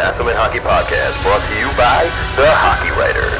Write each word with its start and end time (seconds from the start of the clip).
to 0.00 0.24
the 0.24 0.34
Hockey 0.34 0.60
Podcast, 0.60 1.12
brought 1.22 1.46
to 1.46 1.54
you 1.60 1.66
by 1.76 2.04
the 2.34 2.48
Hockey 2.56 2.88
Writers. 2.96 3.36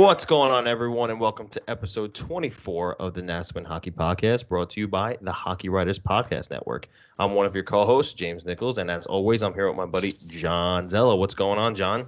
What's 0.00 0.24
going 0.24 0.52
on, 0.52 0.66
everyone, 0.66 1.10
and 1.10 1.20
welcome 1.20 1.48
to 1.48 1.60
episode 1.68 2.14
24 2.14 2.94
of 2.94 3.12
the 3.12 3.20
Nassauman 3.20 3.66
Hockey 3.66 3.90
Podcast, 3.90 4.48
brought 4.48 4.70
to 4.70 4.80
you 4.80 4.88
by 4.88 5.18
the 5.20 5.32
Hockey 5.32 5.68
Writers 5.68 5.98
Podcast 5.98 6.50
Network. 6.50 6.88
I'm 7.18 7.34
one 7.34 7.44
of 7.44 7.54
your 7.54 7.64
co-hosts, 7.64 8.14
James 8.14 8.46
Nichols, 8.46 8.78
and 8.78 8.90
as 8.90 9.04
always, 9.04 9.42
I'm 9.42 9.52
here 9.52 9.68
with 9.68 9.76
my 9.76 9.84
buddy 9.84 10.12
John 10.30 10.88
Zella. 10.88 11.14
What's 11.14 11.34
going 11.34 11.58
on, 11.58 11.74
John? 11.74 12.04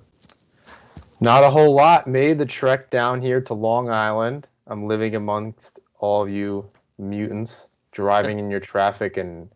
Not 1.21 1.45
a 1.45 1.51
whole 1.51 1.75
lot. 1.75 2.07
Made 2.07 2.39
the 2.39 2.47
trek 2.47 2.89
down 2.89 3.21
here 3.21 3.43
to 3.43 3.53
Long 3.53 3.91
Island. 3.91 4.47
I'm 4.67 4.89
living 4.89 5.15
amongst 5.15 5.79
all 5.99 6.23
of 6.23 6.31
you 6.31 6.65
mutants, 6.97 7.69
driving 7.97 8.39
in 8.39 8.51
your 8.51 8.61
traffic 8.61 9.17
and 9.17 9.49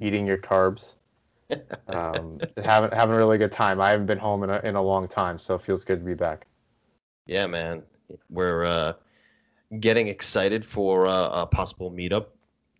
eating 0.00 0.24
your 0.24 0.38
carbs. 0.38 0.94
Um, 1.88 2.38
having 2.64 2.90
having 2.92 3.14
a 3.14 3.18
really 3.18 3.38
good 3.38 3.50
time. 3.50 3.80
I 3.80 3.90
haven't 3.90 4.06
been 4.06 4.18
home 4.18 4.44
in 4.44 4.50
a 4.50 4.60
in 4.62 4.76
a 4.76 4.82
long 4.82 5.08
time, 5.08 5.38
so 5.38 5.56
it 5.56 5.62
feels 5.62 5.84
good 5.84 5.98
to 5.98 6.04
be 6.04 6.14
back. 6.14 6.46
Yeah, 7.26 7.46
man, 7.46 7.82
we're 8.30 8.64
uh, 8.64 8.92
getting 9.80 10.06
excited 10.06 10.64
for 10.64 11.06
uh, 11.06 11.42
a 11.42 11.46
possible 11.46 11.90
meetup. 11.90 12.26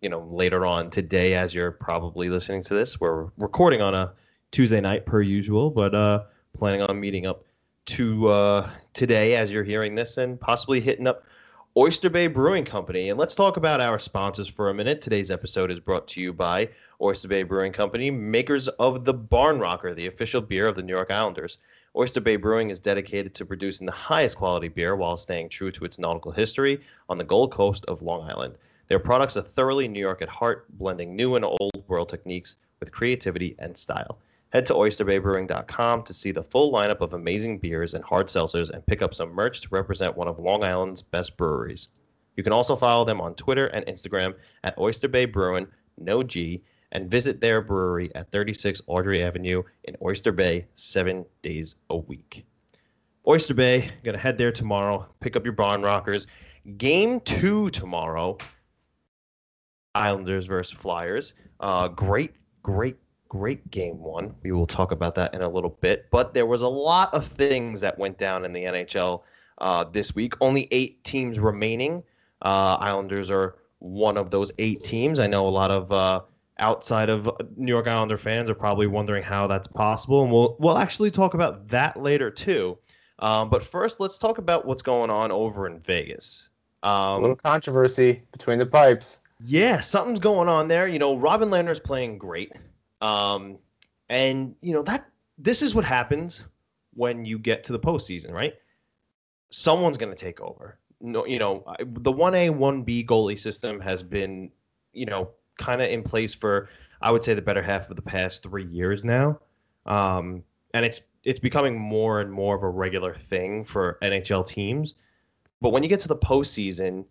You 0.01 0.07
know, 0.07 0.21
later 0.31 0.65
on 0.65 0.89
today, 0.89 1.33
as 1.33 1.53
you're 1.53 1.71
probably 1.71 2.29
listening 2.29 2.63
to 2.63 2.73
this, 2.73 3.01
we're 3.01 3.25
recording 3.37 3.81
on 3.81 3.93
a 3.93 4.13
Tuesday 4.51 4.79
night 4.79 5.05
per 5.05 5.21
usual, 5.21 5.69
but 5.69 5.93
uh, 5.93 6.23
planning 6.57 6.81
on 6.81 6.97
meeting 6.97 7.27
up 7.27 7.43
to 7.87 8.27
uh, 8.29 8.69
today 8.93 9.35
as 9.35 9.51
you're 9.51 9.65
hearing 9.65 9.95
this, 9.95 10.15
and 10.17 10.39
possibly 10.39 10.79
hitting 10.79 11.07
up 11.07 11.25
Oyster 11.77 12.09
Bay 12.09 12.25
Brewing 12.25 12.65
Company. 12.65 13.09
And 13.09 13.19
let's 13.19 13.35
talk 13.35 13.55
about 13.55 13.79
our 13.79 13.99
sponsors 13.99 14.47
for 14.47 14.69
a 14.69 14.73
minute. 14.73 15.01
Today's 15.01 15.29
episode 15.29 15.69
is 15.69 15.79
brought 15.79 16.07
to 16.07 16.19
you 16.19 16.33
by 16.33 16.67
Oyster 16.99 17.27
Bay 17.27 17.43
Brewing 17.43 17.71
Company, 17.71 18.09
makers 18.09 18.67
of 18.67 19.05
the 19.05 19.13
Barn 19.13 19.59
Rocker, 19.59 19.93
the 19.93 20.07
official 20.07 20.41
beer 20.41 20.65
of 20.67 20.75
the 20.75 20.81
New 20.81 20.93
York 20.93 21.11
Islanders. 21.11 21.59
Oyster 21.95 22.21
Bay 22.21 22.37
Brewing 22.37 22.71
is 22.71 22.79
dedicated 22.79 23.35
to 23.35 23.45
producing 23.45 23.85
the 23.85 23.91
highest 23.91 24.35
quality 24.35 24.67
beer 24.67 24.95
while 24.95 25.15
staying 25.15 25.49
true 25.49 25.71
to 25.73 25.85
its 25.85 25.99
nautical 25.99 26.31
history 26.31 26.81
on 27.07 27.19
the 27.19 27.23
Gold 27.23 27.51
Coast 27.51 27.85
of 27.85 28.01
Long 28.01 28.27
Island. 28.27 28.55
Their 28.87 28.99
products 28.99 29.37
are 29.37 29.43
thoroughly 29.43 29.87
New 29.87 29.99
York 29.99 30.23
at 30.23 30.29
heart, 30.29 30.65
blending 30.79 31.15
new 31.15 31.35
and 31.35 31.45
old 31.45 31.83
world 31.87 32.09
techniques 32.09 32.55
with 32.79 32.91
creativity 32.91 33.55
and 33.59 33.77
style. 33.77 34.17
Head 34.51 34.65
to 34.65 34.73
oysterbaybrewing.com 34.73 36.03
to 36.03 36.13
see 36.13 36.31
the 36.31 36.43
full 36.43 36.71
lineup 36.71 37.01
of 37.01 37.13
amazing 37.13 37.59
beers 37.59 37.93
and 37.93 38.03
hard 38.03 38.27
seltzers 38.27 38.71
and 38.71 38.85
pick 38.85 39.01
up 39.01 39.13
some 39.13 39.29
merch 39.29 39.61
to 39.61 39.67
represent 39.69 40.17
one 40.17 40.27
of 40.27 40.39
Long 40.39 40.63
Island's 40.63 41.03
best 41.03 41.37
breweries. 41.37 41.89
You 42.35 42.43
can 42.43 42.53
also 42.53 42.75
follow 42.75 43.05
them 43.05 43.21
on 43.21 43.35
Twitter 43.35 43.67
and 43.67 43.85
Instagram 43.85 44.33
at 44.63 44.77
Oyster 44.79 45.07
Bay 45.07 45.25
Brewing, 45.25 45.67
no 45.97 46.23
G, 46.23 46.63
and 46.93 47.11
visit 47.11 47.39
their 47.39 47.61
brewery 47.61 48.09
at 48.15 48.31
36 48.31 48.81
Audrey 48.87 49.21
Avenue 49.21 49.61
in 49.83 49.95
Oyster 50.01 50.31
Bay 50.31 50.65
seven 50.75 51.25
days 51.41 51.75
a 51.91 51.97
week. 51.97 52.45
Oyster 53.27 53.53
Bay, 53.53 53.91
gonna 54.03 54.17
head 54.17 54.37
there 54.37 54.51
tomorrow, 54.51 55.07
pick 55.19 55.35
up 55.35 55.43
your 55.43 55.53
barn 55.53 55.83
rockers. 55.83 56.25
Game 56.77 57.19
two 57.21 57.69
tomorrow. 57.69 58.37
Islanders 59.93 60.45
versus 60.45 60.77
Flyers. 60.77 61.33
Uh, 61.59 61.87
great, 61.89 62.33
great, 62.63 62.97
great 63.29 63.69
game 63.71 63.99
one. 63.99 64.35
We 64.43 64.51
will 64.51 64.67
talk 64.67 64.91
about 64.91 65.15
that 65.15 65.33
in 65.33 65.41
a 65.41 65.47
little 65.49 65.77
bit. 65.81 66.07
But 66.11 66.33
there 66.33 66.45
was 66.45 66.61
a 66.63 66.67
lot 66.67 67.13
of 67.13 67.27
things 67.27 67.79
that 67.81 67.97
went 67.97 68.17
down 68.17 68.43
in 68.43 68.51
the 68.53 68.63
NHL 68.63 69.21
uh, 69.59 69.85
this 69.85 70.15
week. 70.15 70.33
Only 70.41 70.67
eight 70.71 71.03
teams 71.03 71.39
remaining. 71.39 72.03
Uh, 72.41 72.75
Islanders 72.79 73.29
are 73.31 73.55
one 73.79 74.17
of 74.17 74.29
those 74.31 74.51
eight 74.59 74.83
teams. 74.83 75.19
I 75.19 75.27
know 75.27 75.47
a 75.47 75.49
lot 75.49 75.71
of 75.71 75.91
uh, 75.91 76.21
outside 76.57 77.09
of 77.09 77.29
New 77.55 77.71
York 77.71 77.87
Islander 77.87 78.17
fans 78.17 78.49
are 78.49 78.55
probably 78.55 78.87
wondering 78.87 79.23
how 79.23 79.47
that's 79.47 79.67
possible, 79.67 80.23
and 80.23 80.31
we'll 80.31 80.55
we'll 80.59 80.77
actually 80.77 81.11
talk 81.11 81.33
about 81.33 81.67
that 81.69 82.01
later 82.01 82.29
too. 82.31 82.77
Um, 83.19 83.49
but 83.49 83.63
first, 83.63 83.99
let's 83.99 84.17
talk 84.17 84.37
about 84.37 84.65
what's 84.65 84.81
going 84.81 85.09
on 85.09 85.31
over 85.31 85.67
in 85.67 85.79
Vegas. 85.79 86.49
a 86.83 86.87
Um, 86.87 87.21
little 87.21 87.35
controversy 87.35 88.23
between 88.31 88.59
the 88.59 88.65
pipes. 88.65 89.19
yeah, 89.43 89.81
something's 89.81 90.19
going 90.19 90.47
on 90.49 90.67
there. 90.69 90.87
You 90.87 90.99
know, 90.99 91.15
Robin 91.17 91.49
Lehner's 91.49 91.79
playing 91.79 92.17
great. 92.17 92.53
Um, 93.01 93.57
and 94.09 94.55
you 94.61 94.73
know 94.73 94.81
that 94.83 95.05
this 95.37 95.61
is 95.61 95.73
what 95.73 95.85
happens 95.85 96.43
when 96.93 97.25
you 97.25 97.39
get 97.39 97.63
to 97.65 97.71
the 97.71 97.79
postseason, 97.79 98.31
right? 98.31 98.53
Someone's 99.51 99.97
going 99.97 100.13
to 100.13 100.19
take 100.19 100.41
over. 100.41 100.79
No, 101.01 101.25
you 101.25 101.39
know, 101.39 101.63
the 101.85 102.11
one 102.11 102.35
A, 102.35 102.49
one 102.49 102.83
B 102.83 103.05
goalie 103.05 103.39
system 103.39 103.79
has 103.79 104.03
been, 104.03 104.51
you 104.91 105.05
know, 105.05 105.29
kind 105.57 105.81
of 105.81 105.89
in 105.89 106.03
place 106.03 106.33
for 106.33 106.69
I 107.01 107.11
would 107.11 107.23
say 107.23 107.33
the 107.33 107.41
better 107.41 107.61
half 107.61 107.89
of 107.89 107.95
the 107.95 108.01
past 108.01 108.43
three 108.43 108.65
years 108.65 109.05
now. 109.05 109.39
Um, 109.85 110.43
and 110.73 110.85
it's 110.85 111.01
it's 111.23 111.39
becoming 111.39 111.79
more 111.79 112.21
and 112.21 112.31
more 112.31 112.55
of 112.55 112.63
a 112.63 112.69
regular 112.69 113.15
thing 113.15 113.65
for 113.65 113.97
NHL 114.01 114.45
teams. 114.45 114.95
But 115.61 115.69
when 115.69 115.83
you 115.83 115.89
get 115.89 115.99
to 116.01 116.07
the 116.07 116.17
postseason, 116.17 117.05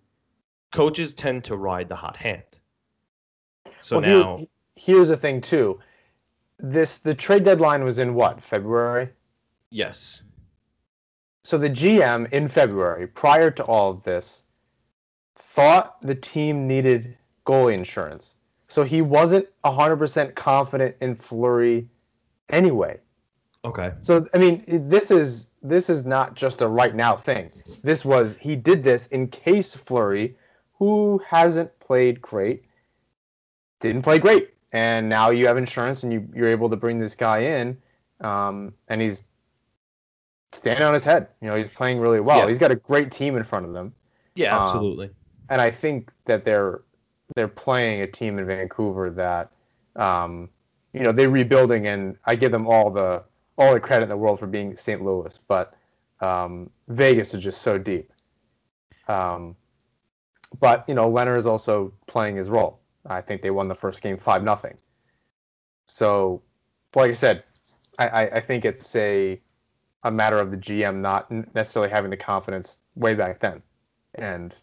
coaches 0.73 1.15
tend 1.15 1.45
to 1.45 1.57
ride 1.57 1.89
the 1.89 1.97
hot 1.97 2.17
hand. 2.17 2.43
So 3.81 4.01
Well, 4.01 4.11
now, 4.11 4.47
here's 4.79 5.09
the 5.09 5.17
thing 5.17 5.41
too. 5.41 5.79
This 6.59 6.99
the 6.99 7.15
trade 7.15 7.45
deadline 7.45 7.85
was 7.85 7.99
in 7.99 8.15
what 8.15 8.43
February. 8.43 9.09
yes, 9.71 10.23
So 11.45 11.59
the 11.59 11.71
GM 11.71 12.31
in 12.33 12.49
February, 12.49 13.07
prior 13.07 13.51
to 13.51 13.63
all 13.65 13.91
of 13.91 14.03
this, 14.03 14.45
thought 15.37 16.01
the 16.03 16.15
team 16.15 16.67
needed 16.67 17.17
goalie 17.47 17.75
insurance. 17.75 18.37
So 18.69 18.83
he 18.85 19.01
wasn't 19.03 19.47
100% 19.65 20.35
confident 20.35 20.97
in 21.01 21.15
Fleury 21.15 21.89
anyway. 22.51 22.99
okay, 23.65 23.93
So 24.03 24.27
I 24.35 24.39
mean, 24.39 24.63
this 24.89 25.11
is 25.11 25.53
this 25.63 25.89
is 25.91 26.05
not 26.07 26.35
just 26.35 26.61
a 26.61 26.69
right 26.69 26.95
now 26.95 27.17
thing. 27.17 27.51
This 27.83 28.05
was 28.05 28.37
he 28.37 28.57
did 28.57 28.83
this 28.85 29.07
in 29.09 29.29
case 29.29 29.75
Fleury, 29.75 30.37
who 30.75 31.21
hasn't 31.27 31.71
played 31.81 32.21
great, 32.21 32.65
didn't 33.81 34.03
play 34.03 34.19
great, 34.19 34.51
and 34.73 35.09
now 35.09 35.31
you 35.31 35.47
have 35.47 35.57
insurance 35.57 36.03
and 36.03 36.13
you 36.13 36.29
you're 36.35 36.49
able 36.49 36.69
to 36.71 36.77
bring 36.77 36.99
this 36.99 37.15
guy 37.15 37.39
in, 37.39 37.77
um, 38.21 38.73
and 38.89 39.01
he's 39.01 39.23
standing 40.53 40.85
on 40.85 40.95
his 40.95 41.05
head. 41.05 41.29
You 41.41 41.49
know, 41.49 41.57
he's 41.57 41.69
playing 41.69 41.99
really 41.99 42.21
well. 42.21 42.41
Yeah. 42.41 42.49
He's 42.49 42.59
got 42.59 42.71
a 42.71 42.77
great 42.77 43.11
team 43.11 43.37
in 43.37 43.45
front 43.45 43.67
of 43.67 43.73
them, 43.73 43.93
yeah, 44.35 44.57
Um, 44.57 44.63
absolutely, 44.63 45.11
and 45.49 45.61
I 45.61 45.71
think 45.71 46.13
that 46.27 46.45
they're 46.45 46.83
they're 47.35 47.49
playing 47.49 48.03
a 48.03 48.07
team 48.07 48.39
in 48.39 48.47
Vancouver 48.47 49.11
that, 49.11 49.51
um, 49.97 50.49
you 50.93 51.01
know, 51.01 51.13
they're 51.13 51.29
rebuilding, 51.29 51.87
and 51.87 52.17
I 52.25 52.35
give 52.37 52.53
them 52.53 52.67
all 52.67 52.91
the 52.91 53.23
all 53.59 53.75
the 53.75 53.81
credit 53.81 54.05
in 54.05 54.09
the 54.09 54.17
world 54.17 54.39
for 54.39 54.47
being 54.47 54.77
St. 54.77 55.03
Louis, 55.03 55.39
but 55.49 55.75
um, 56.21 56.71
Vegas 56.89 57.35
is 57.35 57.43
just 57.43 57.63
so 57.63 57.77
deep. 57.79 58.13
Um, 59.09 59.57
but 60.61 60.85
you 60.89 60.95
know, 60.95 61.11
Lehner 61.11 61.37
is 61.37 61.47
also 61.47 61.93
playing 62.07 62.37
his 62.37 62.49
role. 62.51 62.81
I 63.09 63.21
think 63.21 63.43
they 63.43 63.51
won 63.51 63.69
the 63.69 63.75
first 63.75 64.03
game 64.03 64.19
five 64.19 64.43
nothing. 64.43 64.77
So, 65.87 66.43
like 66.95 67.11
I 67.11 67.15
said, 67.15 67.45
I, 67.99 68.29
I, 68.29 68.41
think 68.41 68.65
it's 68.65 68.95
a 68.95 69.41
a 70.05 70.11
matter 70.11 70.39
of 70.39 70.51
the 70.51 70.57
GM 70.57 70.97
not 70.97 71.31
necessarily 71.55 71.91
having 71.91 72.11
the 72.11 72.17
confidence 72.17 72.79
way 72.95 73.15
back 73.15 73.41
then, 73.41 73.63
and 74.15 74.55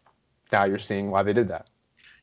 now 0.51 0.65
you're 0.65 0.77
seeing 0.77 1.11
why 1.11 1.23
they 1.23 1.33
did 1.33 1.47
that. 1.49 1.67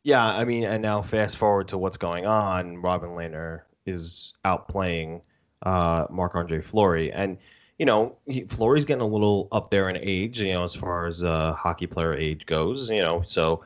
yeah. 0.05 0.25
I 0.25 0.45
mean, 0.45 0.65
and 0.65 0.83
now 0.83 1.03
fast 1.03 1.37
forward 1.37 1.69
to 1.69 1.79
what's 1.79 1.97
going 1.97 2.27
on. 2.27 2.79
Robin 2.79 3.11
Lehner 3.11 3.63
is 3.85 4.35
outplaying 4.45 5.21
uh, 5.63 6.07
Marc 6.09 6.35
Andre 6.35 6.63
Fleury, 6.63 7.13
and 7.13 7.37
you 7.79 7.87
know, 7.87 8.17
he, 8.27 8.45
Fleury's 8.45 8.85
getting 8.85 9.03
a 9.03 9.07
little 9.07 9.49
up 9.53 9.71
there 9.71 9.89
in 9.89 9.97
age. 9.97 10.41
You 10.41 10.55
know, 10.55 10.65
as 10.65 10.75
far 10.75 11.07
as 11.07 11.25
uh, 11.25 11.53
hockey 11.55 11.87
player 11.87 12.15
age 12.15 12.47
goes. 12.47 12.89
You 12.89 13.03
know, 13.03 13.23
so 13.27 13.65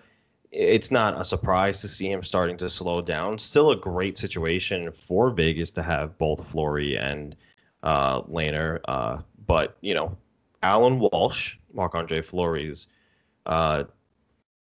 it's 0.57 0.91
not 0.91 1.21
a 1.21 1.25
surprise 1.25 1.81
to 1.83 1.89
see 1.89 2.11
him 2.11 2.23
starting 2.23 2.57
to 2.59 2.71
slow 2.71 3.03
down. 3.03 3.39
Still 3.39 3.73
a 3.73 3.77
great 3.77 4.17
situation 4.17 4.91
for 4.91 5.31
Vegas 5.31 5.71
to 5.73 5.83
have 5.83 6.17
both 6.17 6.49
Fleury 6.49 6.97
and 6.97 7.37
uh, 7.83 8.23
Lehner. 8.23 8.81
Uh, 8.87 9.19
but, 9.47 9.77
you 9.83 9.93
know, 9.93 10.17
Alan 10.63 10.99
Walsh, 10.99 11.57
Marc 11.75 11.95
Andre 11.95 12.23
Fleury's 12.23 12.87
uh, 13.45 13.85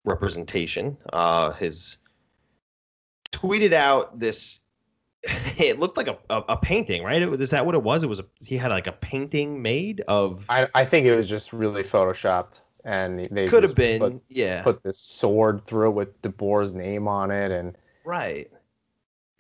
representation, 0.05 0.97
uh, 1.13 1.53
his 1.53 1.99
tweeted 3.31 3.73
out 3.73 4.19
this. 4.19 4.61
It 5.59 5.81
looked 5.81 5.97
like 5.97 6.07
a, 6.07 6.17
a, 6.31 6.45
a 6.51 6.57
painting, 6.57 7.03
right? 7.03 7.21
It, 7.21 7.41
is 7.41 7.51
that 7.51 7.67
what 7.67 7.75
it 7.75 7.83
was? 7.83 8.05
It 8.05 8.07
was 8.07 8.21
a, 8.21 8.25
he 8.41 8.57
had 8.57 8.71
like 8.71 8.87
a 8.87 8.93
painting 8.93 9.61
made 9.61 10.03
of. 10.07 10.45
I, 10.49 10.69
I 10.73 10.85
think 10.85 11.05
it 11.05 11.17
was 11.17 11.29
just 11.29 11.53
really 11.53 11.83
photoshopped, 11.83 12.61
and 12.89 13.29
they 13.31 13.49
Could 13.49 13.65
have 13.65 13.75
been, 13.75 14.01
put, 14.01 14.23
yeah, 14.31 14.63
put 14.63 14.83
this 14.83 14.99
sword 14.99 15.63
through 15.65 15.91
it 15.91 15.93
with 15.93 16.23
De 16.23 16.31
Boer's 16.31 16.73
name 16.73 17.07
on 17.07 17.31
it, 17.31 17.51
and 17.51 17.77
right. 18.05 18.51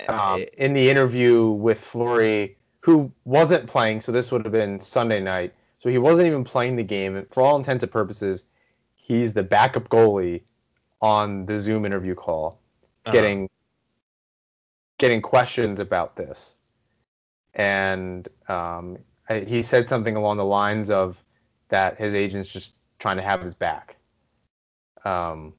um, 0.06 0.43
It- 0.43 0.55
in 0.59 0.75
the 0.75 0.91
interview 0.91 1.49
with 1.49 1.81
Fleury, 1.81 2.59
who 2.81 3.11
wasn't 3.25 3.67
playing, 3.67 4.00
so 4.03 4.12
this 4.12 4.31
would 4.31 4.45
have 4.45 4.53
been 4.53 4.79
Sunday 4.79 5.21
night. 5.21 5.55
So 5.79 5.89
he 5.89 5.97
wasn't 5.97 6.27
even 6.27 6.45
playing 6.45 6.77
the 6.77 6.83
game. 6.83 7.17
And 7.17 7.27
for 7.33 7.43
all 7.43 7.56
intents 7.56 7.85
and 7.85 7.91
purposes, 7.93 8.47
he's 8.95 9.33
the 9.33 9.43
backup 9.43 9.89
goalie 9.89 10.43
on 11.00 11.47
the 11.47 11.59
Zoom 11.59 11.87
interview 11.87 12.15
call, 12.15 12.61
uh, 13.06 13.12
getting 13.12 13.49
getting 14.99 15.23
questions 15.23 15.79
about 15.79 16.17
this. 16.17 16.56
And 17.55 18.29
um, 18.49 18.99
I- 19.31 19.41
he 19.41 19.62
said 19.62 19.89
something 19.89 20.17
along 20.17 20.37
the 20.37 20.45
lines 20.45 20.91
of 20.91 21.25
that 21.69 21.97
his 21.97 22.15
agent's 22.15 22.53
just 22.53 22.75
trying 22.99 23.17
to 23.17 23.23
have 23.23 23.43
his 23.43 23.55
back. 23.55 23.97
Um, 25.05 25.55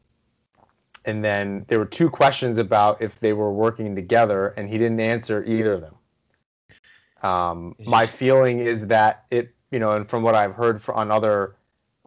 and 1.06 1.24
then 1.24 1.66
there 1.68 1.80
were 1.80 1.86
two 1.86 2.10
questions 2.10 2.58
about 2.58 3.02
if 3.02 3.20
they 3.20 3.34
were 3.34 3.52
working 3.52 3.96
together, 3.96 4.50
and 4.58 4.70
he 4.70 4.78
didn't 4.78 5.00
answer 5.00 5.44
either 5.46 5.74
of 5.74 5.82
them. 5.82 5.96
Um, 7.22 7.76
my 7.86 8.06
feeling 8.06 8.60
is 8.60 8.88
that 8.88 9.26
it, 9.32 9.54
you 9.72 9.80
know, 9.80 9.94
and 9.94 10.10
from 10.10 10.24
what 10.24 10.36
I've 10.36 10.54
heard 10.54 10.82
for, 10.82 10.94
on 10.94 11.12
other 11.12 11.56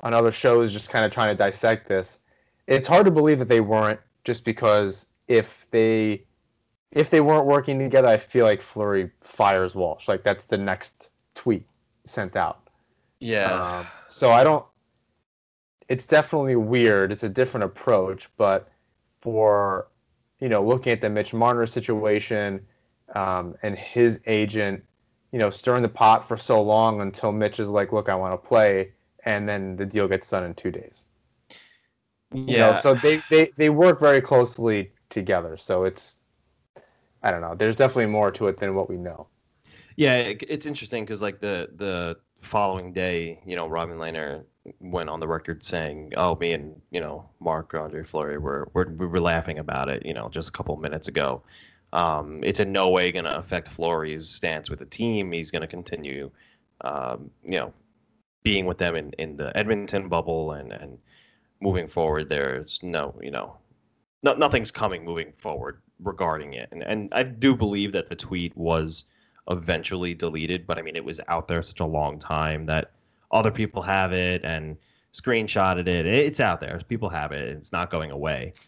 on 0.03 0.15
other 0.15 0.33
shows, 0.33 0.73
just 0.73 0.91
kind 0.91 1.05
of 1.05 1.13
trying 1.13 1.29
to 1.29 1.39
dissect 1.39 1.87
this, 1.87 2.21
it's 2.67 2.89
hard 2.89 3.05
to 3.05 3.11
believe 3.11 3.39
that 3.39 3.49
they 3.49 3.61
weren't, 3.61 4.01
just 4.25 4.45
because 4.45 5.07
if 5.29 5.67
they 5.71 6.25
if 6.93 7.11
they 7.11 7.21
weren't 7.21 7.47
working 7.47 7.79
together, 7.79 8.09
I 8.09 8.19
feel 8.19 8.45
like 8.45 8.61
Fleury 8.61 9.11
fires 9.21 9.75
Walsh. 9.75 10.09
Like 10.09 10.23
that's 10.23 10.45
the 10.45 10.59
next 10.59 11.11
tweet 11.35 11.67
sent 12.05 12.37
out. 12.37 12.69
yeah. 13.21 13.79
Um, 13.79 13.87
so 14.07 14.31
I 14.31 14.45
don't. 14.45 14.65
It's 15.93 16.07
definitely 16.07 16.57
weird. 16.57 17.13
It's 17.13 17.23
a 17.23 17.29
different 17.29 17.65
approach, 17.65 18.31
but 18.39 18.71
for 19.21 19.89
you 20.41 20.49
know, 20.49 20.65
looking 20.65 20.91
at 20.91 21.03
the 21.03 21.11
Mitch 21.11 21.35
Marner 21.35 21.67
situation 21.67 22.67
um, 23.15 23.55
and 23.63 23.77
his 23.77 24.23
agent, 24.27 24.83
you 25.33 25.39
know, 25.39 25.51
stirring 25.51 25.83
the 25.83 25.91
pot 25.91 26.27
for 26.27 26.39
so 26.39 26.63
long 26.63 27.03
until 27.03 27.31
Mitch 27.31 27.61
is 27.61 27.69
like, 27.69 27.93
"Look, 27.93 28.09
I 28.09 28.15
want 28.15 28.33
to 28.33 28.49
play," 28.49 28.93
and 29.27 29.47
then 29.47 29.77
the 29.77 29.85
deal 29.85 30.09
gets 30.09 30.31
done 30.31 30.45
in 30.45 30.55
two 30.55 30.71
days. 30.71 31.07
You 32.33 32.55
yeah. 32.55 32.69
know, 32.69 32.73
so 32.73 32.95
they, 32.95 33.23
they 33.29 33.53
they 33.59 33.69
work 33.69 34.01
very 34.01 34.23
closely 34.23 34.93
together. 35.11 35.59
So 35.59 35.85
it's, 35.85 36.17
I 37.23 37.31
don't 37.31 37.43
know. 37.43 37.55
There's 37.55 37.77
definitely 37.77 38.07
more 38.07 38.31
to 38.31 38.49
it 38.49 38.59
than 38.59 38.75
what 38.75 38.89
we 38.89 38.97
know. 38.97 39.29
Yeah, 39.97 40.17
it, 40.17 40.43
it's 40.49 40.65
interesting 40.65 41.05
because 41.05 41.21
like 41.21 41.39
the 41.39 41.69
the 41.77 42.17
following 42.41 42.95
day, 42.95 43.41
you 43.45 43.57
know, 43.57 43.67
Robin 43.67 43.99
Lehner 43.99 44.45
went 44.81 45.11
on 45.11 45.21
the 45.21 45.29
record 45.29 45.65
saying, 45.65 46.13
"Oh, 46.17 46.37
me 46.37 46.53
and 46.53 46.81
you 46.91 47.01
know 47.01 47.29
Marc 47.41 47.75
Andre 47.75 48.05
Fleury 48.05 48.39
were, 48.39 48.69
were 48.75 48.89
we 48.97 49.07
were 49.07 49.21
laughing 49.21 49.59
about 49.59 49.89
it, 49.89 50.05
you 50.07 50.15
know, 50.15 50.29
just 50.29 50.49
a 50.49 50.53
couple 50.53 50.77
minutes 50.77 51.09
ago. 51.09 51.43
Um, 51.93 52.43
it's 52.43 52.61
in 52.61 52.73
no 52.73 52.89
way 52.89 53.13
going 53.13 53.27
to 53.27 53.37
affect 53.37 53.69
Fleury's 53.69 54.29
stance 54.29 54.71
with 54.71 54.79
the 54.79 54.87
team. 54.87 55.33
He's 55.33 55.51
going 55.51 55.63
to 55.63 55.69
continue, 55.69 56.31
um, 56.81 57.31
you 57.45 57.59
know, 57.59 57.73
being 58.43 58.65
with 58.67 58.79
them 58.79 58.97
in, 58.97 59.13
in 59.19 59.37
the 59.37 59.57
Edmonton 59.57 60.09
bubble 60.09 60.53
and 60.53 60.73
and 60.73 60.99
moving 61.61 61.89
forward. 61.89 62.29
There's 62.29 62.81
no, 62.83 63.15
you 63.23 63.31
know, 63.31 63.57
no, 64.23 64.35
nothing's 64.35 64.71
coming 64.71 65.05
moving 65.05 65.33
forward 65.39 65.83
regarding 66.03 66.55
it. 66.55 66.69
And 66.73 66.83
and 66.83 67.09
I 67.13 67.25
do 67.25 67.57
believe 67.57 67.93
that 67.93 68.09
the 68.09 68.17
tweet 68.17 68.57
was 68.57 69.07
eventually 69.51 70.15
deleted, 70.15 70.67
but 70.67 70.79
I 70.79 70.83
mean 70.83 70.97
it 70.97 71.05
was 71.05 71.21
out 71.29 71.49
there 71.49 71.63
such 71.63 71.81
a 71.81 71.87
long 71.87 72.19
time 72.19 72.67
that 72.67 72.93
other 73.33 73.51
people 73.51 73.83
have 73.83 74.13
it 74.13 74.45
and 74.45 74.77
screenshotted 75.13 75.87
it. 75.87 76.07
It's 76.07 76.41
out 76.41 76.61
there. 76.61 76.81
People 76.89 77.09
have 77.09 77.33
it. 77.33 77.49
It's 77.49 77.73
not 77.73 77.91
going 77.91 78.11
away. 78.11 78.53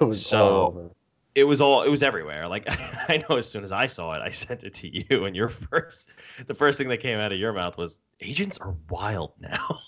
It 0.00 0.04
was 0.04 0.24
So-. 0.24 0.90
It 1.34 1.44
was 1.44 1.60
all 1.60 1.82
it 1.82 1.90
was 1.90 2.02
everywhere. 2.02 2.48
Like 2.48 2.64
I 3.10 3.22
know 3.28 3.36
as 3.36 3.46
soon 3.46 3.62
as 3.62 3.70
I 3.70 3.86
saw 3.86 4.14
it, 4.14 4.22
I 4.22 4.30
sent 4.44 4.64
it 4.64 4.72
to 4.74 4.88
you 4.88 5.26
and 5.26 5.36
your 5.36 5.50
first 5.50 6.08
the 6.46 6.54
first 6.54 6.78
thing 6.78 6.88
that 6.88 6.98
came 6.98 7.18
out 7.18 7.30
of 7.30 7.38
your 7.38 7.52
mouth 7.52 7.76
was 7.76 7.98
agents 8.22 8.56
are 8.56 8.74
wild 8.88 9.32
now. 9.38 9.80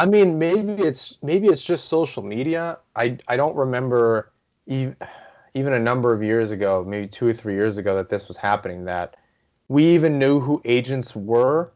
I 0.00 0.06
mean, 0.06 0.38
maybe 0.38 0.72
it's 0.82 1.22
maybe 1.22 1.48
it's 1.48 1.62
just 1.62 1.88
social 1.88 2.22
media. 2.22 2.78
I 2.96 3.18
I 3.28 3.36
don't 3.36 3.54
remember 3.54 4.32
even 4.66 4.96
even 5.54 5.72
a 5.72 5.78
number 5.78 6.12
of 6.12 6.22
years 6.22 6.52
ago, 6.52 6.84
maybe 6.86 7.06
two 7.08 7.26
or 7.26 7.32
three 7.32 7.54
years 7.54 7.78
ago, 7.78 7.96
that 7.96 8.08
this 8.08 8.28
was 8.28 8.36
happening. 8.36 8.84
That 8.84 9.16
we 9.68 9.84
even 9.84 10.18
knew 10.18 10.40
who 10.40 10.62
agents 10.64 11.16
were. 11.16 11.72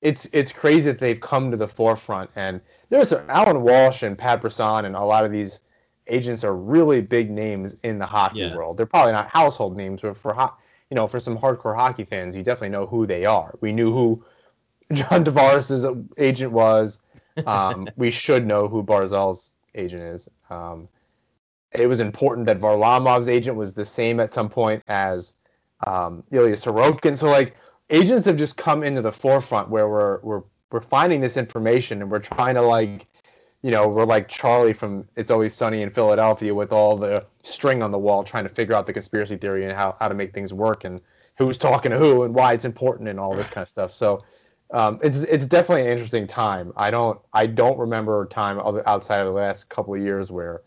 It's 0.00 0.26
it's 0.32 0.52
crazy 0.52 0.90
that 0.90 1.00
they've 1.00 1.20
come 1.20 1.50
to 1.50 1.56
the 1.56 1.66
forefront. 1.66 2.30
And 2.36 2.60
there's 2.88 3.12
Alan 3.12 3.62
Walsh 3.62 4.02
and 4.02 4.16
Pat 4.16 4.40
Brisson 4.40 4.84
and 4.84 4.94
a 4.96 5.02
lot 5.04 5.24
of 5.24 5.32
these 5.32 5.60
agents 6.06 6.44
are 6.44 6.54
really 6.54 7.00
big 7.00 7.30
names 7.30 7.74
in 7.84 7.98
the 7.98 8.06
hockey 8.06 8.40
Yeah. 8.40 8.54
world. 8.54 8.76
They're 8.76 8.86
probably 8.86 9.12
not 9.12 9.28
household 9.28 9.76
names, 9.76 10.00
but 10.02 10.16
for 10.16 10.32
ho- 10.32 10.54
you 10.90 10.94
know, 10.94 11.06
for 11.06 11.20
some 11.20 11.36
hardcore 11.36 11.76
hockey 11.76 12.04
fans, 12.04 12.36
you 12.36 12.42
definitely 12.42 12.70
know 12.70 12.86
who 12.86 13.06
they 13.06 13.26
are. 13.26 13.54
We 13.60 13.72
knew 13.72 13.92
who 13.92 14.24
John 14.92 15.24
Tavares' 15.24 16.08
agent 16.16 16.52
was. 16.52 17.00
Um, 17.46 17.88
we 17.96 18.10
should 18.10 18.46
know 18.46 18.68
who 18.68 18.82
Barzal's 18.82 19.52
agent 19.74 20.02
is. 20.02 20.28
Um, 20.48 20.88
it 21.72 21.86
was 21.86 22.00
important 22.00 22.46
that 22.46 22.58
Varlamov's 22.58 23.28
agent 23.28 23.56
was 23.56 23.74
the 23.74 23.84
same 23.84 24.20
at 24.20 24.32
some 24.32 24.48
point 24.48 24.82
as 24.88 25.34
um, 25.86 26.24
Ilya 26.30 26.54
Sorokin. 26.56 27.16
So 27.18 27.30
like 27.30 27.56
agents 27.90 28.26
have 28.26 28.36
just 28.36 28.56
come 28.56 28.82
into 28.82 29.02
the 29.02 29.12
forefront 29.12 29.68
where 29.68 29.88
we're 29.88 30.20
we're 30.20 30.42
we're 30.70 30.80
finding 30.80 31.20
this 31.20 31.36
information 31.36 32.02
and 32.02 32.10
we're 32.10 32.18
trying 32.18 32.54
to 32.54 32.62
like 32.62 33.06
you 33.62 33.70
know 33.70 33.88
we're 33.88 34.04
like 34.04 34.28
Charlie 34.28 34.72
from 34.72 35.06
It's 35.16 35.30
Always 35.30 35.54
Sunny 35.54 35.82
in 35.82 35.90
Philadelphia 35.90 36.54
with 36.54 36.72
all 36.72 36.96
the 36.96 37.26
string 37.42 37.82
on 37.82 37.90
the 37.90 37.98
wall 37.98 38.22
trying 38.22 38.44
to 38.44 38.50
figure 38.50 38.74
out 38.74 38.86
the 38.86 38.92
conspiracy 38.92 39.36
theory 39.36 39.64
and 39.64 39.72
how 39.72 39.96
how 39.98 40.08
to 40.08 40.14
make 40.14 40.32
things 40.32 40.52
work 40.52 40.84
and 40.84 41.00
who's 41.36 41.58
talking 41.58 41.90
to 41.92 41.98
who 41.98 42.24
and 42.24 42.34
why 42.34 42.52
it's 42.52 42.64
important 42.64 43.08
and 43.08 43.18
all 43.18 43.34
this 43.34 43.48
kind 43.48 43.62
of 43.62 43.68
stuff. 43.68 43.92
So 43.92 44.24
um, 44.72 44.98
it's 45.02 45.22
it's 45.22 45.46
definitely 45.46 45.86
an 45.86 45.92
interesting 45.92 46.26
time. 46.26 46.72
I 46.76 46.90
don't 46.90 47.18
I 47.32 47.46
don't 47.46 47.78
remember 47.78 48.22
a 48.22 48.26
time 48.26 48.58
other 48.58 48.86
outside 48.88 49.20
of 49.20 49.26
the 49.26 49.32
last 49.32 49.70
couple 49.70 49.94
of 49.94 50.00
years 50.00 50.30
where 50.30 50.62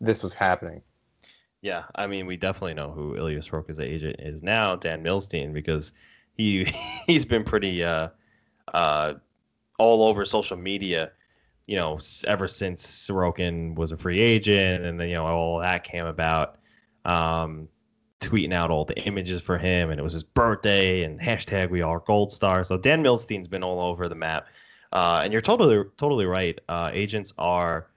this 0.00 0.22
was 0.22 0.34
happening. 0.34 0.82
Yeah, 1.62 1.84
I 1.94 2.06
mean, 2.06 2.26
we 2.26 2.36
definitely 2.36 2.74
know 2.74 2.90
who 2.90 3.16
Ilya 3.16 3.40
Sorokin's 3.40 3.80
agent 3.80 4.16
is 4.18 4.42
now, 4.42 4.76
Dan 4.76 5.02
Milstein, 5.02 5.52
because 5.54 5.92
he 6.36 6.64
he's 7.06 7.24
been 7.24 7.44
pretty 7.44 7.82
uh, 7.84 8.08
uh, 8.72 9.14
all 9.78 10.04
over 10.04 10.24
social 10.24 10.56
media, 10.56 11.12
you 11.66 11.76
know, 11.76 11.98
ever 12.26 12.48
since 12.48 12.86
Sorokin 12.86 13.74
was 13.74 13.92
a 13.92 13.96
free 13.96 14.20
agent, 14.20 14.84
and 14.84 14.98
then 14.98 15.08
you 15.08 15.14
know 15.14 15.26
all 15.26 15.60
that 15.60 15.84
came 15.84 16.06
about, 16.06 16.58
um, 17.04 17.68
tweeting 18.20 18.52
out 18.52 18.70
all 18.70 18.84
the 18.84 18.98
images 19.04 19.42
for 19.42 19.58
him, 19.58 19.90
and 19.90 19.98
it 19.98 20.02
was 20.02 20.12
his 20.12 20.22
birthday, 20.22 21.02
and 21.02 21.20
hashtag 21.20 21.70
We 21.70 21.82
Are 21.82 22.00
Gold 22.00 22.32
Star. 22.32 22.64
So 22.64 22.76
Dan 22.78 23.02
Milstein's 23.02 23.48
been 23.48 23.64
all 23.64 23.80
over 23.80 24.08
the 24.08 24.14
map, 24.14 24.46
uh, 24.92 25.20
and 25.24 25.32
you're 25.32 25.42
totally 25.42 25.84
totally 25.96 26.26
right. 26.26 26.58
Uh, 26.68 26.90
agents 26.92 27.32
are 27.38 27.88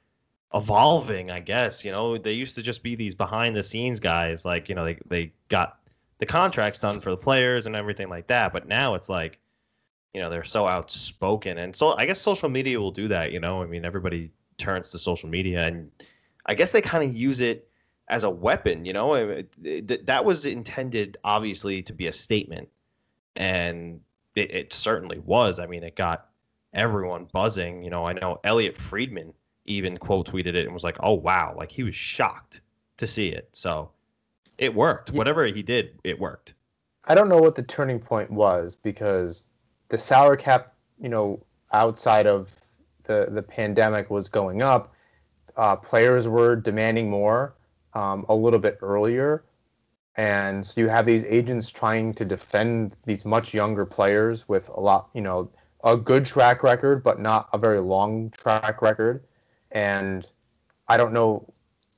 evolving, 0.53 1.29
I 1.31 1.39
guess. 1.39 1.85
You 1.85 1.91
know, 1.91 2.17
they 2.17 2.33
used 2.33 2.55
to 2.55 2.61
just 2.61 2.83
be 2.83 2.95
these 2.95 3.15
behind 3.15 3.55
the 3.55 3.63
scenes 3.63 3.99
guys, 3.99 4.45
like, 4.45 4.69
you 4.69 4.75
know, 4.75 4.83
they 4.83 4.97
they 5.07 5.33
got 5.49 5.78
the 6.19 6.25
contracts 6.25 6.79
done 6.79 6.99
for 6.99 7.09
the 7.09 7.17
players 7.17 7.65
and 7.65 7.75
everything 7.75 8.09
like 8.09 8.27
that. 8.27 8.53
But 8.53 8.67
now 8.67 8.93
it's 8.95 9.09
like, 9.09 9.39
you 10.13 10.21
know, 10.21 10.29
they're 10.29 10.43
so 10.43 10.67
outspoken. 10.67 11.57
And 11.57 11.75
so 11.75 11.95
I 11.97 12.05
guess 12.05 12.21
social 12.21 12.49
media 12.49 12.79
will 12.79 12.91
do 12.91 13.07
that, 13.07 13.31
you 13.31 13.39
know. 13.39 13.61
I 13.61 13.65
mean, 13.65 13.85
everybody 13.85 14.31
turns 14.57 14.91
to 14.91 14.99
social 14.99 15.29
media 15.29 15.65
and 15.65 15.89
I 16.45 16.55
guess 16.55 16.71
they 16.71 16.81
kind 16.81 17.09
of 17.09 17.15
use 17.15 17.41
it 17.41 17.69
as 18.09 18.23
a 18.23 18.29
weapon, 18.29 18.85
you 18.85 18.93
know. 18.93 19.43
That 19.61 20.25
was 20.25 20.45
intended 20.45 21.17
obviously 21.23 21.81
to 21.83 21.93
be 21.93 22.07
a 22.07 22.13
statement. 22.13 22.67
And 23.35 24.01
it, 24.35 24.51
it 24.51 24.73
certainly 24.73 25.19
was. 25.19 25.59
I 25.59 25.67
mean, 25.67 25.83
it 25.83 25.95
got 25.95 26.29
everyone 26.73 27.27
buzzing. 27.31 27.83
You 27.83 27.89
know, 27.89 28.05
I 28.05 28.13
know 28.13 28.39
Elliot 28.43 28.77
Friedman 28.77 29.33
even 29.65 29.97
quote 29.97 30.27
tweeted 30.27 30.55
it 30.55 30.65
and 30.65 30.73
was 30.73 30.83
like, 30.83 30.97
"Oh 31.01 31.13
wow!" 31.13 31.53
Like 31.55 31.71
he 31.71 31.83
was 31.83 31.95
shocked 31.95 32.61
to 32.97 33.07
see 33.07 33.27
it. 33.27 33.49
So 33.53 33.91
it 34.59 34.75
worked. 34.75 35.11
Whatever 35.11 35.45
he 35.45 35.63
did, 35.63 35.99
it 36.03 36.19
worked. 36.19 36.53
I 37.07 37.15
don't 37.15 37.29
know 37.29 37.39
what 37.39 37.55
the 37.55 37.63
turning 37.63 37.99
point 37.99 38.29
was 38.29 38.75
because 38.75 39.47
the 39.87 39.97
salary 39.97 40.37
cap, 40.37 40.73
you 41.01 41.09
know, 41.09 41.43
outside 41.71 42.27
of 42.27 42.51
the 43.03 43.29
the 43.31 43.41
pandemic 43.41 44.11
was 44.11 44.27
going 44.29 44.61
up. 44.61 44.93
Uh, 45.55 45.75
players 45.75 46.27
were 46.27 46.55
demanding 46.55 47.09
more 47.09 47.55
um, 47.93 48.25
a 48.29 48.35
little 48.35 48.59
bit 48.59 48.77
earlier, 48.81 49.43
and 50.15 50.65
so 50.65 50.81
you 50.81 50.89
have 50.89 51.05
these 51.05 51.25
agents 51.25 51.71
trying 51.71 52.13
to 52.13 52.25
defend 52.25 52.95
these 53.05 53.25
much 53.25 53.53
younger 53.53 53.85
players 53.85 54.47
with 54.47 54.69
a 54.69 54.79
lot, 54.79 55.09
you 55.13 55.21
know, 55.21 55.49
a 55.83 55.95
good 55.95 56.25
track 56.25 56.63
record, 56.63 57.03
but 57.03 57.19
not 57.19 57.49
a 57.53 57.57
very 57.57 57.79
long 57.79 58.29
track 58.31 58.81
record. 58.81 59.23
And 59.71 60.27
I 60.87 60.97
don't 60.97 61.13
know, 61.13 61.47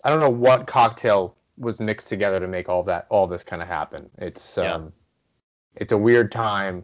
I 0.04 0.10
don't 0.10 0.20
know 0.20 0.30
what 0.30 0.68
cocktail 0.68 1.36
was 1.62 1.80
mixed 1.80 2.08
together 2.08 2.40
to 2.40 2.48
make 2.48 2.68
all 2.68 2.84
that, 2.84 3.06
all 3.10 3.28
this 3.28 3.44
kind 3.44 3.62
of 3.62 3.68
happen. 3.68 4.10
It's, 4.18 4.58
Yeah. 4.58 4.76
um, 4.76 4.94
it's 5.76 5.94
a 5.94 5.98
weird 5.98 6.32
time. 6.32 6.84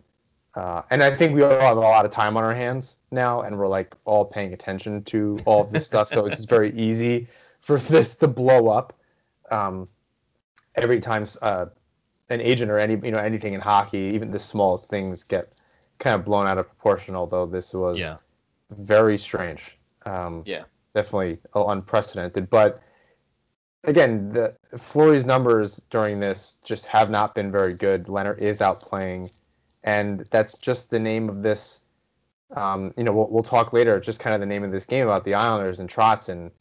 Uh, 0.56 0.82
and 0.90 1.04
I 1.04 1.14
think 1.14 1.36
we 1.36 1.44
all 1.44 1.60
have 1.60 1.78
a 1.78 1.82
lot 1.82 2.06
of 2.06 2.12
time 2.12 2.38
on 2.38 2.44
our 2.44 2.54
hands 2.54 2.98
now, 3.12 3.42
and 3.42 3.58
we're 3.58 3.68
like 3.68 3.94
all 4.06 4.26
paying 4.26 4.54
attention 4.54 5.04
to 5.06 5.40
all 5.46 5.62
of 5.62 5.72
this 5.72 5.86
stuff. 5.86 6.08
So 6.10 6.26
it's 6.26 6.46
very 6.46 6.72
easy 6.88 7.28
for 7.60 7.78
this 7.80 8.16
to 8.18 8.28
blow 8.28 8.70
up. 8.70 8.94
Um, 9.52 9.88
every 10.76 11.00
time 11.00 11.26
uh, 11.42 11.68
an 12.30 12.42
agent 12.42 12.72
or 12.72 12.80
any 12.80 12.96
you 13.04 13.12
know 13.12 13.20
anything 13.20 13.54
in 13.54 13.62
hockey, 13.62 14.00
even 14.00 14.32
the 14.32 14.40
smallest 14.40 14.90
things 14.90 15.24
get 15.24 15.62
kind 16.00 16.16
of 16.16 16.26
blown 16.26 16.48
out 16.48 16.58
of 16.58 16.68
proportion. 16.68 17.16
Although 17.16 17.46
this 17.46 17.74
was 17.74 18.00
Yeah. 18.00 18.18
very 18.72 19.18
strange. 19.18 19.78
Um, 20.08 20.42
Yeah. 20.46 20.64
definitely 20.94 21.38
unprecedented. 21.54 22.50
But 22.50 22.80
again, 23.84 24.30
the 24.30 24.56
Fleury's 24.78 25.26
numbers 25.26 25.82
during 25.90 26.20
this 26.20 26.58
just 26.64 26.86
have 26.88 27.10
not 27.10 27.36
been 27.36 27.52
very 27.52 27.74
good. 27.74 28.06
Lehner 28.06 28.38
is 28.38 28.62
out 28.62 28.80
playing, 28.82 29.30
and 29.84 30.26
that's 30.32 30.58
just 30.58 30.90
the 30.90 31.00
name 31.00 31.30
of 31.30 31.42
this. 31.42 31.86
Um, 32.56 32.94
you 32.98 33.04
know, 33.04 33.12
we'll, 33.12 33.28
we'll 33.30 33.44
talk 33.44 33.74
later. 33.74 34.00
Just 34.00 34.20
kind 34.20 34.34
of 34.34 34.40
the 34.40 34.48
name 34.48 34.64
of 34.64 34.72
this 34.72 34.86
game 34.86 35.08
about 35.08 35.24
the 35.24 35.34
Islanders 35.34 35.80
and 35.80 35.90
Trotz 35.90 36.30
and 36.30 36.52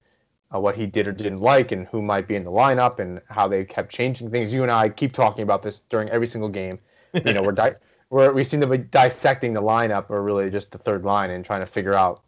uh, 0.54 0.61
what 0.61 0.76
he 0.76 0.87
did 0.87 1.06
or 1.06 1.12
didn't 1.12 1.40
like, 1.40 1.73
and 1.73 1.87
who 1.88 2.02
might 2.02 2.28
be 2.28 2.37
in 2.37 2.44
the 2.44 2.50
lineup, 2.50 2.99
and 2.99 3.20
how 3.28 3.49
they 3.49 3.64
kept 3.64 3.90
changing 3.90 4.30
things. 4.30 4.52
You 4.52 4.62
and 4.62 4.70
I 4.70 4.88
keep 4.88 5.12
talking 5.12 5.42
about 5.42 5.62
this 5.62 5.80
during 5.80 6.08
every 6.11 6.26
single 6.26 6.49
game. 6.49 6.78
You 7.12 7.32
know, 7.32 7.42
we're 7.42 7.52
di- 7.52 7.73
we're 8.11 8.32
we 8.32 8.44
seem 8.44 8.61
to 8.61 8.66
be 8.66 8.78
dissecting 8.78 9.52
the 9.52 9.62
lineup, 9.62 10.11
or 10.11 10.23
really 10.23 10.50
just 10.50 10.73
the 10.73 10.78
third 10.78 11.04
line, 11.04 11.30
and 11.30 11.44
trying 11.44 11.61
to 11.61 11.66
figure 11.66 11.94
out, 11.94 12.23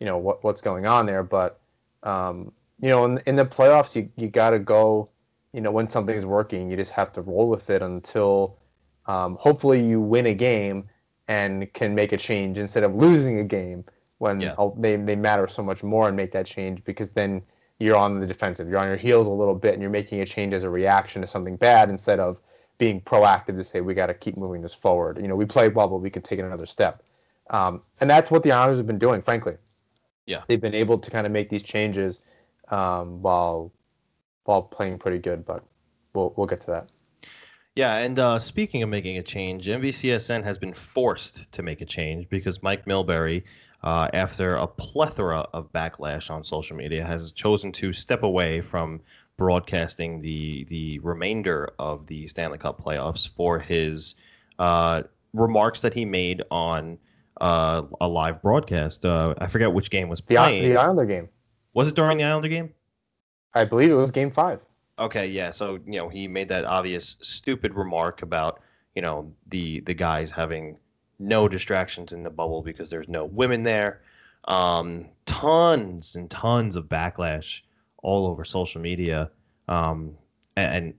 you 0.00 0.06
know, 0.06 0.18
what 0.18 0.44
what's 0.44 0.60
going 0.60 0.86
on 0.86 1.06
there. 1.06 1.22
But 1.22 1.60
um, 2.02 2.52
you 2.80 2.88
know, 2.88 3.04
in, 3.04 3.18
in 3.26 3.36
the 3.36 3.44
playoffs, 3.44 3.94
you 3.96 4.08
you 4.16 4.28
got 4.28 4.50
to 4.50 4.58
go. 4.58 5.08
You 5.52 5.60
know, 5.60 5.70
when 5.70 5.88
something's 5.88 6.26
working, 6.26 6.70
you 6.70 6.76
just 6.76 6.92
have 6.92 7.12
to 7.12 7.22
roll 7.22 7.48
with 7.48 7.70
it 7.70 7.80
until, 7.80 8.58
um, 9.06 9.36
hopefully, 9.40 9.80
you 9.80 10.00
win 10.00 10.26
a 10.26 10.34
game 10.34 10.88
and 11.28 11.72
can 11.74 11.94
make 11.94 12.12
a 12.12 12.16
change 12.16 12.58
instead 12.58 12.82
of 12.82 12.94
losing 12.94 13.38
a 13.38 13.44
game 13.44 13.84
when 14.18 14.40
Yeah. 14.40 14.54
they 14.76 14.96
they 14.96 15.16
matter 15.16 15.46
so 15.48 15.62
much 15.62 15.82
more 15.82 16.08
and 16.08 16.16
make 16.16 16.32
that 16.32 16.46
change 16.46 16.82
because 16.84 17.10
then 17.10 17.42
you're 17.78 17.96
on 17.96 18.20
the 18.20 18.26
defensive, 18.26 18.68
you're 18.68 18.78
on 18.78 18.88
your 18.88 18.96
heels 18.96 19.26
a 19.26 19.30
little 19.30 19.54
bit, 19.54 19.74
and 19.74 19.82
you're 19.82 19.90
making 19.90 20.20
a 20.20 20.26
change 20.26 20.52
as 20.54 20.64
a 20.64 20.70
reaction 20.70 21.22
to 21.22 21.28
something 21.28 21.56
bad 21.56 21.88
instead 21.90 22.18
of 22.18 22.40
being 22.78 23.00
proactive 23.00 23.56
to 23.56 23.64
say 23.64 23.80
we 23.80 23.94
got 23.94 24.06
to 24.06 24.14
keep 24.14 24.36
moving 24.36 24.60
this 24.60 24.74
forward. 24.74 25.16
You 25.18 25.28
know, 25.28 25.36
we 25.36 25.44
played 25.44 25.74
well, 25.74 25.88
but 25.88 25.98
we 25.98 26.10
can 26.10 26.22
take 26.22 26.38
it 26.40 26.44
another 26.44 26.66
step. 26.66 27.02
Um, 27.50 27.80
and 28.00 28.08
that's 28.10 28.30
what 28.30 28.42
the 28.42 28.52
Islanders 28.52 28.78
have 28.78 28.86
been 28.86 28.98
doing, 28.98 29.20
frankly. 29.22 29.54
Yeah. 30.26 30.40
they've 30.48 30.60
been 30.60 30.74
able 30.74 30.98
to 30.98 31.10
kind 31.10 31.26
of 31.26 31.32
make 31.32 31.48
these 31.50 31.62
changes 31.62 32.22
um, 32.70 33.22
while 33.22 33.72
while 34.44 34.62
playing 34.62 34.98
pretty 34.98 35.18
good. 35.18 35.44
But 35.44 35.64
we'll 36.14 36.32
we'll 36.36 36.46
get 36.46 36.60
to 36.62 36.70
that. 36.72 36.90
Yeah, 37.74 37.96
and 37.96 38.18
uh, 38.20 38.38
speaking 38.38 38.82
of 38.84 38.88
making 38.88 39.18
a 39.18 39.22
change, 39.22 39.66
NBCSN 39.66 40.44
has 40.44 40.58
been 40.58 40.72
forced 40.72 41.50
to 41.52 41.62
make 41.62 41.80
a 41.80 41.84
change 41.84 42.28
because 42.28 42.62
Mike 42.62 42.84
Milbury, 42.84 43.42
uh, 43.82 44.08
after 44.12 44.54
a 44.54 44.66
plethora 44.66 45.40
of 45.52 45.72
backlash 45.72 46.30
on 46.30 46.44
social 46.44 46.76
media, 46.76 47.04
has 47.04 47.32
chosen 47.32 47.72
to 47.72 47.92
step 47.92 48.22
away 48.22 48.60
from 48.60 49.00
broadcasting 49.36 50.20
the 50.20 50.64
the 50.68 51.00
remainder 51.00 51.72
of 51.80 52.06
the 52.06 52.28
Stanley 52.28 52.58
Cup 52.58 52.80
playoffs 52.80 53.28
for 53.34 53.58
his 53.58 54.14
uh, 54.60 55.02
remarks 55.32 55.80
that 55.80 55.92
he 55.92 56.04
made 56.04 56.42
on 56.52 56.96
uh, 57.40 57.82
a 58.00 58.06
live 58.06 58.40
broadcast. 58.40 59.04
Uh, 59.04 59.34
I 59.38 59.48
forget 59.48 59.72
which 59.72 59.90
game 59.90 60.08
was 60.08 60.20
The, 60.20 60.36
playing. 60.36 60.68
the 60.68 60.76
Islander 60.76 61.04
game, 61.06 61.28
was 61.74 61.88
it 61.88 61.96
during 61.96 62.18
the 62.18 62.24
Islander 62.24 62.48
game? 62.48 62.72
I 63.52 63.64
believe 63.64 63.90
it 63.90 63.94
was 63.94 64.10
Game 64.10 64.30
Five. 64.30 64.64
Okay, 64.98 65.26
yeah. 65.26 65.50
So 65.50 65.80
you 65.86 65.98
know, 65.98 66.08
he 66.08 66.26
made 66.28 66.48
that 66.48 66.64
obvious 66.64 67.16
stupid 67.20 67.74
remark 67.74 68.22
about 68.22 68.60
you 68.94 69.02
know 69.02 69.32
the 69.48 69.80
the 69.80 69.94
guys 69.94 70.30
having 70.30 70.78
no 71.18 71.48
distractions 71.48 72.12
in 72.12 72.22
the 72.22 72.30
bubble 72.30 72.62
because 72.62 72.90
there's 72.90 73.08
no 73.08 73.24
women 73.24 73.62
there. 73.62 74.00
Um, 74.46 75.06
tons 75.26 76.16
and 76.16 76.30
tons 76.30 76.76
of 76.76 76.84
backlash 76.84 77.62
all 78.02 78.26
over 78.26 78.44
social 78.44 78.80
media, 78.80 79.30
um, 79.68 80.16
and, 80.56 80.74
and 80.74 80.94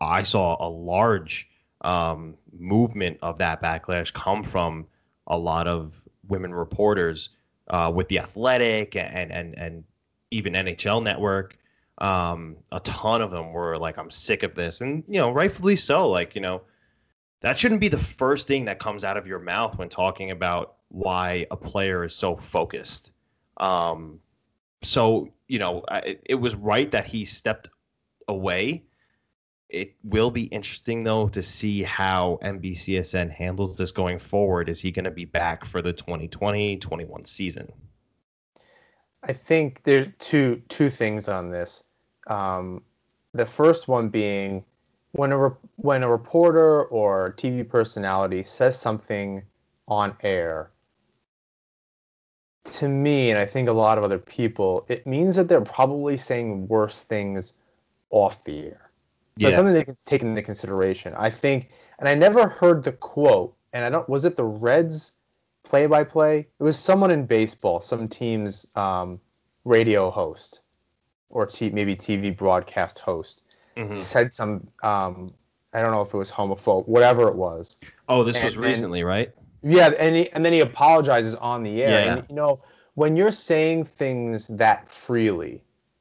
I 0.00 0.22
saw 0.22 0.56
a 0.64 0.68
large 0.68 1.48
um, 1.82 2.36
movement 2.58 3.18
of 3.22 3.38
that 3.38 3.62
backlash 3.62 4.12
come 4.12 4.44
from 4.44 4.86
a 5.26 5.36
lot 5.36 5.66
of 5.66 5.92
women 6.28 6.54
reporters 6.54 7.30
uh, 7.68 7.90
with 7.94 8.08
the 8.08 8.20
Athletic 8.20 8.96
and 8.96 9.32
and 9.32 9.58
and 9.58 9.84
even 10.30 10.52
NHL 10.54 11.02
Network 11.02 11.56
um 11.98 12.56
a 12.72 12.80
ton 12.80 13.22
of 13.22 13.30
them 13.30 13.52
were 13.52 13.78
like 13.78 13.96
i'm 13.96 14.10
sick 14.10 14.42
of 14.42 14.54
this. 14.54 14.80
And 14.80 15.02
you 15.08 15.18
know 15.20 15.30
rightfully 15.30 15.76
so 15.76 16.08
like 16.08 16.34
you 16.34 16.40
know 16.40 16.62
that 17.40 17.58
shouldn't 17.58 17.80
be 17.80 17.88
the 17.88 17.98
first 17.98 18.46
thing 18.46 18.64
that 18.66 18.78
comes 18.78 19.04
out 19.04 19.16
of 19.16 19.26
your 19.26 19.38
mouth 19.38 19.78
when 19.78 19.88
talking 19.88 20.30
about 20.30 20.76
why 20.88 21.46
a 21.50 21.56
player 21.56 22.04
is 22.04 22.14
so 22.14 22.36
focused. 22.36 23.12
Um 23.58 24.20
so 24.82 25.28
you 25.48 25.58
know 25.58 25.84
I- 25.88 26.18
it, 26.26 26.34
was 26.34 26.54
right 26.54 26.90
that 26.90 27.06
he 27.06 27.24
stepped 27.24 27.68
away. 28.28 28.84
It 29.68 29.94
will 30.04 30.30
be 30.30 30.44
interesting 30.44 31.02
though 31.02 31.28
to 31.28 31.42
see 31.42 31.82
how 31.82 32.38
NBCSN 32.42 33.30
handles 33.30 33.78
this 33.78 33.90
going 33.90 34.18
forward. 34.18 34.68
Is 34.68 34.80
he 34.80 34.90
going 34.90 35.04
to 35.06 35.10
be 35.10 35.24
back 35.24 35.64
for 35.64 35.82
the 35.82 35.92
2020-21 35.92 37.26
season 37.26 37.72
I 39.26 39.32
think 39.32 39.82
there's 39.82 40.08
two 40.18 40.62
two 40.68 40.88
things 40.88 41.28
on 41.28 41.50
this. 41.50 41.84
Um, 42.28 42.82
the 43.34 43.46
first 43.46 43.88
one 43.88 44.08
being 44.08 44.64
when 45.12 45.32
a 45.32 45.38
re- 45.38 45.56
when 45.76 46.02
a 46.04 46.08
reporter 46.08 46.84
or 46.84 47.34
TV 47.36 47.68
personality 47.68 48.44
says 48.44 48.78
something 48.78 49.42
on 49.88 50.16
air. 50.22 50.70
To 52.64 52.88
me, 52.88 53.30
and 53.30 53.38
I 53.38 53.46
think 53.46 53.68
a 53.68 53.72
lot 53.72 53.96
of 53.96 54.02
other 54.02 54.18
people, 54.18 54.84
it 54.88 55.06
means 55.06 55.36
that 55.36 55.48
they're 55.48 55.60
probably 55.60 56.16
saying 56.16 56.66
worse 56.66 57.00
things 57.00 57.54
off 58.10 58.42
the 58.42 58.66
air. 58.66 58.90
So 59.38 59.46
it's 59.46 59.56
something 59.56 59.74
they 59.74 59.84
can 59.84 59.96
take 60.04 60.22
into 60.22 60.42
consideration. 60.42 61.14
I 61.16 61.30
think, 61.30 61.70
and 61.98 62.08
I 62.08 62.14
never 62.14 62.48
heard 62.48 62.82
the 62.82 62.92
quote, 62.92 63.54
and 63.72 63.84
I 63.84 63.90
don't. 63.90 64.08
Was 64.08 64.24
it 64.24 64.36
the 64.36 64.44
Reds 64.44 65.12
play-by-play? 65.76 66.38
It 66.38 66.62
was 66.62 66.78
someone 66.78 67.10
in 67.10 67.26
baseball, 67.26 67.80
some 67.80 68.08
team's 68.08 68.66
um, 68.76 69.20
radio 69.64 70.10
host, 70.10 70.60
or 71.28 71.44
t- 71.46 71.68
maybe 71.70 71.94
TV 71.94 72.34
broadcast 72.34 72.98
host, 72.98 73.42
Mhm. 73.76 73.96
said 73.96 74.32
some. 74.32 74.66
Um, 74.82 75.34
I 75.74 75.82
don't 75.82 75.90
know 75.92 76.00
if 76.00 76.14
it 76.14 76.16
was 76.16 76.30
homophobe, 76.32 76.88
whatever 76.88 77.28
it 77.28 77.36
was. 77.36 77.80
oh 78.08 78.22
this 78.24 78.36
and- 78.36 78.44
was 78.46 78.54
and- 78.54 78.64
recently 78.64 79.02
right 79.02 79.30
Yeah, 79.62 79.88
and 79.98 80.14
he, 80.16 80.30
and 80.32 80.44
then 80.44 80.52
he 80.52 80.60
apologizes 80.60 81.34
on 81.34 81.62
the 81.62 81.82
air. 81.82 81.90
Yeah. 82.04 82.12
And 82.14 82.24
you 82.30 82.36
know, 82.36 82.60
when 82.94 83.16
you're 83.16 83.32
saying 83.32 83.84
things 83.84 84.46
that 84.48 84.88
freely, 84.88 85.60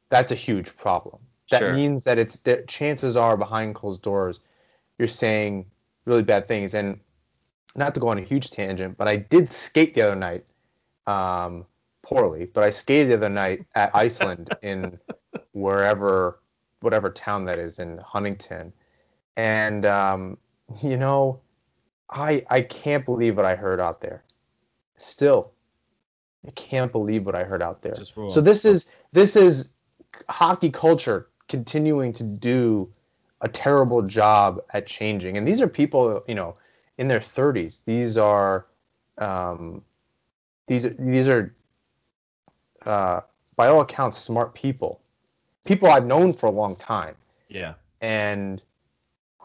that's 0.10 0.32
a 0.32 0.36
huge 0.36 0.78
problem. 0.78 1.20
That 1.52 1.60
Sure. 1.60 1.74
means 1.74 2.04
that 2.06 2.18
it's 2.18 2.38
that 2.40 2.68
chances 2.68 3.18
are 3.18 3.36
behind 3.36 3.76
closed 3.76 4.02
doors, 4.02 4.40
you're 5.00 5.08
saying 5.10 5.66
really 6.06 6.24
bad 6.24 6.48
things. 6.48 6.74
And 6.76 7.00
not 7.76 7.94
to 7.96 8.00
go 8.00 8.08
on 8.08 8.18
a 8.18 8.22
huge 8.22 8.52
tangent, 8.52 8.98
but 8.98 9.08
I 9.08 9.18
did 9.18 9.52
skate 9.52 9.96
the 9.96 10.02
other 10.02 10.16
night, 10.16 10.46
um, 11.08 11.66
poorly. 12.02 12.46
But 12.54 12.64
I 12.64 12.70
skated 12.70 13.10
the 13.10 13.16
other 13.16 13.30
night 13.30 13.66
at 13.76 13.96
Iceland 13.96 14.56
in 14.62 14.98
wherever, 15.52 16.40
whatever 16.82 17.10
town 17.10 17.46
that 17.46 17.60
is 17.60 17.80
in 17.80 17.98
Huntington, 18.00 18.74
and 19.38 19.86
um, 19.86 20.38
you 20.82 20.98
know. 20.98 21.42
I 22.12 22.46
I 22.52 22.62
can't 22.62 23.04
believe 23.04 23.36
what 23.36 23.48
I 23.48 23.56
heard 23.56 23.80
out 23.80 24.00
there. 24.00 24.24
Still, 24.96 25.52
I 26.48 26.52
can't 26.52 26.92
believe 26.92 27.26
what 27.26 27.34
I 27.34 27.44
heard 27.44 27.64
out 27.64 27.82
there. 27.82 27.96
So 28.30 28.42
this 28.42 28.64
is 28.64 28.92
this 29.12 29.36
is 29.36 29.74
hockey 30.30 30.70
culture 30.70 31.30
continuing 31.48 32.14
to 32.14 32.24
do 32.24 32.88
a 33.42 33.48
terrible 33.48 34.04
job 34.04 34.62
at 34.74 34.86
changing. 34.86 35.36
And 35.36 35.48
these 35.48 35.62
are 35.62 35.68
people, 35.68 36.24
you 36.28 36.36
know, 36.36 36.54
in 36.98 37.08
their 37.08 37.20
30s. 37.20 37.84
These 37.84 38.18
are 38.18 38.68
um, 39.18 39.82
these 40.68 40.88
these 40.98 41.28
are 41.28 41.56
uh, 42.86 43.22
by 43.56 43.68
all 43.68 43.82
accounts 43.82 44.18
smart 44.18 44.54
people, 44.54 45.02
people 45.66 45.90
I've 45.90 46.06
known 46.06 46.32
for 46.32 46.48
a 46.48 46.52
long 46.52 46.76
time 46.76 47.16
yeah 47.50 47.74
and 48.02 48.62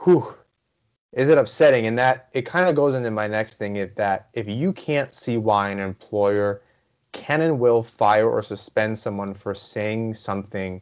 whew, 0.05 0.35
is 1.13 1.29
it 1.29 1.39
upsetting? 1.39 1.87
And 1.87 1.99
that 1.99 2.29
it 2.33 2.43
kind 2.43 2.69
of 2.69 2.75
goes 2.75 2.95
into 2.95 3.11
my 3.11 3.27
next 3.27 3.57
thing 3.57 3.77
is 3.77 3.91
that 3.97 4.29
if 4.33 4.49
you 4.49 4.73
can't 4.73 5.13
see 5.13 5.37
why 5.37 5.71
an 5.71 5.79
employer 5.79 6.63
can 7.13 7.41
and 7.41 7.59
will 7.59 7.83
fire 7.83 8.29
or 8.29 8.43
suspend 8.43 8.99
someone 8.99 9.35
for 9.35 9.55
saying 9.55 10.15
something, 10.15 10.81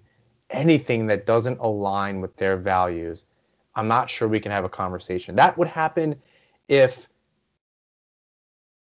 anything 0.50 1.06
that 1.06 1.26
doesn't 1.26 1.58
align 1.60 2.20
with 2.20 2.36
their 2.36 2.56
values, 2.56 3.26
I'm 3.74 3.88
not 3.88 4.10
sure 4.10 4.28
we 4.28 4.40
can 4.40 4.52
have 4.52 4.64
a 4.64 4.68
conversation. 4.68 5.34
That 5.36 5.56
would 5.56 5.68
happen 5.68 6.20
if 6.68 7.08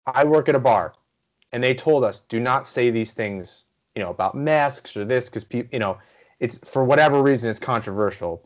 I 0.06 0.24
work 0.24 0.48
at 0.48 0.54
a 0.54 0.60
bar, 0.60 0.94
and 1.52 1.62
they 1.62 1.74
told 1.74 2.04
us 2.04 2.20
do 2.20 2.40
not 2.40 2.66
say 2.66 2.90
these 2.90 3.12
things, 3.12 3.66
you 3.94 4.02
know, 4.02 4.10
about 4.10 4.34
masks 4.34 4.96
or 4.96 5.04
this 5.04 5.28
because 5.28 5.44
people, 5.44 5.68
you 5.72 5.78
know, 5.78 5.98
it's 6.40 6.58
for 6.58 6.84
whatever 6.84 7.22
reason 7.22 7.50
it's 7.50 7.58
controversial. 7.58 8.42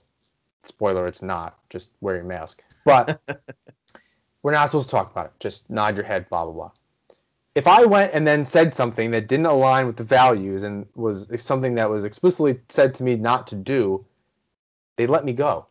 Spoiler, 0.64 1.06
it's 1.06 1.22
not. 1.22 1.58
Just 1.70 1.90
wear 2.00 2.16
your 2.16 2.24
mask. 2.24 2.62
But 2.84 3.20
we're 4.42 4.52
not 4.52 4.66
supposed 4.70 4.88
to 4.90 4.96
talk 4.96 5.10
about 5.10 5.26
it. 5.26 5.32
Just 5.40 5.68
nod 5.68 5.96
your 5.96 6.04
head, 6.04 6.28
blah 6.28 6.44
blah 6.44 6.54
blah. 6.54 6.70
If 7.54 7.66
I 7.66 7.84
went 7.84 8.14
and 8.14 8.26
then 8.26 8.44
said 8.44 8.74
something 8.74 9.10
that 9.10 9.28
didn't 9.28 9.46
align 9.46 9.86
with 9.86 9.96
the 9.96 10.04
values 10.04 10.62
and 10.62 10.86
was 10.94 11.28
something 11.36 11.74
that 11.74 11.90
was 11.90 12.04
explicitly 12.04 12.58
said 12.68 12.94
to 12.94 13.02
me 13.02 13.16
not 13.16 13.46
to 13.48 13.54
do, 13.54 14.04
they 14.96 15.06
let 15.06 15.24
me 15.24 15.32
go. 15.32 15.66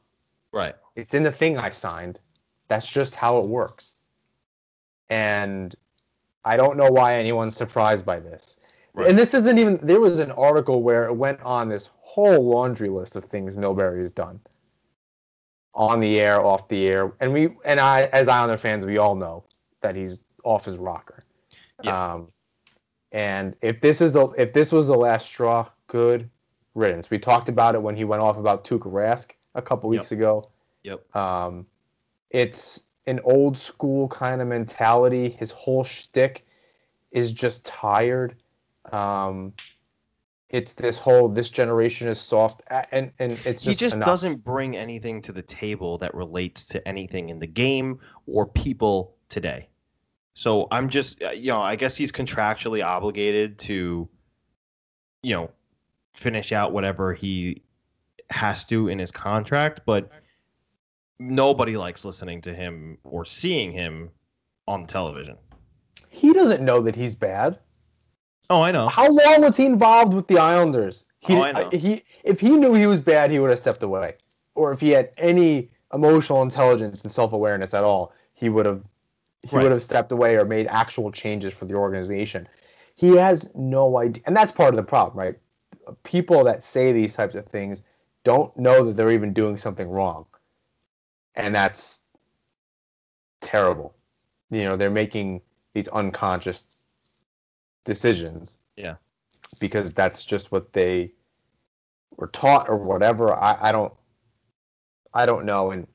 Right. 0.52 0.76
It's 0.96 1.14
in 1.14 1.24
the 1.24 1.32
thing 1.32 1.58
I 1.58 1.70
signed. 1.70 2.20
That's 2.72 2.90
just 2.90 3.16
how 3.16 3.38
it 3.38 3.48
works. 3.48 3.96
And 5.10 5.76
I 6.46 6.56
don't 6.56 6.78
know 6.78 6.90
why 6.90 7.16
anyone's 7.16 7.54
surprised 7.54 8.06
by 8.06 8.22
this. 8.22 8.56
Right. 8.94 9.10
And 9.10 9.20
this 9.20 9.34
isn't 9.34 9.60
even 9.60 9.78
there 9.84 10.00
was 10.00 10.20
an 10.20 10.32
article 10.32 10.82
where 10.82 11.04
it 11.04 11.14
went 11.14 11.42
on 11.42 11.68
this 11.68 11.90
whole 12.00 12.50
laundry 12.50 12.88
list 12.88 13.18
of 13.18 13.26
things 13.26 13.58
Milbury 13.58 14.00
has 14.00 14.10
done. 14.10 14.40
On 15.74 16.00
the 16.00 16.22
air, 16.22 16.40
off 16.40 16.70
the 16.70 16.88
air. 16.88 17.12
And 17.20 17.34
we 17.34 17.50
and 17.66 17.78
I 17.78 18.04
as 18.14 18.30
Islander 18.30 18.58
fans, 18.58 18.86
we 18.86 18.98
all 18.98 19.16
know 19.16 19.44
that 19.82 19.94
he's 19.94 20.24
off 20.46 20.64
his 20.64 20.78
rocker. 20.78 21.26
Yeah. 21.84 22.14
Um 22.14 22.30
and 23.12 23.54
if 23.62 23.82
this 23.82 24.00
is 24.00 24.14
the 24.14 24.28
if 24.38 24.54
this 24.54 24.72
was 24.72 24.88
the 24.88 24.96
last 24.96 25.26
straw, 25.26 25.68
good 25.88 26.30
riddance. 26.74 27.10
We 27.12 27.20
talked 27.20 27.50
about 27.50 27.76
it 27.76 27.82
when 27.82 27.98
he 27.98 28.06
went 28.06 28.22
off 28.22 28.38
about 28.38 28.64
Tuukka 28.64 28.90
Rask 28.90 29.32
a 29.56 29.62
couple 29.62 29.90
weeks 29.90 30.14
ago. 30.14 30.50
Yep. 30.84 31.14
Um, 31.14 31.66
it's 32.32 32.84
an 33.08 33.20
old 33.24 33.58
school 33.58 34.08
kind 34.08 34.42
of 34.42 34.48
mentality. 34.48 35.30
His 35.30 35.52
whole 35.52 35.84
shtick 35.84 36.46
is 37.12 37.32
just 37.32 37.66
tired. 37.66 38.36
Um, 38.92 39.54
it's 40.50 40.74
this 40.74 41.00
whole 41.00 41.30
this 41.30 41.50
generation 41.50 42.08
is 42.08 42.20
soft, 42.20 42.62
and 42.92 43.12
and 43.20 43.34
it's 43.46 43.64
just 43.64 43.66
he 43.66 43.76
just 43.76 43.96
enough. 43.96 44.06
doesn't 44.06 44.44
bring 44.44 44.76
anything 44.76 45.22
to 45.22 45.32
the 45.32 45.42
table 45.42 45.98
that 46.00 46.14
relates 46.14 46.66
to 46.66 46.86
anything 46.88 47.30
in 47.30 47.40
the 47.40 47.48
game 47.48 48.00
or 48.28 48.46
people 48.46 49.16
today. 49.30 49.70
So 50.34 50.68
I'm 50.72 50.90
just, 50.90 51.22
uh, 51.22 51.32
you 51.32 51.52
know, 51.52 51.62
I 51.62 51.76
guess 51.76 51.96
he's 51.96 52.12
contractually 52.12 52.86
obligated 52.86 53.60
to, 53.60 54.10
you 55.24 55.36
know, 55.36 55.52
finish 56.14 56.52
out 56.52 56.74
whatever 56.74 57.14
he 57.14 57.62
has 58.30 58.66
to 58.66 58.88
in 58.88 59.00
his 59.00 59.12
contract, 59.12 59.82
but 59.86 60.10
nobody 61.22 61.78
likes 61.78 62.04
listening 62.04 62.42
to 62.42 62.54
him 62.54 62.98
or 63.04 63.24
seeing 63.26 63.72
him 63.72 64.10
on 64.68 64.88
television. 64.88 65.38
He 66.10 66.34
doesn't 66.34 66.64
know 66.64 66.82
that 66.82 66.96
he's 66.96 67.16
bad. 67.16 67.60
Oh, 68.50 68.62
I 68.62 68.72
know. 68.72 68.88
How 68.88 69.10
long 69.10 69.42
was 69.42 69.56
he 69.56 69.66
involved 69.66 70.14
with 70.14 70.28
the 70.28 70.38
Islanders? 70.40 71.06
He, 71.20 71.36
Oh, 71.36 71.42
I 71.44 71.52
know. 71.52 71.70
he 71.70 72.04
if 72.24 72.40
he 72.40 72.50
knew 72.50 72.74
he 72.74 72.88
was 72.88 73.00
bad, 73.00 73.32
he 73.32 73.40
would 73.40 73.50
have 73.50 73.60
stepped 73.60 73.84
away. 73.84 74.16
Or 74.56 74.74
if 74.74 74.82
he 74.82 74.90
had 74.90 75.12
any 75.18 75.70
emotional 75.94 76.42
intelligence 76.42 77.04
and 77.04 77.12
self 77.12 77.34
awareness 77.34 77.74
at 77.74 77.84
all, 77.84 78.14
he 78.34 78.50
would 78.50 78.66
have 78.66 78.88
he 79.44 79.56
Right. 79.56 79.64
would 79.64 79.72
have 79.72 79.82
stepped 79.82 80.12
away 80.12 80.36
or 80.36 80.46
made 80.46 80.68
actual 80.68 81.12
changes 81.12 81.54
for 81.54 81.66
the 81.66 81.74
organization. 81.76 82.48
He 82.96 83.16
has 83.16 83.50
no 83.56 83.98
idea, 83.98 84.22
and 84.26 84.36
that's 84.36 84.52
part 84.52 84.70
of 84.70 84.76
the 84.76 84.84
problem, 84.84 85.18
right? 85.18 85.36
People 86.04 86.44
that 86.44 86.64
say 86.64 86.92
these 86.92 87.16
types 87.16 87.36
of 87.36 87.46
things 87.46 87.82
don't 88.24 88.56
know 88.58 88.84
that 88.86 88.94
they're 88.96 89.12
even 89.12 89.34
doing 89.34 89.58
something 89.58 89.90
wrong, 89.90 90.26
and 91.36 91.54
that's 91.56 92.02
terrible. 93.42 93.96
You 94.50 94.64
know, 94.64 94.76
they're 94.78 94.90
making 94.90 95.42
these 95.74 95.88
unconscious 95.90 96.84
decisions. 97.86 98.58
Yeah. 98.76 98.96
Because 99.60 99.94
that's 99.94 100.26
just 100.26 100.52
what 100.52 100.74
they 100.74 101.12
were 102.18 102.28
taught 102.28 102.70
or 102.70 102.78
whatever. 102.78 103.34
I, 103.34 103.58
I 103.62 103.72
don't 103.72 103.94
I 105.14 105.26
don't 105.26 105.46
know 105.46 105.72
and 105.72 105.88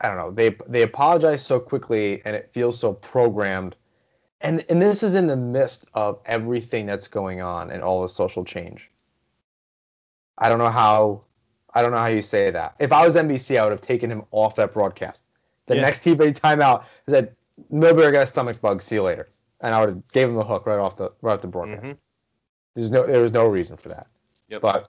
I 0.00 0.08
don't 0.08 0.16
know. 0.16 0.30
They 0.30 0.56
they 0.68 0.82
apologize 0.82 1.44
so 1.44 1.58
quickly 1.58 2.22
and 2.24 2.36
it 2.36 2.50
feels 2.52 2.78
so 2.78 2.92
programmed. 2.92 3.76
And 4.40 4.64
and 4.68 4.80
this 4.80 5.02
is 5.02 5.14
in 5.14 5.26
the 5.26 5.36
midst 5.36 5.86
of 5.94 6.20
everything 6.26 6.86
that's 6.86 7.08
going 7.08 7.40
on 7.40 7.70
and 7.70 7.82
all 7.82 8.02
the 8.02 8.08
social 8.08 8.44
change. 8.44 8.90
I 10.38 10.48
don't 10.48 10.58
know 10.58 10.70
how 10.70 11.22
I 11.76 11.82
don't 11.82 11.90
know 11.90 11.98
how 11.98 12.06
you 12.06 12.22
say 12.22 12.50
that. 12.50 12.74
If 12.78 12.90
I 12.90 13.04
was 13.04 13.16
NBC, 13.16 13.58
I 13.58 13.62
would 13.64 13.70
have 13.70 13.82
taken 13.82 14.10
him 14.10 14.22
off 14.30 14.56
that 14.56 14.72
broadcast. 14.72 15.20
The 15.66 15.76
Yeah. 15.76 15.82
next 15.82 16.02
TV 16.02 16.32
timeout 16.32 16.84
said 17.06 17.36
Milbury 17.70 18.12
got 18.12 18.22
a 18.22 18.26
stomach 18.26 18.58
bug. 18.62 18.80
See 18.80 18.94
you 18.94 19.02
later. 19.02 19.28
And 19.60 19.74
I 19.74 19.80
would 19.80 19.88
have 19.90 20.08
gave 20.08 20.28
him 20.28 20.36
the 20.36 20.44
hook 20.44 20.66
right 20.66 20.78
off 20.78 20.96
the 20.96 21.12
right 21.20 21.34
off 21.34 21.42
the 21.42 21.48
broadcast. 21.48 21.84
Mhm. 21.84 21.98
There's 22.74 22.90
no 22.90 23.06
there 23.06 23.20
was 23.20 23.32
no 23.32 23.46
reason 23.46 23.76
for 23.76 23.90
that. 23.90 24.06
Yep. 24.48 24.62
But 24.62 24.88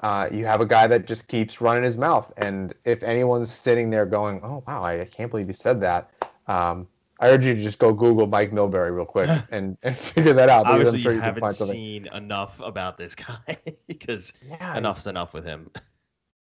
uh, 0.00 0.28
you 0.32 0.46
have 0.46 0.62
a 0.62 0.66
guy 0.66 0.86
that 0.86 1.06
just 1.06 1.28
keeps 1.28 1.60
running 1.60 1.82
his 1.82 1.98
mouth, 1.98 2.32
and 2.38 2.72
if 2.86 3.02
anyone's 3.02 3.50
sitting 3.52 3.90
there 3.90 4.06
going, 4.06 4.40
"Oh 4.42 4.64
wow, 4.66 4.80
I, 4.80 5.02
I 5.02 5.04
can't 5.04 5.30
believe 5.30 5.46
he 5.46 5.52
said 5.52 5.78
that," 5.82 6.10
um, 6.46 6.88
I 7.20 7.28
urge 7.28 7.44
you 7.44 7.54
to 7.54 7.62
just 7.62 7.78
go 7.78 7.92
Google 7.92 8.26
Mike 8.26 8.50
Milbury 8.50 8.90
real 8.90 9.04
quick 9.04 9.28
and, 9.50 9.76
and 9.82 9.94
figure 9.94 10.32
that 10.32 10.48
out. 10.48 10.64
Obviously, 10.66 11.00
I'm 11.00 11.02
sure 11.02 11.12
you 11.12 11.18
you 11.18 11.22
haven't 11.22 11.52
seen 11.52 12.06
enough 12.14 12.58
about 12.60 12.96
this 12.96 13.14
guy 13.14 13.58
because 13.86 14.32
enough's 14.74 15.06
enough 15.06 15.34
with 15.34 15.44
him. 15.44 15.70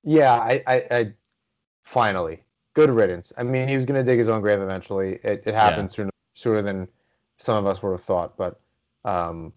Yeah, 0.06 0.32
I, 0.32 0.62
I, 0.66 0.74
I 0.90 1.12
finally 1.82 2.42
good 2.74 2.90
riddance. 2.90 3.32
I 3.36 3.42
mean, 3.42 3.66
he 3.66 3.74
was 3.74 3.84
going 3.84 4.02
to 4.02 4.08
dig 4.08 4.18
his 4.18 4.28
own 4.28 4.40
grave 4.40 4.60
eventually. 4.60 5.18
It, 5.24 5.42
it 5.44 5.54
happened 5.54 5.90
sooner 5.90 6.10
sooner 6.34 6.62
than 6.62 6.86
some 7.38 7.56
of 7.56 7.66
us 7.66 7.82
would 7.82 7.90
have 7.90 8.02
thought, 8.02 8.36
but 8.36 8.60
um, 9.04 9.52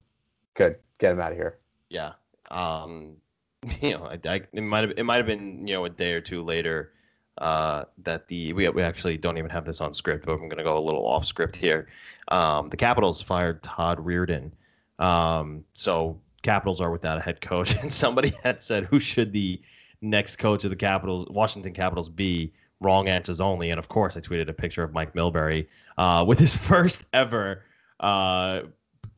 good. 0.56 0.78
Get 0.98 1.14
him 1.14 1.22
out 1.22 1.32
of 1.32 1.38
here. 1.38 1.60
Yeah. 1.90 2.14
Um, 2.50 3.18
you 3.82 3.92
know, 3.92 4.06
I, 4.06 4.20
I, 4.28 4.42
it 4.52 4.62
might 4.62 4.88
have 4.88 4.98
it 4.98 5.04
might 5.04 5.18
have 5.18 5.28
been 5.28 5.68
you 5.68 5.76
know 5.76 5.86
a 5.86 5.90
day 5.90 6.14
or 6.14 6.22
two 6.22 6.42
later 6.42 6.94
uh, 7.38 7.84
that 8.00 8.28
the 8.28 8.54
we 8.54 8.68
we 8.70 8.82
actually 8.82 9.18
don't 9.18 9.38
even 9.38 9.52
have 9.52 9.66
this 9.66 9.82
on 9.82 9.94
script, 9.94 10.26
but 10.26 10.34
I'm 10.34 10.40
going 10.40 10.58
to 10.58 10.64
go 10.64 10.78
a 10.78 10.84
little 10.84 11.06
off 11.06 11.26
script 11.26 11.56
here. 11.56 11.88
Um, 12.30 12.70
the 12.70 12.78
Capitals 12.78 13.22
fired 13.22 13.62
Todd 13.62 14.00
Reirden. 14.00 14.52
Um, 14.98 15.64
so 15.74 16.20
Capitals 16.42 16.82
are 16.82 16.92
without 16.92 17.18
a 17.18 17.22
head 17.22 17.40
coach, 17.40 17.76
and 17.82 17.94
somebody 17.94 18.34
had 18.44 18.64
said, 18.64 18.86
"Who 18.86 19.00
should 19.00 19.32
the 19.32 19.62
next 20.02 20.38
coach 20.38 20.64
of 20.64 20.70
the 20.70 20.76
Capitals, 20.76 21.28
Washington 21.30 21.74
Capitals, 21.74 22.10
be?" 22.10 22.54
Wrong 22.82 23.10
answers 23.10 23.42
only, 23.42 23.72
and 23.72 23.78
of 23.78 23.90
course, 23.90 24.16
I 24.16 24.22
tweeted 24.22 24.48
a 24.48 24.54
picture 24.54 24.84
of 24.84 24.94
Mike 24.94 25.14
Milbury 25.14 25.68
uh, 25.98 26.24
with 26.26 26.40
his 26.40 26.56
first 26.72 27.04
ever 27.12 27.64
uh, 28.00 28.62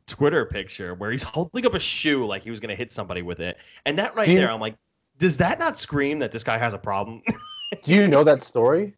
Twitter 0.08 0.46
picture 0.48 0.96
where 0.96 1.12
he's 1.12 1.22
holding 1.22 1.64
up 1.68 1.76
a 1.76 1.80
shoe 1.80 2.26
like 2.26 2.44
he 2.44 2.50
was 2.50 2.60
going 2.60 2.70
to 2.72 2.76
hit 2.76 2.92
somebody 2.92 3.22
with 3.22 3.40
it. 3.40 3.58
And 3.86 4.00
that 4.00 4.16
right 4.16 4.28
you- 4.28 4.40
there, 4.40 4.50
I'm 4.50 4.60
like, 4.60 4.76
does 5.20 5.38
that 5.38 5.60
not 5.60 5.78
scream 5.78 6.18
that 6.18 6.32
this 6.32 6.44
guy 6.44 6.58
has 6.58 6.74
a 6.74 6.80
problem 6.80 7.22
Do 7.84 7.94
you 7.94 8.08
know 8.08 8.24
that 8.24 8.42
story? 8.42 8.96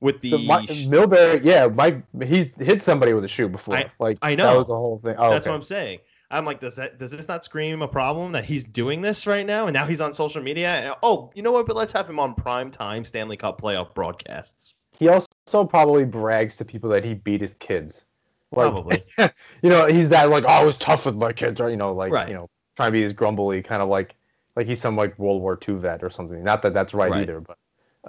with 0.00 0.20
the? 0.20 0.30
So 0.30 0.38
sh- 0.38 0.86
Milbury, 0.86 1.44
yeah, 1.44 1.66
Mike, 1.66 2.02
he's 2.24 2.54
hit 2.54 2.82
somebody 2.82 3.12
with 3.12 3.24
a 3.24 3.28
shoe 3.28 3.48
before. 3.48 3.76
I- 3.76 3.90
like 4.00 4.16
I 4.22 4.34
know 4.34 4.44
that 4.46 4.56
was 4.56 4.68
the 4.68 4.74
whole 4.74 5.00
thing. 5.04 5.16
Oh, 5.18 5.28
That's 5.28 5.44
okay. 5.44 5.50
what 5.50 5.56
I'm 5.56 5.62
saying. 5.62 5.98
I'm 6.32 6.44
like, 6.46 6.60
does 6.60 6.74
that 6.76 6.98
does 6.98 7.10
this 7.10 7.28
not 7.28 7.44
scream 7.44 7.82
a 7.82 7.88
problem 7.88 8.32
that 8.32 8.44
he's 8.44 8.64
doing 8.64 9.00
this 9.02 9.26
right 9.26 9.46
now? 9.46 9.66
And 9.66 9.74
now 9.74 9.86
he's 9.86 10.00
on 10.00 10.12
social 10.12 10.42
media. 10.42 10.68
And, 10.68 10.94
oh, 11.02 11.30
you 11.34 11.42
know 11.42 11.52
what? 11.52 11.66
But 11.66 11.76
let's 11.76 11.92
have 11.92 12.08
him 12.08 12.18
on 12.18 12.34
prime 12.34 12.70
time 12.70 13.04
Stanley 13.04 13.36
Cup 13.36 13.60
playoff 13.60 13.94
broadcasts. 13.94 14.74
He 14.98 15.08
also 15.08 15.64
probably 15.64 16.04
brags 16.04 16.56
to 16.56 16.64
people 16.64 16.88
that 16.90 17.04
he 17.04 17.14
beat 17.14 17.40
his 17.40 17.54
kids. 17.54 18.06
Like, 18.52 18.70
Probably. 18.70 18.98
you 19.62 19.70
know, 19.70 19.86
he's 19.86 20.08
that 20.10 20.28
like, 20.30 20.44
oh, 20.44 20.48
I 20.48 20.64
was 20.64 20.76
tough 20.76 21.06
with 21.06 21.16
my 21.18 21.32
kids, 21.32 21.60
or 21.60 21.70
you 21.70 21.76
know, 21.76 21.92
like 21.94 22.12
Right. 22.12 22.28
you 22.28 22.34
know, 22.34 22.48
trying 22.76 22.88
to 22.88 22.92
be 22.92 23.02
as 23.02 23.12
grumbly, 23.12 23.62
kind 23.62 23.82
of 23.82 23.88
like 23.88 24.14
like 24.56 24.66
he's 24.66 24.80
some 24.80 24.96
like 24.96 25.18
World 25.18 25.40
War 25.42 25.58
II 25.66 25.76
vet 25.76 26.02
or 26.02 26.10
something. 26.10 26.42
Not 26.42 26.62
that 26.62 26.74
that's 26.74 26.94
right, 26.94 27.10
Right. 27.10 27.22
either, 27.22 27.40
but 27.40 27.58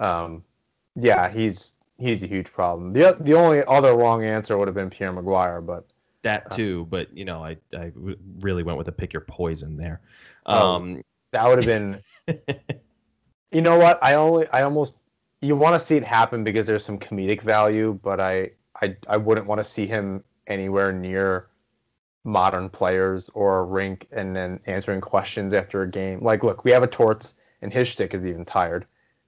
um, 0.02 0.44
yeah, 0.96 1.30
he's 1.30 1.74
he's 1.98 2.22
a 2.22 2.26
huge 2.26 2.52
problem. 2.52 2.92
the 2.92 3.16
The 3.20 3.34
only 3.34 3.64
other 3.66 3.94
wrong 3.94 4.24
answer 4.24 4.56
would 4.58 4.68
have 4.68 4.74
been 4.74 4.90
Pierre 4.90 5.12
McGuire, 5.12 5.64
but 5.64 5.86
That 6.24 6.50
too, 6.52 6.86
but 6.88 7.14
you 7.14 7.26
know, 7.26 7.44
I 7.44 7.58
I 7.76 7.92
really 8.40 8.62
went 8.62 8.78
with 8.78 8.88
a 8.88 8.92
pick 8.92 9.12
your 9.12 9.20
poison 9.20 9.76
there. 9.76 10.00
Oh. 10.46 10.76
Um, 10.76 11.04
that 11.32 11.46
would 11.46 11.62
have 11.62 11.66
been. 11.66 12.00
you 13.52 13.60
know 13.60 13.76
what? 13.76 14.02
I 14.02 14.14
only 14.14 14.48
I 14.48 14.62
almost 14.62 14.96
you 15.42 15.54
want 15.54 15.74
to 15.74 15.80
see 15.80 15.96
it 15.96 16.04
happen 16.04 16.42
because 16.42 16.66
there's 16.66 16.82
some 16.82 16.98
comedic 16.98 17.42
value, 17.42 18.00
but 18.02 18.20
I 18.20 18.52
I 18.80 18.96
I 19.06 19.18
wouldn't 19.18 19.46
want 19.46 19.60
to 19.60 19.64
see 19.64 19.86
him 19.86 20.24
anywhere 20.46 20.92
near 20.92 21.48
modern 22.24 22.70
players 22.70 23.30
or 23.34 23.58
a 23.58 23.62
rink 23.64 24.08
and 24.10 24.34
then 24.34 24.58
answering 24.64 25.02
questions 25.02 25.52
after 25.52 25.82
a 25.82 25.90
game. 25.90 26.24
Like, 26.24 26.42
look, 26.42 26.64
we 26.64 26.70
have 26.70 26.82
a 26.82 26.86
Torts 26.86 27.34
and 27.60 27.70
his 27.70 27.88
shtick 27.88 28.14
is 28.14 28.26
even 28.26 28.46
tired, 28.46 28.86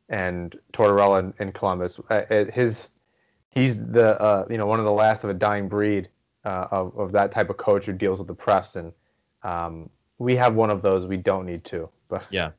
and 0.09 0.59
Tortorella 0.73 1.25
in, 1.25 1.35
in 1.41 1.53
Columbus, 1.53 2.01
uh, 2.09 2.23
uh, 2.31 2.45
his 2.47 2.93
he's 3.51 3.87
the 3.87 4.19
uh, 4.19 4.47
you 4.49 4.57
know 4.57 4.67
one 4.67 4.79
of 4.79 4.87
the 4.87 4.93
last 4.93 5.25
of 5.25 5.31
a 5.31 5.35
dying 5.35 5.69
breed 5.69 6.09
uh, 6.47 6.69
of 6.71 6.97
of 6.99 7.13
that 7.13 7.33
type 7.33 7.51
of 7.51 7.57
coach 7.57 7.87
who 7.87 7.93
deals 7.93 8.19
with 8.19 8.29
the 8.29 8.35
press, 8.35 8.77
and 8.77 8.93
um, 9.43 9.91
we 10.19 10.37
have 10.37 10.55
one 10.55 10.71
of 10.71 10.81
those. 10.81 11.07
We 11.07 11.17
don't 11.17 11.45
need 11.45 11.65
to. 11.65 11.89
but 12.09 12.25
Yeah. 12.31 12.51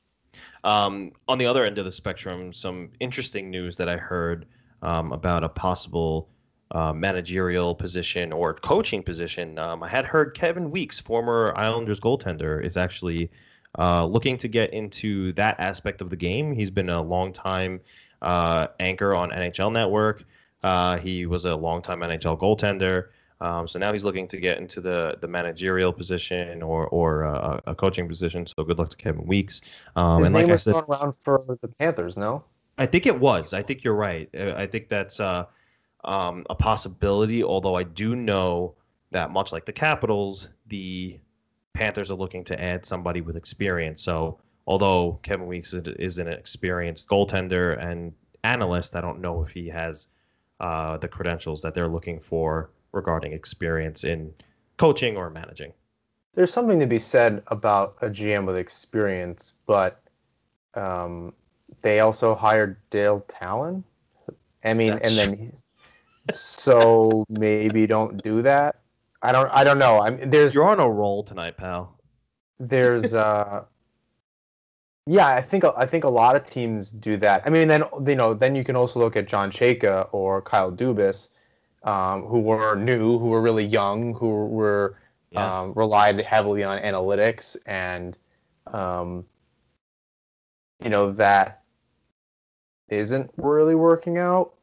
Um, 0.64 1.14
on 1.28 1.38
the 1.38 1.46
other 1.46 1.66
end 1.66 1.78
of 1.78 1.86
the 1.86 1.92
spectrum, 1.92 2.54
some 2.54 2.90
interesting 3.00 3.50
news 3.50 3.76
that 3.78 3.90
I 3.90 3.98
heard 3.98 4.46
um, 4.82 5.12
about 5.12 5.44
a 5.44 5.50
possible 5.50 6.30
uh, 6.72 6.94
managerial 6.94 7.74
position 7.74 8.32
or 8.32 8.54
coaching 8.54 9.02
position. 9.02 9.58
Um, 9.58 9.82
I 9.82 9.88
had 9.88 10.06
heard 10.06 10.36
Kevin 10.36 10.70
Weeks, 10.70 11.00
former 11.00 11.54
Islanders 11.56 12.00
goaltender, 12.00 12.64
is 12.64 12.78
actually 12.78 13.32
uh, 13.80 14.06
looking 14.06 14.38
to 14.38 14.48
get 14.48 14.74
into 14.74 15.32
that 15.34 15.60
aspect 15.60 16.02
of 16.02 16.10
the 16.10 16.16
game. 16.16 16.54
He's 16.54 16.70
been 16.70 16.90
a 16.90 17.02
long 17.02 17.32
time 17.32 17.80
uh, 18.22 18.68
anchor 18.80 19.16
on 19.16 19.30
NHL 19.32 19.72
Network. 19.72 20.24
Uh, 20.64 20.98
he 20.98 21.26
was 21.26 21.46
a 21.46 21.56
long-time 21.56 22.00
NHL 22.00 22.40
goaltender. 22.40 23.10
Um, 23.40 23.68
so 23.68 23.78
now 23.78 23.94
he's 23.94 24.04
looking 24.04 24.28
to 24.30 24.38
get 24.38 24.58
into 24.58 24.82
the 24.82 25.18
the 25.22 25.28
managerial 25.28 25.94
position 25.94 26.64
or 26.64 26.88
or 26.88 27.26
uh, 27.26 27.60
a 27.68 27.76
coaching 27.76 28.08
position. 28.08 28.46
So 28.48 28.64
good 28.64 28.80
luck 28.80 28.90
to 28.90 28.98
Kevin 28.98 29.26
Weeks. 29.28 29.62
Um, 29.96 30.20
His 30.20 30.28
and 30.28 30.34
name 30.34 30.44
like 30.44 30.52
was 30.52 30.64
said, 30.64 30.72
thrown 30.72 30.86
around 30.90 31.14
for 31.24 31.44
the 31.62 31.68
Panthers, 31.68 32.18
no? 32.18 32.44
I 32.78 32.86
think 32.86 33.06
it 33.06 33.20
was. 33.20 33.54
I 33.54 33.62
think 33.62 33.84
you're 33.84 33.96
right. 33.96 34.30
Uh, 34.36 34.54
I 34.56 34.66
think 34.66 34.90
that's 34.90 35.20
uh, 35.20 35.46
um, 36.04 36.46
a 36.50 36.56
possibility. 36.56 37.44
Although 37.44 37.76
I 37.76 37.84
do 37.84 38.16
know 38.16 38.76
that 39.12 39.32
much 39.32 39.52
like 39.52 39.66
the 39.66 39.74
Capitals, 39.74 40.48
the 40.68 41.20
Panthers 41.74 42.10
are 42.10 42.16
looking 42.16 42.44
to 42.46 42.62
add 42.62 42.86
somebody 42.86 43.22
with 43.22 43.36
experience. 43.36 44.02
So 44.02 44.40
although 44.66 45.20
Kevin 45.22 45.46
Weeks 45.48 45.74
is 45.74 46.18
an 46.18 46.28
experienced 46.28 47.08
goaltender 47.08 47.80
and 47.84 48.14
analyst, 48.44 48.96
I 48.96 49.02
don't 49.02 49.22
know 49.22 49.44
if 49.44 49.52
he 49.52 49.68
has 49.70 50.08
uh, 50.60 50.98
the 50.98 51.08
credentials 51.08 51.62
that 51.62 51.76
they're 51.76 51.88
looking 51.88 52.20
for 52.20 52.72
regarding 52.98 53.32
experience 53.32 54.04
in 54.04 54.34
coaching 54.76 55.16
or 55.16 55.30
managing. 55.30 55.72
There's 56.36 56.52
something 56.52 56.80
to 56.80 56.86
be 56.86 57.00
said 57.00 57.42
about 57.48 57.96
a 58.02 58.08
GM 58.08 58.46
with 58.46 58.58
experience, 58.58 59.54
but 59.66 60.02
um, 60.74 61.34
they 61.82 62.02
also 62.02 62.36
hired 62.36 62.76
Dale 62.90 63.24
Tallon. 63.28 63.84
I 64.64 64.74
mean, 64.74 64.92
That's... 64.92 65.18
and 65.18 65.40
then 65.40 65.54
so 66.32 67.26
maybe 67.30 67.88
don't 67.88 68.22
do 68.22 68.42
that. 68.42 68.82
I 69.22 69.32
don't. 69.32 69.50
I 69.52 69.64
don't 69.64 69.80
know. 69.80 70.00
I 70.00 70.12
mean, 70.12 70.30
there's 70.30 70.54
you're 70.54 70.68
on 70.68 70.80
a 70.80 70.90
roll 70.90 71.24
tonight, 71.24 71.58
pal. 71.58 71.98
There's 72.60 73.16
uh, 73.16 73.64
yeah, 75.08 75.28
I 75.28 75.42
think 75.42 75.64
I 75.64 75.86
think 75.86 76.04
a 76.04 76.10
lot 76.10 76.36
of 76.36 76.44
teams 76.44 76.92
do 76.92 77.18
that. 77.18 77.42
I 77.46 77.50
mean, 77.50 77.68
then 77.68 77.84
you 78.06 78.16
know, 78.16 78.34
then 78.34 78.56
you 78.56 78.64
can 78.64 78.76
also 78.76 79.00
look 79.00 79.16
at 79.16 79.28
John 79.28 79.50
Chayka 79.50 80.10
or 80.12 80.42
Kyle 80.42 80.72
Dubas, 80.72 81.30
um, 81.88 82.24
who 82.24 82.40
were 82.42 82.76
new, 82.76 83.18
who 83.18 83.28
were 83.28 83.42
really 83.42 83.66
young, 83.66 84.14
who 84.14 84.46
were 84.48 84.98
yeah. 85.32 85.62
um, 85.62 85.74
relied 85.74 86.20
heavily 86.20 86.64
on 86.64 86.80
analytics, 86.80 87.56
and 87.66 88.18
um, 88.74 89.26
you 90.84 90.90
know 90.90 91.12
that 91.14 91.64
isn't 92.90 93.32
really 93.38 93.74
working 93.74 94.18
out. 94.18 94.54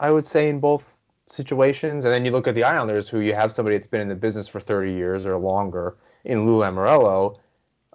I 0.00 0.10
would 0.10 0.24
say 0.24 0.48
in 0.48 0.58
both 0.58 0.98
situations, 1.26 2.04
and 2.04 2.12
then 2.12 2.24
you 2.24 2.32
look 2.32 2.48
at 2.48 2.56
the 2.56 2.64
Islanders, 2.64 3.08
who 3.08 3.20
you 3.20 3.32
have 3.32 3.52
somebody 3.52 3.76
that's 3.76 3.86
been 3.86 4.00
in 4.00 4.08
the 4.08 4.16
business 4.16 4.48
for 4.48 4.58
30 4.58 4.92
years 4.92 5.24
or 5.24 5.36
longer 5.38 5.96
in 6.24 6.44
Lou 6.44 6.58
Lamoriello. 6.58 7.38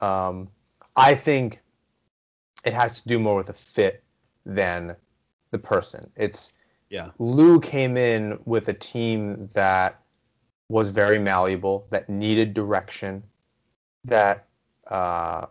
Um, 0.02 0.48
I 0.96 1.14
think 1.14 1.60
it 2.64 2.74
has 2.74 3.02
to 3.02 3.08
do 3.10 3.20
more 3.20 3.36
with 3.36 3.48
the 3.48 3.54
fit 3.54 4.02
than 4.46 4.96
the 5.52 5.60
person. 5.60 6.10
It's 6.16 6.54
yeah. 6.90 7.12
Lou 7.20 7.60
came 7.60 7.98
in 7.98 8.40
with 8.46 8.68
a 8.70 8.74
team 8.74 9.50
that 9.54 10.00
was 10.70 10.90
very 10.90 11.20
malleable, 11.20 11.86
that 11.90 12.10
needed 12.10 12.54
direction, 12.54 13.24
that 14.06 14.48
uh, 14.88 15.46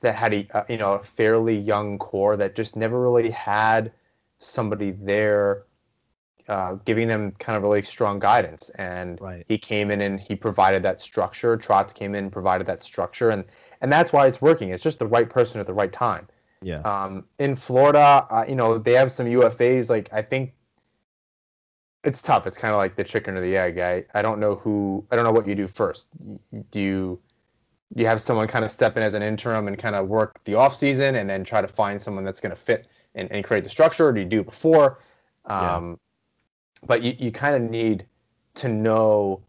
that 0.00 0.14
had 0.14 0.34
a 0.34 0.46
uh, 0.52 0.64
you 0.68 0.76
know 0.76 0.94
a 0.94 1.02
fairly 1.02 1.56
young 1.56 1.98
core 1.98 2.36
that 2.36 2.54
just 2.54 2.76
never 2.76 3.00
really 3.00 3.30
had 3.30 3.92
somebody 4.38 4.92
there 4.92 5.64
uh, 6.48 6.74
giving 6.84 7.08
them 7.08 7.32
kind 7.32 7.56
of 7.56 7.62
really 7.62 7.82
strong 7.82 8.18
guidance. 8.18 8.70
And 8.76 9.20
right. 9.20 9.44
he 9.48 9.58
came 9.58 9.90
in 9.90 10.00
and 10.00 10.20
he 10.20 10.36
provided 10.36 10.82
that 10.84 11.00
structure. 11.00 11.56
Trotz 11.56 11.92
came 11.92 12.14
in 12.14 12.24
and 12.24 12.32
provided 12.32 12.66
that 12.68 12.84
structure, 12.84 13.30
and 13.30 13.44
and 13.80 13.92
that's 13.92 14.12
why 14.12 14.26
it's 14.26 14.40
working. 14.40 14.70
It's 14.70 14.82
just 14.82 14.98
the 14.98 15.06
right 15.06 15.28
person 15.28 15.60
at 15.60 15.66
the 15.66 15.74
right 15.74 15.92
time. 15.92 16.26
Yeah. 16.62 16.80
Um, 16.80 17.24
in 17.38 17.56
Florida, 17.56 18.26
uh, 18.30 18.44
you 18.48 18.54
know, 18.54 18.78
they 18.78 18.92
have 18.92 19.12
some 19.12 19.26
UFAs. 19.26 19.90
Like 19.90 20.08
I 20.12 20.22
think 20.22 20.54
it's 22.06 22.22
tough. 22.22 22.46
It's 22.46 22.56
kind 22.56 22.72
of 22.72 22.78
like 22.78 22.96
the 22.96 23.04
chicken 23.04 23.36
or 23.36 23.40
the 23.40 23.56
egg. 23.56 23.78
I 23.78 24.04
I 24.18 24.22
don't 24.22 24.40
know 24.40 24.56
who. 24.56 25.04
I 25.10 25.16
don't 25.16 25.24
know 25.24 25.32
what 25.32 25.46
you 25.46 25.54
do 25.54 25.68
first. 25.68 26.08
Do 26.70 26.80
you 26.80 27.20
you 27.94 28.06
have 28.06 28.20
someone 28.20 28.48
kind 28.48 28.64
of 28.64 28.70
step 28.70 28.96
in 28.96 29.02
as 29.02 29.14
an 29.14 29.22
interim 29.22 29.68
and 29.68 29.78
kind 29.78 29.94
of 29.94 30.08
work 30.08 30.40
the 30.44 30.54
off 30.54 30.74
season 30.74 31.16
and 31.16 31.28
then 31.28 31.44
try 31.44 31.60
to 31.60 31.68
find 31.68 32.00
someone 32.00 32.24
that's 32.24 32.40
going 32.40 32.50
to 32.50 32.60
fit 32.60 32.88
and, 33.14 33.30
and 33.30 33.44
create 33.44 33.64
the 33.64 33.70
structure, 33.70 34.08
or 34.08 34.12
do 34.12 34.20
you 34.20 34.26
do 34.26 34.40
it 34.40 34.46
before? 34.46 35.00
Um, 35.44 35.90
yeah 35.90 35.96
but 36.84 37.02
you, 37.02 37.14
you 37.18 37.32
kind 37.32 37.54
of 37.56 37.70
need 37.70 38.06
to 38.54 38.68
know 38.68 39.42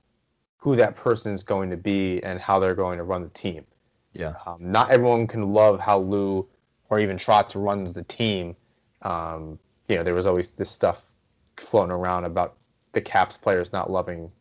who 0.57 0.75
that 0.75 0.95
person 0.95 1.33
is 1.33 1.43
going 1.43 1.69
to 1.69 1.77
be 1.77 2.21
and 2.23 2.39
how 2.39 2.59
they're 2.59 2.75
going 2.75 2.97
to 2.97 3.03
run 3.03 3.23
the 3.23 3.29
team. 3.29 3.65
Yeah. 4.13 4.33
Um, 4.45 4.57
not 4.59 4.89
everyone 4.91 5.27
can 5.27 5.53
love 5.53 5.79
how 5.79 5.99
Lou 5.99 6.47
or 6.89 6.99
even 6.99 7.17
Trotz 7.17 7.53
runs 7.55 7.93
the 7.93 8.03
team. 8.03 8.55
Um, 9.03 9.59
you 9.87 9.95
know, 9.95 10.03
there 10.03 10.13
was 10.13 10.25
always 10.25 10.49
this 10.51 10.69
stuff 10.69 11.13
floating 11.59 11.91
around 11.91 12.25
about 12.25 12.57
the 12.93 13.01
Caps 13.01 13.37
players 13.37 13.71
not 13.71 13.91
loving 13.91 14.31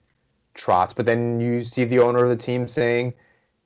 Trotz, 0.54 0.94
but 0.94 1.06
then 1.06 1.40
you 1.40 1.62
see 1.62 1.84
the 1.84 1.98
owner 1.98 2.22
of 2.22 2.28
the 2.28 2.36
team 2.36 2.66
saying 2.66 3.14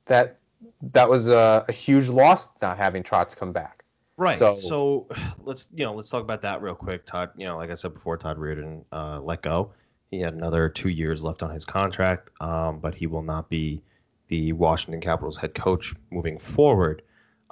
that 0.06 0.38
that 0.82 1.08
was 1.08 1.28
a, 1.28 1.64
a 1.68 1.72
huge 1.72 2.08
loss 2.08 2.52
not 2.60 2.76
having 2.76 3.02
Trotz 3.02 3.36
come 3.36 3.52
back. 3.52 3.84
Right. 4.16 4.38
So, 4.38 4.54
so 4.56 5.06
let's 5.38 5.68
you 5.74 5.84
know 5.84 5.94
let's 5.94 6.10
talk 6.10 6.22
about 6.22 6.42
that 6.42 6.60
real 6.60 6.74
quick. 6.74 7.06
Todd, 7.06 7.30
you 7.36 7.46
know, 7.46 7.56
like 7.56 7.70
I 7.70 7.74
said 7.74 7.94
before, 7.94 8.16
Todd 8.18 8.36
Reirden 8.36 8.84
uh, 8.92 9.20
let 9.20 9.42
go. 9.42 9.72
He 10.10 10.20
had 10.20 10.34
another 10.34 10.68
two 10.68 10.88
years 10.88 11.22
left 11.22 11.42
on 11.42 11.50
his 11.50 11.64
contract, 11.64 12.30
um, 12.40 12.80
but 12.80 12.94
he 12.94 13.06
will 13.06 13.22
not 13.22 13.48
be 13.48 13.80
the 14.28 14.52
Washington 14.52 15.00
Capitals 15.00 15.36
head 15.36 15.54
coach 15.54 15.94
moving 16.10 16.38
forward. 16.38 17.02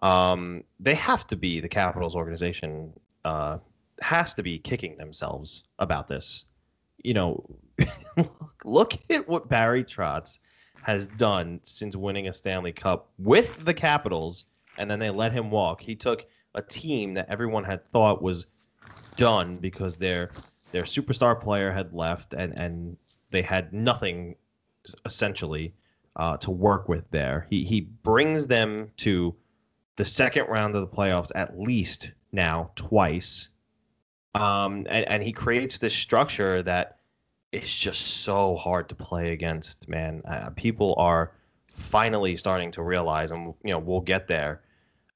Um, 0.03 0.63
they 0.79 0.95
have 0.95 1.27
to 1.29 1.37
be 1.37 1.61
the 1.61 1.69
Capitals 1.69 2.15
organization 2.15 2.93
uh, 3.25 3.59
has 4.01 4.35
to 4.35 4.43
be 4.43 4.59
kicking 4.59 4.97
themselves 4.97 5.65
about 5.79 6.09
this. 6.09 6.45
You 7.03 7.15
know, 7.15 7.57
look 8.65 8.95
at 9.11 9.29
what 9.29 9.49
Barry 9.49 9.85
Trotz 9.85 10.39
has 10.83 11.07
done 11.07 11.61
since 11.65 11.97
winning 11.97 12.29
a 12.29 12.33
Stanley 12.33 12.73
Cup 12.73 13.11
with 13.19 13.65
the 13.65 13.75
Capitals, 13.75 14.49
and 14.79 14.91
then 14.91 14.99
they 14.99 15.11
let 15.11 15.33
him 15.33 15.51
walk. 15.51 15.81
He 15.81 15.95
took 15.95 16.27
a 16.55 16.63
team 16.63 17.15
that 17.15 17.29
everyone 17.29 17.65
had 17.65 17.85
thought 17.87 18.23
was 18.23 18.69
done 19.17 19.57
because 19.57 19.97
their 19.97 20.31
their 20.73 20.85
superstar 20.85 21.41
player 21.41 21.73
had 21.73 21.93
left 21.93 22.35
and 22.35 22.59
and 22.61 22.97
they 23.31 23.43
had 23.43 23.73
nothing 23.73 24.37
essentially 25.05 25.75
uh, 26.17 26.37
to 26.39 26.51
work 26.51 26.89
with 26.89 27.05
there. 27.11 27.47
He 27.51 27.65
he 27.65 27.81
brings 27.81 28.47
them 28.47 28.91
to 28.99 29.35
the 29.97 30.05
second 30.05 30.47
round 30.49 30.75
of 30.75 30.81
the 30.81 30.97
playoffs 30.97 31.33
at 31.35 31.59
least 31.59 32.11
now 32.33 32.71
twice, 32.77 33.49
um, 34.35 34.87
and 34.89 35.07
and 35.09 35.23
he 35.23 35.33
creates 35.33 35.79
this 35.79 35.95
structure 35.95 36.63
that 36.63 36.99
is 37.53 37.75
just 37.75 38.23
so 38.23 38.57
hard 38.57 38.89
to 38.89 38.95
play 38.95 39.33
against. 39.33 39.89
Man, 39.89 40.23
uh, 40.29 40.51
people 40.51 40.95
are 40.99 41.33
finally 41.67 42.37
starting 42.37 42.71
to 42.73 42.83
realize, 42.83 43.31
and 43.31 43.55
you 43.65 43.73
know 43.73 43.79
we'll 43.79 44.01
get 44.01 44.29
there 44.29 44.63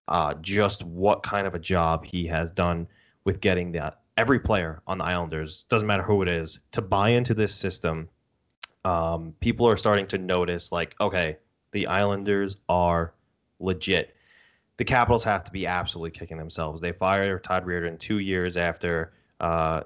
uh, 0.09 0.35
just 0.41 0.83
what 0.85 1.23
kind 1.23 1.47
of 1.47 1.55
a 1.55 1.59
job 1.59 2.05
he 2.05 2.27
has 2.27 2.51
done 2.51 2.87
with 3.25 3.41
getting 3.41 3.73
that 3.73 4.01
every 4.17 4.39
player 4.39 4.83
on 4.87 4.99
the 4.99 5.05
Islanders 5.05 5.65
doesn't 5.69 5.87
matter 5.87 6.03
who 6.03 6.23
it 6.23 6.29
is 6.29 6.59
to 6.73 6.83
buy 6.83 7.11
into 7.11 7.35
this 7.35 7.55
system. 7.55 8.09
Um, 8.85 9.35
people 9.41 9.67
are 9.67 9.77
starting 9.77 10.07
to 10.09 10.19
notice 10.19 10.73
like, 10.73 10.95
okay, 11.01 11.39
the 11.71 11.87
Islanders 11.87 12.57
are 12.69 13.15
legit. 13.61 14.15
The 14.79 14.85
Capitals 14.85 15.25
have 15.25 15.45
to 15.45 15.53
be 15.53 15.67
absolutely 15.67 16.11
kicking 16.11 16.39
themselves. 16.39 16.81
They 16.81 16.93
fired 16.93 17.45
Todd 17.45 17.67
Reirden 17.67 17.99
two 17.99 18.19
years 18.19 18.57
after, 18.57 19.13
uh, 19.41 19.83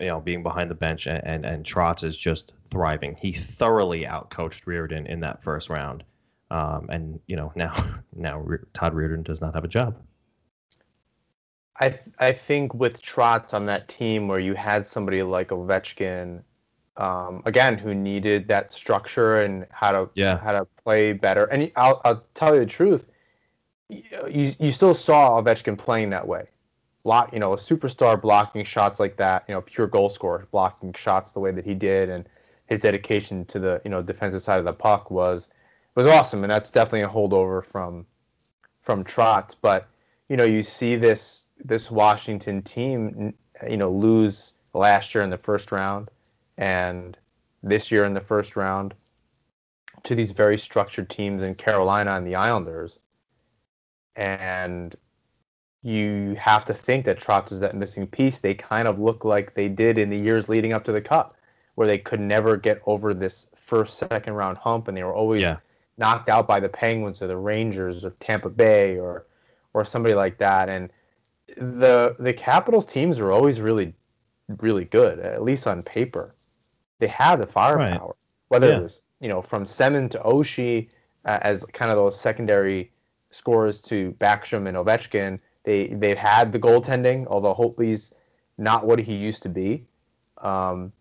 you 0.00 0.06
know, 0.06 0.20
being 0.20 0.42
behind 0.42 0.70
the 0.70 0.74
bench, 0.74 1.06
and, 1.06 1.22
and 1.24 1.44
and 1.44 1.64
Trotz 1.64 2.04
is 2.04 2.16
just 2.16 2.52
thriving. 2.70 3.16
He 3.16 3.32
thoroughly 3.32 4.04
outcoached 4.04 4.64
Reirden 4.64 5.06
in 5.06 5.20
that 5.20 5.42
first 5.42 5.68
round. 5.68 6.04
Um, 6.50 6.88
and 6.90 7.20
you 7.26 7.36
know 7.36 7.52
now 7.54 8.00
now 8.14 8.44
Todd 8.74 8.94
Reirden 8.94 9.24
does 9.24 9.40
not 9.40 9.54
have 9.54 9.64
a 9.64 9.68
job. 9.68 9.96
I 11.78 11.98
I 12.18 12.32
think 12.32 12.74
with 12.74 13.00
Trotz 13.02 13.54
on 13.54 13.66
that 13.66 13.88
team 13.88 14.28
where 14.28 14.40
you 14.40 14.54
had 14.54 14.86
somebody 14.86 15.22
like 15.22 15.48
Ovechkin, 15.48 16.42
um, 16.96 17.42
again 17.46 17.78
who 17.78 17.94
needed 17.94 18.48
that 18.48 18.72
structure 18.72 19.40
and 19.40 19.66
how 19.72 19.92
to 19.92 20.10
yeah. 20.14 20.38
how 20.40 20.52
to 20.52 20.66
play 20.84 21.12
better. 21.12 21.44
And 21.44 21.70
I'll 21.76 22.00
I'll 22.04 22.22
tell 22.34 22.54
you 22.54 22.60
the 22.60 22.66
truth, 22.66 23.09
you 24.28 24.54
you 24.58 24.72
still 24.72 24.94
saw 24.94 25.40
Ovechkin 25.40 25.76
playing 25.76 26.10
that 26.10 26.26
way. 26.26 26.46
Lot, 27.04 27.32
you 27.32 27.38
know, 27.38 27.52
a 27.54 27.56
superstar 27.56 28.20
blocking 28.20 28.64
shots 28.64 29.00
like 29.00 29.16
that, 29.16 29.44
you 29.48 29.54
know, 29.54 29.60
pure 29.62 29.86
goal 29.86 30.10
scorer 30.10 30.46
blocking 30.52 30.92
shots 30.92 31.32
the 31.32 31.40
way 31.40 31.50
that 31.50 31.64
he 31.64 31.74
did, 31.74 32.10
and 32.10 32.28
his 32.66 32.80
dedication 32.80 33.44
to 33.46 33.58
the 33.58 33.80
you 33.84 33.90
know 33.90 34.02
defensive 34.02 34.42
side 34.42 34.58
of 34.58 34.64
the 34.64 34.72
puck 34.72 35.10
was 35.10 35.48
was 35.94 36.06
awesome, 36.06 36.44
and 36.44 36.50
that's 36.50 36.70
definitely 36.70 37.02
a 37.02 37.08
holdover 37.08 37.64
from 37.64 38.06
from 38.82 39.04
Trotz. 39.04 39.56
But 39.60 39.88
you 40.28 40.36
know, 40.36 40.44
you 40.44 40.62
see 40.62 40.96
this 40.96 41.46
this 41.64 41.90
Washington 41.90 42.62
team, 42.62 43.34
you 43.68 43.76
know, 43.76 43.90
lose 43.90 44.54
last 44.72 45.14
year 45.14 45.24
in 45.24 45.30
the 45.30 45.38
first 45.38 45.72
round, 45.72 46.08
and 46.56 47.16
this 47.62 47.90
year 47.90 48.04
in 48.04 48.14
the 48.14 48.20
first 48.20 48.56
round 48.56 48.94
to 50.04 50.14
these 50.14 50.32
very 50.32 50.56
structured 50.56 51.10
teams 51.10 51.42
in 51.42 51.54
Carolina 51.54 52.14
and 52.14 52.26
the 52.26 52.34
Islanders. 52.34 53.00
And 54.20 54.94
you 55.82 56.36
have 56.38 56.66
to 56.66 56.74
think 56.74 57.06
that 57.06 57.18
Trotz 57.18 57.50
is 57.52 57.60
that 57.60 57.74
missing 57.74 58.06
piece. 58.06 58.38
They 58.38 58.54
kind 58.54 58.86
of 58.86 58.98
look 58.98 59.24
like 59.24 59.54
they 59.54 59.66
did 59.68 59.96
in 59.96 60.10
the 60.10 60.18
years 60.18 60.48
leading 60.48 60.74
up 60.74 60.84
to 60.84 60.92
the 60.92 61.00
Cup, 61.00 61.34
where 61.74 61.86
they 61.88 61.96
could 61.98 62.20
never 62.20 62.58
get 62.58 62.82
over 62.84 63.14
this 63.14 63.48
first, 63.56 63.96
second 63.96 64.34
round 64.34 64.58
hump, 64.58 64.88
and 64.88 64.96
they 64.96 65.02
were 65.04 65.14
always 65.14 65.42
Yeah. 65.42 65.56
knocked 65.96 66.28
out 66.28 66.46
by 66.46 66.60
the 66.60 66.68
Penguins 66.68 67.22
or 67.22 67.28
the 67.28 67.36
Rangers 67.38 68.04
or 68.04 68.10
Tampa 68.20 68.50
Bay 68.50 68.98
or 68.98 69.26
or 69.72 69.84
somebody 69.84 70.14
like 70.14 70.36
that. 70.38 70.68
And 70.68 70.90
the 71.56 72.14
the 72.18 72.34
Capitals 72.34 72.84
teams 72.84 73.18
are 73.18 73.32
always 73.32 73.60
really, 73.60 73.94
really 74.58 74.84
good, 74.84 75.18
at 75.20 75.42
least 75.42 75.66
on 75.66 75.82
paper. 75.82 76.36
They 76.98 77.08
have 77.08 77.38
the 77.38 77.46
firepower, 77.46 78.16
whether 78.48 78.68
Yeah. 78.68 78.76
it 78.76 78.82
was 78.82 79.04
you 79.20 79.28
know 79.28 79.40
from 79.40 79.64
Semin 79.64 80.10
to 80.10 80.18
Oshie 80.18 80.90
uh, 81.24 81.38
as 81.40 81.64
kind 81.72 81.90
of 81.90 81.96
those 81.96 82.20
secondary 82.20 82.92
scorers 83.30 83.80
to 83.82 84.12
Backstrom 84.18 84.68
and 84.68 84.76
Ovechkin. 84.76 85.38
They 85.64 85.88
they've 85.88 86.16
had 86.16 86.52
the 86.52 86.58
goaltending, 86.58 87.26
although 87.26 87.54
Holtby's 87.54 88.14
not 88.58 88.86
what 88.86 88.98
he 88.98 89.14
used 89.14 89.42
to 89.42 89.48
be. 89.48 89.84
Um, 90.38 90.92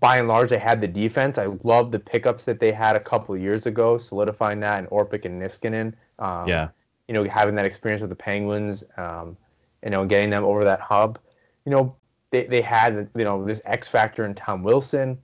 by 0.00 0.18
and 0.18 0.28
large, 0.28 0.50
they 0.50 0.58
had 0.58 0.80
the 0.80 0.88
defense. 0.88 1.38
I 1.38 1.46
love 1.64 1.90
the 1.90 1.98
pickups 1.98 2.44
that 2.44 2.60
they 2.60 2.72
had 2.72 2.94
a 2.94 3.00
couple 3.00 3.34
of 3.34 3.40
years 3.40 3.66
ago, 3.66 3.96
solidifying 3.96 4.60
that, 4.60 4.78
and 4.78 4.88
Orpik 4.90 5.24
and 5.24 5.36
Niskanen. 5.36 5.94
Um, 6.18 6.46
yeah. 6.46 6.68
you 7.06 7.14
know, 7.14 7.24
having 7.24 7.54
that 7.54 7.64
experience 7.64 8.00
with 8.00 8.10
the 8.10 8.16
Penguins, 8.16 8.84
um, 8.96 9.36
you 9.82 9.90
know, 9.90 10.04
getting 10.04 10.30
them 10.30 10.44
over 10.44 10.64
that 10.64 10.80
hub. 10.80 11.18
You 11.64 11.72
know, 11.72 11.96
they, 12.30 12.44
they 12.44 12.60
had, 12.60 13.08
you 13.16 13.24
know, 13.24 13.44
this 13.44 13.62
X 13.64 13.88
factor 13.88 14.24
in 14.24 14.34
Tom 14.34 14.62
Wilson. 14.62 15.18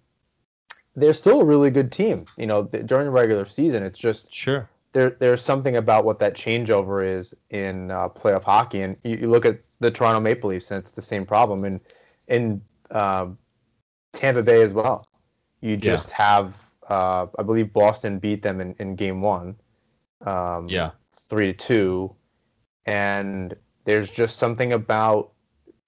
They're 0.96 1.12
still 1.12 1.40
a 1.40 1.44
really 1.44 1.70
good 1.70 1.92
team. 1.92 2.24
You 2.38 2.46
know, 2.46 2.64
th- 2.64 2.86
during 2.86 3.06
the 3.06 3.10
regular 3.10 3.44
season, 3.44 3.82
it's 3.82 3.98
just 3.98 4.32
Sure. 4.32 4.68
There 4.94 5.10
there's 5.10 5.42
something 5.42 5.76
about 5.76 6.04
what 6.06 6.18
that 6.20 6.34
changeover 6.34 7.04
is 7.06 7.34
in 7.50 7.90
uh, 7.90 8.08
playoff 8.08 8.44
hockey, 8.44 8.80
and 8.80 8.96
you, 9.02 9.16
you 9.16 9.30
look 9.30 9.44
at 9.44 9.56
the 9.80 9.90
Toronto 9.90 10.20
Maple 10.20 10.48
Leafs, 10.48 10.70
and 10.70 10.78
it's 10.78 10.92
the 10.92 11.02
same 11.02 11.26
problem, 11.26 11.64
and 11.64 11.80
in 12.28 12.62
um, 12.90 13.36
Tampa 14.14 14.42
Bay 14.42 14.62
as 14.62 14.72
well. 14.72 15.06
You 15.60 15.76
just 15.76 16.10
have, 16.10 16.62
uh, 16.90 17.26
I 17.38 17.42
believe 17.42 17.72
Boston 17.72 18.18
beat 18.18 18.42
them 18.42 18.60
in, 18.60 18.74
in 18.78 18.96
Game 18.96 19.20
One, 19.20 19.56
um, 20.26 20.68
Yeah. 20.68 20.90
three 21.10 21.52
to 21.52 21.54
two, 21.54 22.16
and 22.86 23.54
there's 23.84 24.10
just 24.10 24.36
something 24.38 24.74
about 24.74 25.32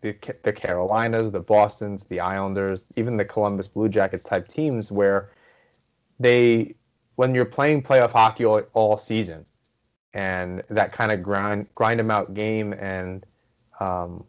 the 0.01 0.17
the 0.43 0.53
Carolinas, 0.53 1.31
the 1.31 1.41
Boston's, 1.41 2.05
the 2.05 2.21
Islanders, 2.21 2.85
even 2.97 3.17
the 3.17 3.25
Columbus 3.25 3.69
Blue 3.69 3.89
Jackets 3.89 4.25
type 4.25 4.49
teams 4.49 4.91
where 4.91 5.31
they 6.19 6.75
when 7.17 7.35
you're 7.35 7.45
playing 7.45 7.83
playoff 7.83 8.13
hockey 8.13 8.45
all, 8.45 8.63
all 8.73 8.97
season 8.97 9.45
and 10.15 10.63
that 10.71 10.93
kind 10.93 11.13
of 11.13 11.23
grind 11.23 11.69
grind 11.75 11.99
them 11.99 12.11
out 12.11 12.33
game 12.33 12.73
and 12.75 13.27
um, 13.81 14.25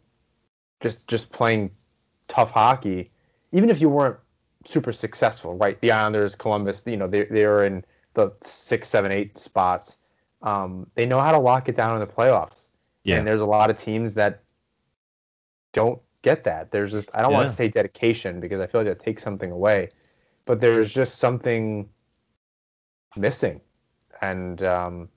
just 0.80 1.08
just 1.08 1.30
playing 1.30 1.70
tough 2.28 2.52
hockey, 2.52 3.10
even 3.52 3.70
if 3.70 3.80
you 3.80 3.88
weren't 3.88 4.18
super 4.66 4.92
successful, 4.92 5.56
right? 5.56 5.80
The 5.80 5.90
Islanders, 5.90 6.34
Columbus, 6.34 6.82
you 6.86 6.96
know, 6.96 7.06
they 7.06 7.24
they 7.24 7.44
are 7.44 7.64
in 7.64 7.82
the 8.14 8.32
six, 8.42 8.88
seven, 8.88 9.10
eight 9.10 9.38
spots. 9.38 9.96
Um, 10.42 10.86
they 10.94 11.06
know 11.06 11.20
how 11.20 11.32
to 11.32 11.38
lock 11.38 11.68
it 11.68 11.76
down 11.76 11.94
in 11.94 12.00
the 12.00 12.12
playoffs. 12.12 12.68
Yeah. 13.04 13.16
And 13.16 13.26
there's 13.26 13.40
a 13.40 13.46
lot 13.46 13.70
of 13.70 13.78
teams 13.78 14.14
that 14.14 14.42
don't 15.72 16.00
get 16.22 16.44
that. 16.44 16.70
There's 16.70 16.92
just 16.92 17.14
I 17.16 17.22
don't 17.22 17.32
want 17.32 17.48
to 17.48 17.54
say 17.54 17.68
dedication 17.68 18.40
because 18.40 18.60
I 18.60 18.66
feel 18.66 18.82
like 18.82 18.88
that 18.88 19.02
takes 19.02 19.22
something 19.22 19.50
away, 19.50 19.88
but 20.44 20.60
there's 20.60 20.92
just 20.92 21.18
something 21.18 21.88
missing, 23.18 23.60
and 24.22 24.62
um, 24.62 25.08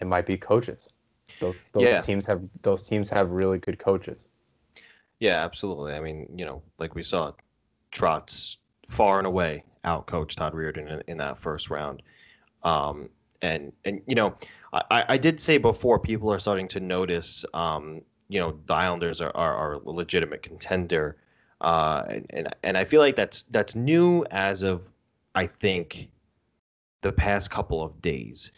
it 0.00 0.06
might 0.06 0.26
be 0.26 0.36
coaches. 0.36 0.90
Those, 1.40 1.56
those 1.72 1.84
Yeah. 1.84 2.00
teams 2.00 2.26
have 2.26 2.42
those 2.62 2.88
teams 2.88 3.10
have 3.10 3.30
really 3.30 3.58
good 3.58 3.78
coaches. 3.78 4.28
Yeah, 5.20 5.44
absolutely. 5.44 5.94
I 5.94 6.00
mean, 6.00 6.28
you 6.36 6.44
know, 6.44 6.62
like 6.78 6.94
we 6.94 7.02
saw, 7.02 7.32
Trotz 7.92 8.56
far 8.88 9.18
and 9.18 9.26
away 9.26 9.64
out 9.84 10.06
coached 10.06 10.38
Todd 10.38 10.52
Reirden 10.52 10.90
in, 10.90 11.02
in 11.06 11.16
that 11.18 11.38
first 11.38 11.70
round. 11.70 12.02
Um, 12.62 13.08
and 13.42 13.72
and 13.84 14.02
you 14.06 14.14
know, 14.14 14.34
I, 14.72 14.82
I 14.90 15.04
I 15.10 15.16
did 15.16 15.40
say 15.40 15.58
before 15.58 15.98
people 15.98 16.30
are 16.32 16.38
starting 16.38 16.68
to 16.68 16.80
notice, 16.80 17.44
um, 17.54 18.02
you 18.28 18.40
know, 18.40 18.58
the 18.66 18.74
Islanders 18.74 19.20
are, 19.20 19.34
are, 19.34 19.54
are 19.54 19.72
a 19.74 19.90
legitimate 19.90 20.42
contender. 20.42 21.16
Uh, 21.60 22.04
and, 22.08 22.26
and 22.30 22.54
and 22.62 22.76
I 22.76 22.84
feel 22.84 23.00
like 23.00 23.16
that's 23.16 23.42
that's 23.42 23.74
new 23.74 24.24
as 24.30 24.62
of 24.62 24.82
I 25.34 25.46
think 25.46 26.08
the 27.06 27.12
past 27.12 27.50
couple 27.50 27.82
of 27.82 28.00
days. 28.02 28.52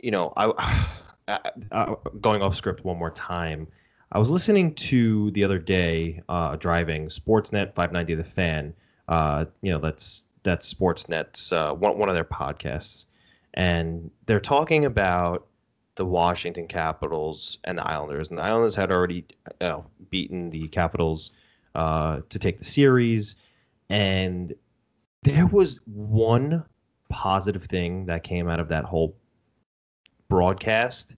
You 0.00 0.10
know, 0.10 0.32
I, 0.36 0.88
I, 1.28 1.50
I 1.72 1.94
going 2.20 2.42
off 2.42 2.56
script 2.56 2.84
one 2.84 2.98
more 2.98 3.10
time. 3.10 3.66
I 4.12 4.18
was 4.18 4.30
listening 4.30 4.74
to 4.74 5.30
the 5.32 5.42
other 5.42 5.58
day, 5.58 6.22
uh, 6.28 6.56
driving 6.56 7.08
Sportsnet 7.08 7.74
590 7.74 8.14
The 8.14 8.24
Fan. 8.24 8.74
Uh, 9.08 9.46
you 9.62 9.72
know, 9.72 9.78
that's 9.78 10.24
that's 10.42 10.72
Sportsnet's 10.72 11.52
uh, 11.52 11.72
one 11.72 11.98
one 11.98 12.08
of 12.08 12.14
their 12.14 12.24
podcasts, 12.24 13.06
and 13.54 14.10
they're 14.26 14.40
talking 14.40 14.84
about 14.84 15.46
the 15.96 16.04
Washington 16.04 16.68
Capitals 16.68 17.58
and 17.64 17.78
the 17.78 17.86
Islanders. 17.86 18.28
And 18.30 18.38
the 18.38 18.42
Islanders 18.42 18.76
had 18.76 18.92
already 18.92 19.26
you 19.60 19.68
know, 19.68 19.86
beaten 20.10 20.50
the 20.50 20.68
Capitals 20.68 21.32
uh, 21.74 22.20
to 22.28 22.38
take 22.38 22.58
the 22.58 22.64
series, 22.64 23.34
and 23.90 24.54
there 25.22 25.46
was 25.46 25.80
one 25.86 26.64
positive 27.08 27.64
thing 27.64 28.06
that 28.06 28.24
came 28.24 28.48
out 28.48 28.60
of 28.60 28.68
that 28.68 28.84
whole 28.84 29.16
broadcast 30.28 31.14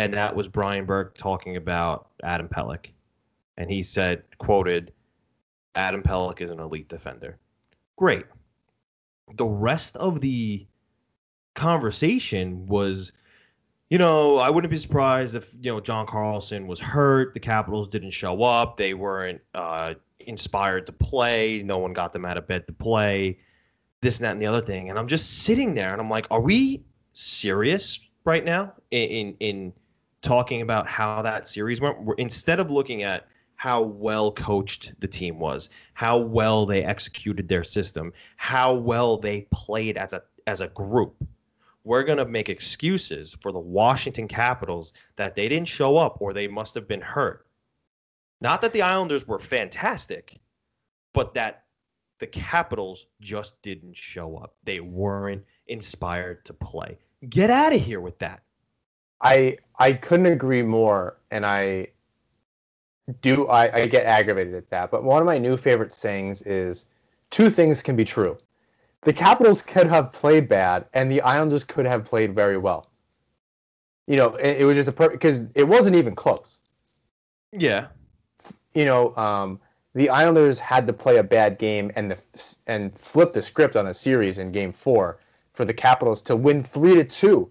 and 0.00 0.14
that 0.14 0.34
was 0.34 0.48
Brian 0.48 0.86
Burke 0.86 1.16
talking 1.16 1.56
about 1.56 2.08
Adam 2.22 2.48
Pelech, 2.48 2.86
and 3.58 3.70
he 3.70 3.82
said, 3.82 4.22
quoted, 4.38 4.92
"Adam 5.74 6.02
Pelech 6.02 6.40
is 6.40 6.50
an 6.50 6.58
elite 6.58 6.88
defender." 6.88 7.38
Great. 7.96 8.24
The 9.34 9.44
rest 9.44 9.96
of 9.96 10.22
the 10.22 10.66
conversation 11.54 12.66
was, 12.66 13.12
you 13.90 13.98
know, 13.98 14.38
I 14.38 14.48
wouldn't 14.48 14.70
be 14.70 14.78
surprised 14.78 15.34
if 15.34 15.52
you 15.60 15.70
know 15.70 15.80
John 15.80 16.06
Carlson 16.06 16.66
was 16.66 16.80
hurt. 16.80 17.34
The 17.34 17.40
Capitals 17.40 17.88
didn't 17.88 18.12
show 18.12 18.42
up. 18.42 18.78
They 18.78 18.94
weren't 18.94 19.42
uh, 19.54 19.94
inspired 20.20 20.86
to 20.86 20.92
play. 20.92 21.62
No 21.62 21.76
one 21.76 21.92
got 21.92 22.14
them 22.14 22.24
out 22.24 22.38
of 22.38 22.48
bed 22.48 22.66
to 22.68 22.72
play. 22.72 23.38
This, 24.02 24.18
and 24.18 24.24
that, 24.24 24.32
and 24.32 24.42
the 24.42 24.46
other 24.46 24.62
thing. 24.64 24.88
And 24.88 24.98
I'm 24.98 25.08
just 25.08 25.42
sitting 25.42 25.74
there, 25.74 25.92
and 25.92 26.00
I'm 26.00 26.08
like, 26.08 26.26
are 26.30 26.40
we 26.40 26.82
serious 27.12 28.00
right 28.24 28.44
now 28.44 28.72
in 28.90 29.08
in, 29.08 29.36
in 29.40 29.72
talking 30.22 30.62
about 30.62 30.86
how 30.86 31.22
that 31.22 31.48
series 31.48 31.80
went 31.80 32.00
we're, 32.02 32.14
instead 32.14 32.60
of 32.60 32.70
looking 32.70 33.02
at 33.02 33.26
how 33.56 33.82
well 33.82 34.32
coached 34.32 34.92
the 35.00 35.08
team 35.08 35.38
was 35.38 35.70
how 35.94 36.18
well 36.18 36.66
they 36.66 36.84
executed 36.84 37.48
their 37.48 37.64
system 37.64 38.12
how 38.36 38.74
well 38.74 39.16
they 39.16 39.46
played 39.52 39.96
as 39.96 40.12
a 40.12 40.22
as 40.46 40.60
a 40.60 40.68
group 40.68 41.14
we're 41.84 42.02
going 42.02 42.18
to 42.18 42.26
make 42.26 42.50
excuses 42.50 43.34
for 43.40 43.52
the 43.52 43.58
Washington 43.58 44.28
Capitals 44.28 44.92
that 45.16 45.34
they 45.34 45.48
didn't 45.48 45.66
show 45.66 45.96
up 45.96 46.20
or 46.20 46.34
they 46.34 46.46
must 46.46 46.74
have 46.74 46.86
been 46.86 47.00
hurt 47.00 47.46
not 48.42 48.60
that 48.60 48.72
the 48.72 48.82
Islanders 48.82 49.26
were 49.26 49.38
fantastic 49.38 50.38
but 51.14 51.34
that 51.34 51.64
the 52.20 52.26
Capitals 52.26 53.06
just 53.20 53.60
didn't 53.62 53.96
show 53.96 54.36
up 54.36 54.54
they 54.64 54.80
weren't 54.80 55.44
inspired 55.66 56.44
to 56.44 56.54
play 56.54 56.98
get 57.28 57.50
out 57.50 57.72
of 57.72 57.80
here 57.80 58.00
with 58.00 58.18
that 58.18 58.42
I 59.20 59.58
I 59.78 59.92
couldn't 59.92 60.26
agree 60.26 60.62
more, 60.62 61.18
and 61.30 61.44
I 61.44 61.88
do 63.20 63.46
I, 63.48 63.82
I 63.82 63.86
get 63.86 64.06
aggravated 64.06 64.54
at 64.54 64.70
that. 64.70 64.90
But 64.90 65.04
one 65.04 65.20
of 65.20 65.26
my 65.26 65.38
new 65.38 65.56
favorite 65.56 65.92
sayings 65.92 66.42
is 66.42 66.86
two 67.30 67.50
things 67.50 67.82
can 67.82 67.96
be 67.96 68.04
true. 68.04 68.38
The 69.02 69.12
Capitals 69.12 69.62
could 69.62 69.86
have 69.88 70.12
played 70.12 70.48
bad, 70.48 70.86
and 70.94 71.10
the 71.10 71.20
Islanders 71.22 71.64
could 71.64 71.86
have 71.86 72.04
played 72.04 72.34
very 72.34 72.58
well. 72.58 72.90
You 74.06 74.16
know, 74.16 74.30
it, 74.34 74.60
it 74.60 74.64
was 74.64 74.76
just 74.76 74.88
a 74.88 75.10
because 75.10 75.46
it 75.54 75.64
wasn't 75.68 75.96
even 75.96 76.14
close. 76.14 76.60
yeah 77.52 77.88
You 78.74 78.84
know, 78.86 79.14
um, 79.16 79.60
the 79.94 80.08
Islanders 80.08 80.58
had 80.58 80.86
to 80.86 80.92
play 80.92 81.16
a 81.16 81.22
bad 81.22 81.58
game 81.58 81.90
and 81.96 82.10
the 82.10 82.18
and 82.66 82.96
flip 82.98 83.32
the 83.32 83.42
script 83.42 83.76
on 83.76 83.84
the 83.84 83.94
series 83.94 84.38
in 84.38 84.52
Game 84.52 84.72
Four 84.72 85.18
for 85.52 85.64
the 85.64 85.74
Capitals 85.74 86.22
to 86.22 86.36
win 86.36 86.62
three 86.62 86.94
to 86.94 87.04
two 87.04 87.50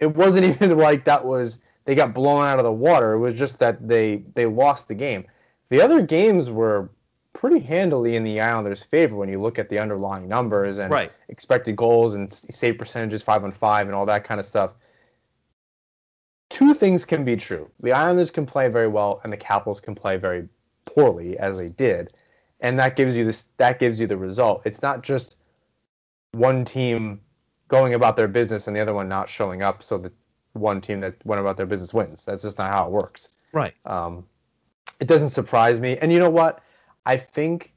it 0.00 0.14
wasn't 0.14 0.44
even 0.62 0.76
like 0.78 1.04
that 1.04 1.24
was 1.24 1.60
they 1.84 1.94
got 1.94 2.14
blown 2.14 2.46
out 2.46 2.58
of 2.58 2.64
the 2.64 2.72
water. 2.72 3.12
It 3.14 3.20
was 3.20 3.34
just 3.34 3.58
that 3.58 3.86
they 3.86 4.24
they 4.34 4.46
lost 4.46 4.88
the 4.88 4.94
game. 4.94 5.24
The 5.70 5.80
other 5.80 6.02
games 6.02 6.50
were 6.50 6.90
pretty 7.32 7.58
handily 7.58 8.16
in 8.16 8.22
the 8.22 8.40
Islanders' 8.40 8.82
favor 8.82 9.16
when 9.16 9.28
you 9.28 9.40
look 9.40 9.58
at 9.58 9.68
the 9.68 9.78
underlying 9.78 10.28
numbers 10.28 10.78
and 10.78 10.90
Right. 10.90 11.10
expected 11.28 11.74
goals 11.74 12.14
and 12.14 12.30
save 12.32 12.78
percentages 12.78 13.22
five 13.22 13.42
on 13.44 13.50
five 13.52 13.86
and 13.86 13.94
all 13.94 14.06
that 14.06 14.24
kind 14.24 14.38
of 14.38 14.46
stuff. 14.46 14.74
Two 16.48 16.74
things 16.74 17.04
can 17.04 17.24
be 17.24 17.36
true: 17.36 17.70
the 17.80 17.92
Islanders 17.92 18.30
can 18.30 18.46
play 18.46 18.68
very 18.68 18.88
well, 18.88 19.20
and 19.24 19.32
the 19.32 19.36
Capitals 19.36 19.80
can 19.80 19.94
play 19.94 20.16
very 20.16 20.48
poorly, 20.86 21.38
as 21.38 21.58
they 21.58 21.70
did. 21.70 22.12
and 22.60 22.78
that 22.78 22.96
gives 22.96 23.16
you 23.16 23.24
this 23.24 23.48
that 23.58 23.78
gives 23.78 24.00
you 24.00 24.06
the 24.06 24.16
result. 24.16 24.62
It's 24.64 24.80
not 24.82 25.02
just 25.02 25.36
one 26.32 26.64
team 26.64 27.20
going 27.68 27.94
about 27.94 28.16
their 28.16 28.28
business 28.28 28.66
and 28.66 28.76
the 28.76 28.80
other 28.80 28.94
one 28.94 29.08
not 29.08 29.28
showing 29.28 29.62
up, 29.62 29.82
so 29.82 29.98
that 29.98 30.12
one 30.52 30.80
team 30.80 31.00
that 31.00 31.14
went 31.24 31.40
about 31.40 31.56
their 31.56 31.66
business 31.66 31.92
wins. 31.92 32.24
That's 32.24 32.42
just 32.42 32.58
not 32.58 32.72
how 32.72 32.86
it 32.86 32.90
works. 32.92 33.36
Right. 33.52 33.74
Um, 33.86 34.24
it 35.00 35.08
doesn't 35.08 35.30
surprise 35.30 35.80
me. 35.80 35.98
And 35.98 36.12
you 36.12 36.18
know 36.20 36.30
what? 36.30 36.60
I 37.06 37.16
think 37.16 37.74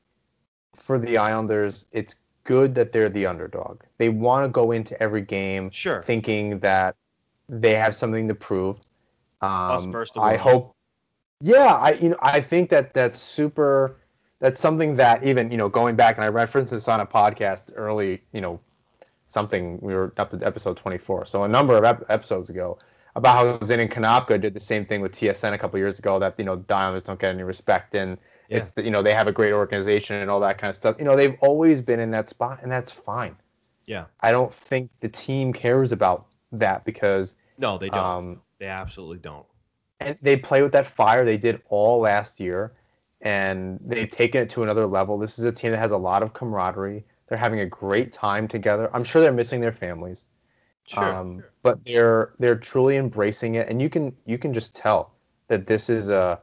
for 0.75 0.99
the 0.99 1.17
Islanders, 1.17 1.87
it's 1.91 2.15
good 2.43 2.75
that 2.75 2.91
they're 2.91 3.09
the 3.09 3.25
underdog. 3.25 3.81
They 3.97 4.09
want 4.09 4.45
to 4.45 4.49
go 4.49 4.71
into 4.71 5.01
every 5.01 5.21
game 5.21 5.69
Sure. 5.71 6.01
thinking 6.03 6.59
that 6.59 6.95
they 7.49 7.73
have 7.73 7.95
something 7.95 8.27
to 8.27 8.35
prove. 8.35 8.79
Um, 9.41 9.93
I 10.15 10.37
hope. 10.37 10.75
Yeah, 11.41 11.75
I 11.75 11.93
you 11.93 12.09
know 12.09 12.17
I 12.21 12.41
think 12.41 12.69
that 12.69 12.93
that's 12.93 13.19
super. 13.19 13.97
That's 14.39 14.61
something 14.61 14.95
that 14.97 15.23
even 15.23 15.51
you 15.51 15.57
know 15.57 15.69
going 15.69 15.95
back 15.95 16.15
and 16.17 16.25
I 16.25 16.27
referenced 16.27 16.71
this 16.71 16.87
on 16.87 16.99
a 16.99 17.05
podcast 17.05 17.71
early. 17.75 18.21
You 18.33 18.41
know, 18.41 18.59
something 19.27 19.79
we 19.81 19.93
were 19.93 20.13
up 20.17 20.29
to 20.31 20.45
episode 20.45 20.77
twenty 20.77 20.97
four. 20.97 21.25
So 21.25 21.43
a 21.43 21.47
number 21.47 21.75
of 21.75 21.83
ep- 21.83 22.05
episodes 22.09 22.49
ago 22.49 22.77
about 23.15 23.59
how 23.59 23.65
Zin 23.65 23.79
and 23.79 23.89
Kanopka 23.89 24.39
did 24.39 24.53
the 24.53 24.59
same 24.59 24.85
thing 24.85 25.01
with 25.01 25.11
TSN 25.11 25.53
a 25.53 25.57
couple 25.57 25.79
years 25.79 25.99
ago. 25.99 26.19
That 26.19 26.35
you 26.37 26.45
know 26.45 26.63
Islanders 26.69 27.03
don't 27.03 27.19
get 27.19 27.33
any 27.33 27.43
respect 27.43 27.95
and 27.95 28.17
it's 28.49 28.69
the, 28.71 28.83
you 28.83 28.91
know 28.91 29.03
they 29.03 29.13
have 29.13 29.27
a 29.27 29.31
great 29.31 29.53
organization 29.53 30.15
and 30.17 30.31
all 30.31 30.39
that 30.39 30.57
kind 30.57 30.69
of 30.69 30.75
stuff. 30.75 30.95
You 30.99 31.05
know 31.05 31.15
they've 31.15 31.35
always 31.41 31.81
been 31.81 31.99
in 31.99 32.11
that 32.11 32.29
spot 32.29 32.59
and 32.63 32.71
that's 32.71 32.91
fine. 32.91 33.35
Yeah. 33.85 34.05
I 34.21 34.31
don't 34.31 34.53
think 34.53 34.89
the 34.99 35.07
team 35.09 35.53
cares 35.53 35.91
about 35.91 36.27
that 36.51 36.83
because 36.85 37.35
No, 37.57 37.77
they 37.77 37.89
don't. 37.89 37.99
um, 37.99 38.41
they 38.59 38.67
absolutely 38.67 39.17
don't. 39.17 39.45
And 39.99 40.17
they 40.21 40.35
play 40.37 40.61
with 40.61 40.71
that 40.73 40.85
fire 40.85 41.25
they 41.25 41.37
did 41.37 41.61
all 41.69 41.99
last 42.01 42.39
year 42.39 42.73
and 43.21 43.79
they've 43.83 44.09
taken 44.09 44.41
it 44.43 44.49
to 44.51 44.63
another 44.63 44.85
level. 44.85 45.17
This 45.17 45.39
is 45.39 45.45
a 45.45 45.51
team 45.51 45.71
that 45.71 45.79
has 45.79 45.91
a 45.91 45.97
lot 45.97 46.21
of 46.23 46.33
camaraderie. 46.33 47.03
They're 47.27 47.37
having 47.37 47.61
a 47.61 47.65
great 47.65 48.11
time 48.11 48.47
together. 48.47 48.89
I'm 48.93 49.03
sure 49.03 49.21
they're 49.21 49.31
missing 49.33 49.61
their 49.61 49.71
families 49.73 50.25
Sure. 50.87 51.03
um, 51.03 51.43
but 51.63 51.83
they're 51.85 52.33
they're 52.39 52.55
truly 52.57 52.95
embracing 52.97 53.55
it. 53.55 53.67
And 53.69 53.81
you 53.81 53.89
can 53.89 54.15
you 54.25 54.37
can 54.37 54.53
just 54.53 54.75
tell 54.75 55.13
that 55.49 55.65
this 55.67 55.89
is 55.89 56.09
a 56.09 56.39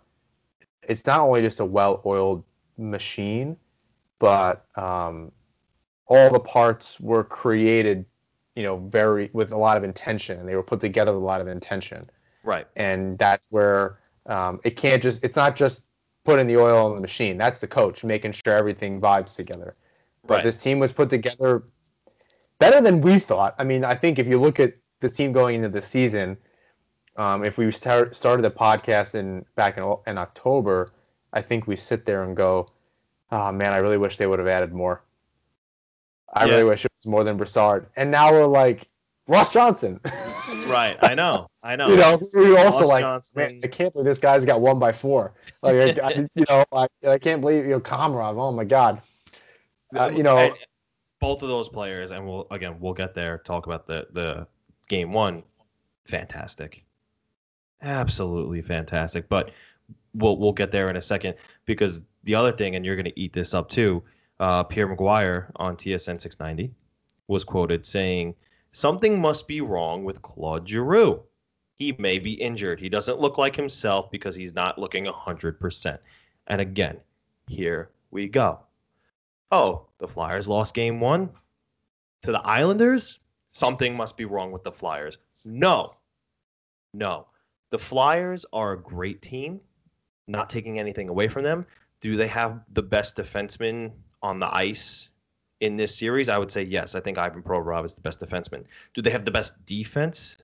it's 0.83 1.07
not 1.07 1.21
only 1.21 1.43
just 1.43 1.61
a 1.61 1.65
well-oiled 1.65 2.45
machine 2.79 3.57
but 4.19 4.67
um, 4.77 5.33
all 6.07 6.31
the 6.31 6.41
parts 6.41 7.01
were 7.01 7.25
created 7.25 8.05
you 8.57 8.63
know 8.63 8.79
very 8.89 9.31
with 9.33 9.53
a 9.53 9.57
lot 9.57 9.77
of 9.77 9.85
intention 9.85 10.39
and 10.39 10.49
they 10.49 10.57
were 10.57 10.63
put 10.63 10.81
together 10.81 11.13
with 11.13 11.23
a 11.23 11.27
lot 11.27 11.41
of 11.41 11.49
intention 11.49 12.09
right. 12.45 12.67
and 12.77 13.19
that's 13.19 13.49
where 13.51 13.99
um, 14.27 14.61
it 14.65 14.77
can't 14.77 15.03
just 15.03 15.23
it's 15.25 15.37
not 15.37 15.57
just 15.57 15.87
putting 16.25 16.47
the 16.47 16.57
oil 16.57 16.87
on 16.87 16.95
the 16.95 17.01
machine 17.01 17.37
that's 17.37 17.59
the 17.59 17.67
coach 17.67 18.05
making 18.05 18.33
sure 18.33 18.55
everything 18.55 19.01
vibes 19.01 19.35
together 19.37 19.75
but 20.27 20.37
Right. 20.37 20.45
this 20.45 20.57
team 20.57 20.79
was 20.79 20.93
put 20.93 21.11
together 21.11 21.65
better 22.59 22.81
than 22.81 23.01
we 23.03 23.19
thought 23.19 23.55
i 23.59 23.65
mean 23.65 23.85
i 23.85 23.95
think 23.95 24.19
if 24.19 24.27
you 24.29 24.41
look 24.41 24.59
at 24.61 24.73
this 25.01 25.13
team 25.13 25.33
going 25.33 25.57
into 25.57 25.69
the 25.69 25.83
season 25.83 26.37
um, 27.17 27.45
if 27.45 27.59
we 27.59 27.71
start, 27.71 28.17
started 28.17 28.43
the 28.43 28.51
podcast 28.51 29.15
in 29.15 29.45
back 29.57 29.77
in, 29.77 29.85
in 30.07 30.17
october 30.17 30.93
i 31.35 31.43
think 31.43 31.67
we 31.67 31.77
sit 31.77 32.07
there 32.07 32.23
and 32.25 32.37
go 32.37 32.67
oh 33.33 33.53
man 33.53 33.73
i 33.73 33.77
really 33.77 33.99
wish 33.99 34.17
they 34.17 34.27
would 34.27 34.39
have 34.39 34.49
added 34.49 34.73
more 34.73 35.03
i 36.33 36.45
Yeah. 36.47 36.53
really 36.53 36.65
wish 36.65 36.85
it 36.87 36.93
was 37.01 37.07
more 37.07 37.23
than 37.25 37.37
Brassard 37.37 37.87
and 37.97 38.11
now 38.11 38.33
we're 38.33 38.47
like 38.47 38.89
Ross 39.29 39.53
Johnston 39.53 40.01
Right. 40.67 40.97
I 41.03 41.15
know. 41.15 41.47
I 41.63 41.77
know. 41.77 41.89
you 41.89 41.97
know, 41.97 42.21
we 42.35 42.51
were 42.51 42.59
also 42.59 42.81
Ross 42.81 42.89
like, 42.89 43.03
Johnston. 43.03 43.43
man, 43.43 43.61
I 43.65 43.67
can't 43.69 43.93
believe 43.93 44.07
this 44.07 44.19
guy's 44.19 44.45
got 44.45 44.61
one 44.61 44.79
by 44.79 44.93
four. 44.93 45.35
Like, 45.63 45.99
I, 45.99 46.09
I- 46.09 46.29
you 46.35 46.45
know, 46.49 46.65
I, 46.73 46.89
I 47.07 47.19
can't 47.19 47.41
believe 47.41 47.65
you 47.65 47.73
know 47.73 47.81
Komarov. 47.81 48.37
Oh 48.39 48.53
my 48.53 48.65
god, 48.65 49.03
uh, 49.97 50.11
you 50.15 50.23
know, 50.23 50.37
And 50.39 50.55
both 51.21 51.43
of 51.43 51.49
those 51.49 51.69
players, 51.69 52.11
and 52.11 52.27
we'll 52.27 52.47
again 52.51 52.77
we'll 52.81 52.95
get 52.95 53.15
there. 53.15 53.39
Talk 53.39 53.67
about 53.67 53.87
the 53.87 54.07
the 54.13 54.47
game 54.89 55.13
one. 55.13 55.43
Fantastic, 56.05 56.85
absolutely 57.83 58.63
fantastic. 58.63 59.29
But 59.29 59.51
we'll 60.15 60.39
we'll 60.39 60.53
get 60.53 60.71
there 60.71 60.91
in 60.91 60.97
a 60.97 61.03
second 61.03 61.35
because 61.67 62.01
the 62.25 62.35
other 62.35 62.53
thing, 62.53 62.77
and 62.77 62.85
you're 62.85 62.97
going 62.97 63.05
to 63.05 63.21
eat 63.21 63.33
this 63.33 63.55
up 63.55 63.69
too. 63.69 64.03
Uh, 64.41 64.63
Pierre 64.65 64.89
McGuire 64.89 65.47
on 65.57 65.77
TSN 65.77 66.21
690 66.21 66.75
was 67.29 67.45
quoted 67.45 67.87
saying, 67.87 68.35
"Something 68.75 69.21
must 69.21 69.47
be 69.47 69.61
wrong 69.61 70.03
with 70.03 70.21
Claude 70.21 70.69
Giroux. 70.69 71.23
He 71.77 71.93
may 71.93 72.19
be 72.19 72.33
injured. 72.33 72.81
He 72.81 72.89
doesn't 72.89 73.21
look 73.21 73.39
like 73.39 73.55
himself 73.55 74.11
because 74.11 74.35
he's 74.35 74.53
not 74.53 74.81
looking 74.81 75.05
hundred 75.07 75.61
percent." 75.61 76.01
And 76.49 76.61
again, 76.61 77.01
here 77.47 77.91
we 78.11 78.27
go. 78.27 78.59
Oh, 79.53 79.87
the 79.99 80.09
Flyers 80.09 80.49
lost 80.49 80.75
game 80.75 80.99
one 80.99 81.31
to 82.23 82.33
the 82.33 82.45
Islanders? 82.45 83.21
Something 83.53 83.97
must 83.97 84.17
be 84.17 84.25
wrong 84.25 84.51
with 84.51 84.65
the 84.65 84.73
Flyers. 84.73 85.19
No. 85.45 85.93
No. 86.93 87.29
The 87.71 87.79
Flyers 87.79 88.45
are 88.53 88.73
a 88.73 88.83
great 88.83 89.23
team, 89.23 89.61
not 90.27 90.51
taking 90.51 90.81
anything 90.81 91.09
away 91.09 91.29
from 91.29 91.45
them. 91.45 91.65
Do 92.01 92.17
they 92.17 92.27
have 92.27 92.65
the 92.73 92.83
best 92.83 93.17
defenseman 93.17 93.93
on 94.21 94.41
the 94.41 94.53
ice 94.53 95.11
in 95.61 95.77
this 95.77 95.97
series? 95.97 96.29
I 96.29 96.39
would 96.39 96.51
say 96.51 96.63
yes. 96.63 96.95
I 96.95 97.01
think 97.01 97.19
Ivan 97.19 97.43
Provorov 97.43 97.85
is 97.85 97.95
the 97.95 98.01
best 98.01 98.21
defenseman. 98.21 98.65
Do 98.95 99.03
they 99.03 99.11
have 99.11 99.25
the 99.25 99.31
best 99.31 99.65
defense 99.67 100.37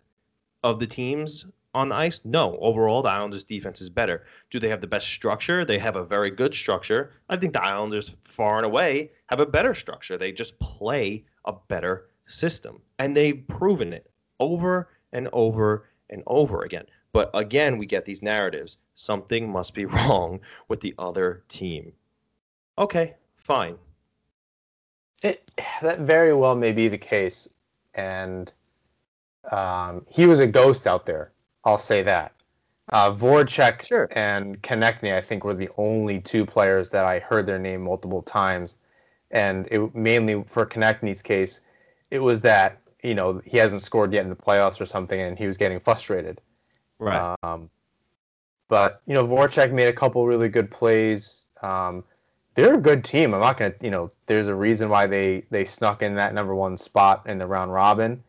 of 0.63 0.81
the 0.81 0.87
teams 0.87 1.47
on 1.75 1.89
the 1.89 1.95
ice? 1.95 2.21
No. 2.25 2.59
Overall, 2.59 3.03
the 3.03 3.09
Islanders' 3.09 3.45
defense 3.45 3.81
is 3.81 3.91
better. 3.91 4.25
Do 4.51 4.59
they 4.59 4.69
have 4.69 4.81
the 4.81 4.87
best 4.87 5.09
structure? 5.09 5.65
They 5.65 5.79
have 5.79 5.97
a 5.97 6.05
very 6.05 6.31
good 6.31 6.55
structure. 6.55 7.13
I 7.29 7.37
think 7.37 7.53
the 7.53 7.63
Islanders, 7.63 8.15
far 8.25 8.57
and 8.57 8.67
away, 8.67 9.13
have 9.27 9.41
a 9.41 9.47
better 9.47 9.75
structure. 9.75 10.17
They 10.19 10.33
just 10.33 10.59
play 10.59 11.25
a 11.45 11.55
better 11.69 12.09
system. 12.27 12.81
And 12.99 13.17
they've 13.17 13.47
proven 13.49 13.93
it 13.93 14.11
over 14.39 14.89
and 15.13 15.29
over 15.33 15.87
and 16.09 16.23
over 16.27 16.63
again. 16.63 16.87
But 17.13 17.31
again, 17.35 17.79
we 17.79 17.87
get 17.87 18.05
these 18.05 18.23
narratives. 18.23 18.79
Something 18.95 19.51
must 19.51 19.75
be 19.75 19.85
wrong 19.87 20.41
with 20.69 20.81
the 20.81 20.95
other 20.99 21.45
team. 21.49 21.93
Okay, 22.79 23.15
fine. 23.37 23.77
It, 25.23 25.51
that 25.83 25.99
very 25.99 26.35
well 26.35 26.55
may 26.55 26.73
be 26.73 26.89
the 26.89 26.99
case, 26.99 27.49
and 27.95 28.51
um, 29.51 30.07
he 30.09 30.27
was 30.27 30.41
a 30.41 30.47
ghost 30.47 30.87
out 30.87 31.07
there. 31.07 31.33
I'll 31.65 31.79
say 31.79 32.03
that. 32.03 32.33
Uh, 32.93 33.13
Voracek 33.13 33.83
Sure. 33.83 34.09
and 34.13 34.61
Konecny, 34.63 35.15
I 35.15 35.21
think, 35.21 35.45
were 35.45 35.55
the 35.55 35.71
only 35.77 36.21
two 36.21 36.45
players 36.45 36.89
that 36.91 37.05
I 37.05 37.21
heard 37.21 37.47
their 37.47 37.59
name 37.59 37.83
multiple 37.83 38.23
times, 38.23 38.79
and 39.31 39.69
it 39.71 39.95
mainly 39.95 40.43
for 40.47 40.67
Konecny's 40.67 41.23
case, 41.23 41.61
it 42.11 42.19
was 42.19 42.41
that 42.41 42.81
you 43.03 43.15
know 43.15 43.41
he 43.45 43.57
hasn't 43.59 43.83
scored 43.83 44.13
yet 44.13 44.25
in 44.25 44.31
the 44.31 44.37
playoffs 44.37 44.81
or 44.81 44.87
something, 44.87 45.21
and 45.21 45.39
he 45.39 45.47
was 45.47 45.57
getting 45.57 45.79
frustrated. 45.79 46.41
Right. 46.99 47.37
Um, 47.43 47.71
but 48.69 49.03
you 49.07 49.15
know, 49.15 49.25
Voracek 49.25 49.73
made 49.73 49.89
a 49.89 49.93
couple 49.93 50.27
really 50.27 50.49
good 50.49 50.71
plays. 50.71 51.47
Um, 51.63 52.05
they're 52.55 52.75
a 52.75 52.81
good 52.81 53.05
team. 53.05 53.35
I'm 53.35 53.41
not 53.41 53.59
gonna, 53.59 53.75
you 53.81 53.91
know, 53.91 54.09
there's 54.27 54.47
a 54.47 54.55
reason 54.55 54.89
why 54.89 55.07
they 55.07 55.45
they 55.51 55.65
snuck 55.65 56.03
in 56.03 56.15
that 56.17 56.35
number 56.35 56.55
one 56.55 56.77
spot 56.77 57.23
in 57.27 57.39
the 57.39 57.47
round 57.47 57.73
robin, 57.73 58.23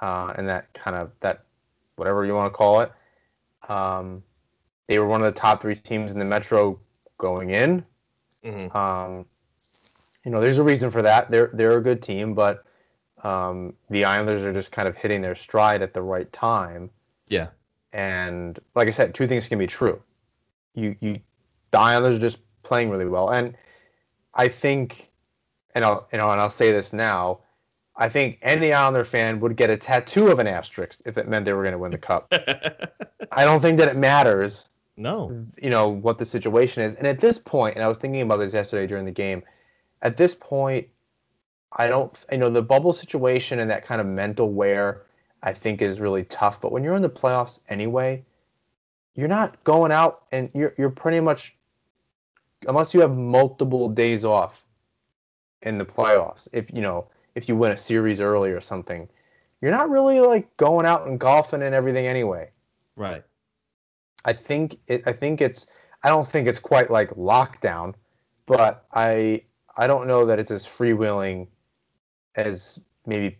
uh, 0.00 0.34
and 0.36 0.48
that 0.48 0.72
kind 0.74 0.96
of 0.96 1.10
that 1.20 1.44
whatever 1.96 2.24
you 2.24 2.32
want 2.32 2.52
to 2.52 2.56
call 2.56 2.80
it. 2.80 2.92
Um, 3.68 4.22
they 4.86 4.98
were 4.98 5.06
one 5.06 5.20
of 5.20 5.32
the 5.32 5.38
top 5.38 5.60
three 5.60 5.74
teams 5.74 6.12
in 6.12 6.18
the 6.18 6.24
Metro 6.24 6.78
going 7.18 7.50
in. 7.50 7.84
Mhm. 8.44 8.74
Um, 8.74 9.26
you 10.24 10.30
know, 10.30 10.40
there's 10.40 10.58
a 10.58 10.62
reason 10.62 10.90
for 10.90 11.02
that. 11.02 11.30
They're 11.30 11.50
they're 11.52 11.78
a 11.78 11.82
good 11.82 12.02
team, 12.02 12.34
but 12.34 12.64
um, 13.22 13.74
the 13.90 14.04
Islanders 14.04 14.44
are 14.44 14.52
just 14.52 14.72
kind 14.72 14.88
of 14.88 14.96
hitting 14.96 15.20
their 15.20 15.34
stride 15.34 15.82
at 15.82 15.92
the 15.92 16.02
right 16.02 16.30
time. 16.32 16.90
Yeah. 17.28 17.48
And 17.92 18.58
like 18.74 18.88
I 18.88 18.90
said, 18.92 19.14
two 19.14 19.26
things 19.26 19.48
can 19.48 19.58
be 19.58 19.66
true. 19.66 20.00
You 20.74 20.96
you 21.00 21.20
the 21.70 21.78
Islanders 21.78 22.18
are 22.18 22.20
just 22.20 22.38
playing 22.62 22.90
really 22.90 23.06
well, 23.06 23.30
and 23.30 23.56
I 24.38 24.48
think, 24.48 25.10
and 25.74 25.84
I'll 25.84 26.08
you 26.12 26.18
know, 26.18 26.30
and 26.30 26.40
I'll 26.40 26.50
say 26.50 26.72
this 26.72 26.92
now. 26.92 27.40
I 27.96 28.08
think 28.08 28.38
any 28.42 28.72
Islander 28.72 29.02
fan 29.02 29.40
would 29.40 29.56
get 29.56 29.70
a 29.70 29.76
tattoo 29.76 30.28
of 30.28 30.38
an 30.38 30.46
asterisk 30.46 31.00
if 31.04 31.18
it 31.18 31.28
meant 31.28 31.44
they 31.44 31.52
were 31.52 31.64
going 31.64 31.72
to 31.72 31.78
win 31.78 31.90
the 31.90 31.98
cup. 31.98 32.28
I 33.32 33.44
don't 33.44 33.60
think 33.60 33.76
that 33.78 33.88
it 33.88 33.96
matters 33.96 34.66
no. 34.98 35.44
you 35.60 35.70
know 35.70 35.88
what 35.88 36.18
the 36.18 36.24
situation 36.24 36.82
is. 36.82 36.94
And 36.94 37.06
at 37.06 37.20
this 37.20 37.38
point, 37.38 37.76
and 37.76 37.84
I 37.84 37.88
was 37.88 37.98
thinking 37.98 38.22
about 38.22 38.38
this 38.38 38.54
yesterday 38.54 38.86
during 38.86 39.04
the 39.04 39.12
game. 39.12 39.42
At 40.02 40.16
this 40.16 40.34
point, 40.34 40.86
I 41.72 41.88
don't, 41.88 42.16
you 42.30 42.38
know, 42.38 42.50
the 42.50 42.62
bubble 42.62 42.92
situation 42.92 43.58
and 43.60 43.70
that 43.70 43.84
kind 43.84 44.00
of 44.00 44.06
mental 44.06 44.52
wear, 44.52 45.02
I 45.42 45.52
think 45.52 45.82
is 45.82 46.00
really 46.00 46.24
tough. 46.24 46.60
But 46.60 46.72
when 46.72 46.82
you're 46.82 46.94
in 46.94 47.02
the 47.02 47.08
playoffs 47.08 47.60
anyway, 47.68 48.24
you're 49.14 49.28
not 49.28 49.62
going 49.64 49.92
out 49.92 50.24
and 50.30 50.50
you're 50.54 50.74
you're 50.78 50.90
pretty 50.90 51.20
much, 51.20 51.56
unless 52.66 52.92
you 52.94 53.00
have 53.00 53.16
multiple 53.16 53.88
days 53.88 54.24
off 54.24 54.64
in 55.62 55.78
the 55.78 55.84
playoffs. 55.84 56.48
If 56.52 56.72
you 56.72 56.80
know 56.80 57.06
if 57.34 57.48
you 57.48 57.56
win 57.56 57.72
a 57.72 57.76
series 57.76 58.20
early 58.20 58.50
or 58.50 58.60
something, 58.60 59.08
you're 59.60 59.70
not 59.70 59.90
really 59.90 60.20
like 60.20 60.54
going 60.56 60.86
out 60.86 61.06
and 61.06 61.18
golfing 61.20 61.62
and 61.62 61.74
everything 61.74 62.06
anyway. 62.06 62.50
Right. 62.96 63.22
I 64.24 64.32
think 64.32 64.78
it. 64.88 65.02
I 65.06 65.12
think 65.12 65.40
it's. 65.40 65.68
I 66.02 66.08
don't 66.08 66.26
think 66.26 66.46
it's 66.46 66.58
quite 66.60 66.90
like 66.90 67.10
lockdown, 67.10 67.94
but 68.46 68.84
I 68.92 69.42
I 69.76 69.86
don't 69.86 70.06
know 70.06 70.24
that 70.26 70.38
it's 70.38 70.50
as 70.50 70.66
freewheeling 70.66 71.46
as 72.34 72.78
maybe 73.06 73.38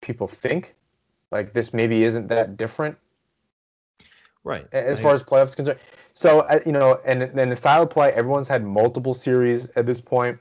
people 0.00 0.26
think. 0.28 0.74
Like 1.30 1.52
this 1.52 1.74
maybe 1.74 2.04
isn't 2.04 2.28
that 2.28 2.56
different 2.56 2.96
Right. 4.44 4.66
as 4.72 4.98
I- 4.98 5.02
far 5.02 5.14
as 5.14 5.22
playoffs 5.22 5.54
concerned. 5.54 5.78
So 6.18 6.40
uh, 6.40 6.58
you 6.66 6.72
know, 6.72 7.00
and 7.04 7.22
then 7.22 7.48
the 7.48 7.54
style 7.54 7.84
of 7.84 7.90
play, 7.90 8.10
everyone's 8.10 8.48
had 8.48 8.64
multiple 8.64 9.14
series 9.14 9.68
at 9.76 9.86
this 9.86 10.00
point, 10.00 10.36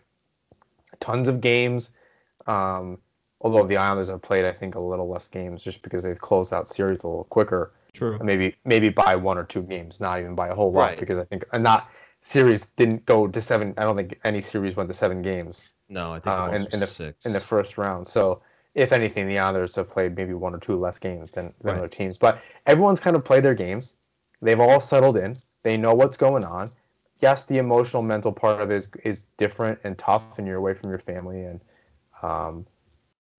tons 0.99 1.27
of 1.27 1.39
games. 1.39 1.91
Um, 2.47 2.97
although 3.41 3.63
the 3.63 3.77
Islanders 3.77 4.09
have 4.09 4.23
played, 4.23 4.43
I 4.43 4.51
think, 4.53 4.73
a 4.73 4.79
little 4.79 5.07
less 5.07 5.27
games 5.27 5.63
just 5.63 5.83
because 5.83 6.01
they've 6.01 6.19
closed 6.19 6.51
out 6.51 6.67
series 6.67 7.03
a 7.03 7.07
little 7.07 7.25
quicker. 7.25 7.73
True. 7.93 8.17
Maybe 8.23 8.55
maybe 8.65 8.89
by 8.89 9.15
one 9.15 9.37
or 9.37 9.43
two 9.43 9.61
games, 9.61 9.99
not 9.99 10.19
even 10.19 10.33
by 10.33 10.47
a 10.47 10.55
whole 10.55 10.71
lot, 10.71 10.87
Right. 10.87 10.99
because 10.99 11.17
I 11.19 11.25
think 11.25 11.45
uh, 11.53 11.59
not 11.59 11.91
series 12.21 12.65
didn't 12.75 13.05
go 13.05 13.27
to 13.27 13.39
seven. 13.39 13.75
I 13.77 13.83
don't 13.83 13.95
think 13.95 14.19
any 14.23 14.41
series 14.41 14.75
went 14.75 14.89
to 14.89 14.95
seven 14.95 15.21
games 15.21 15.65
No, 15.89 16.11
I 16.13 16.19
think 16.19 16.35
uh, 16.35 16.49
in, 16.55 16.65
in 16.73 16.79
the 16.79 16.87
six. 16.87 17.23
in 17.23 17.33
the 17.33 17.39
first 17.39 17.77
round. 17.77 18.07
So 18.07 18.41
if 18.73 18.91
anything, 18.91 19.27
the 19.27 19.37
Islanders 19.37 19.75
have 19.75 19.89
played 19.89 20.15
maybe 20.15 20.33
one 20.33 20.55
or 20.55 20.59
two 20.59 20.75
less 20.79 20.97
games 20.97 21.29
than, 21.29 21.53
than 21.61 21.73
Right. 21.73 21.77
other 21.77 21.87
teams. 21.87 22.17
But 22.17 22.39
everyone's 22.65 22.99
kind 22.99 23.15
of 23.15 23.23
played 23.23 23.43
their 23.43 23.53
games. 23.53 23.95
They've 24.41 24.59
all 24.59 24.79
settled 24.79 25.17
in. 25.17 25.35
They 25.63 25.77
know 25.77 25.93
what's 25.93 26.17
going 26.17 26.43
on. 26.43 26.69
Yes, 27.19 27.45
the 27.45 27.57
emotional, 27.57 28.03
mental 28.03 28.31
part 28.31 28.61
of 28.61 28.69
it 28.71 28.75
is 28.75 28.89
is 29.03 29.25
different 29.37 29.79
and 29.83 29.97
tough, 29.97 30.37
and 30.37 30.45
you're 30.47 30.57
away 30.57 30.73
from 30.75 30.89
your 30.89 30.99
family. 30.99 31.43
And 31.43 31.61
um, 32.21 32.65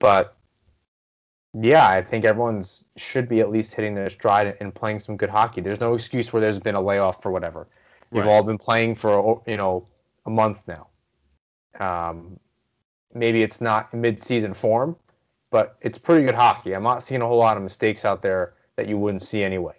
but 0.01 0.37
yeah, 1.55 1.89
I 1.89 2.03
think 2.03 2.25
everyone's 2.25 2.85
should 2.97 3.29
be 3.29 3.41
at 3.41 3.51
least 3.51 3.75
hitting 3.75 3.95
their 3.95 4.11
stride 4.11 4.57
and 4.61 4.75
playing 4.75 4.99
some 4.99 5.17
good 5.17 5.31
hockey. 5.31 5.61
There's 5.61 5.81
no 5.81 5.95
excuse 5.95 6.33
where 6.33 6.41
there's 6.41 6.59
been 6.59 6.75
a 6.75 6.81
layoff 6.81 7.23
for 7.23 7.31
whatever. 7.31 7.69
You've 8.13 8.25
Right. 8.25 8.33
all 8.33 8.43
been 8.43 8.59
playing 8.59 8.97
for 8.97 9.43
you 9.47 9.57
know 9.57 9.87
a 10.27 10.31
month 10.31 10.67
now. 10.67 10.89
Um, 11.79 12.39
maybe 13.15 13.43
it's 13.43 13.61
not 13.61 13.95
mid-season 13.95 14.55
form, 14.55 14.97
but 15.51 15.77
it's 15.81 15.99
pretty 15.99 16.25
good 16.25 16.35
hockey. 16.35 16.75
I'm 16.75 16.83
not 16.83 17.03
seeing 17.03 17.23
a 17.23 17.27
whole 17.27 17.39
lot 17.39 17.57
of 17.57 17.63
mistakes 17.63 18.05
out 18.05 18.23
there 18.23 18.55
that 18.77 18.89
you 18.89 18.99
wouldn't 18.99 19.23
see 19.23 19.45
anyway. 19.45 19.78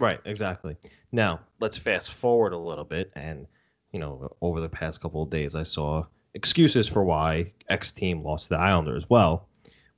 Right, 0.00 0.20
exactly. 0.24 0.76
Now, 1.12 1.40
let's 1.60 1.78
fast 1.78 2.12
forward 2.12 2.52
a 2.52 2.58
little 2.58 2.84
bit. 2.84 3.10
And, 3.14 3.46
you 3.92 4.00
know, 4.00 4.36
over 4.42 4.60
the 4.60 4.68
past 4.68 5.00
couple 5.00 5.22
of 5.22 5.30
days, 5.30 5.54
I 5.54 5.62
saw 5.62 6.04
excuses 6.34 6.86
for 6.86 7.02
why 7.04 7.52
X 7.70 7.92
team 7.92 8.22
lost 8.22 8.44
to 8.44 8.48
the 8.50 8.58
Islanders. 8.58 9.08
Well, 9.08 9.48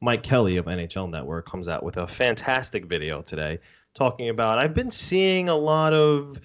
Mike 0.00 0.22
Kelly 0.22 0.56
of 0.56 0.66
NHL 0.66 1.10
Network 1.10 1.50
comes 1.50 1.66
out 1.66 1.82
with 1.82 1.96
a 1.96 2.06
fantastic 2.06 2.84
video 2.84 3.22
today 3.22 3.58
talking 3.94 4.28
about. 4.28 4.58
I've 4.58 4.74
been 4.74 4.92
seeing 4.92 5.48
a 5.48 5.56
lot 5.56 5.92
of 5.92 6.38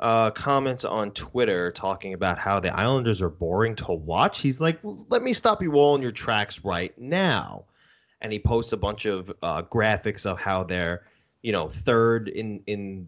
uh, 0.00 0.30
comments 0.32 0.84
on 0.84 1.12
Twitter 1.12 1.70
talking 1.70 2.14
about 2.14 2.38
how 2.38 2.58
the 2.58 2.76
Islanders 2.76 3.22
are 3.22 3.30
boring 3.30 3.76
to 3.76 3.92
watch. 3.92 4.40
He's 4.40 4.60
like, 4.60 4.80
let 4.82 5.22
me 5.22 5.32
stop 5.32 5.62
you 5.62 5.74
all 5.74 5.94
in 5.94 6.02
your 6.02 6.12
tracks 6.12 6.64
right 6.64 6.96
now. 6.98 7.64
And 8.20 8.32
he 8.32 8.38
posts 8.40 8.72
a 8.72 8.76
bunch 8.76 9.06
of 9.06 9.32
uh, 9.42 9.62
graphics 9.62 10.26
of 10.26 10.40
how 10.40 10.64
they're 10.64 11.04
you 11.46 11.52
know 11.52 11.68
third 11.68 12.26
in 12.26 12.60
in 12.66 13.06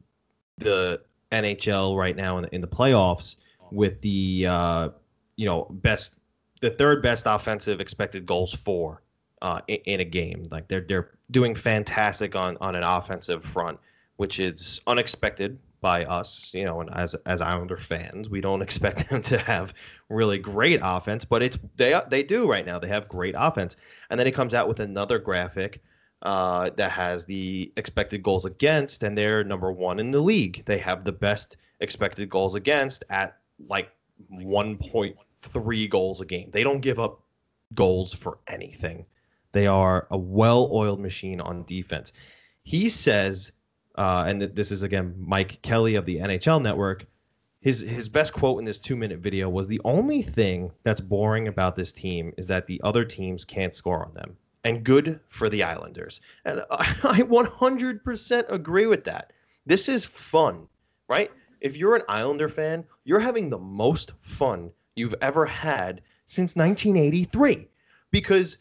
the 0.58 1.00
NHL 1.32 1.98
right 1.98 2.14
now 2.14 2.38
in 2.38 2.42
the, 2.42 2.54
in 2.54 2.60
the 2.60 2.68
playoffs 2.68 3.34
with 3.72 4.00
the 4.00 4.46
uh, 4.48 4.88
you 5.34 5.44
know 5.44 5.66
best 5.70 6.20
the 6.60 6.70
third 6.70 7.02
best 7.02 7.24
offensive 7.26 7.80
expected 7.80 8.26
goals 8.26 8.54
for 8.54 9.02
uh, 9.42 9.60
in, 9.66 9.78
in 9.86 10.00
a 10.00 10.04
game. 10.04 10.46
Like 10.52 10.68
they're 10.68 10.84
they're 10.88 11.10
doing 11.32 11.56
fantastic 11.56 12.36
on 12.36 12.56
on 12.60 12.76
an 12.76 12.84
offensive 12.84 13.42
front, 13.42 13.76
which 14.18 14.38
is 14.38 14.80
unexpected 14.86 15.58
by 15.80 16.04
us. 16.04 16.52
You 16.54 16.64
know, 16.64 16.80
and 16.80 16.94
as 16.94 17.16
as 17.26 17.40
Islander 17.40 17.76
fans, 17.76 18.28
we 18.28 18.40
don't 18.40 18.62
expect 18.68 19.10
them 19.10 19.20
to 19.22 19.38
have 19.38 19.74
really 20.10 20.38
great 20.38 20.78
offense, 20.80 21.24
but 21.24 21.42
it's 21.42 21.58
they 21.74 22.00
they 22.08 22.22
do 22.22 22.48
right 22.48 22.64
now. 22.64 22.78
They 22.78 22.86
have 22.86 23.08
great 23.08 23.34
offense, 23.36 23.74
and 24.10 24.20
then 24.20 24.28
he 24.28 24.32
comes 24.32 24.54
out 24.54 24.68
with 24.68 24.78
another 24.78 25.18
graphic 25.18 25.82
uh, 26.22 26.70
that 26.76 26.90
has 26.90 27.24
the 27.24 27.72
expected 27.76 28.22
goals 28.22 28.44
against, 28.44 29.02
and 29.02 29.16
they're 29.16 29.44
number 29.44 29.70
one 29.70 30.00
in 30.00 30.10
the 30.10 30.20
league. 30.20 30.64
They 30.66 30.78
have 30.78 31.04
the 31.04 31.12
best 31.12 31.56
expected 31.80 32.28
goals 32.28 32.54
against 32.54 33.04
at 33.08 33.38
like 33.68 33.90
1.3 34.32 35.90
goals 35.90 36.20
a 36.20 36.26
game. 36.26 36.50
They 36.52 36.64
don't 36.64 36.80
give 36.80 36.98
up 36.98 37.20
goals 37.74 38.12
for 38.12 38.38
anything. 38.48 39.06
They 39.52 39.66
are 39.66 40.06
a 40.10 40.18
well 40.18 40.68
oiled 40.72 41.00
machine 41.00 41.40
on 41.40 41.64
defense. 41.64 42.12
He 42.64 42.88
says, 42.88 43.52
uh, 43.96 44.24
and 44.26 44.42
this 44.42 44.70
is 44.70 44.82
again 44.82 45.14
Mike 45.18 45.62
Kelly 45.62 45.94
of 45.94 46.04
the 46.04 46.16
NHL 46.16 46.60
Network. 46.60 47.06
His 47.60 47.80
his 47.80 48.08
best 48.08 48.32
quote 48.32 48.58
in 48.58 48.64
this 48.64 48.78
two 48.78 48.96
minute 48.96 49.18
video 49.18 49.48
was 49.48 49.68
the 49.68 49.80
only 49.84 50.22
thing 50.22 50.70
that's 50.82 51.00
boring 51.00 51.48
about 51.48 51.76
this 51.76 51.92
team 51.92 52.32
is 52.36 52.46
that 52.48 52.66
the 52.66 52.80
other 52.84 53.04
teams 53.04 53.44
can't 53.44 53.74
score 53.74 54.04
on 54.04 54.14
them 54.14 54.36
and 54.64 54.84
good 54.84 55.20
for 55.28 55.48
the 55.48 55.62
Islanders. 55.62 56.20
And 56.44 56.62
I 56.70 56.94
I 57.02 57.20
100% 57.22 58.52
agree 58.52 58.86
with 58.86 59.04
that. 59.04 59.32
This 59.66 59.88
is 59.88 60.04
fun, 60.04 60.66
right? 61.08 61.30
If 61.60 61.76
you're 61.76 61.96
an 61.96 62.02
Islander 62.08 62.48
fan, 62.48 62.84
you're 63.04 63.18
having 63.18 63.50
the 63.50 63.58
most 63.58 64.12
fun 64.22 64.70
you've 64.96 65.14
ever 65.20 65.44
had 65.44 66.00
since 66.26 66.54
1983 66.56 67.68
because 68.10 68.58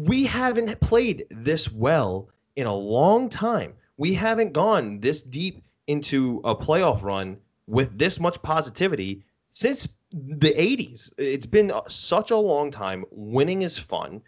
we 0.00 0.24
haven't 0.24 0.78
played 0.80 1.26
this 1.30 1.72
well 1.72 2.28
in 2.56 2.66
a 2.66 2.74
long 2.74 3.28
time. 3.28 3.74
We 3.96 4.12
haven't 4.14 4.52
gone 4.52 5.00
this 5.00 5.22
deep 5.22 5.62
into 5.86 6.40
a 6.44 6.54
playoff 6.54 7.02
run 7.02 7.38
with 7.66 7.98
this 7.98 8.20
much 8.20 8.40
positivity 8.42 9.24
since 9.52 9.96
the 10.12 10.52
80s. 10.52 11.12
It's 11.16 11.46
been 11.46 11.72
such 11.88 12.30
a 12.30 12.36
long 12.36 12.70
time. 12.70 13.04
Winning 13.10 13.62
is 13.62 13.78
fun 13.78 14.20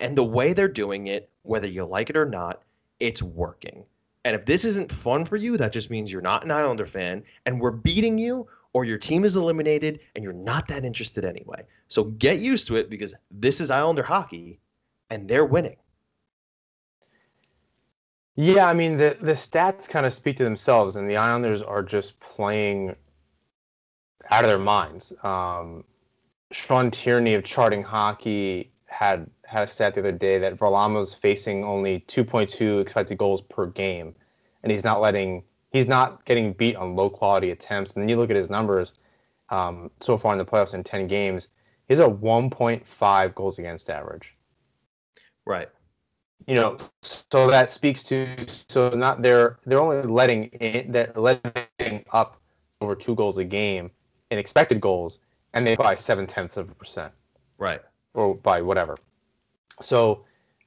and 0.00 0.16
the 0.16 0.24
way 0.24 0.52
they're 0.52 0.68
doing 0.68 1.06
it, 1.06 1.30
whether 1.42 1.66
you 1.66 1.84
like 1.84 2.10
it 2.10 2.16
or 2.16 2.26
not, 2.26 2.62
it's 3.00 3.22
working. 3.22 3.84
And 4.24 4.34
if 4.34 4.44
this 4.44 4.64
isn't 4.64 4.90
fun 4.90 5.24
for 5.24 5.36
you, 5.36 5.56
that 5.56 5.72
just 5.72 5.90
means 5.90 6.10
you're 6.10 6.20
not 6.20 6.44
an 6.44 6.50
Islander 6.50 6.86
fan 6.86 7.22
and 7.46 7.60
we're 7.60 7.70
beating 7.70 8.18
you 8.18 8.48
or 8.72 8.84
your 8.84 8.98
team 8.98 9.24
is 9.24 9.36
eliminated 9.36 10.00
and 10.14 10.24
you're 10.24 10.32
not 10.32 10.66
that 10.68 10.84
interested 10.84 11.24
anyway. 11.24 11.62
So 11.88 12.04
get 12.04 12.40
used 12.40 12.66
to 12.66 12.76
it 12.76 12.90
because 12.90 13.14
this 13.30 13.60
is 13.60 13.70
Islander 13.70 14.02
hockey 14.02 14.58
and 15.10 15.28
they're 15.28 15.44
winning. 15.44 15.76
Yeah, 18.34 18.68
I 18.68 18.74
mean 18.74 18.98
the 18.98 19.16
the 19.20 19.32
stats 19.32 19.88
kind 19.88 20.04
of 20.04 20.12
speak 20.12 20.36
to 20.36 20.44
themselves, 20.44 20.96
and 20.96 21.08
the 21.08 21.16
Islanders 21.16 21.62
are 21.62 21.82
just 21.82 22.20
playing 22.20 22.94
out 24.30 24.44
of 24.44 24.50
their 24.50 24.58
minds. 24.58 25.14
Um, 25.22 25.84
Sean 26.52 26.90
Tierney 26.90 27.32
of 27.32 27.44
Charting 27.44 27.82
Hockey 27.82 28.70
had 28.84 29.28
had 29.46 29.64
a 29.64 29.66
stat 29.66 29.94
the 29.94 30.00
other 30.00 30.12
day 30.12 30.38
that 30.38 30.56
Varlamov's 30.56 31.14
facing 31.14 31.64
only 31.64 32.00
2.2 32.08 32.80
expected 32.80 33.18
goals 33.18 33.42
per 33.42 33.66
game, 33.66 34.14
and 34.62 34.72
he's 34.72 34.84
not 34.84 35.00
letting 35.00 35.42
he's 35.70 35.86
not 35.86 36.24
getting 36.24 36.52
beat 36.52 36.76
on 36.76 36.96
low 36.96 37.10
quality 37.10 37.50
attempts. 37.50 37.94
And 37.94 38.02
then 38.02 38.08
you 38.08 38.16
look 38.16 38.30
at 38.30 38.36
his 38.36 38.50
numbers 38.50 38.94
um, 39.50 39.90
so 40.00 40.16
far 40.16 40.32
in 40.32 40.38
the 40.38 40.44
playoffs 40.44 40.74
in 40.74 40.82
10 40.82 41.06
games, 41.06 41.48
he's 41.88 42.00
a 42.00 42.04
1.5 42.08 43.34
goals 43.34 43.58
against 43.58 43.90
average 43.90 44.32
Right. 45.44 45.68
you 46.46 46.54
know 46.56 46.76
so 47.02 47.48
that 47.48 47.70
speaks 47.70 48.02
to 48.04 48.26
so 48.68 48.90
not 48.90 49.22
they're 49.22 49.58
they're 49.64 49.80
only 49.80 50.02
letting 50.02 50.44
in 50.46 50.90
they're 50.90 51.12
letting 51.14 52.04
up 52.12 52.40
over 52.80 52.94
two 52.96 53.14
goals 53.14 53.38
a 53.38 53.44
game 53.44 53.90
in 54.30 54.38
expected 54.38 54.80
goals 54.80 55.20
and 55.54 55.66
they 55.66 55.76
by 55.76 55.94
seven 55.94 56.26
tenths 56.26 56.56
of 56.56 56.68
a 56.70 56.74
percent 56.74 57.12
Right. 57.58 57.80
or 58.14 58.34
by 58.34 58.60
whatever 58.60 58.96
so 59.80 60.24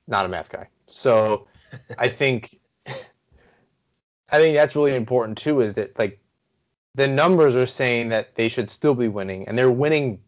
not 0.07 0.25
a 0.25 0.27
math 0.27 0.49
guy 0.49 0.67
so 0.85 1.47
i 1.97 2.07
think 2.07 2.59
i 2.87 4.37
think 4.37 4.55
that's 4.55 4.75
really 4.75 4.95
important 4.95 5.37
too 5.37 5.61
is 5.61 5.73
that 5.73 5.97
like 5.97 6.19
the 6.95 7.07
numbers 7.07 7.55
are 7.55 7.65
saying 7.65 8.09
that 8.09 8.35
they 8.35 8.49
should 8.49 8.69
still 8.69 8.95
be 8.95 9.07
winning 9.07 9.47
and 9.47 9.57
they're 9.57 9.71
winning 9.71 10.19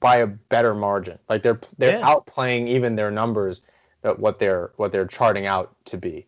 by 0.00 0.16
a 0.16 0.26
better 0.26 0.74
margin 0.74 1.18
like 1.28 1.42
they're 1.42 1.60
they're 1.78 1.98
Yeah. 1.98 2.06
outplaying 2.06 2.68
even 2.68 2.94
their 2.96 3.10
numbers 3.10 3.62
that 4.02 4.18
what 4.18 4.38
they're 4.38 4.72
what 4.76 4.92
they're 4.92 5.06
charting 5.06 5.46
out 5.46 5.74
to 5.86 5.96
be 5.96 6.26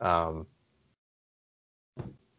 um 0.00 0.46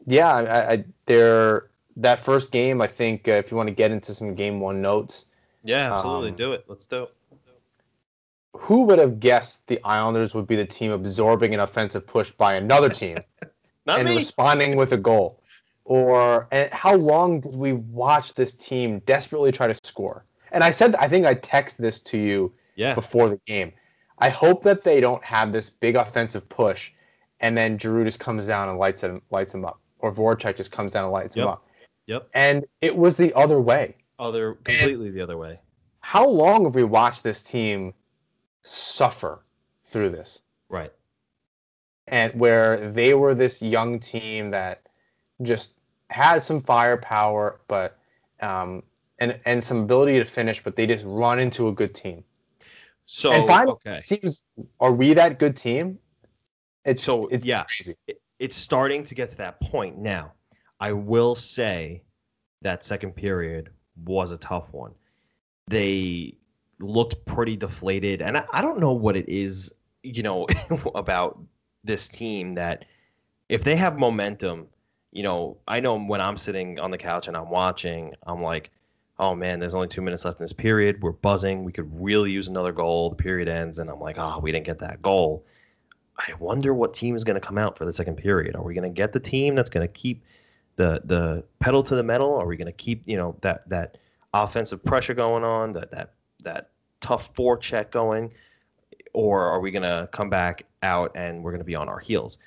yeah 0.06 0.34
i, 0.34 0.72
I 0.74 0.86
they're 1.06 1.70
that 1.98 2.20
first 2.20 2.52
game 2.52 2.82
i 2.82 2.88
think 2.88 3.28
uh, 3.28 3.34
if 3.34 3.52
you 3.52 3.58
want 3.58 3.68
to 3.68 3.74
get 3.76 3.92
into 3.92 4.14
some 4.14 4.34
game 4.34 4.60
one 4.60 4.82
notes 4.82 5.28
Yeah, 5.64 5.94
absolutely. 5.94 6.32
Um, 6.32 6.36
do 6.36 6.54
it. 6.54 6.66
Let's 6.68 6.86
do 6.88 7.04
it. 7.04 7.14
Who 8.54 8.84
would 8.84 9.00
have 9.00 9.20
guessed 9.20 9.68
the 9.68 9.80
Islanders 9.84 10.34
would 10.36 10.48
be 10.48 10.56
the 10.56 10.66
team 10.66 10.92
absorbing 10.92 11.54
an 11.54 11.60
offensive 11.60 12.06
push 12.06 12.32
by 12.32 12.56
another 12.56 12.90
team 12.90 13.18
Not 13.86 14.00
and 14.00 14.10
me. 14.10 14.18
responding 14.18 14.76
with 14.76 14.94
a 14.94 14.98
goal? 14.98 15.42
Or 15.86 16.48
and 16.52 16.72
how 16.72 16.96
long 16.96 17.42
did 17.42 17.56
we 17.56 17.74
watch 17.74 18.34
this 18.36 18.54
team 18.54 19.00
desperately 19.00 19.52
try 19.52 19.68
to 19.68 19.74
score? 19.84 20.26
And 20.52 20.64
I 20.64 20.72
said, 20.72 20.96
I 20.96 21.08
think 21.08 21.26
I 21.26 21.36
texted 21.36 21.78
this 21.78 22.00
to 22.02 22.18
you 22.18 22.54
yeah. 22.76 22.94
before 22.94 23.28
the 23.28 23.40
game. 23.48 23.74
I 24.20 24.30
hope 24.30 24.64
that 24.64 24.84
they 24.84 25.02
don't 25.02 25.24
have 25.24 25.52
this 25.52 25.70
big 25.70 25.96
offensive 25.96 26.48
push, 26.48 26.92
and 27.42 27.58
then 27.58 27.78
Giroux 27.78 28.06
just 28.06 28.20
comes 28.20 28.48
down 28.48 28.70
and 28.70 28.78
lights 28.78 29.04
him 29.04 29.22
lights 29.32 29.54
him 29.54 29.66
up, 29.66 29.82
or 30.00 30.14
Voracek 30.14 30.56
just 30.56 30.72
comes 30.72 30.94
down 30.94 31.04
and 31.04 31.12
lights 31.12 31.36
him 31.36 31.48
up. 31.48 31.68
Yep. 32.06 32.30
And 32.34 32.66
it 32.82 32.96
was 32.96 33.18
the 33.18 33.34
other 33.34 33.60
way. 33.60 33.96
other 34.20 34.54
completely 34.64 35.10
the 35.10 35.22
other 35.22 35.38
way. 35.38 35.60
How 36.00 36.28
long 36.28 36.66
have 36.66 36.76
we 36.76 36.84
watched 36.84 37.24
this 37.24 37.42
team 37.42 37.94
suffer 38.64 39.42
through 39.84 40.10
this? 40.10 40.44
Right. 40.70 40.92
And 42.08 42.34
where 42.40 42.90
they 42.92 43.14
were 43.14 43.34
this 43.34 43.62
young 43.62 44.00
team 44.00 44.52
that 44.52 44.82
just 45.44 45.74
had 46.10 46.44
some 46.44 46.62
firepower, 46.62 47.62
but 47.68 47.98
um, 48.42 48.84
and 49.20 49.40
and 49.46 49.64
some 49.64 49.82
ability 49.82 50.20
to 50.20 50.26
finish, 50.26 50.64
but 50.64 50.76
they 50.76 50.86
just 50.86 51.06
run 51.06 51.40
into 51.40 51.68
a 51.68 51.72
good 51.72 51.94
team. 51.94 52.24
So 53.06 53.32
and 53.32 53.48
finally, 53.48 53.74
okay. 53.74 53.98
it 53.98 54.04
seems 54.04 54.44
are 54.80 54.92
we 54.92 55.14
that 55.14 55.40
good 55.40 55.56
team? 55.56 56.00
It's 56.86 57.04
So 57.04 57.28
it's 57.28 57.46
yeah, 57.46 57.64
crazy. 57.64 57.96
it's 58.40 58.58
starting 58.58 59.04
to 59.06 59.16
get 59.16 59.30
to 59.30 59.38
that 59.38 59.60
point 59.62 59.98
now. 59.98 60.34
I 60.80 60.92
will 60.92 61.36
say 61.36 62.04
that 62.62 62.84
second 62.84 63.16
period 63.16 63.70
was 64.06 64.32
a 64.32 64.38
tough 64.38 64.74
one. 64.74 64.92
They 65.68 66.38
looked 66.80 67.26
pretty 67.26 67.56
deflated, 67.56 68.22
and 68.22 68.38
I, 68.38 68.46
I 68.52 68.62
don't 68.62 68.80
know 68.80 68.94
what 68.94 69.16
it 69.16 69.28
is, 69.28 69.72
you 70.04 70.24
know, 70.24 70.48
about 70.96 71.40
this 71.84 72.08
team 72.08 72.56
that 72.56 72.86
if 73.50 73.64
they 73.64 73.76
have 73.76 73.98
momentum, 73.98 74.68
you 75.12 75.24
know, 75.24 75.58
I 75.68 75.80
know 75.80 76.00
when 76.00 76.22
I'm 76.22 76.38
sitting 76.38 76.80
on 76.80 76.92
the 76.92 76.98
couch 76.98 77.28
and 77.28 77.38
I'm 77.38 77.50
watching, 77.50 78.14
I'm 78.26 78.42
like, 78.42 78.72
oh 79.20 79.36
man, 79.36 79.60
there's 79.60 79.76
only 79.76 79.88
two 79.88 80.02
minutes 80.02 80.26
left 80.26 80.40
in 80.40 80.44
this 80.44 80.54
period. 80.54 81.02
We're 81.02 81.12
buzzing. 81.12 81.64
We 81.64 81.72
could 81.72 81.90
really 82.02 82.32
use 82.32 82.48
another 82.48 82.72
goal. 82.72 83.10
The 83.12 83.16
period 83.16 83.48
ends, 83.48 83.80
and 83.80 83.90
I'm 83.90 84.00
like, 84.00 84.16
oh, 84.18 84.40
we 84.42 84.52
didn't 84.52 84.66
get 84.66 84.80
that 84.80 85.02
goal. 85.02 85.46
I 86.18 86.34
wonder 86.40 86.74
what 86.74 86.94
team 86.94 87.16
is 87.16 87.24
going 87.24 87.40
to 87.40 87.46
come 87.46 87.58
out 87.58 87.78
for 87.78 87.86
the 87.86 87.94
second 87.94 88.18
period. 88.18 88.56
Are 88.56 88.64
we 88.64 88.74
going 88.74 88.90
to 88.90 88.96
get 88.96 89.14
the 89.14 89.20
team 89.20 89.56
that's 89.56 89.70
going 89.70 89.88
to 89.88 89.94
keep 89.94 90.24
the 90.76 91.02
the 91.06 91.44
pedal 91.60 91.84
to 91.84 91.96
the 91.96 92.04
metal? 92.04 92.36
Are 92.36 92.48
we 92.48 92.58
going 92.58 92.66
to 92.68 92.72
keep 92.72 93.04
you 93.06 93.18
know 93.18 93.36
that 93.42 93.68
that 93.70 93.98
offensive 94.34 94.84
pressure 94.84 95.14
going 95.14 95.44
on, 95.44 95.74
that 95.74 95.92
that 95.92 96.14
that 96.44 96.70
tough 97.02 97.34
forecheck 97.34 97.92
going, 97.92 98.32
or 99.14 99.42
are 99.42 99.60
we 99.60 99.72
going 99.72 99.84
to 99.84 100.08
come 100.12 100.30
back 100.30 100.64
out 100.82 101.12
and 101.16 101.44
we're 101.44 101.52
going 101.52 101.60
to 101.60 101.66
be 101.66 101.76
on 101.76 101.90
our 101.90 102.00
heels? 102.00 102.38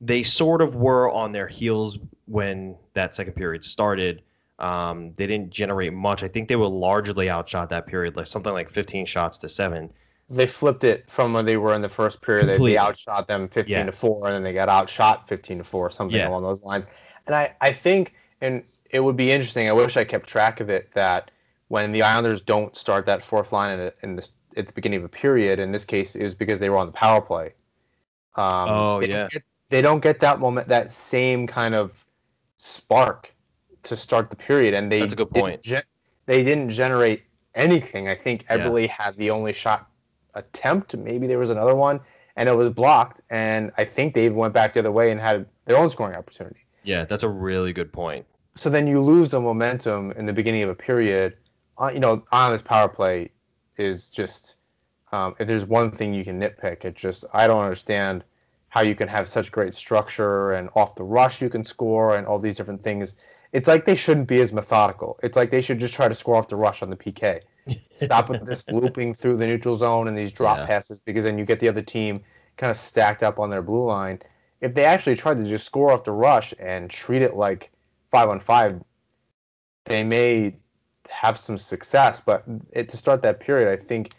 They 0.00 0.22
sort 0.22 0.62
of 0.62 0.76
were 0.76 1.10
on 1.10 1.32
their 1.32 1.48
heels 1.48 1.98
when 2.26 2.76
that 2.94 3.14
second 3.14 3.34
period 3.34 3.64
started. 3.64 4.22
Um, 4.58 5.12
they 5.16 5.26
didn't 5.26 5.50
generate 5.50 5.92
much. 5.92 6.22
I 6.22 6.28
think 6.28 6.48
they 6.48 6.56
were 6.56 6.68
largely 6.68 7.28
outshot 7.30 7.70
that 7.70 7.86
period, 7.86 8.16
like 8.16 8.26
something 8.26 8.52
like 8.52 8.70
15 8.70 9.06
shots 9.06 9.38
to 9.38 9.48
seven. 9.48 9.90
They 10.28 10.46
flipped 10.46 10.84
it 10.84 11.10
from 11.10 11.32
when 11.32 11.44
they 11.44 11.56
were 11.56 11.74
in 11.74 11.82
the 11.82 11.88
first 11.88 12.22
period. 12.22 12.46
They, 12.48 12.52
Completely. 12.52 12.72
they 12.74 12.78
outshot 12.78 13.26
them 13.26 13.48
15 13.48 13.72
Yeah. 13.76 13.84
to 13.86 13.92
4, 13.92 14.26
and 14.28 14.34
then 14.36 14.42
they 14.42 14.52
got 14.52 14.68
outshot 14.68 15.26
15 15.28 15.58
to 15.58 15.64
4, 15.64 15.90
something 15.90 16.16
Yeah. 16.16 16.28
along 16.28 16.42
those 16.44 16.62
lines. 16.62 16.84
And 17.26 17.34
I, 17.34 17.54
I 17.60 17.72
think, 17.72 18.14
and 18.40 18.62
it 18.90 19.00
would 19.00 19.16
be 19.16 19.32
interesting, 19.32 19.68
I 19.68 19.72
wish 19.72 19.96
I 19.96 20.04
kept 20.04 20.28
track 20.28 20.60
of 20.60 20.70
it, 20.70 20.92
that 20.94 21.30
when 21.70 21.92
the 21.92 22.02
Islanders 22.02 22.40
don't 22.40 22.74
start 22.76 23.06
that 23.06 23.24
fourth 23.24 23.52
line 23.52 23.78
in, 23.78 23.92
in 24.02 24.16
this, 24.16 24.32
at 24.56 24.66
the 24.66 24.72
beginning 24.72 24.98
of 24.98 25.04
a 25.04 25.08
period, 25.08 25.60
in 25.60 25.70
this 25.70 25.84
case, 25.84 26.16
it 26.16 26.22
was 26.24 26.34
because 26.34 26.58
they 26.58 26.68
were 26.68 26.76
on 26.76 26.86
the 26.86 26.92
power 26.92 27.20
play. 27.20 27.54
Um, 28.34 28.68
Oh, 28.68 29.00
they 29.00 29.06
don't 29.06 29.16
yeah. 29.16 29.28
get- 29.30 29.42
they 29.68 29.80
don't 29.80 30.00
get 30.00 30.18
that 30.18 30.40
moment, 30.40 30.66
that 30.66 30.90
same 30.90 31.46
kind 31.46 31.76
of 31.76 32.04
spark 32.56 33.32
to 33.84 33.96
start 33.96 34.28
the 34.30 34.34
period, 34.34 34.74
and 34.74 34.90
they 34.90 34.98
That's 34.98 35.12
a 35.12 35.16
good 35.16 35.32
didn't 35.32 35.44
point. 35.44 35.62
ge- 35.62 35.86
they 36.26 36.42
didn't 36.42 36.70
generate 36.70 37.22
anything. 37.54 38.08
I 38.08 38.16
think 38.16 38.42
Yeah. 38.50 38.88
Had 38.88 39.14
the 39.14 39.30
only 39.30 39.52
shot 39.52 39.86
attempt. 40.34 40.96
Maybe 40.96 41.28
there 41.28 41.38
was 41.38 41.50
another 41.50 41.76
one, 41.76 42.00
and 42.34 42.48
it 42.48 42.56
was 42.56 42.68
blocked. 42.68 43.20
And 43.30 43.70
I 43.78 43.84
think 43.84 44.14
they 44.14 44.24
even 44.24 44.36
went 44.38 44.52
back 44.54 44.72
the 44.72 44.80
other 44.80 44.90
way 44.90 45.12
and 45.12 45.20
had 45.20 45.46
their 45.66 45.76
own 45.76 45.88
scoring 45.88 46.16
opportunity. 46.16 46.58
Yeah, 46.82 47.04
that's 47.04 47.22
a 47.22 47.28
really 47.28 47.72
good 47.72 47.92
point. 47.92 48.26
So 48.56 48.70
then 48.70 48.88
you 48.88 49.00
lose 49.00 49.30
the 49.30 49.40
momentum 49.40 50.10
in 50.12 50.26
the 50.26 50.32
beginning 50.32 50.64
of 50.64 50.68
a 50.68 50.74
period. 50.74 51.36
Uh, 51.80 51.90
you 51.92 52.00
know, 52.00 52.22
on 52.30 52.52
this 52.52 52.62
power 52.62 52.88
play 52.88 53.30
is 53.76 54.08
just 54.08 54.56
um, 55.12 55.34
if 55.38 55.48
there's 55.48 55.64
one 55.64 55.90
thing 55.90 56.12
you 56.14 56.24
can 56.24 56.38
nitpick, 56.38 56.84
it 56.84 56.94
just 56.94 57.24
I 57.32 57.46
don't 57.46 57.62
understand 57.62 58.22
how 58.68 58.82
you 58.82 58.94
can 58.94 59.08
have 59.08 59.28
such 59.28 59.50
great 59.50 59.74
structure 59.74 60.52
and 60.52 60.68
off 60.76 60.94
the 60.94 61.02
rush 61.02 61.42
you 61.42 61.48
can 61.48 61.64
score 61.64 62.16
and 62.16 62.26
all 62.26 62.38
these 62.38 62.56
different 62.56 62.82
things. 62.82 63.16
It's 63.52 63.66
like 63.66 63.84
they 63.84 63.96
shouldn't 63.96 64.28
be 64.28 64.40
as 64.40 64.52
methodical. 64.52 65.18
It's 65.24 65.36
like 65.36 65.50
they 65.50 65.60
should 65.60 65.80
just 65.80 65.94
try 65.94 66.06
to 66.06 66.14
score 66.14 66.36
off 66.36 66.46
the 66.46 66.56
rush 66.56 66.82
on 66.82 66.90
the 66.90 66.96
PK. 66.96 67.40
Stop 67.96 68.30
with 68.30 68.46
this 68.46 68.68
looping 68.68 69.12
through 69.12 69.38
the 69.38 69.46
neutral 69.46 69.74
zone 69.74 70.06
and 70.06 70.16
these 70.16 70.30
drop 70.30 70.58
Yeah. 70.58 70.66
passes 70.66 71.00
because 71.00 71.24
then 71.24 71.36
you 71.36 71.44
get 71.44 71.58
the 71.58 71.68
other 71.68 71.82
team 71.82 72.20
kind 72.56 72.70
of 72.70 72.76
stacked 72.76 73.22
up 73.22 73.38
on 73.40 73.50
their 73.50 73.62
blue 73.62 73.84
line. 73.84 74.20
If 74.60 74.74
they 74.74 74.84
actually 74.84 75.16
tried 75.16 75.38
to 75.38 75.44
just 75.44 75.66
score 75.66 75.90
off 75.90 76.04
the 76.04 76.12
rush 76.12 76.54
and 76.60 76.88
treat 76.88 77.22
it 77.22 77.34
like 77.34 77.72
five 78.10 78.28
on 78.28 78.38
five, 78.38 78.80
they 79.86 80.04
may 80.04 80.54
have 81.10 81.38
some 81.38 81.58
success. 81.58 82.20
But 82.20 82.44
it, 82.72 82.88
to 82.88 82.96
start 82.96 83.22
that 83.22 83.40
period, 83.40 83.70
I 83.70 83.82
think 83.82 84.12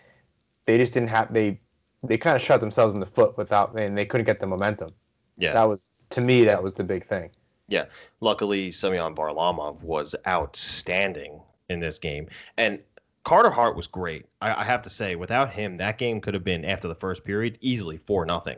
they 0.66 0.78
just 0.78 0.94
didn't 0.94 1.10
have 1.10 1.34
they 1.34 1.60
they 2.04 2.18
kind 2.18 2.36
of 2.36 2.42
shot 2.42 2.62
themselves 2.62 2.94
in 2.94 3.00
the 3.00 3.06
foot 3.06 3.38
without 3.38 3.78
and 3.78 3.98
they 3.98 4.06
couldn't 4.06 4.26
get 4.26 4.40
the 4.40 4.48
momentum. 4.48 4.92
Yeah. 5.38 5.54
That 5.54 5.68
was 5.68 5.88
to 6.12 6.22
me 6.22 6.44
that 6.46 6.62
was 6.62 6.74
the 6.74 6.84
big 6.84 7.06
thing. 7.06 7.30
Yeah, 7.68 7.86
luckily, 8.20 8.74
Semyon 8.74 9.16
Varlamov 9.16 9.82
was 9.82 10.14
outstanding 10.28 11.40
in 11.70 11.80
this 11.80 12.00
game, 12.00 12.28
and 12.58 12.80
Carter 13.24 13.50
Hart 13.50 13.78
was 13.78 13.88
great. 13.88 14.26
I, 14.42 14.54
I 14.56 14.64
have 14.66 14.82
to 14.82 14.90
say, 14.90 15.16
without 15.16 15.52
him, 15.54 15.78
that 15.78 15.98
game 15.98 16.20
could 16.20 16.34
have 16.34 16.44
been 16.44 16.66
after 16.66 16.90
the 16.90 16.96
first 16.96 17.24
period 17.24 17.58
easily 17.62 17.96
four 17.96 18.26
nothing. 18.26 18.58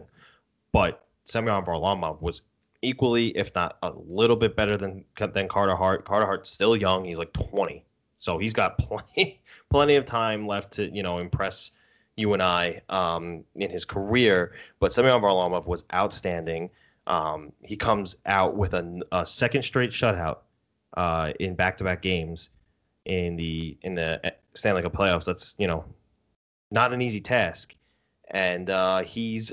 But 0.72 1.06
Semyon 1.26 1.64
Varlamov 1.64 2.22
was 2.22 2.42
equally, 2.82 3.38
if 3.38 3.54
not 3.54 3.78
a 3.84 3.92
little 4.08 4.36
bit 4.36 4.56
better 4.56 4.78
than 4.78 5.06
than 5.20 5.48
Carter 5.48 5.76
Hart. 5.76 6.06
Carter 6.06 6.26
Hart's 6.26 6.50
still 6.50 6.76
young; 6.76 7.06
he's 7.06 7.20
like 7.20 7.34
twenty, 7.34 7.86
so 8.24 8.38
he's 8.38 8.54
got 8.54 8.78
plenty 8.80 9.42
plenty 9.70 9.96
of 9.96 10.06
time 10.06 10.48
left 10.48 10.72
to 10.74 10.90
you 10.96 11.04
know 11.04 11.18
impress 11.20 11.72
you 12.16 12.32
and 12.32 12.42
I 12.42 12.82
um, 12.88 13.44
in 13.56 13.70
his 13.70 13.84
career. 13.84 14.54
But 14.80 14.94
Semyon 14.94 15.22
Varlamov 15.22 15.66
was 15.66 15.84
outstanding. 15.94 16.70
Um, 17.06 17.52
he 17.64 17.76
comes 17.76 18.16
out 18.26 18.56
with 18.56 18.76
a, 18.76 19.02
a 19.12 19.26
second 19.26 19.64
straight 19.64 19.92
shutout 19.92 20.38
uh, 20.96 21.34
in 21.42 21.56
back-to-back 21.56 22.02
games 22.02 22.52
in 23.04 23.36
the 23.36 23.78
in 23.82 23.94
the 23.94 24.34
Stanley 24.54 24.84
Cup 24.84 24.94
playoffs. 24.94 25.26
That's 25.26 25.56
you 25.58 25.68
know 25.68 25.84
not 26.72 26.94
an 26.94 27.02
easy 27.02 27.20
task, 27.20 27.76
and 28.32 28.70
uh, 28.70 29.02
he's 29.02 29.52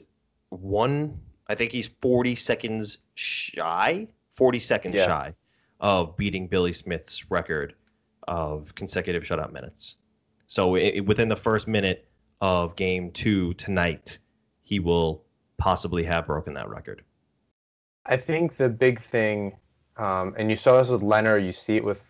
one. 0.50 1.18
I 1.48 1.56
think 1.56 1.72
he's 1.72 1.88
40 2.00 2.36
seconds 2.36 2.98
shy, 3.16 4.06
40 4.36 4.58
seconds 4.60 4.94
Yeah. 4.94 5.06
shy 5.06 5.34
of 5.80 6.16
beating 6.16 6.46
Billy 6.46 6.72
Smith's 6.72 7.28
record 7.32 7.74
of 8.30 8.74
consecutive 8.74 9.22
shutout 9.24 9.52
minutes. 9.52 9.96
So 10.46 10.76
i 10.76 10.94
i- 10.96 11.00
within 11.00 11.28
the 11.28 11.36
first 11.36 11.68
minute 11.68 12.08
of 12.40 12.74
game 12.76 13.10
two 13.10 13.52
tonight, 13.54 14.18
he 14.62 14.78
will 14.80 15.24
possibly 15.58 16.04
have 16.04 16.26
broken 16.26 16.54
that 16.54 16.68
record. 16.70 17.02
I 18.06 18.16
think 18.16 18.56
the 18.56 18.68
big 18.68 18.98
thing, 18.98 19.56
um, 19.98 20.34
and 20.38 20.48
you 20.48 20.56
saw 20.56 20.78
this 20.78 20.88
with 20.88 21.02
Lehner, 21.02 21.44
you 21.44 21.52
see 21.52 21.76
it 21.76 21.84
with 21.84 22.02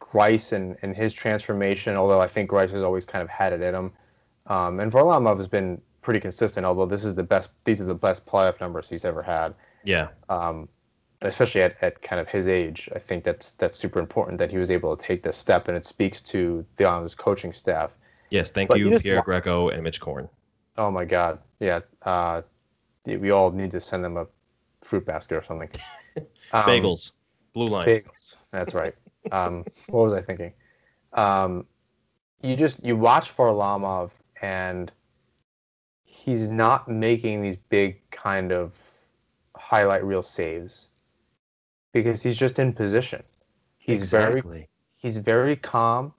Greiss 0.00 0.52
and, 0.52 0.76
and 0.82 0.94
his 0.94 1.12
transformation, 1.12 1.96
although 1.96 2.20
I 2.20 2.28
think 2.28 2.50
Greiss 2.50 2.70
has 2.70 2.82
always 2.82 3.04
kind 3.06 3.22
of 3.22 3.28
had 3.28 3.52
it 3.52 3.60
in 3.62 3.74
him. 3.74 3.92
Um, 4.46 4.78
and 4.80 4.92
Varlamov 4.92 5.36
has 5.38 5.48
been 5.48 5.80
pretty 6.02 6.20
consistent, 6.20 6.66
although 6.66 6.86
this 6.86 7.04
is 7.04 7.14
the 7.14 7.22
best 7.22 7.50
these 7.64 7.80
are 7.80 7.84
the 7.84 7.94
best 7.94 8.26
playoff 8.26 8.60
numbers 8.60 8.88
he's 8.88 9.04
ever 9.04 9.22
had. 9.22 9.54
Yeah, 9.84 10.08
Um, 10.28 10.68
especially 11.22 11.62
at, 11.62 11.82
at 11.82 12.02
kind 12.02 12.20
of 12.20 12.28
his 12.28 12.48
age. 12.48 12.88
I 12.94 12.98
think 12.98 13.24
that's 13.24 13.52
that's 13.52 13.78
super 13.78 13.98
important 13.98 14.38
that 14.38 14.50
he 14.50 14.58
was 14.58 14.70
able 14.70 14.96
to 14.96 15.06
take 15.06 15.22
this 15.22 15.36
step 15.36 15.68
and 15.68 15.76
it 15.76 15.84
speaks 15.84 16.20
to 16.22 16.64
the 16.76 16.84
Islanders 16.84 17.14
coaching 17.14 17.52
staff. 17.52 17.92
yes. 18.30 18.50
Thank 18.50 18.68
But 18.68 18.78
you, 18.78 18.90
you 18.90 18.98
Piero 18.98 19.22
Greco 19.22 19.68
and 19.68 19.82
Mitch 19.82 20.00
Korn. 20.00 20.28
Oh 20.76 20.90
my 20.90 21.04
God. 21.04 21.38
Yeah. 21.60 21.80
Uh, 22.02 22.42
we 23.04 23.30
all 23.30 23.50
need 23.50 23.70
to 23.72 23.80
send 23.80 24.04
them 24.04 24.16
a 24.16 24.26
fruit 24.80 25.04
basket 25.04 25.36
or 25.36 25.42
something. 25.42 25.68
Um, 26.16 26.24
Bagels, 26.66 27.12
blue 27.52 27.66
line. 27.66 27.86
Bagels. 27.86 28.36
That's 28.50 28.74
right. 28.74 28.94
Um, 29.30 29.64
what 29.88 30.04
was 30.04 30.12
I 30.12 30.22
thinking? 30.22 30.52
Um, 31.12 31.66
you 32.42 32.56
just 32.56 32.82
you 32.84 32.96
watch 32.96 33.36
Varlamov 33.36 34.10
and 34.40 34.90
he's 36.04 36.48
not 36.48 36.88
making 36.88 37.42
these 37.42 37.56
big 37.56 38.00
kind 38.10 38.52
of 38.52 38.78
highlight 39.56 40.04
reel 40.04 40.22
saves 40.22 40.88
because 41.92 42.22
he's 42.22 42.38
just 42.38 42.58
in 42.58 42.72
position. 42.72 43.22
He's 43.78 44.02
very 44.04 44.44
he's 44.96 45.18
very 45.18 45.56
calm, 45.56 46.12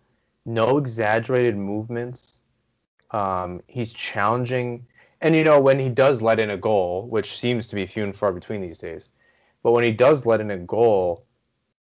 no 0.46 0.78
exaggerated 0.78 1.58
movements. 1.58 2.40
Um, 3.12 3.62
he's 3.68 3.94
challenging, 3.94 4.86
and 5.22 5.36
you 5.36 5.44
know 5.44 5.60
when 5.60 5.80
he 5.80 5.90
does 5.90 6.22
let 6.22 6.40
in 6.40 6.50
a 6.52 6.58
goal, 6.58 7.08
which 7.08 7.38
seems 7.40 7.68
to 7.68 7.76
be 7.76 7.86
few 7.88 8.04
and 8.04 8.16
far 8.16 8.32
between 8.34 8.62
these 8.62 8.78
days, 8.80 9.10
but 9.64 9.72
when 9.72 9.84
he 9.84 9.92
does 9.92 10.26
let 10.26 10.42
in 10.42 10.52
a 10.52 10.58
goal, 10.58 11.26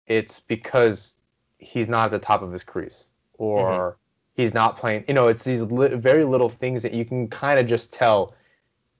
it's 0.08 0.40
because 0.40 1.18
he's 1.60 1.88
not 1.88 2.06
at 2.06 2.12
the 2.12 2.20
top 2.20 2.42
of 2.42 2.52
his 2.52 2.64
crease 2.64 3.10
or 3.38 3.98
he's 4.36 4.54
not 4.54 4.76
playing. 4.78 5.06
You 5.08 5.14
know, 5.14 5.28
it's 5.28 5.44
these 5.44 5.64
li- 5.64 5.96
very 5.96 6.26
little 6.26 6.50
things 6.50 6.82
that 6.84 6.94
you 6.94 7.06
can 7.06 7.28
kind 7.30 7.60
of 7.60 7.68
just 7.68 7.94
tell. 7.94 8.36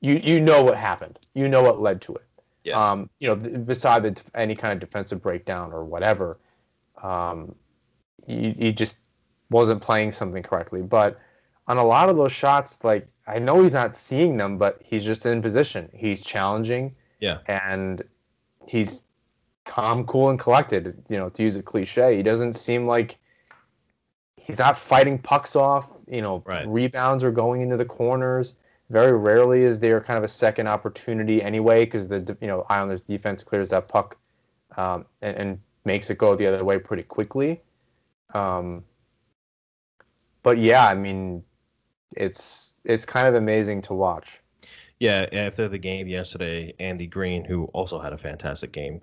You 0.02 0.16
you 0.16 0.42
know 0.42 0.64
what 0.64 0.78
happened. 0.78 1.20
You 1.34 1.48
know 1.50 1.64
what 1.64 1.82
led 1.82 2.02
to 2.04 2.16
it. 2.16 2.26
Yeah. 2.70 2.92
Um, 2.92 3.10
you 3.20 3.28
know, 3.28 3.36
beside 3.36 4.04
the, 4.04 4.22
any 4.36 4.56
kind 4.56 4.74
of 4.74 4.80
defensive 4.80 5.22
breakdown 5.22 5.72
or 5.72 5.84
whatever, 5.84 6.38
um, 7.04 7.56
he, 8.26 8.52
he 8.58 8.72
just 8.72 8.98
wasn't 9.50 9.82
playing 9.82 10.12
something 10.12 10.44
correctly. 10.44 10.82
But 10.82 11.18
on 11.68 11.78
a 11.78 11.84
lot 11.84 12.10
of 12.10 12.18
those 12.18 12.32
shots, 12.32 12.84
like 12.84 13.08
I 13.28 13.40
know 13.40 13.62
he's 13.62 13.74
not 13.74 13.96
seeing 13.96 14.38
them, 14.38 14.58
but 14.58 14.80
he's 14.84 15.06
just 15.06 15.26
in 15.26 15.42
position. 15.42 15.90
He's 15.94 16.22
challenging. 16.22 16.96
Yeah. 17.20 17.40
And 17.48 18.02
he's 18.68 19.02
calm, 19.66 20.06
cool, 20.06 20.30
and 20.30 20.40
collected. 20.40 21.04
You 21.10 21.18
know, 21.18 21.30
to 21.30 21.44
use 21.44 21.56
a 21.56 21.64
cliche, 21.64 22.18
he 22.18 22.24
doesn't 22.24 22.54
seem 22.54 22.88
like 22.88 23.18
he's 24.36 24.58
not 24.60 24.78
fighting 24.78 25.20
pucks 25.20 25.56
off. 25.56 25.92
You 26.08 26.22
know, 26.22 26.44
Right. 26.46 26.68
rebounds 26.68 27.24
are 27.24 27.32
going 27.32 27.62
into 27.62 27.78
the 27.78 27.86
corners. 27.86 28.56
Very 28.90 29.18
rarely 29.18 29.64
is 29.64 29.80
there 29.80 30.02
kind 30.02 30.18
of 30.18 30.24
a 30.24 30.28
second 30.28 30.68
opportunity 30.68 31.44
anyway, 31.44 31.86
because 31.86 32.08
the 32.08 32.38
you 32.42 32.48
know 32.48 32.66
Islanders 32.70 33.02
defense 33.02 33.44
clears 33.44 33.70
that 33.70 33.88
puck 33.88 34.18
um, 34.78 35.06
and, 35.22 35.38
and 35.38 35.60
makes 35.86 36.10
it 36.10 36.18
go 36.18 36.36
the 36.36 36.48
other 36.48 36.66
way 36.66 36.80
pretty 36.80 37.04
quickly. 37.04 37.62
Um, 38.34 38.84
but 40.44 40.58
yeah, 40.58 40.88
I 40.88 40.96
mean, 40.96 41.44
it's 42.16 42.76
it's 42.86 43.06
kind 43.06 43.28
of 43.28 43.36
amazing 43.36 43.82
to 43.84 43.94
watch. 43.94 44.40
Yeah, 45.00 45.28
after 45.32 45.70
the 45.70 45.78
game 45.78 46.08
yesterday, 46.08 46.74
Andy 46.80 47.08
Greene, 47.08 47.46
who 47.46 47.66
also 47.66 48.00
had 48.00 48.12
a 48.12 48.18
fantastic 48.18 48.74
game, 48.74 49.00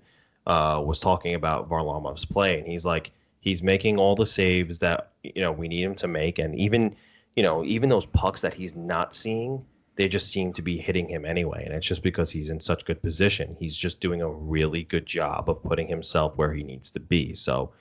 uh, 0.47 0.83
was 0.85 1.01
talking 1.01 1.35
about 1.35 1.69
Varlamov's 1.69 2.25
play, 2.25 2.59
and 2.59 2.67
he's 2.67 2.85
like, 2.85 3.13
he's 3.41 3.63
making 3.63 3.99
all 3.99 4.15
the 4.15 4.27
saves 4.27 4.79
that 4.81 5.13
you 5.23 5.43
know 5.43 5.53
we 5.53 5.69
need 5.69 5.83
him 5.83 5.95
to 5.97 6.09
make, 6.09 6.39
and 6.39 6.55
even 6.59 6.95
you 7.35 7.43
know 7.43 7.65
even 7.65 7.89
those 7.89 8.07
pucks 8.07 8.41
that 8.43 8.55
he's 8.55 8.75
not 8.75 9.15
seeing, 9.15 9.65
they 9.97 10.09
just 10.09 10.31
seem 10.31 10.53
to 10.53 10.63
be 10.63 10.77
hitting 10.77 11.09
him 11.09 11.25
anyway, 11.25 11.65
and 11.65 11.75
it's 11.75 11.87
just 11.87 12.03
because 12.03 12.31
he's 12.31 12.51
in 12.51 12.61
such 12.61 12.85
good 12.85 13.03
position. 13.03 13.57
He's 13.59 13.77
just 13.77 14.01
doing 14.01 14.21
a 14.23 14.29
really 14.29 14.85
good 14.85 15.07
job 15.07 15.49
of 15.49 15.63
putting 15.63 15.89
himself 15.89 16.37
where 16.37 16.53
he 16.53 16.63
needs 16.63 16.91
to 16.93 17.01
be. 17.01 17.35
So, 17.35 17.73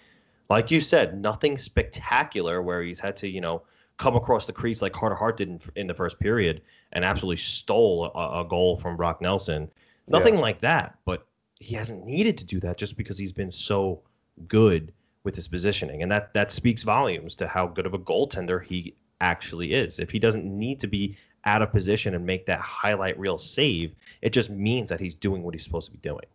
like 0.50 0.72
you 0.72 0.80
said, 0.80 1.22
nothing 1.22 1.58
spectacular 1.58 2.62
where 2.62 2.82
he's 2.82 3.00
had 3.00 3.18
to 3.18 3.28
you 3.28 3.42
know 3.42 3.64
come 3.98 4.16
across 4.16 4.46
the 4.46 4.54
crease 4.54 4.82
like 4.82 4.94
Carter 4.94 5.16
Hart 5.16 5.38
did 5.38 5.50
in, 5.50 5.62
in 5.76 5.88
the 5.88 5.94
first 5.94 6.20
period 6.20 6.62
and 6.94 7.06
absolutely 7.06 7.38
stole 7.38 8.12
a, 8.16 8.42
a 8.42 8.46
goal 8.46 8.78
from 8.78 8.98
Brock 8.98 9.22
Nelson. 9.22 9.70
Nothing 10.08 10.38
like 10.38 10.62
that, 10.62 10.98
but 11.06 11.26
he 11.60 11.76
hasn't 11.76 12.06
needed 12.06 12.38
to 12.38 12.46
do 12.46 12.60
that 12.60 12.78
just 12.78 12.96
because 12.96 13.18
he's 13.18 13.32
been 13.32 13.52
so 13.52 14.02
good 14.48 14.94
with 15.24 15.36
his 15.36 15.48
positioning, 15.48 16.02
and 16.02 16.12
that 16.12 16.34
that 16.34 16.52
speaks 16.52 16.84
volumes 16.84 17.36
to 17.36 17.48
how 17.48 17.68
good 17.68 17.86
of 17.86 17.94
a 17.94 18.00
goaltender 18.00 18.64
he 18.64 18.96
actually 19.20 19.74
is. 19.74 20.00
If 20.00 20.12
he 20.12 20.20
doesn't 20.20 20.46
need 20.46 20.80
to 20.80 20.88
be 20.88 21.18
out 21.46 21.62
of 21.62 21.72
position 21.72 22.16
and 22.16 22.26
make 22.26 22.46
that 22.46 22.60
highlight 22.60 23.18
reel 23.20 23.38
save, 23.38 23.94
it 24.22 24.32
just 24.32 24.50
means 24.50 24.90
that 24.90 25.00
he's 25.00 25.16
doing 25.16 25.44
what 25.44 25.54
he's 25.54 25.64
supposed 25.64 25.86
to 25.88 25.92
be 25.92 26.00
doing. 26.00 26.26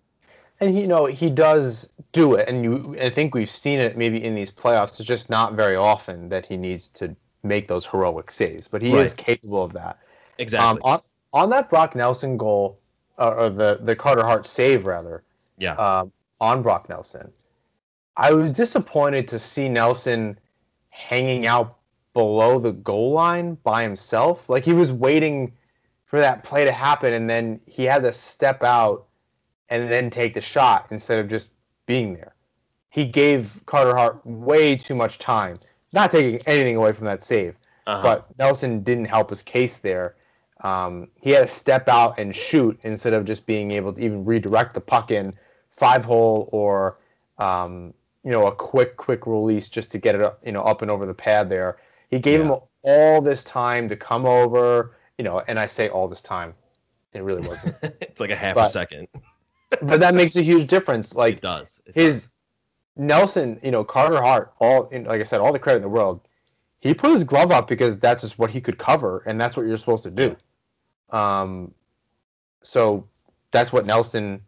And 0.60 0.74
he, 0.74 0.82
you 0.82 0.86
know, 0.86 1.06
he 1.06 1.30
does 1.30 1.92
do 2.12 2.34
it, 2.34 2.48
and 2.48 2.62
you, 2.62 2.96
I 3.00 3.08
think 3.08 3.34
we've 3.34 3.50
seen 3.50 3.78
it 3.78 3.96
maybe 3.96 4.22
in 4.22 4.34
these 4.34 4.50
playoffs. 4.50 5.00
It's 5.00 5.08
just 5.08 5.30
not 5.30 5.54
very 5.54 5.76
often 5.76 6.28
that 6.28 6.44
he 6.44 6.56
needs 6.56 6.88
to 6.88 7.16
make 7.42 7.66
those 7.66 7.86
heroic 7.86 8.30
saves, 8.30 8.68
but 8.68 8.82
he 8.82 8.92
is 8.94 9.14
capable 9.14 9.62
of 9.62 9.72
that. 9.72 9.98
Exactly. 10.38 10.68
Um, 10.68 10.78
on 10.82 11.00
on 11.32 11.50
that 11.50 11.70
Brock 11.70 11.94
Nelson 11.94 12.36
goal, 12.36 12.78
uh, 13.18 13.30
or 13.30 13.48
the 13.48 13.78
the 13.82 13.96
Carter 13.96 14.22
Hart 14.22 14.46
save 14.46 14.86
rather, 14.86 15.22
yeah. 15.58 15.74
um, 15.76 16.12
on 16.40 16.62
Brock 16.62 16.88
Nelson, 16.90 17.32
I 18.16 18.32
was 18.32 18.52
disappointed 18.52 19.28
to 19.28 19.38
see 19.38 19.68
Nelson 19.68 20.38
hanging 20.90 21.46
out 21.46 21.78
below 22.12 22.58
the 22.58 22.72
goal 22.72 23.12
line 23.12 23.54
by 23.62 23.82
himself. 23.82 24.48
Like 24.48 24.64
he 24.64 24.72
was 24.72 24.92
waiting 24.92 25.52
for 26.04 26.18
that 26.18 26.42
play 26.42 26.64
to 26.64 26.72
happen, 26.72 27.12
and 27.12 27.28
then 27.30 27.60
he 27.66 27.84
had 27.84 28.02
to 28.02 28.12
step 28.12 28.62
out 28.64 29.06
and 29.68 29.90
then 29.90 30.10
take 30.10 30.34
the 30.34 30.40
shot 30.40 30.86
instead 30.90 31.18
of 31.18 31.28
just 31.28 31.50
being 31.86 32.12
there. 32.14 32.34
He 32.88 33.04
gave 33.04 33.62
Carter 33.66 33.94
Hart 33.96 34.20
way 34.26 34.74
too 34.76 34.96
much 34.96 35.18
time. 35.18 35.58
Not 35.92 36.10
taking 36.10 36.40
anything 36.46 36.76
away 36.76 36.92
from 36.92 37.06
that 37.06 37.22
save, 37.22 37.56
Uh-huh. 37.86 38.02
but 38.02 38.38
Nelson 38.38 38.82
didn't 38.82 39.06
help 39.06 39.30
his 39.30 39.44
case 39.44 39.78
there. 39.78 40.16
Um, 40.62 41.08
he 41.20 41.30
had 41.30 41.40
to 41.40 41.46
step 41.46 41.88
out 41.88 42.18
and 42.18 42.34
shoot 42.34 42.78
instead 42.82 43.12
of 43.12 43.24
just 43.24 43.46
being 43.46 43.70
able 43.70 43.92
to 43.92 44.00
even 44.00 44.24
redirect 44.24 44.74
the 44.74 44.80
puck 44.80 45.10
in 45.10 45.32
five 45.70 46.04
hole 46.04 46.48
or 46.52 46.98
um, 47.38 47.94
you 48.24 48.30
know 48.30 48.46
a 48.46 48.52
quick 48.54 48.96
quick 48.96 49.26
release 49.26 49.68
just 49.68 49.90
to 49.92 49.98
get 49.98 50.14
it 50.14 50.20
up, 50.20 50.40
you 50.44 50.52
know 50.52 50.60
up 50.62 50.82
and 50.82 50.90
over 50.90 51.06
the 51.06 51.14
pad 51.14 51.48
there. 51.48 51.78
He 52.10 52.18
gave 52.18 52.40
Yeah. 52.40 52.54
him 52.54 52.60
all 52.82 53.20
this 53.20 53.44
time 53.44 53.88
to 53.88 53.96
come 53.96 54.26
over, 54.26 54.96
you 55.18 55.24
know, 55.24 55.40
and 55.48 55.58
I 55.58 55.66
say 55.66 55.88
all 55.88 56.08
this 56.08 56.22
time, 56.22 56.54
it 57.12 57.22
really 57.22 57.42
wasn't, 57.48 57.74
it's 57.82 58.20
like 58.20 58.30
a 58.30 58.36
half 58.36 58.56
a 58.56 58.68
second. 58.68 59.08
but 59.82 60.00
that 60.00 60.14
makes 60.14 60.36
a 60.36 60.42
huge 60.42 60.66
difference. 60.68 61.14
Like 61.14 61.34
it 61.36 61.42
does. 61.42 61.80
It 61.86 61.94
his 61.94 62.28
Nelson, 62.96 63.58
you 63.62 63.70
know, 63.70 63.84
Carter 63.84 64.20
Hart, 64.20 64.52
all 64.60 64.88
like 64.92 65.20
I 65.20 65.22
said, 65.22 65.40
all 65.40 65.52
the 65.52 65.58
credit 65.58 65.78
in 65.78 65.82
the 65.82 65.88
world. 65.88 66.20
He 66.80 66.94
put 66.94 67.10
his 67.12 67.24
glove 67.24 67.50
up 67.52 67.68
because 67.68 67.98
that's 67.98 68.22
just 68.22 68.38
what 68.38 68.50
he 68.50 68.60
could 68.60 68.78
cover, 68.78 69.22
and 69.26 69.38
that's 69.38 69.56
what 69.56 69.66
you're 69.66 69.76
supposed 69.76 70.02
to 70.04 70.10
do. 70.10 70.34
Um, 71.10 71.74
so 72.62 73.06
that's 73.50 73.72
what 73.72 73.84
Nelson 73.86 74.40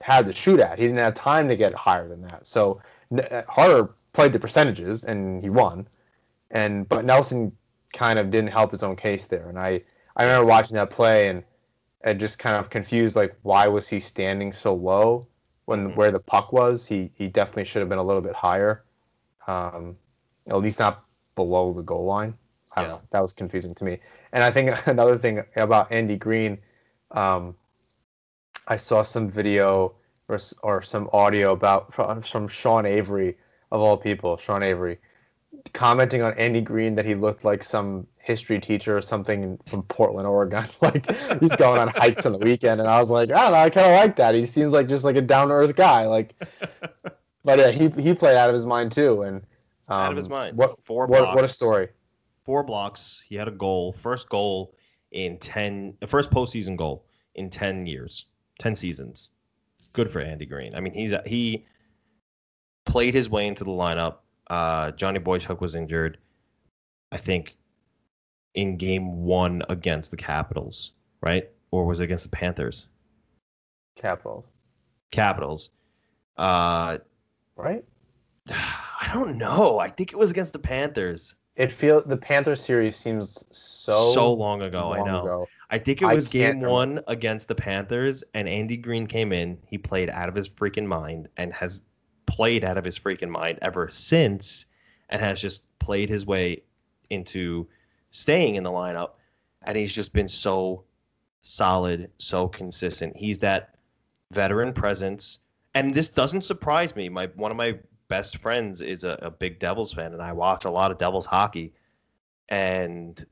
had 0.00 0.26
to 0.26 0.32
shoot 0.32 0.60
at. 0.60 0.78
He 0.78 0.84
didn't 0.86 0.98
have 0.98 1.14
time 1.14 1.48
to 1.48 1.56
get 1.56 1.74
higher 1.74 2.08
than 2.08 2.22
that. 2.22 2.46
So 2.46 2.80
uh, 3.16 3.42
Harder 3.48 3.90
played 4.12 4.32
the 4.32 4.38
percentages 4.38 5.04
and 5.04 5.42
he 5.42 5.50
won, 5.50 5.86
and 6.50 6.88
but 6.88 7.04
Nelson 7.04 7.52
kind 7.92 8.18
of 8.18 8.30
didn't 8.30 8.50
help 8.50 8.70
his 8.70 8.82
own 8.82 8.96
case 8.96 9.26
there. 9.26 9.48
And 9.48 9.58
I 9.58 9.82
I 10.16 10.24
remember 10.24 10.46
watching 10.46 10.74
that 10.76 10.90
play 10.90 11.28
and 11.28 11.44
and 12.02 12.18
just 12.18 12.38
kind 12.38 12.56
of 12.56 12.70
confused 12.70 13.16
like 13.16 13.36
why 13.42 13.68
was 13.68 13.88
he 13.88 14.00
standing 14.00 14.52
so 14.52 14.74
low 14.74 15.26
when 15.66 15.90
Mhm. 15.90 15.96
where 15.96 16.10
the 16.10 16.20
puck 16.20 16.52
was? 16.52 16.86
He 16.86 17.10
he 17.14 17.28
definitely 17.28 17.64
should 17.64 17.80
have 17.80 17.88
been 17.88 17.98
a 17.98 18.02
little 18.02 18.22
bit 18.22 18.34
higher, 18.34 18.84
um, 19.46 19.96
at 20.48 20.56
least 20.56 20.78
not 20.78 21.04
below 21.36 21.72
the 21.72 21.82
goal 21.82 22.06
line. 22.06 22.34
I 22.76 22.82
don't 22.82 22.90
Yeah. 22.90 22.96
know. 22.96 23.02
That 23.10 23.22
was 23.22 23.32
confusing 23.32 23.74
to 23.74 23.84
me. 23.84 23.98
And 24.32 24.42
I 24.44 24.50
think 24.50 24.70
another 24.86 25.18
thing 25.18 25.42
about 25.56 25.90
Andy 25.92 26.16
Greene, 26.16 26.58
um, 27.10 27.54
I 28.68 28.76
saw 28.76 29.02
some 29.02 29.28
video 29.30 29.94
or 30.28 30.38
or 30.62 30.82
some 30.82 31.10
audio 31.12 31.52
about 31.52 31.92
from, 31.92 32.22
from 32.22 32.48
Sean 32.48 32.86
Avery 32.86 33.36
of 33.72 33.80
all 33.80 33.96
people, 33.96 34.36
Sean 34.36 34.62
Avery, 34.62 34.98
commenting 35.72 36.22
on 36.22 36.32
Andy 36.34 36.60
Greene 36.60 36.94
that 36.94 37.04
he 37.04 37.14
looked 37.14 37.44
like 37.44 37.62
some 37.64 38.06
history 38.20 38.58
teacher 38.58 38.96
or 38.96 39.00
something 39.00 39.58
from 39.66 39.82
Portland, 39.84 40.26
Oregon. 40.26 40.66
like 40.82 41.10
he's 41.40 41.54
going 41.56 41.80
on 41.80 41.88
hikes 41.88 42.26
on 42.26 42.32
the 42.32 42.38
weekend, 42.38 42.80
and 42.80 42.88
I 42.88 42.98
was 43.00 43.10
like, 43.10 43.30
I 43.30 43.42
don't 43.42 43.52
know, 43.52 43.58
I 43.58 43.70
kind 43.70 43.86
of 43.86 43.98
like 43.98 44.16
that. 44.16 44.34
He 44.34 44.46
seems 44.46 44.72
like 44.72 44.88
just 44.88 45.04
like 45.04 45.16
a 45.16 45.20
down 45.20 45.48
to 45.48 45.54
earth 45.54 45.76
guy. 45.76 46.06
Like, 46.06 46.34
but 47.44 47.58
yeah, 47.58 47.70
he 47.70 47.88
he 48.00 48.14
played 48.14 48.36
out 48.36 48.48
of 48.48 48.54
his 48.54 48.66
mind 48.66 48.92
too, 48.92 49.22
and 49.22 49.42
um, 49.88 50.00
out 50.00 50.12
of 50.12 50.16
his 50.16 50.28
mind. 50.28 50.56
What 50.56 50.76
four 50.84 51.06
what 51.06 51.20
blocks, 51.20 51.34
what 51.34 51.44
a 51.44 51.48
story. 51.48 51.88
Four 52.44 52.62
blocks. 52.62 53.22
He 53.28 53.34
had 53.34 53.48
a 53.48 53.52
goal. 53.52 53.92
First 53.92 54.28
goal 54.28 54.74
in 55.12 55.38
ten. 55.38 55.94
The 56.00 56.06
first 56.06 56.30
postseason 56.30 56.76
goal 56.76 57.06
in 57.34 57.50
ten 57.50 57.86
years, 57.86 58.26
ten 58.58 58.74
seasons. 58.74 59.30
Good 59.92 60.10
for 60.10 60.20
Andy 60.20 60.46
Greene. 60.46 60.74
I 60.74 60.80
mean, 60.80 60.92
he's 60.92 61.12
he 61.26 61.66
played 62.84 63.14
his 63.14 63.28
way 63.28 63.46
into 63.46 63.64
the 63.64 63.70
lineup. 63.70 64.18
Uh, 64.50 64.90
Johnny 64.92 65.20
Boychuk 65.20 65.60
was 65.60 65.74
injured. 65.74 66.18
I 67.12 67.16
think 67.16 67.54
in 68.54 68.76
game 68.76 69.22
one 69.24 69.62
against 69.68 70.10
the 70.10 70.16
Capitals, 70.16 70.92
right? 71.22 71.48
Or 71.70 71.86
was 71.86 72.00
it 72.00 72.04
against 72.04 72.24
the 72.24 72.30
Panthers? 72.36 72.86
Capitals, 73.96 74.46
Capitals. 75.12 75.70
Uh, 76.36 76.98
right? 77.56 77.84
I 78.48 79.08
don't 79.12 79.38
know. 79.38 79.78
I 79.78 79.88
think 79.88 80.12
it 80.12 80.16
was 80.16 80.30
against 80.30 80.52
the 80.52 80.58
Panthers. 80.58 81.36
It 81.56 81.72
feel 81.72 82.00
the 82.04 82.16
Panthers 82.16 82.60
series 82.62 82.96
seems 82.96 83.44
so 83.50 84.12
So, 84.14 84.32
long 84.32 84.62
ago, 84.62 84.92
I 84.92 85.02
know. 85.04 85.22
ago. 85.22 85.48
I 85.68 85.78
think 85.78 86.00
it 86.00 86.06
was 86.06 86.26
game 86.26 86.48
remember. 86.48 86.68
one 86.70 87.00
against 87.06 87.48
the 87.48 87.54
Panthers, 87.54 88.24
and 88.34 88.48
Andy 88.48 88.76
Greene 88.76 89.06
came 89.06 89.32
in. 89.32 89.58
He 89.66 89.76
played 89.78 90.10
out 90.10 90.28
of 90.28 90.34
his 90.34 90.48
freaking 90.48 90.86
mind 90.86 91.28
and 91.36 91.52
has 91.52 91.84
played 92.30 92.64
out 92.64 92.78
of 92.78 92.84
his 92.84 92.98
freaking 92.98 93.28
mind 93.28 93.58
ever 93.60 93.88
since, 93.90 94.66
and 95.08 95.20
has 95.20 95.40
just 95.40 95.78
played 95.80 96.08
his 96.08 96.24
way 96.24 96.62
into 97.10 97.66
staying 98.12 98.54
in 98.54 98.62
the 98.62 98.70
lineup. 98.70 99.10
And 99.62 99.76
he's 99.76 99.92
just 99.92 100.12
been 100.12 100.28
so 100.28 100.84
solid, 101.42 102.10
so 102.18 102.48
consistent. 102.48 103.16
He's 103.16 103.38
that 103.40 103.74
veteran 104.30 104.72
presence, 104.72 105.40
and 105.74 105.94
this 105.94 106.08
doesn't 106.08 106.44
surprise 106.44 106.94
me. 106.96 107.08
My 107.08 107.26
one 107.34 107.50
of 107.50 107.56
my 107.56 107.78
best 108.08 108.38
friends 108.38 108.80
is 108.80 109.04
a, 109.04 109.18
a 109.22 109.30
big 109.30 109.58
Devils 109.58 109.92
fan, 109.92 110.12
and 110.12 110.22
I 110.22 110.32
watch 110.32 110.64
a 110.64 110.70
lot 110.70 110.90
of 110.90 110.98
Devils 110.98 111.26
hockey. 111.26 111.72
And 112.48 113.24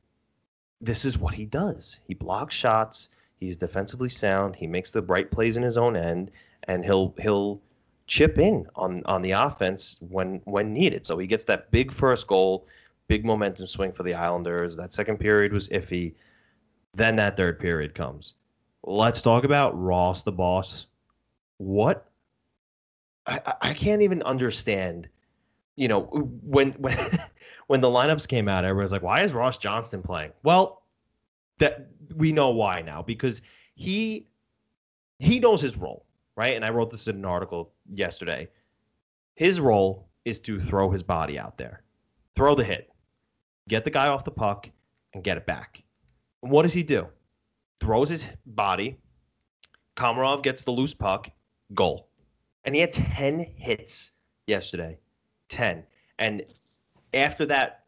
this 0.80 1.04
is 1.04 1.18
what 1.18 1.34
he 1.34 1.44
does. 1.44 2.00
He 2.06 2.14
blocks 2.14 2.54
shots. 2.54 3.08
He's 3.36 3.56
defensively 3.56 4.08
sound. 4.08 4.56
He 4.56 4.66
makes 4.66 4.90
the 4.90 5.02
right 5.02 5.30
plays 5.30 5.56
in 5.56 5.62
his 5.62 5.78
own 5.78 5.96
end, 5.96 6.30
and 6.64 6.84
he'll 6.84 7.14
he'll 7.20 7.60
chip 8.08 8.38
in 8.38 8.66
on 8.74 9.02
on 9.06 9.22
the 9.22 9.30
offense 9.30 9.98
when 10.00 10.40
when 10.44 10.72
needed. 10.72 11.06
So 11.06 11.18
he 11.18 11.26
gets 11.26 11.44
that 11.44 11.70
big 11.70 11.92
first 11.92 12.26
goal, 12.26 12.66
big 13.06 13.24
momentum 13.24 13.66
swing 13.66 13.92
for 13.92 14.02
the 14.02 14.14
Islanders. 14.14 14.74
That 14.76 14.92
second 14.92 15.18
period 15.18 15.52
was 15.52 15.68
iffy. 15.68 16.14
Then 16.94 17.14
that 17.16 17.36
third 17.36 17.60
period 17.60 17.94
comes. 17.94 18.34
Let's 18.82 19.22
talk 19.22 19.44
about 19.44 19.78
Ross 19.80 20.22
the 20.22 20.32
boss. 20.32 20.86
What? 21.58 22.10
I, 23.26 23.54
I- 23.60 23.74
can't 23.74 24.02
even 24.02 24.22
understand 24.22 25.08
you 25.76 25.86
know, 25.86 26.02
when 26.42 26.72
when 26.72 26.98
when 27.68 27.80
the 27.80 27.88
lineups 27.88 28.26
came 28.26 28.48
out, 28.48 28.64
everyone's 28.64 28.90
like, 28.90 29.02
"Why 29.02 29.22
is 29.22 29.32
Ross 29.32 29.58
Johnston 29.58 30.02
playing?" 30.02 30.32
Well, 30.42 30.82
that 31.58 31.86
we 32.16 32.32
know 32.32 32.50
why 32.50 32.82
now 32.82 33.00
because 33.00 33.42
he 33.76 34.26
he 35.20 35.38
knows 35.38 35.62
his 35.62 35.76
role, 35.76 36.04
right? 36.36 36.56
And 36.56 36.64
I 36.64 36.70
wrote 36.70 36.90
this 36.90 37.06
in 37.06 37.14
an 37.16 37.24
article 37.24 37.70
yesterday. 37.92 38.48
His 39.34 39.60
role 39.60 40.08
is 40.24 40.40
to 40.40 40.60
throw 40.60 40.90
his 40.90 41.02
body 41.02 41.38
out 41.38 41.56
there, 41.58 41.82
throw 42.36 42.54
the 42.54 42.64
hit, 42.64 42.90
get 43.68 43.84
the 43.84 43.90
guy 43.90 44.08
off 44.08 44.24
the 44.24 44.30
puck, 44.30 44.70
and 45.14 45.24
get 45.24 45.36
it 45.36 45.46
back. 45.46 45.82
And 46.42 46.52
what 46.52 46.62
does 46.62 46.72
he 46.72 46.82
do? 46.82 47.06
Throws 47.80 48.08
his 48.08 48.24
body. 48.46 48.98
Komarov 49.96 50.42
gets 50.42 50.64
the 50.64 50.70
loose 50.70 50.94
puck, 50.94 51.30
goal. 51.74 52.08
And 52.64 52.74
he 52.74 52.80
had 52.80 52.92
10 52.92 53.40
hits 53.56 54.12
yesterday. 54.46 54.98
10. 55.48 55.84
And 56.18 56.42
after 57.14 57.46
that 57.46 57.84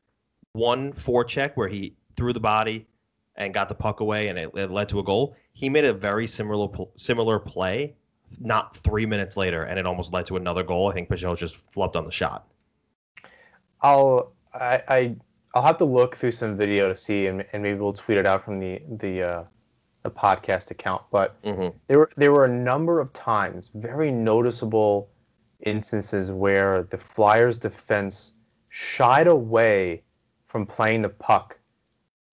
one 0.53 0.93
forecheck 0.93 1.53
where 1.55 1.69
he 1.69 1.97
threw 2.17 2.33
the 2.33 2.41
body 2.41 2.87
and 3.37 3.55
got 3.55 3.69
the 3.69 3.75
puck 3.75 4.01
away 4.01 4.29
and 4.29 4.39
it, 4.39 4.51
it 4.55 4.71
led 4.71 4.89
to 4.89 5.01
a 5.01 5.05
goal, 5.05 5.37
he 5.53 5.69
made 5.69 5.85
a 5.85 5.93
very 5.93 6.27
similar 6.27 6.69
similar 6.97 7.39
play 7.39 7.97
not 8.39 8.77
three 8.77 9.07
minutes 9.07 9.37
later, 9.37 9.65
and 9.65 9.79
it 9.79 9.87
almost 9.87 10.13
led 10.13 10.27
to 10.27 10.37
another 10.37 10.63
goal. 10.63 10.89
I 10.91 10.95
think 10.95 11.09
Pageau 11.09 11.37
just 11.37 11.57
flubbed 11.73 11.97
on 11.97 12.05
the 12.05 12.13
shot. 12.13 12.47
I'll 13.83 14.33
I, 14.55 14.83
I 14.89 15.17
I'll 15.55 15.63
have 15.63 15.79
to 15.79 15.85
look 15.85 16.15
through 16.15 16.31
some 16.31 16.57
video 16.57 16.89
to 16.89 16.95
see, 16.95 17.27
and, 17.27 17.45
and 17.53 17.63
maybe 17.63 17.79
we'll 17.79 17.93
tweet 17.93 18.19
it 18.19 18.27
out 18.27 18.45
from 18.45 18.59
the 18.59 18.81
the 18.99 19.23
uh, 19.23 19.45
the 20.03 20.11
podcast 20.11 20.71
account. 20.71 21.03
But 21.11 21.41
mm-hmm. 21.43 21.77
there 21.87 21.99
were 21.99 22.11
there 22.17 22.33
were 22.33 22.45
a 22.45 22.53
number 22.53 23.01
of 23.01 23.13
times, 23.13 23.71
very 23.75 24.11
noticeable 24.11 25.11
instances 25.61 26.31
where 26.31 26.85
the 26.85 26.99
Flyers 26.99 27.57
defense 27.57 28.35
shied 28.69 29.27
away 29.27 30.03
from 30.47 30.67
playing 30.67 31.03
the 31.03 31.09
puck 31.09 31.59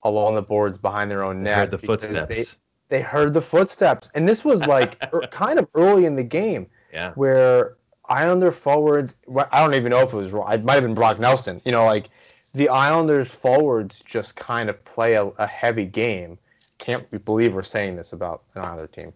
along 0.03 0.35
the 0.35 0.41
boards 0.41 0.77
behind 0.77 1.11
their 1.11 1.23
own 1.23 1.43
net. 1.43 1.57
Heard 1.57 1.71
the 1.71 1.77
footsteps. 1.77 2.57
They, 2.89 3.01
heard 3.01 3.33
the 3.33 3.41
footsteps, 3.41 4.09
and 4.13 4.27
this 4.27 4.45
was 4.45 4.65
like 4.65 4.97
er, 5.13 5.21
kind 5.31 5.59
of 5.59 5.67
early 5.75 6.05
in 6.05 6.15
the 6.15 6.23
game. 6.23 6.67
Yeah. 6.93 7.13
Where 7.15 7.75
Islander 8.09 8.51
forwards, 8.51 9.17
I 9.51 9.59
don't 9.59 9.73
even 9.73 9.89
know 9.89 10.01
if 10.01 10.13
it 10.13 10.15
was. 10.15 10.33
It 10.33 10.63
might 10.63 10.75
have 10.75 10.83
been 10.83 10.93
Brock 10.93 11.19
Nelson. 11.19 11.61
You 11.65 11.73
know, 11.73 11.85
like 11.85 12.09
the 12.53 12.69
Islanders 12.69 13.29
forwards 13.29 14.01
just 14.05 14.35
kind 14.35 14.69
of 14.69 14.83
play 14.85 15.13
a, 15.13 15.25
a 15.25 15.47
heavy 15.47 15.85
game. 15.85 16.37
Can't 16.77 17.25
believe 17.25 17.53
we're 17.53 17.63
saying 17.63 17.95
this 17.95 18.13
about 18.13 18.43
an 18.55 18.63
Islander 18.63 18.87
team, 18.87 19.13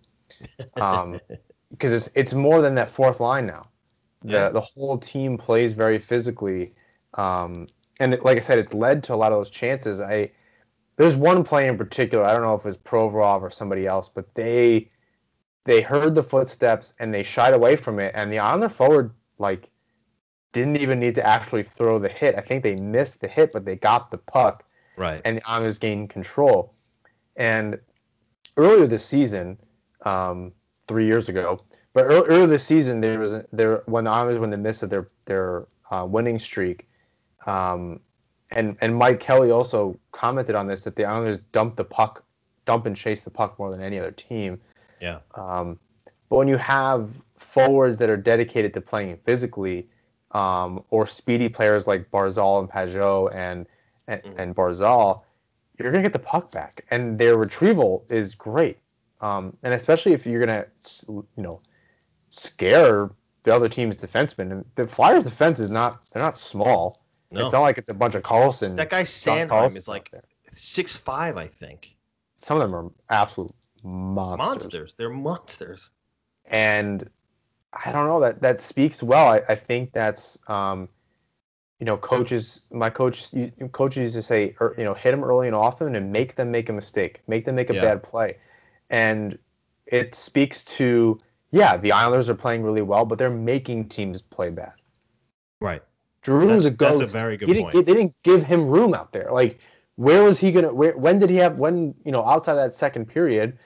um, 0.75 1.19
because 1.71 1.93
it's 1.93 2.09
it's 2.15 2.33
more 2.33 2.61
than 2.61 2.75
that 2.75 2.89
fourth 2.89 3.19
line 3.19 3.45
now. 3.45 3.63
The 4.23 4.31
Yeah. 4.31 4.49
the 4.49 4.61
whole 4.61 4.97
team 4.97 5.37
plays 5.37 5.71
very 5.71 5.99
physically, 5.99 6.73
um, 7.13 7.67
and 7.99 8.13
it, 8.13 8.25
like 8.25 8.37
I 8.37 8.41
said, 8.41 8.59
it's 8.59 8.73
led 8.73 9.03
to 9.03 9.13
a 9.13 9.15
lot 9.15 9.31
of 9.31 9.37
those 9.37 9.49
chances. 9.49 10.01
I 10.01 10.31
there's 11.01 11.15
one 11.15 11.43
play 11.43 11.67
in 11.67 11.79
particular. 11.79 12.23
I 12.23 12.31
don't 12.31 12.43
know 12.43 12.53
if 12.53 12.61
it 12.61 12.65
was 12.65 12.77
Provorov 12.77 13.41
or 13.41 13.49
somebody 13.49 13.87
else, 13.87 14.07
but 14.07 14.33
they 14.35 14.87
they 15.65 15.81
heard 15.81 16.13
the 16.13 16.21
footsteps 16.21 16.93
and 16.99 17.11
they 17.11 17.23
shied 17.23 17.55
away 17.55 17.75
from 17.75 17.99
it, 17.99 18.11
and 18.13 18.31
the 18.31 18.37
Islander 18.37 18.69
forward 18.69 19.11
like 19.39 19.71
didn't 20.51 20.77
even 20.77 20.99
need 20.99 21.15
to 21.15 21.25
actually 21.25 21.63
throw 21.63 21.97
the 21.97 22.09
hit. 22.09 22.35
I 22.35 22.41
think 22.41 22.61
they 22.61 22.75
missed 22.75 23.19
the 23.19 23.27
hit, 23.27 23.51
but 23.53 23.65
they 23.65 23.77
got 23.77 24.11
the 24.11 24.19
puck, 24.19 24.65
Right. 24.95 25.21
and 25.25 25.37
the 25.37 25.49
Islanders 25.49 25.79
gained 25.79 26.11
control. 26.11 26.75
And 27.35 27.79
earlier 28.57 28.85
this 28.85 29.03
season, 29.05 29.57
um, 30.05 30.51
three 30.87 31.07
years 31.07 31.29
ago, 31.29 31.63
but 31.93 32.11
ear- 32.11 32.25
earlier 32.25 32.45
this 32.47 32.63
season, 32.63 33.01
there 33.01 33.17
was 33.17 33.33
a, 33.33 33.43
there 33.51 33.81
when 33.87 34.03
the 34.03 34.11
Islanders 34.11 34.37
were 34.37 34.45
in 34.45 34.51
the 34.51 34.59
midst 34.59 34.83
of 34.83 34.91
their 34.91 35.07
their 35.25 35.65
uh, 35.89 36.05
winning 36.07 36.37
streak, 36.37 36.87
um, 37.47 38.01
and 38.51 38.77
and 38.81 38.95
Mike 38.95 39.19
Kelly 39.19 39.51
also 39.51 39.97
commented 40.11 40.55
on 40.55 40.67
this 40.67 40.81
that 40.81 40.95
the 40.95 41.05
Islanders 41.05 41.39
dumped 41.51 41.77
the 41.77 41.83
puck, 41.83 42.23
dump 42.65 42.85
and 42.85 42.95
chase 42.95 43.23
the 43.23 43.29
puck 43.29 43.57
more 43.59 43.71
than 43.71 43.81
any 43.81 43.99
other 43.99 44.11
team. 44.11 44.59
Yeah. 44.99 45.19
Um, 45.35 45.79
but 46.29 46.37
when 46.37 46.47
you 46.47 46.57
have 46.57 47.09
forwards 47.37 47.97
that 47.97 48.09
are 48.09 48.17
dedicated 48.17 48.73
to 48.75 48.81
playing 48.81 49.17
physically, 49.17 49.87
um, 50.31 50.83
or 50.89 51.05
speedy 51.05 51.49
players 51.49 51.87
like 51.87 52.09
Barzal 52.11 52.59
and 52.59 52.69
Pageau 52.69 53.33
and 53.35 53.67
and, 54.07 54.21
Mhm. 54.23 54.33
and 54.37 54.55
Barzal, 54.55 55.21
you're 55.77 55.91
gonna 55.91 56.03
get 56.03 56.13
the 56.13 56.19
puck 56.19 56.51
back, 56.51 56.85
and 56.91 57.17
their 57.17 57.37
retrieval 57.37 58.05
is 58.09 58.35
great. 58.35 58.77
Um, 59.21 59.55
and 59.63 59.73
especially 59.73 60.13
if 60.13 60.25
you're 60.25 60.39
gonna, 60.39 60.65
you 61.07 61.43
know, 61.43 61.61
scare 62.29 63.11
the 63.43 63.53
other 63.53 63.69
team's 63.69 63.97
defensemen. 63.97 64.51
And 64.51 64.65
the 64.75 64.87
Flyers' 64.87 65.23
defense 65.23 65.59
is 65.59 65.71
not 65.71 66.05
they're 66.11 66.23
not 66.23 66.37
small. 66.37 66.99
No. 67.31 67.45
It's 67.45 67.53
not 67.53 67.61
like 67.61 67.77
it's 67.77 67.89
a 67.89 67.93
bunch 67.93 68.15
of 68.15 68.23
Carlson. 68.23 68.75
that 68.75 68.89
guy 68.89 69.03
John 69.03 69.47
Sanheim 69.49 69.75
is 69.77 69.87
like 69.87 70.11
six 70.51 70.95
five, 70.95 71.37
I 71.37 71.47
think. 71.47 71.95
some 72.35 72.59
of 72.59 72.69
them 72.69 72.75
are 72.77 72.91
absolute 73.09 73.51
monsters. 73.83 74.47
Monsters. 74.49 74.93
They're 74.97 75.09
monsters. 75.09 75.91
and 76.45 77.09
I 77.73 77.91
don't 77.93 78.07
know 78.07 78.19
that 78.19 78.41
that 78.41 78.59
speaks 78.59 79.01
well. 79.01 79.27
I, 79.27 79.41
I 79.47 79.55
think 79.55 79.93
that's 79.93 80.37
um, 80.49 80.89
you 81.79 81.85
know 81.85 81.95
coaches. 81.95 82.61
My 82.71 82.89
coach 82.89 83.33
you- 83.33 83.51
coaches 83.71 84.01
used 84.01 84.15
to 84.15 84.21
say 84.21 84.53
er, 84.59 84.75
you 84.77 84.83
know 84.83 84.93
hit 84.93 85.11
them 85.11 85.23
early 85.23 85.47
and 85.47 85.55
often 85.55 85.95
and 85.95 86.11
make 86.11 86.35
them 86.35 86.51
make 86.51 86.67
a 86.67 86.73
mistake, 86.73 87.21
make 87.27 87.45
them 87.45 87.55
make 87.55 87.69
a 87.69 87.73
Yeah. 87.75 87.81
bad 87.81 88.03
play, 88.03 88.35
and 88.89 89.37
it 89.85 90.15
speaks 90.15 90.65
to 90.65 91.17
yeah 91.51 91.77
the 91.77 91.93
Islanders 91.93 92.29
are 92.29 92.35
playing 92.35 92.61
really 92.63 92.81
well, 92.81 93.05
but 93.05 93.17
they're 93.17 93.29
making 93.29 93.87
teams 93.87 94.21
play 94.21 94.49
bad. 94.49 94.73
Right. 95.61 95.81
Giroux 96.25 96.47
was 96.47 96.65
a 96.65 96.71
ghost. 96.71 96.99
that's 96.99 97.13
a 97.13 97.17
very 97.17 97.37
good 97.37 97.47
He 97.47 97.53
didn't- 97.55 97.71
They 97.71 97.81
didn't 97.83 98.15
give 98.23 98.43
him 98.43 98.67
room 98.67 98.93
out 98.93 99.11
there. 99.11 99.29
Like, 99.31 99.59
where 99.95 100.23
was 100.23 100.39
he 100.39 100.51
gonna? 100.51 100.73
Where, 100.73 100.97
when 100.97 101.19
did 101.19 101.29
he 101.29 101.35
have? 101.37 101.59
When 101.59 101.93
you 102.05 102.11
know, 102.11 102.25
outside 102.25 102.55
that 102.55 102.73
second 102.73 103.05
period. 103.07 103.57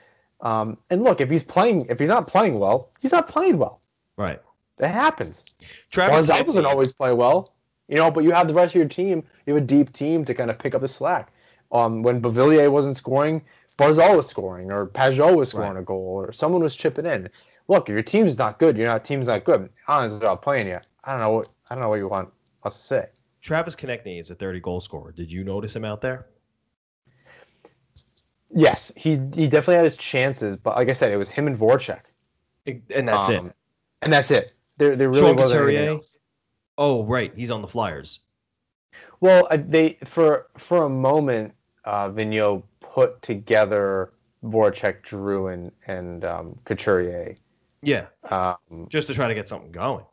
Um, 0.42 0.76
and 0.90 1.02
look, 1.02 1.20
if 1.20 1.30
he's 1.30 1.42
playing, 1.42 1.86
if 1.88 1.98
he's 1.98 2.08
not 2.10 2.26
playing 2.28 2.58
well, 2.58 2.90
he's 3.00 3.12
not 3.12 3.26
playing 3.28 3.56
well. 3.58 3.80
Right. 4.18 4.40
That 4.78 4.92
happens. 4.94 5.54
Travis 5.90 6.28
Barzal 6.28 6.44
doesn't 6.44 6.66
always 6.66 6.92
play 6.92 7.14
well, 7.14 7.54
you 7.88 7.96
know. 7.96 8.10
But 8.10 8.24
you 8.24 8.32
have 8.32 8.46
the 8.48 8.52
rest 8.54 8.72
of 8.74 8.78
your 8.78 8.88
team. 8.88 9.22
You 9.46 9.54
have 9.54 9.62
a 9.62 9.66
deep 9.66 9.92
team 9.94 10.24
to 10.26 10.34
kind 10.34 10.50
of 10.50 10.58
pick 10.58 10.74
up 10.74 10.82
the 10.82 10.88
slack. 10.88 11.32
Um, 11.72 12.02
when 12.02 12.20
Beauvillier 12.20 12.70
wasn't 12.70 12.96
scoring, 12.98 13.40
Barzal 13.78 14.14
was 14.16 14.26
scoring, 14.26 14.70
or 14.70 14.86
Pageau 14.86 15.34
was 15.34 15.48
scoring 15.50 15.74
Right. 15.74 15.80
a 15.80 15.84
goal, 15.84 16.22
or 16.26 16.32
someone 16.32 16.62
was 16.62 16.76
chipping 16.76 17.06
in. 17.06 17.28
Look, 17.68 17.88
if 17.88 17.94
your 17.94 18.02
team's 18.02 18.36
not 18.38 18.58
good, 18.58 18.76
you're 18.76 18.96
team's 19.00 19.28
not 19.28 19.44
good. 19.44 19.70
Honestly, 19.88 20.18
not 20.20 20.42
playing 20.42 20.68
yet. 20.68 20.86
I 21.04 21.12
don't 21.12 21.20
know 21.20 21.30
what 21.30 21.48
I 21.70 21.74
don't 21.74 21.82
know 21.82 21.88
what 21.88 21.98
you 21.98 22.08
want 22.08 22.28
us 22.66 22.76
to 22.76 22.82
say. 22.82 23.06
Travis 23.42 23.76
Konecny 23.76 24.18
is 24.20 24.30
a 24.30 24.34
30 24.34 24.60
goal 24.60 24.80
scorer. 24.80 25.12
Did 25.12 25.32
you 25.32 25.44
notice 25.44 25.74
him 25.74 25.84
out 25.84 26.00
there? 26.00 26.26
Yes, 28.50 28.92
he 28.96 29.12
he 29.34 29.48
definitely 29.48 29.76
had 29.76 29.84
his 29.84 29.96
chances, 29.96 30.56
but 30.56 30.76
like 30.76 30.88
I 30.88 30.92
said, 30.92 31.12
it 31.12 31.16
was 31.16 31.28
him 31.30 31.46
and 31.46 31.56
Voracek, 31.58 32.02
And 32.66 33.08
that's 33.08 33.28
Um, 33.28 33.48
it. 33.48 33.52
and 34.02 34.12
that's 34.12 34.30
it. 34.30 34.52
There, 34.78 34.96
there 34.96 35.08
really 35.08 35.20
Sean 35.20 35.36
wasn't 35.36 35.62
anything 35.62 35.88
else. 35.88 36.18
Oh, 36.78 37.04
right. 37.04 37.32
He's 37.34 37.50
on 37.50 37.62
the 37.62 37.68
Flyers. 37.68 38.20
Well, 39.20 39.48
uh, 39.50 39.58
they 39.66 39.94
for 40.04 40.48
for 40.56 40.84
a 40.84 40.88
moment, 40.88 41.54
uh, 41.84 42.08
Vigneault 42.10 42.62
put 42.80 43.20
together 43.22 44.12
Voracek, 44.44 45.04
Giroux, 45.06 45.48
and 45.48 45.72
and 45.86 46.24
um, 46.24 46.58
Couturier. 46.64 47.36
Yeah. 47.82 48.06
Um, 48.30 48.86
Just 48.88 49.06
to 49.08 49.14
try 49.14 49.28
to 49.28 49.34
get 49.34 49.48
something 49.48 49.72
going. 49.72 50.04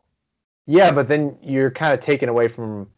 Yeah, 0.66 0.92
but 0.92 1.08
then 1.08 1.38
you're 1.42 1.72
kind 1.72 1.94
of 1.94 2.00
taken 2.00 2.30
away 2.30 2.48
from 2.48 2.90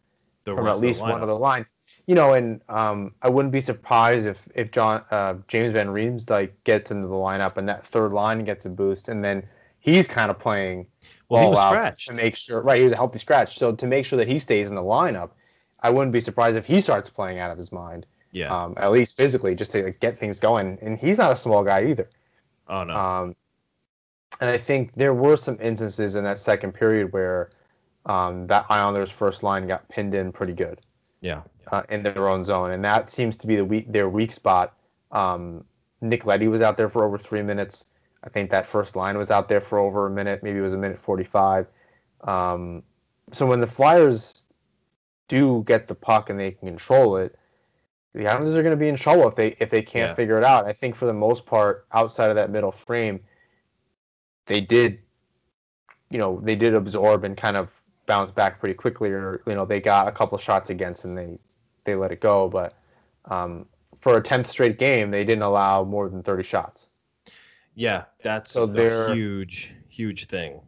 The 0.44 0.54
from 0.54 0.66
at 0.68 0.78
least 0.78 1.00
one 1.00 1.10
of 1.10 1.20
the 1.20 1.20
one 1.20 1.20
lineup. 1.20 1.22
other 1.34 1.40
line. 1.40 1.66
You 2.08 2.14
know, 2.14 2.34
and 2.34 2.60
um, 2.68 3.14
I 3.22 3.28
wouldn't 3.28 3.52
be 3.52 3.60
surprised 3.60 4.26
if 4.26 4.48
if 4.54 4.70
John 4.70 5.02
uh, 5.10 5.34
James 5.48 5.72
Van 5.72 5.88
Riemsdyk 5.88 6.50
gets 6.64 6.90
into 6.90 7.08
the 7.08 7.14
lineup 7.14 7.56
and 7.56 7.68
that 7.68 7.84
third 7.84 8.12
line 8.12 8.44
gets 8.44 8.64
a 8.64 8.68
boost, 8.70 9.08
and 9.08 9.24
then 9.24 9.42
he's 9.80 10.06
kind 10.06 10.30
of 10.30 10.38
playing 10.38 10.86
Well, 11.28 11.42
he 11.42 11.48
was 11.48 11.58
out 11.58 11.70
scratched. 11.72 12.08
to 12.08 12.14
make 12.14 12.36
sure. 12.36 12.60
Right, 12.62 12.78
he 12.78 12.84
was 12.84 12.92
a 12.92 12.96
healthy 12.96 13.18
scratch, 13.18 13.58
so 13.58 13.72
to 13.72 13.86
make 13.86 14.06
sure 14.06 14.16
that 14.18 14.28
he 14.28 14.38
stays 14.38 14.68
in 14.70 14.76
the 14.76 14.82
lineup, 14.82 15.30
I 15.80 15.90
wouldn't 15.90 16.12
be 16.12 16.20
surprised 16.20 16.56
if 16.56 16.64
he 16.66 16.80
starts 16.80 17.10
playing 17.10 17.38
out 17.40 17.50
of 17.50 17.58
his 17.58 17.72
mind, 17.72 18.06
Yeah. 18.30 18.54
um, 18.56 18.74
at 18.76 18.92
least 18.92 19.16
physically, 19.16 19.56
just 19.56 19.72
to 19.72 19.82
like, 19.82 19.98
get 19.98 20.16
things 20.16 20.38
going. 20.38 20.78
And 20.82 20.96
he's 20.98 21.18
not 21.18 21.32
a 21.32 21.36
small 21.36 21.64
guy 21.64 21.86
either. 21.86 22.08
oh 22.68 22.84
no. 22.84 22.96
Um, 22.96 23.36
and 24.40 24.50
I 24.50 24.58
think 24.58 24.92
there 24.94 25.14
were 25.14 25.36
some 25.36 25.58
instances 25.60 26.16
in 26.16 26.24
that 26.24 26.38
second 26.38 26.72
period 26.72 27.12
where 27.12 27.50
um, 28.04 28.46
that 28.46 28.66
Islanders 28.68 29.10
first 29.10 29.42
line 29.42 29.66
got 29.66 29.88
pinned 29.88 30.14
in 30.14 30.30
pretty 30.32 30.52
good 30.54 30.80
yeah. 31.20 31.42
uh, 31.72 31.82
in 31.88 32.02
their 32.02 32.28
own 32.28 32.44
zone, 32.44 32.70
and 32.72 32.84
that 32.84 33.08
seems 33.10 33.36
to 33.38 33.46
be 33.46 33.56
the 33.56 33.64
weak 33.64 33.90
their 33.90 34.08
weak 34.08 34.32
spot. 34.32 34.78
Um, 35.12 35.64
Nick 36.00 36.26
Leddy 36.26 36.48
was 36.48 36.60
out 36.60 36.76
there 36.76 36.88
for 36.88 37.04
over 37.04 37.18
three 37.18 37.42
minutes. 37.42 37.86
I 38.24 38.28
think 38.28 38.50
that 38.50 38.66
first 38.66 38.96
line 38.96 39.16
was 39.16 39.30
out 39.30 39.48
there 39.48 39.60
for 39.60 39.78
over 39.78 40.06
a 40.06 40.10
minute, 40.10 40.42
maybe 40.42 40.58
it 40.58 40.62
was 40.62 40.72
a 40.72 40.78
minute 40.78 40.98
forty-five. 40.98 41.72
Um, 42.24 42.82
so 43.32 43.46
when 43.46 43.60
the 43.60 43.66
Flyers 43.66 44.44
do 45.28 45.64
get 45.66 45.86
the 45.86 45.94
puck 45.94 46.30
and 46.30 46.38
they 46.38 46.52
can 46.52 46.68
control 46.68 47.16
it, 47.16 47.36
the 48.14 48.26
Islanders 48.28 48.56
are 48.56 48.62
going 48.62 48.76
to 48.76 48.80
be 48.80 48.88
in 48.88 48.96
trouble 48.96 49.26
if 49.28 49.34
they 49.34 49.56
if 49.58 49.70
they 49.70 49.82
can't 49.82 50.10
Yeah. 50.10 50.14
figure 50.14 50.38
it 50.38 50.44
out. 50.44 50.66
I 50.66 50.72
think 50.72 50.94
for 50.94 51.06
the 51.06 51.12
most 51.12 51.46
part, 51.46 51.86
outside 51.92 52.30
of 52.30 52.36
that 52.36 52.50
middle 52.50 52.72
frame, 52.72 53.20
they 54.46 54.60
did, 54.60 54.98
you 56.10 56.18
know, 56.18 56.40
they 56.42 56.54
did 56.56 56.74
absorb 56.74 57.24
and 57.24 57.36
kind 57.36 57.56
of 57.56 57.68
bounce 58.06 58.30
back 58.30 58.60
pretty 58.60 58.74
quickly, 58.74 59.10
or 59.10 59.42
you 59.46 59.54
know 59.54 59.64
they 59.64 59.80
got 59.80 60.08
a 60.08 60.12
couple 60.12 60.38
shots 60.38 60.70
against 60.70 61.04
and 61.04 61.16
they 61.16 61.38
they 61.84 61.94
let 61.94 62.12
it 62.12 62.20
go. 62.20 62.48
But 62.48 62.74
um, 63.26 63.66
for 64.00 64.16
a 64.16 64.22
tenth 64.22 64.48
straight 64.48 64.78
game, 64.78 65.10
they 65.10 65.24
didn't 65.24 65.42
allow 65.42 65.84
more 65.84 66.08
than 66.08 66.22
thirty 66.22 66.42
shots. 66.44 66.88
Yeah, 67.74 68.04
that's 68.22 68.52
So 68.52 68.62
a 68.62 68.66
they're- 68.66 69.14
huge, 69.14 69.72
huge 69.88 70.26
thing. 70.28 70.60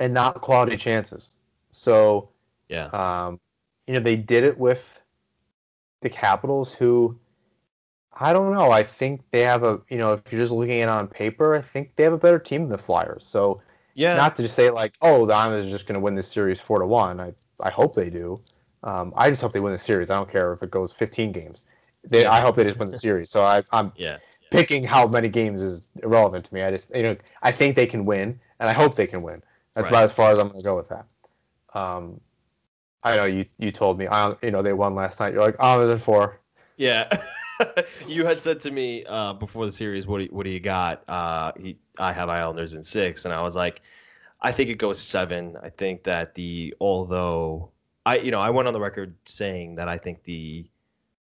and 0.00 0.12
not 0.14 0.40
quality 0.42 0.76
chances. 0.76 1.34
So, 1.70 2.28
Yeah. 2.68 2.86
um, 2.92 3.40
you 3.86 3.94
know, 3.94 4.00
they 4.00 4.14
did 4.16 4.44
it 4.44 4.56
with 4.58 5.00
the 6.02 6.10
Capitals, 6.10 6.74
who 6.74 7.18
I 8.20 8.32
don't 8.32 8.52
know. 8.52 8.70
I 8.70 8.82
think 8.82 9.22
they 9.30 9.42
have 9.42 9.62
a, 9.62 9.80
you 9.88 9.98
know, 9.98 10.12
if 10.14 10.32
you're 10.32 10.40
just 10.40 10.52
looking 10.52 10.80
at 10.80 10.88
it 10.88 10.88
on 10.88 11.06
paper, 11.08 11.54
I 11.54 11.62
think 11.62 11.94
they 11.96 12.04
have 12.04 12.12
a 12.12 12.18
better 12.18 12.38
team 12.38 12.62
than 12.62 12.70
the 12.70 12.78
Flyers. 12.78 13.24
So, 13.24 13.60
Yeah. 13.94 14.16
not 14.16 14.36
to 14.36 14.42
just 14.42 14.54
say 14.56 14.70
like, 14.70 14.94
oh, 15.02 15.26
the 15.26 15.34
Islanders 15.34 15.68
are 15.68 15.70
just 15.70 15.86
going 15.86 15.94
to 15.94 16.00
win 16.00 16.14
this 16.14 16.28
series 16.28 16.60
four 16.60 16.78
to 16.80 16.86
one. 16.86 17.20
I, 17.20 17.32
I 17.62 17.70
hope 17.70 17.94
they 17.94 18.10
do. 18.10 18.40
Um, 18.82 19.12
I 19.16 19.30
just 19.30 19.42
hope 19.42 19.52
they 19.52 19.60
win 19.60 19.72
the 19.72 19.78
series. 19.78 20.10
I 20.10 20.14
don't 20.14 20.30
care 20.30 20.52
if 20.52 20.62
it 20.62 20.70
goes 20.70 20.92
15 20.92 21.32
games. 21.32 21.66
They, 22.08 22.22
Yeah. 22.22 22.32
I 22.32 22.40
hope 22.40 22.56
they 22.56 22.64
just 22.64 22.78
win 22.78 22.90
the 22.90 22.98
series. 22.98 23.30
So 23.30 23.44
I, 23.44 23.62
I'm 23.72 23.92
yeah. 23.96 24.18
picking 24.50 24.82
how 24.82 25.06
many 25.06 25.28
games 25.28 25.62
is 25.62 25.90
irrelevant 26.02 26.44
to 26.46 26.54
me. 26.54 26.62
I 26.62 26.70
just 26.70 26.94
you 26.94 27.02
know 27.02 27.16
I 27.42 27.52
think 27.52 27.76
they 27.76 27.86
can 27.86 28.04
win, 28.04 28.38
and 28.60 28.68
I 28.68 28.72
hope 28.72 28.94
they 28.94 29.06
can 29.06 29.22
win. 29.22 29.42
That's 29.74 29.84
Right. 29.84 29.92
about 29.92 30.04
as 30.04 30.12
far 30.12 30.30
as 30.30 30.38
I'm 30.38 30.48
going 30.48 30.60
to 30.60 30.64
go 30.64 30.76
with 30.76 30.88
that. 30.88 31.06
Um, 31.74 32.20
I 33.02 33.16
know 33.16 33.26
you 33.26 33.46
you 33.58 33.70
told 33.70 33.98
me 33.98 34.06
I 34.06 34.34
you 34.42 34.50
know 34.50 34.62
they 34.62 34.72
won 34.72 34.94
last 34.94 35.20
night. 35.20 35.34
You're 35.34 35.42
like 35.42 35.56
oh 35.58 35.84
there's 35.84 36.00
a 36.00 36.02
four. 36.02 36.40
Yeah. 36.76 37.08
you 38.06 38.24
had 38.24 38.42
said 38.42 38.60
to 38.62 38.70
me 38.70 39.04
uh, 39.06 39.32
before 39.34 39.66
the 39.66 39.72
series, 39.72 40.06
"What 40.06 40.18
do 40.18 40.24
you, 40.24 40.30
what 40.30 40.44
do 40.44 40.50
you 40.50 40.60
got?" 40.60 41.02
Uh, 41.08 41.52
he, 41.58 41.78
I 41.98 42.12
have 42.12 42.28
Islanders 42.28 42.74
in 42.74 42.84
six, 42.84 43.24
and 43.24 43.34
I 43.34 43.42
was 43.42 43.56
like, 43.56 43.82
"I 44.40 44.52
think 44.52 44.70
it 44.70 44.76
goes 44.76 45.00
seven. 45.00 45.56
I 45.62 45.70
think 45.70 46.04
that 46.04 46.34
the 46.34 46.74
although 46.80 47.70
I 48.06 48.18
you 48.18 48.30
know 48.30 48.40
I 48.40 48.50
went 48.50 48.68
on 48.68 48.74
the 48.74 48.80
record 48.80 49.14
saying 49.26 49.76
that 49.76 49.88
I 49.88 49.98
think 49.98 50.22
the 50.24 50.66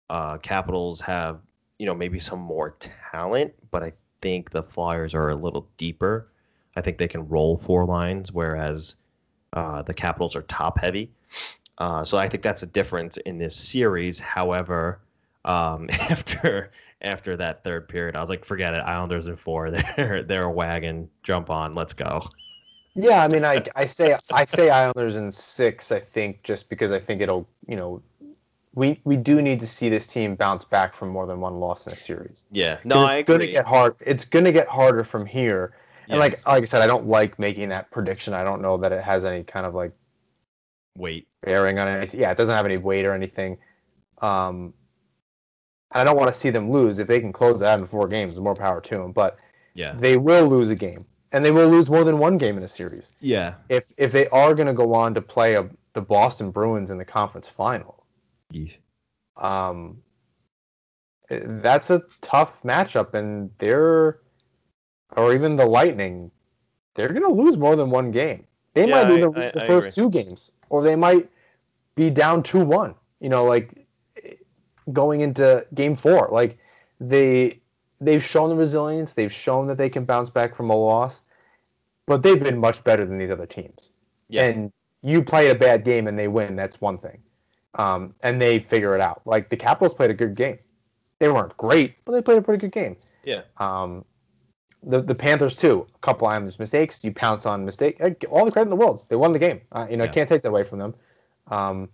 uh, 0.10 0.38
Capitals 0.38 1.02
have 1.02 1.40
you 1.78 1.86
know 1.86 1.96
maybe 1.96 2.20
some 2.20 2.40
more 2.40 2.76
talent, 3.12 3.54
but 3.72 3.84
I 3.84 3.94
think 4.22 4.52
the 4.52 4.64
Flyers 4.64 5.14
are 5.14 5.30
a 5.30 5.36
little 5.36 5.68
deeper. 5.78 6.30
I 6.76 6.82
think 6.82 6.98
they 6.98 7.08
can 7.08 7.28
roll 7.30 7.58
four 7.58 7.86
lines, 7.86 8.32
whereas 8.32 8.98
uh, 9.54 9.82
the 9.84 9.94
Capitals 9.94 10.36
are 10.36 10.42
top 10.44 10.80
heavy. 10.80 11.12
Uh, 11.78 12.04
so 12.04 12.18
I 12.18 12.28
think 12.28 12.44
that's 12.44 12.64
a 12.64 12.68
difference 12.68 13.18
in 13.18 13.38
this 13.38 13.56
series. 13.56 14.20
However, 14.20 15.00
um, 15.46 15.90
after 15.92 16.72
after 17.02 17.38
that 17.38 17.64
third 17.64 17.88
period, 17.88 18.16
I 18.16 18.22
was 18.22 18.30
like, 18.30 18.44
forget 18.44 18.74
it. 18.74 18.80
Islanders 18.80 19.28
in 19.28 19.38
four. 19.38 19.72
They're 19.98 20.24
they're 20.24 20.44
a 20.44 20.52
wagon. 20.52 21.10
Jump 21.24 21.50
on. 21.50 21.76
Let's 21.76 21.94
go. 21.94 22.28
Yeah, 22.96 23.24
I 23.24 23.28
mean 23.28 23.46
I 23.46 23.64
I 23.76 23.86
say 23.86 24.18
I 24.32 24.46
say 24.46 24.70
Islanders 24.70 25.16
in 25.16 25.32
six. 25.32 25.92
I 25.92 26.00
think 26.00 26.44
just 26.44 26.70
because 26.70 26.92
I 26.92 27.00
think 27.00 27.22
it'll 27.22 27.48
you 27.68 27.76
know 27.76 28.02
we 28.74 29.00
we 29.04 29.16
do 29.16 29.42
need 29.42 29.60
to 29.60 29.68
see 29.68 29.90
this 29.90 30.08
team 30.08 30.36
bounce 30.36 30.66
back 30.66 30.94
from 30.94 31.10
more 31.10 31.26
than 31.26 31.40
one 31.40 31.60
loss 31.60 31.88
in 31.88 31.94
a 31.94 31.98
series. 31.98 32.46
Yeah, 32.52 32.78
No, 32.84 33.00
I 33.00 33.18
it's 33.18 33.28
gonna 33.28 33.48
get 33.48 33.66
hard. 33.66 33.96
It's 34.00 34.26
gonna 34.26 34.52
get 34.52 34.68
harder 34.68 35.04
from 35.04 35.26
here. 35.26 35.74
And 36.10 36.20
like 36.20 36.34
Yes. 36.34 36.46
like 36.46 36.62
I 36.64 36.66
said, 36.66 36.82
I 36.82 36.88
don't 36.88 37.08
like 37.08 37.38
making 37.40 37.70
that 37.70 37.90
prediction. 37.92 38.34
I 38.34 38.44
don't 38.44 38.62
know 38.62 38.78
that 38.78 38.92
it 38.92 39.04
has 39.04 39.26
any 39.26 39.44
kind 39.44 39.66
of 39.66 39.74
like 39.76 39.92
weight 40.98 41.28
bearing 41.42 41.80
on 41.80 41.88
anything. 41.88 42.20
Yeah, 42.20 42.32
it 42.32 42.38
doesn't 42.38 42.56
have 42.56 42.66
any 42.66 42.78
weight 42.78 43.06
or 43.06 43.14
anything. 43.14 43.58
Um, 44.22 44.74
and 45.96 46.02
I 46.02 46.04
don't 46.04 46.18
want 46.20 46.32
to 46.32 46.40
see 46.40 46.50
them 46.52 46.70
lose. 46.72 47.00
If 47.00 47.08
they 47.08 47.20
can 47.20 47.32
close 47.34 47.60
that 47.62 47.80
in 47.80 47.86
four 47.86 48.08
games, 48.08 48.36
more 48.38 48.54
power 48.54 48.82
to 48.82 48.98
them. 48.98 49.12
But 49.14 49.40
Yeah. 49.74 49.94
they 49.98 50.18
will 50.18 50.46
lose 50.48 50.70
a 50.70 50.76
game, 50.76 51.06
and 51.32 51.44
they 51.44 51.52
will 51.52 51.70
lose 51.70 51.90
more 51.90 52.04
than 52.04 52.20
one 52.20 52.38
game 52.38 52.58
in 52.58 52.64
a 52.64 52.68
series. 52.68 53.12
Yeah. 53.22 53.56
If 53.70 53.92
if 53.98 54.12
they 54.12 54.28
are 54.28 54.54
going 54.54 54.68
to 54.68 54.74
go 54.74 54.94
on 54.94 55.14
to 55.16 55.22
play 55.22 55.56
a, 55.56 55.68
the 55.94 56.02
Boston 56.02 56.52
Bruins 56.52 56.92
in 56.92 56.98
the 56.98 57.06
conference 57.06 57.48
final, 57.48 58.06
Yeesh. 58.54 58.76
um, 59.38 60.02
that's 61.30 61.90
a 61.90 62.04
tough 62.22 62.62
matchup, 62.64 63.14
and 63.14 63.50
they're 63.58 64.20
or 65.16 65.34
even 65.34 65.56
the 65.56 65.66
Lightning, 65.66 66.30
they're 66.96 67.10
going 67.14 67.22
to 67.24 67.30
lose 67.44 67.58
more 67.58 67.76
than 67.76 67.90
one 67.90 68.12
game. 68.12 68.46
They 68.74 68.88
Yeah, 68.88 69.04
might 69.04 69.12
even 69.18 69.24
I- 69.36 69.40
lose 69.40 69.52
the 69.54 69.64
I 69.64 69.68
first 69.68 69.98
agree. 69.98 70.04
two 70.04 70.10
games, 70.10 70.52
or 70.70 70.84
they 70.84 70.96
might 70.98 71.30
be 71.96 72.10
down 72.10 72.44
two 72.44 72.64
one. 72.66 72.96
You 73.22 73.30
know, 73.30 73.46
like 73.46 73.85
going 74.94 75.22
into 75.22 75.66
game 75.74 75.96
four, 75.96 76.30
like 76.32 76.58
they 77.00 77.60
they've 78.02 78.24
shown 78.24 78.50
the 78.50 78.56
resilience, 78.56 79.14
they've 79.14 79.32
shown 79.34 79.68
that 79.68 79.78
they 79.78 79.90
can 79.90 80.06
bounce 80.06 80.30
back 80.30 80.56
from 80.56 80.70
a 80.70 80.76
loss, 80.76 81.22
but 82.06 82.24
they've 82.24 82.44
been 82.44 82.58
much 82.58 82.84
better 82.84 83.06
than 83.06 83.18
these 83.18 83.32
other 83.32 83.46
teams. 83.46 83.92
Yeah. 84.30 84.44
And 84.46 84.72
you 85.02 85.24
play 85.24 85.50
a 85.50 85.56
bad 85.56 85.84
game 85.86 86.08
and 86.08 86.18
they 86.18 86.28
win, 86.28 86.56
that's 86.56 86.82
one 86.82 86.98
thing. 86.98 87.20
Um, 87.76 88.14
and 88.24 88.42
they 88.42 88.60
figure 88.60 88.94
it 88.96 89.02
out. 89.02 89.22
Like 89.26 89.50
the 89.50 89.58
Capitals 89.58 89.94
played 89.94 90.10
a 90.10 90.14
good 90.14 90.36
game. 90.36 90.58
They 91.20 91.30
weren't 91.30 91.56
great, 91.58 91.96
but 92.06 92.14
they 92.14 92.22
played 92.22 92.38
a 92.38 92.42
pretty 92.42 92.60
good 92.62 92.72
game. 92.72 92.98
Yeah. 93.24 93.42
Um, 93.58 94.06
the 94.84 95.02
the 95.02 95.16
Panthers 95.16 95.56
too. 95.56 95.88
A 95.96 96.00
couple 96.00 96.28
Islanders 96.28 96.60
mistakes. 96.60 97.00
You 97.02 97.12
pounce 97.12 97.46
on 97.46 97.66
mistake. 97.66 98.00
All 98.30 98.46
the 98.46 98.52
credit 98.52 98.68
in 98.68 98.70
the 98.70 98.76
world. 98.76 99.04
They 99.10 99.16
won 99.16 99.34
the 99.34 99.40
game. 99.40 99.62
Uh, 99.72 99.88
you 99.90 99.98
know, 99.98 100.04
I 100.04 100.08
Yeah. 100.08 100.14
can't 100.14 100.30
take 100.30 100.42
that 100.44 100.50
away 100.50 100.64
from 100.64 100.80
them. 100.80 100.96
Um, 101.48 101.90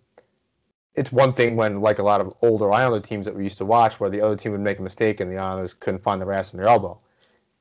it's 0.96 1.12
one 1.12 1.34
thing 1.34 1.56
when 1.56 1.82
like 1.82 2.00
a 2.00 2.04
lot 2.04 2.22
of 2.22 2.34
older 2.42 2.72
Islander 2.74 3.00
teams 3.00 3.26
that 3.26 3.36
we 3.36 3.44
used 3.44 3.58
to 3.60 3.66
watch, 3.66 4.00
where 4.00 4.10
the 4.10 4.22
other 4.22 4.36
team 4.36 4.52
would 4.52 4.62
make 4.62 4.80
a 4.80 4.82
mistake 4.82 5.20
and 5.20 5.32
the 5.32 5.38
Islanders 5.38 5.74
couldn't 5.74 6.04
find 6.04 6.22
their 6.22 6.32
ass 6.34 6.54
in 6.54 6.58
their 6.58 6.68
elbow. 6.68 7.00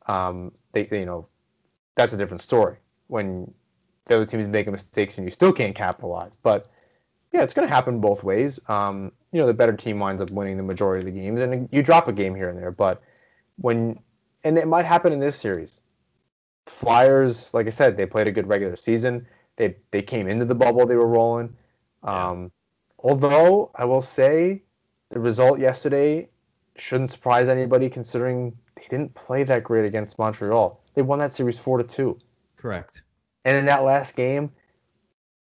Um, 0.07 0.53
they, 0.73 0.85
they, 0.85 1.01
you 1.01 1.07
know, 1.07 1.29
that's 1.95 2.13
a 2.13 2.17
different 2.17 2.43
story. 2.43 2.77
When 3.07 3.53
the 4.07 4.17
other 4.17 4.27
team 4.27 4.41
is 4.41 4.49
making 4.49 4.73
mistakes 4.73 5.17
and 5.19 5.27
you 5.27 5.31
still 5.31 5.53
can't 5.53 5.75
capitalize. 5.75 6.37
But 6.37 6.67
yeah, 7.33 7.43
it's 7.43 7.55
going 7.55 7.67
to 7.67 7.73
happen 7.73 8.01
both 8.01 8.25
ways. 8.25 8.59
Um, 8.69 9.13
you 9.33 9.41
know, 9.41 9.47
the 9.47 9.55
better 9.55 9.73
team 9.73 10.01
winds 10.01 10.21
up 10.21 10.31
winning 10.31 10.57
the 10.57 10.65
majority 10.65 11.07
of 11.07 11.15
the 11.15 11.21
games, 11.21 11.41
and 11.41 11.69
you 11.71 11.83
drop 11.83 12.09
a 12.09 12.13
game 12.13 12.35
here 12.35 12.49
and 12.49 12.59
there. 12.59 12.73
But 12.73 13.01
when, 13.57 14.01
and 14.43 14.59
it 14.59 14.67
might 14.67 14.85
happen 14.85 15.13
in 15.13 15.21
this 15.21 15.37
series. 15.37 15.81
Flyers, 16.67 17.55
like 17.55 17.67
I 17.67 17.71
said, 17.71 17.97
they 17.97 18.07
played 18.07 18.27
a 18.27 18.33
good 18.33 18.47
regular 18.49 18.77
season. 18.77 19.27
They 19.57 19.77
they 19.91 20.03
came 20.03 20.29
into 20.29 20.45
the 20.45 20.55
bubble, 20.55 20.87
they 20.87 20.97
were 20.97 21.07
rolling. 21.07 21.57
Um, 22.03 22.51
Although 23.03 23.71
I 23.75 23.85
will 23.85 24.01
say, 24.01 24.63
the 25.11 25.21
result 25.21 25.59
yesterday 25.59 26.29
shouldn't 26.77 27.11
surprise 27.11 27.49
anybody, 27.49 27.89
considering 27.89 28.57
they 28.77 28.87
didn't 28.91 29.15
play 29.15 29.43
that 29.45 29.65
great 29.65 29.85
against 29.85 30.19
Montreal. 30.19 30.81
They 30.95 31.03
won 31.03 31.19
that 31.19 31.33
series 31.33 31.59
four 31.59 31.79
to 31.79 31.85
two. 31.85 32.19
Correct. 32.57 33.03
And 33.45 33.57
in 33.57 33.65
that 33.67 33.85
last 33.85 34.17
game, 34.17 34.51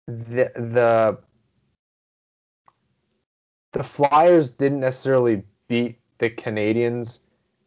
the 0.07 0.51
the 0.55 1.17
the 3.73 3.83
Flyers 3.83 4.49
didn't 4.49 4.79
necessarily 4.79 5.43
beat 5.67 5.99
the 6.17 6.29
Canadiens. 6.29 7.21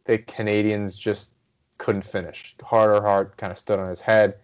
The 0.05 0.17
Canadiens 0.17 0.97
just 0.97 1.33
couldn't 1.77 2.05
finish. 2.05 2.55
Harder 2.61 3.01
Hart 3.01 3.37
kind 3.37 3.51
of 3.51 3.57
stood 3.57 3.79
on 3.79 3.87
his 3.87 4.01
head. 4.01 4.35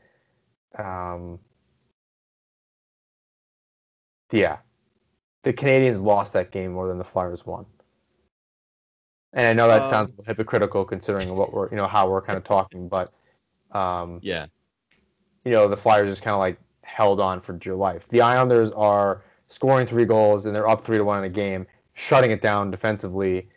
Um, 0.77 1.39
yeah, 4.31 4.57
the 5.43 5.53
Canadiens 5.53 6.01
lost 6.01 6.33
that 6.33 6.51
game 6.51 6.73
more 6.73 6.87
than 6.87 6.97
the 6.97 7.03
Flyers 7.03 7.45
won. 7.45 7.65
And 9.33 9.45
I 9.45 9.53
know 9.53 9.67
that 9.67 9.83
Um, 9.83 9.89
sounds 9.89 10.13
hypocritical 10.25 10.83
considering 10.85 11.35
what 11.35 11.53
we're, 11.53 11.69
you 11.69 11.77
know, 11.77 11.87
how 11.87 12.09
we're 12.09 12.21
kind 12.21 12.37
of 12.37 12.43
talking, 12.43 12.87
but 12.87 13.13
um, 13.71 14.19
Yeah. 14.23 14.47
you 15.45 15.51
know, 15.51 15.67
the 15.67 15.77
Flyers 15.77 16.09
just 16.09 16.23
kind 16.23 16.33
of 16.33 16.39
like 16.39 16.57
held 16.81 17.19
on 17.19 17.39
for 17.39 17.53
dear 17.53 17.75
life. 17.75 18.07
The 18.07 18.21
Islanders 18.21 18.71
are 18.71 19.23
scoring 19.47 19.85
three 19.85 20.05
goals 20.05 20.45
and 20.45 20.55
they're 20.55 20.67
up 20.67 20.81
three 20.81 20.97
to 20.97 21.03
one 21.03 21.19
in 21.19 21.25
a 21.25 21.29
game, 21.29 21.67
shutting 21.93 22.31
it 22.31 22.41
down 22.41 22.71
defensively 22.71 23.47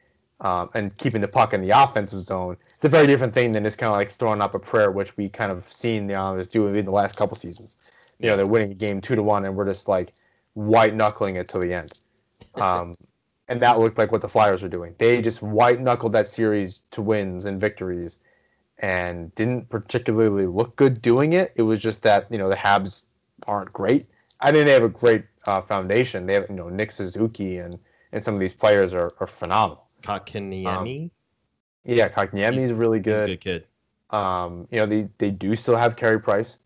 um, 0.40 0.68
and 0.74 0.96
keeping 0.98 1.20
the 1.20 1.28
puck 1.28 1.54
in 1.54 1.62
the 1.62 1.70
offensive 1.70 2.20
zone. 2.20 2.56
It's 2.66 2.84
a 2.84 2.88
very 2.88 3.06
different 3.06 3.32
thing 3.32 3.52
than 3.52 3.64
just 3.64 3.78
kind 3.78 3.90
of 3.90 3.96
like 3.96 4.10
throwing 4.10 4.42
up 4.42 4.54
a 4.54 4.58
prayer, 4.58 4.90
which 4.90 5.16
we 5.16 5.28
kind 5.28 5.50
of 5.50 5.66
seen 5.66 6.06
the 6.06 6.14
Islanders 6.14 6.48
do 6.48 6.66
in 6.66 6.84
the 6.84 6.90
last 6.90 7.16
couple 7.16 7.36
seasons. 7.36 7.76
You 8.18 8.28
know, 8.28 8.36
they're 8.36 8.46
winning 8.46 8.70
a 8.72 8.74
game 8.74 9.00
two 9.00 9.16
to 9.16 9.22
one 9.22 9.44
and 9.46 9.56
we're 9.56 9.66
just 9.66 9.88
like 9.88 10.12
white 10.54 10.94
knuckling 10.94 11.36
it 11.36 11.48
to 11.50 11.58
the 11.58 11.72
end. 11.72 11.92
Um, 12.54 12.96
and 13.48 13.60
that 13.60 13.78
looked 13.78 13.98
like 13.98 14.12
what 14.12 14.20
the 14.20 14.28
Flyers 14.28 14.62
were 14.62 14.68
doing. 14.68 14.94
They 14.98 15.20
just 15.20 15.42
white 15.42 15.80
knuckled 15.80 16.12
that 16.12 16.26
series 16.26 16.82
to 16.92 17.02
wins 17.02 17.44
and 17.44 17.60
victories 17.60 18.18
and 18.78 19.34
didn't 19.34 19.68
particularly 19.68 20.46
look 20.46 20.74
good 20.76 21.00
doing 21.02 21.32
it. 21.32 21.52
It 21.56 21.62
was 21.62 21.80
just 21.80 22.02
that 22.02 22.26
you 22.30 22.38
know 22.38 22.48
the 22.48 22.56
Habs 22.56 23.04
aren't 23.46 23.72
great. 23.72 24.06
I 24.40 24.50
think 24.50 24.66
they 24.66 24.72
have 24.72 24.82
a 24.82 24.88
great 24.88 25.24
uh, 25.46 25.60
foundation. 25.60 26.26
They 26.26 26.34
have 26.34 26.46
you 26.48 26.56
know 26.56 26.68
Nick 26.68 26.90
Suzuki 26.90 27.58
and 27.58 27.78
and 28.12 28.22
some 28.22 28.34
of 28.34 28.40
these 28.40 28.52
players 28.52 28.92
are, 28.94 29.10
are 29.20 29.26
phenomenal. 29.26 29.86
Kakiniemi. 30.02 31.10
Yeah, 31.84 32.08
Kotkaniemi's 32.08 32.72
really 32.72 32.98
He's 32.98 33.16
a 33.16 33.20
good. 33.20 33.26
good 33.26 33.40
kid. 33.40 33.66
Um, 34.10 34.68
you 34.70 34.78
know 34.78 34.86
they 34.86 35.08
they 35.18 35.30
do 35.30 35.54
still 35.56 35.76
have 35.76 35.96
Carey 35.96 36.20
Price. 36.20 36.58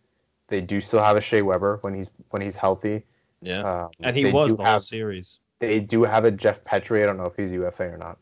They 0.49 0.61
do 0.61 0.81
still 0.81 1.03
have 1.03 1.17
a 1.17 1.21
Shea 1.21 1.43
Weber 1.43 1.79
when 1.83 1.95
he's 1.95 2.11
when 2.31 2.43
he's 2.43 2.57
healthy. 2.57 3.05
Yeah. 3.43 3.85
Um, 3.85 3.91
and 4.01 4.17
he 4.17 4.25
was 4.27 4.57
the 4.57 4.65
whole 4.65 4.81
series. 4.81 5.39
they 5.61 5.81
do 5.81 6.03
have 6.05 6.25
a 6.25 6.31
Jeff 6.31 6.65
Petry. 6.65 7.03
I 7.03 7.07
don't 7.07 7.17
know 7.17 7.27
if 7.27 7.37
he's 7.37 7.51
UFA 7.51 7.85
or 7.85 7.99
not. 7.99 8.19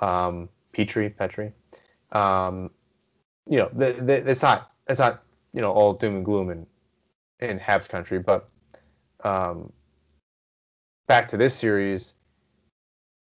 Um, 0.00 0.48
Petry, 0.72 1.14
Petry. 1.14 1.52
Um, 2.16 2.70
you 3.46 3.58
know, 3.58 3.70
the, 3.72 3.92
the, 3.94 4.30
it's 4.30 4.42
not 4.42 4.70
it's 4.88 5.00
not 5.00 5.22
you 5.52 5.60
know 5.60 5.72
all 5.72 5.92
doom 5.94 6.16
and 6.16 6.24
gloom 6.24 6.50
in 6.50 6.66
in 7.40 7.58
Habs 7.58 7.88
country, 7.88 8.18
but 8.18 8.48
um, 9.24 9.72
back 11.06 11.26
to 11.28 11.36
this 11.36 11.54
series, 11.54 12.14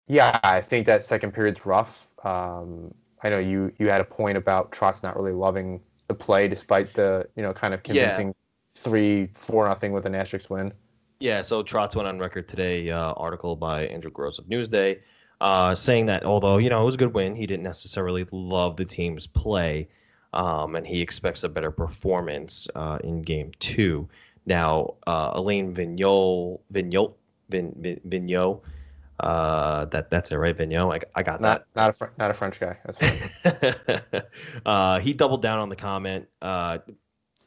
yeah, 0.07 0.39
I 0.45 0.61
think 0.61 0.87
that 0.87 1.05
second 1.05 1.33
period's 1.33 1.67
rough. 1.67 2.13
Um, 2.25 2.95
I 3.23 3.31
know 3.31 3.39
you 3.39 3.73
you 3.79 3.89
had 3.89 4.01
a 4.01 4.05
point 4.05 4.37
about 4.37 4.71
Trotz 4.73 5.03
not 5.03 5.17
really 5.17 5.33
loving 5.33 5.81
the 6.09 6.15
play 6.15 6.47
despite 6.49 6.95
the 6.95 7.27
you 7.37 7.43
know 7.43 7.53
kind 7.53 7.75
of 7.75 7.81
Yeah. 7.85 8.11
convincing 8.13 8.35
three 8.77 9.29
four 9.35 9.67
nothing 9.69 9.93
with 9.93 10.07
an 10.07 10.15
asterisk 10.15 10.51
win. 10.51 10.73
Yeah, 11.19 11.43
so 11.43 11.63
Trotz 11.63 11.97
went 11.97 12.09
on 12.09 12.19
record 12.19 12.47
today, 12.47 12.91
uh, 12.91 13.13
article 13.13 13.57
by 13.57 13.87
Andrew 13.87 14.11
Gross 14.11 14.39
of 14.39 14.47
Newsday, 14.47 15.01
uh, 15.41 15.75
saying 15.75 16.07
that 16.07 16.25
although, 16.25 16.59
you 16.59 16.69
know, 16.69 16.83
it 16.83 16.85
was 16.85 16.95
a 16.95 16.99
good 16.99 17.15
win, 17.15 17.35
he 17.35 17.47
didn't 17.47 17.63
necessarily 17.63 18.27
love 18.33 18.77
the 18.77 18.85
team's 18.85 19.27
play, 19.27 19.89
um, 20.35 20.77
and 20.77 20.87
he 20.87 21.01
expects 21.01 21.43
a 21.45 21.49
better 21.49 21.71
performance 21.71 22.69
uh, 22.75 22.99
in 23.03 23.23
game 23.23 23.51
two. 23.61 24.09
Now, 24.45 24.95
uh, 25.07 25.31
Alain 25.35 25.75
Vigneault, 25.75 26.61
Vigneault, 26.73 27.15
Vin, 27.49 27.75
Vin, 27.81 28.01
Vigneault, 28.07 28.61
uh, 29.21 29.87
that, 29.87 30.11
that's 30.11 30.31
it, 30.31 30.37
right? 30.37 30.57
Vigneault? 30.57 30.95
I, 30.95 31.01
I 31.19 31.23
got 31.23 31.41
that. 31.41 31.41
Not 31.41 31.67
not 31.75 31.91
a 31.91 31.93
Fr- 31.95 32.15
not 32.19 32.31
a 32.31 32.35
French 32.35 32.61
guy. 32.61 32.77
That's 32.85 32.99
fine. 32.99 34.23
uh, 34.67 35.01
he 35.01 35.15
doubled 35.15 35.41
down 35.41 35.59
on 35.59 35.71
the 35.71 35.77
comment 35.77 36.29
uh, 36.43 36.79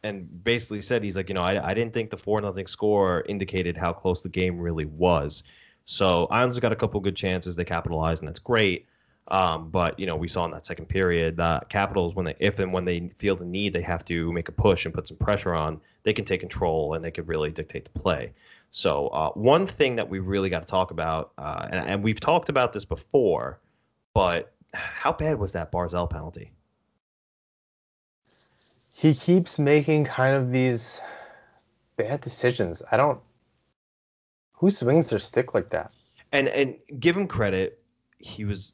and 0.04 0.44
basically 0.44 0.82
said 0.82 1.04
he's 1.04 1.16
like, 1.16 1.30
you 1.30 1.36
know, 1.36 1.42
I, 1.42 1.70
I 1.70 1.74
didn't 1.74 1.94
think 1.94 2.10
the 2.10 2.18
four 2.18 2.40
nothing 2.42 2.68
score 2.68 3.24
indicated 3.28 3.76
how 3.76 3.94
close 3.94 4.22
the 4.22 4.30
game 4.30 4.60
really 4.60 4.86
was. 4.86 5.44
So 5.86 6.28
Islanders 6.28 6.60
got 6.60 6.72
a 6.72 6.76
couple 6.76 7.00
good 7.00 7.16
chances, 7.16 7.56
they 7.56 7.66
capitalized, 7.66 8.22
and 8.22 8.28
that's 8.28 8.40
great. 8.40 8.86
Um, 9.30 9.70
but 9.70 10.00
you 10.00 10.06
know, 10.06 10.16
we 10.16 10.28
saw 10.28 10.46
in 10.46 10.52
that 10.52 10.66
second 10.66 10.88
period, 10.88 11.38
that 11.38 11.70
Capitals 11.70 12.16
when 12.16 12.26
they, 12.26 12.36
if 12.40 12.60
and 12.60 12.74
when 12.74 12.86
they 12.86 13.12
feel 13.20 13.36
the 13.36 13.46
need, 13.46 13.74
they 13.74 13.82
have 13.82 14.06
to 14.06 14.32
make 14.32 14.50
a 14.50 14.52
push 14.52 14.86
and 14.86 14.94
put 14.94 15.08
some 15.08 15.18
pressure 15.18 15.54
on. 15.54 15.80
They 16.04 16.14
can 16.14 16.26
take 16.26 16.40
control 16.40 16.94
and 16.94 17.04
they 17.04 17.12
can 17.12 17.26
really 17.26 17.52
dictate 17.52 17.86
the 17.86 18.00
play. 18.00 18.32
So 18.72 19.08
uh, 19.08 19.32
one 19.32 19.68
thing 19.68 19.96
that 19.96 20.10
we 20.10 20.20
really 20.20 20.50
got 20.50 20.60
to 20.60 20.66
talk 20.66 20.92
about, 20.92 21.32
uh, 21.38 21.68
and, 21.72 21.88
and 21.88 22.04
we've 22.04 22.20
talked 22.20 22.50
about 22.50 22.72
this 22.72 22.86
before, 22.86 23.60
but 24.14 24.54
how 24.74 25.12
bad 25.12 25.40
was 25.40 25.52
that 25.54 25.72
Barzal 25.72 26.10
penalty? 26.10 26.52
He 29.00 29.14
keeps 29.14 29.58
making 29.60 30.06
kind 30.06 30.36
of 30.36 30.52
these 30.52 31.00
bad 31.98 32.22
decisions. 32.22 32.84
I 32.92 32.98
don't. 32.98 33.20
Who 34.54 34.70
swings 34.70 35.10
their 35.10 35.20
stick 35.20 35.54
like 35.54 35.70
that? 35.70 35.94
and 36.32 36.48
and 36.50 36.76
give 37.00 37.16
him 37.16 37.28
credit 37.28 37.82
he 38.18 38.46
was 38.46 38.74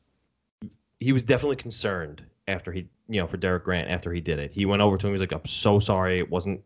he 1.00 1.12
was 1.12 1.24
definitely 1.24 1.56
concerned 1.56 2.24
after 2.48 2.72
he 2.72 2.88
you 3.08 3.22
know 3.22 3.28
for 3.28 3.38
Derek 3.38 3.64
Grant 3.64 3.90
after 3.90 4.12
he 4.12 4.22
did 4.22 4.40
it 4.40 4.52
he 4.52 4.66
went 4.66 4.82
over 4.82 4.98
to 4.98 5.08
him 5.08 5.14
He's 5.14 5.22
like 5.22 5.32
I'm 5.32 5.46
so 5.46 5.80
sorry 5.80 6.20
it 6.20 6.30
wasn't 6.30 6.62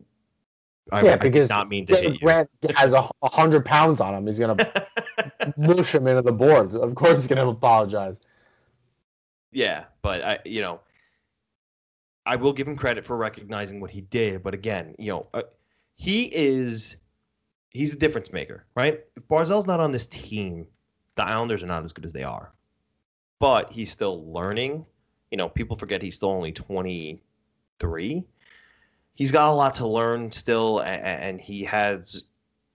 I, 0.92 1.02
yeah, 1.02 1.10
I 1.10 1.12
did 1.12 1.20
because 1.20 1.48
not 1.48 1.68
mean 1.68 1.86
to 1.86 1.92
Derek 1.92 2.08
hit 2.08 2.12
you 2.14 2.26
Grant 2.26 2.50
has 2.74 2.92
a, 2.92 3.08
a 3.22 3.28
hundred 3.28 3.64
pounds 3.64 4.00
on 4.00 4.14
him. 4.14 4.26
He's 4.26 4.38
gonna 4.38 4.56
mush 5.56 5.94
him 5.94 6.06
into 6.06 6.22
the 6.22 6.32
boards. 6.32 6.74
Of 6.74 6.94
course, 6.94 7.20
he's 7.20 7.28
gonna 7.28 7.48
apologize. 7.48 8.18
yeah 9.52 9.84
but 10.02 10.22
I 10.22 10.38
you 10.44 10.62
know 10.62 10.80
I 12.30 12.36
will 12.36 12.52
give 12.52 12.68
him 12.68 12.76
credit 12.76 13.04
for 13.04 13.16
recognizing 13.16 13.80
what 13.80 13.90
he 13.90 14.02
did 14.02 14.42
but 14.44 14.54
again 14.54 14.94
you 14.98 15.10
know 15.10 15.26
uh, 15.34 15.42
he 15.96 16.24
is 16.34 16.94
he's 17.70 17.92
a 17.92 17.98
difference 17.98 18.32
maker 18.32 18.66
right? 18.76 19.00
If 19.16 19.26
Barzal's 19.26 19.66
not 19.66 19.80
on 19.80 19.90
this 19.90 20.06
team 20.06 20.66
the 21.16 21.24
Islanders 21.24 21.62
are 21.64 21.66
not 21.66 21.84
as 21.84 21.92
good 21.92 22.04
as 22.06 22.12
they 22.12 22.22
are. 22.22 22.52
But 23.40 23.72
he's 23.72 23.90
still 23.90 24.30
learning. 24.32 24.86
You 25.32 25.38
know 25.38 25.48
people 25.48 25.76
forget 25.76 26.02
he's 26.02 26.14
still 26.14 26.30
only 26.30 26.52
23 26.52 28.24
he's 29.14 29.32
got 29.32 29.48
a 29.48 29.52
lot 29.52 29.74
to 29.74 29.86
learn 29.88 30.30
still 30.30 30.78
a- 30.78 30.82
a- 30.82 31.20
and 31.26 31.40
he 31.40 31.64
has 31.64 32.24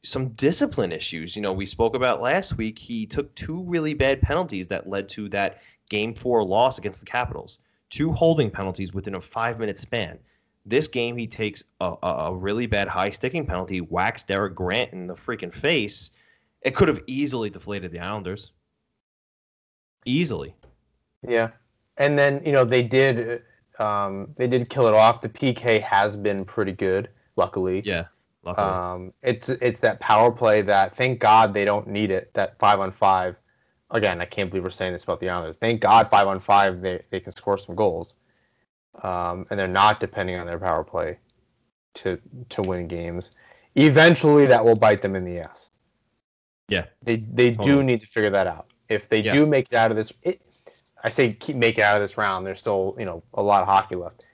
some 0.04 0.30
discipline 0.30 0.92
issues. 0.92 1.34
You 1.36 1.42
know 1.42 1.54
we 1.54 1.66
spoke 1.66 1.96
about 1.96 2.22
last 2.22 2.58
week 2.58 2.78
he 2.78 3.06
took 3.06 3.34
two 3.36 3.64
really 3.64 3.94
bad 3.94 4.22
penalties 4.22 4.68
that 4.68 4.90
led 4.90 5.08
to 5.10 5.30
that 5.30 5.62
game 5.90 6.14
four 6.14 6.44
loss 6.44 6.78
against 6.78 7.00
the 7.00 7.06
capitals 7.06 7.60
two 7.90 8.12
holding 8.12 8.50
penalties 8.50 8.94
within 8.94 9.16
a 9.16 9.22
five 9.22 9.60
minute 9.60 9.80
span 9.80 10.18
this 10.66 10.88
game 10.88 11.16
he 11.16 11.28
takes 11.28 11.64
a, 11.82 11.94
a, 12.04 12.08
a 12.08 12.36
really 12.36 12.66
bad 12.66 12.88
high 12.88 13.10
sticking 13.12 13.46
penalty 13.46 13.80
whacks 13.80 14.24
derek 14.24 14.56
grant 14.56 14.92
in 14.94 15.08
the 15.08 15.16
freaking 15.16 15.54
face 15.54 16.12
it 16.62 16.76
could 16.76 16.88
have 16.88 17.02
easily 17.08 17.50
deflated 17.50 17.92
the 17.92 18.00
islanders 18.00 18.52
easily 20.06 20.56
Yeah, 21.28 21.50
and 21.98 22.18
then 22.18 22.42
you 22.46 22.52
know 22.52 22.64
they 22.64 22.84
did 22.84 23.42
um, 23.80 24.30
they 24.36 24.48
did 24.48 24.70
kill 24.70 24.88
it 24.88 24.94
off. 24.94 25.22
The 25.22 25.30
PK 25.30 25.82
has 25.82 26.16
been 26.16 26.46
pretty 26.46 26.72
good, 26.72 27.10
luckily. 27.36 27.82
yeah 27.86 28.06
luckily. 28.44 28.68
Um, 28.68 29.14
it's 29.24 29.50
it's 29.50 29.80
that 29.82 30.00
power 30.00 30.32
play 30.32 30.62
that 30.62 30.96
thank 30.96 31.20
God 31.20 31.54
they 31.54 31.66
don't 31.66 31.88
need 31.88 32.12
it. 32.12 32.32
That 32.34 32.58
five 32.60 32.80
on 32.80 32.92
five. 32.92 33.36
Again, 33.96 34.22
I 34.22 34.26
can't 34.26 34.50
believe 34.50 34.64
we're 34.64 34.70
saying 34.70 34.94
this 34.94 35.04
about 35.04 35.20
the 35.20 35.30
Islanders. 35.30 35.58
Thank 35.58 35.82
God 35.82 36.10
five 36.10 36.28
on 36.28 36.40
five 36.40 36.82
they, 36.82 37.00
they 37.12 37.20
can 37.20 37.32
score 37.32 37.58
some 37.58 37.76
goals, 37.76 38.18
um, 39.04 39.46
and 39.50 39.60
they're 39.60 39.68
not 39.68 40.00
depending 40.00 40.38
on 40.38 40.46
their 40.46 40.60
power 40.60 40.84
play 40.84 41.18
to 41.96 42.20
to 42.50 42.62
win 42.62 42.88
games. 42.88 43.32
Eventually, 43.76 44.46
that 44.46 44.64
will 44.64 44.76
bite 44.76 45.02
them 45.02 45.16
in 45.16 45.24
the 45.24 45.40
ass. 45.40 45.70
Yeah. 46.68 46.86
they 47.04 47.18
they 47.18 47.52
do 47.52 47.84
need 47.84 48.02
to 48.02 48.08
figure 48.08 48.32
that 48.32 48.48
out. 48.48 48.68
If 48.90 49.08
they 49.10 49.22
Yeah. 49.22 49.34
do 49.34 49.46
make 49.46 49.68
it 49.72 49.76
out 49.76 49.92
of 49.92 49.98
this, 49.98 50.12
it, 50.24 50.42
I 51.04 51.10
say 51.10 51.32
keep 51.32 51.56
make 51.56 51.78
it 51.78 51.82
out 51.82 51.96
of 51.96 52.02
this 52.02 52.18
round. 52.18 52.46
There's 52.46 52.60
still 52.60 52.96
you 53.00 53.06
know 53.06 53.24
a 53.34 53.42
lot 53.42 53.62
of 53.62 53.68
hockey 53.68 53.96
left. 53.96 54.26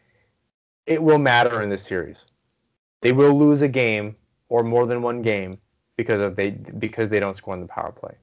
It 0.86 1.01
will 1.01 1.20
matter 1.20 1.62
in 1.62 1.70
this 1.70 1.84
series. 1.84 2.26
They 3.01 3.12
will 3.12 3.38
lose 3.38 3.62
a 3.62 3.68
game 3.68 4.16
or 4.49 4.64
more 4.64 4.86
than 4.86 5.01
one 5.01 5.22
game 5.22 5.59
because 5.97 6.22
of 6.22 6.36
they 6.36 6.51
because 6.51 7.09
they 7.09 7.20
don't 7.20 7.36
score 7.36 7.53
in 7.53 7.62
the 7.62 7.68
power 7.68 7.91
play. 7.91 8.16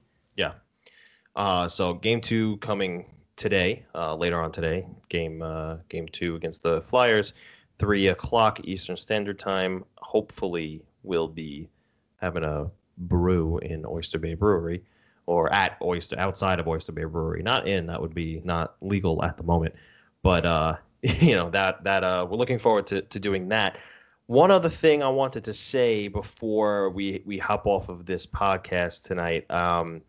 Uh, 1.39 1.69
so 1.69 1.95
game 1.95 2.21
two 2.21 2.57
coming 2.57 3.07
today, 3.37 3.85
uh, 3.95 4.13
later 4.15 4.43
on 4.43 4.51
today. 4.51 4.85
Game 5.09 5.41
uh, 5.41 5.77
game 5.89 6.09
two 6.09 6.35
against 6.35 6.65
the 6.65 6.83
Flyers, 6.91 7.33
three 7.79 8.09
o'clock 8.09 8.61
Eastern 8.65 8.97
Standard 8.97 9.39
Time. 9.39 9.85
Hopefully, 9.99 10.83
we'll 11.05 11.29
be 11.29 11.69
having 12.17 12.43
a 12.43 12.69
brew 12.99 13.59
in 13.59 13.87
Oyster 13.87 14.19
Bay 14.19 14.35
Brewery, 14.35 14.83
or 15.27 15.51
at 15.53 15.79
Oyster 15.81 16.19
outside 16.19 16.59
of 16.59 16.67
Oyster 16.67 16.91
Bay 16.91 17.05
Brewery. 17.05 17.45
Not 17.45 17.69
in. 17.69 17.87
That 17.87 18.03
would 18.03 18.15
be 18.15 18.43
not 18.45 18.75
legal 18.81 19.25
at 19.25 19.37
the 19.37 19.45
moment. 19.45 19.77
But 20.25 20.45
uh, 20.45 20.77
you 21.03 21.37
know 21.37 21.51
that 21.51 21.85
that 21.85 22.03
uh, 22.03 22.27
we're 22.29 22.37
looking 22.37 22.59
forward 22.59 22.89
to 22.89 23.03
to 23.03 23.21
doing 23.21 23.49
that. 23.51 23.79
One 24.27 24.51
other 24.51 24.69
thing 24.69 25.05
I 25.05 25.09
wanted 25.09 25.45
to 25.45 25.55
say 25.55 26.09
before 26.09 26.91
we 26.91 27.23
we 27.25 27.39
hop 27.39 27.65
off 27.65 27.89
of 27.89 28.07
this 28.07 28.27
podcast 28.27 29.05
tonight. 29.05 29.49
Um, 29.53 30.03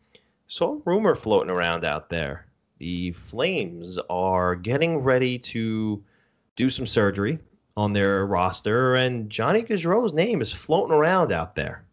saw 0.49 0.73
a 0.73 0.81
rumor 0.85 1.15
floating 1.15 1.49
around 1.49 1.85
out 1.85 2.09
there. 2.09 2.45
The 2.79 3.11
Flames 3.13 3.97
are 4.09 4.55
getting 4.55 4.97
ready 4.97 5.39
to 5.39 6.03
do 6.55 6.69
some 6.69 6.87
surgery 6.87 7.39
on 7.77 7.93
their 7.93 8.25
roster, 8.25 8.95
and 8.95 9.29
Johnny 9.29 9.61
Gaudreau's 9.61 10.13
name 10.13 10.41
is 10.41 10.51
floating 10.51 10.93
around 10.93 11.31
out 11.31 11.55
there. 11.55 11.85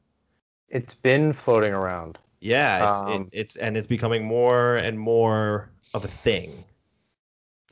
It's 0.69 0.95
been 0.95 1.33
floating 1.33 1.73
around. 1.73 2.19
Yeah, 2.41 2.91
it's, 2.91 2.99
Um, 2.99 3.23
it, 3.33 3.39
it's 3.41 3.57
and 3.57 3.77
it's 3.77 3.87
becoming 3.87 4.25
more 4.25 4.77
and 4.77 4.99
more 4.99 5.71
of 5.95 6.05
a 6.05 6.09
thing. 6.09 6.65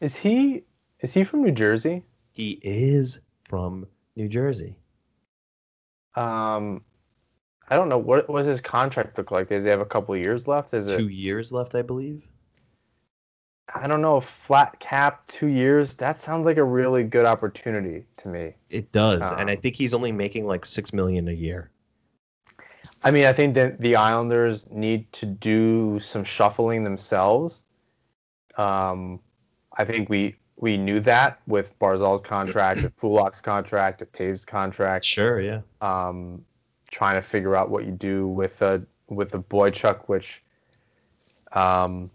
Is 0.01 0.17
he 0.17 0.65
is 1.01 1.13
he 1.15 1.25
from 1.25 1.43
New 1.43 1.53
Jersey? 1.53 2.03
He 2.31 2.61
is 2.63 3.21
from 3.49 3.87
New 4.17 4.29
Jersey. 4.29 4.77
Um, 6.15 6.85
I 7.69 7.77
don't 7.77 7.89
know 7.89 7.99
what 7.99 8.29
was 8.29 8.47
his 8.47 8.61
contract 8.61 9.17
look 9.19 9.31
like. 9.31 9.49
Does 9.49 9.65
he 9.65 9.71
have 9.71 9.81
a 9.81 9.87
couple 9.87 10.15
of 10.15 10.21
years 10.21 10.47
left? 10.47 10.75
Is 10.75 10.87
it? 10.87 10.99
Two 10.99 11.09
years 11.09 11.51
left, 11.53 11.75
I 11.75 11.83
believe. 11.83 12.27
I 13.75 13.87
don't 13.87 14.03
know. 14.03 14.21
Flat 14.21 14.79
cap, 14.79 15.27
two 15.27 15.47
years. 15.47 15.95
That 15.95 16.21
sounds 16.21 16.47
like 16.47 16.59
a 16.59 16.65
really 16.65 17.03
good 17.03 17.25
opportunity 17.25 18.05
to 18.19 18.29
me. 18.29 18.55
It 18.71 18.93
does, 18.93 19.33
and 19.33 19.51
I 19.51 19.55
Um, 19.55 19.61
think 19.61 19.75
he's 19.75 19.95
only 19.95 20.13
making 20.13 20.47
like 20.47 20.67
six 20.67 20.93
million 20.93 21.29
a 21.29 21.33
year. 21.33 21.71
I 23.03 23.11
mean, 23.11 23.25
I 23.25 23.33
think 23.33 23.55
that 23.55 23.81
the 23.81 23.97
Islanders 23.97 24.71
need 24.71 25.11
to 25.15 25.27
do 25.27 25.99
some 26.01 26.25
shuffling 26.25 26.85
themselves. 26.85 27.65
Um, 28.57 29.21
I 29.77 29.85
think 29.85 30.09
we 30.09 30.37
we 30.57 30.77
knew 30.77 31.01
that 31.01 31.41
with 31.47 31.77
Barzal's 31.79 32.21
contract, 32.21 32.83
with 32.85 32.97
Pulock's 32.97 33.41
contract, 33.41 34.01
with 34.01 34.13
Toews' 34.13 34.47
contract. 34.47 35.05
Sure, 35.05 35.41
yeah. 35.41 35.61
Um, 35.81 36.45
trying 36.95 37.17
to 37.17 37.23
figure 37.23 37.57
out 37.57 37.71
what 37.71 37.85
you 37.85 37.91
do 37.91 38.29
with 38.29 38.63
a 38.63 38.81
with 39.09 39.35
a 39.35 39.39
the 39.39 39.43
Boychuk, 39.43 40.05
which 40.07 40.45
um, 41.53 42.09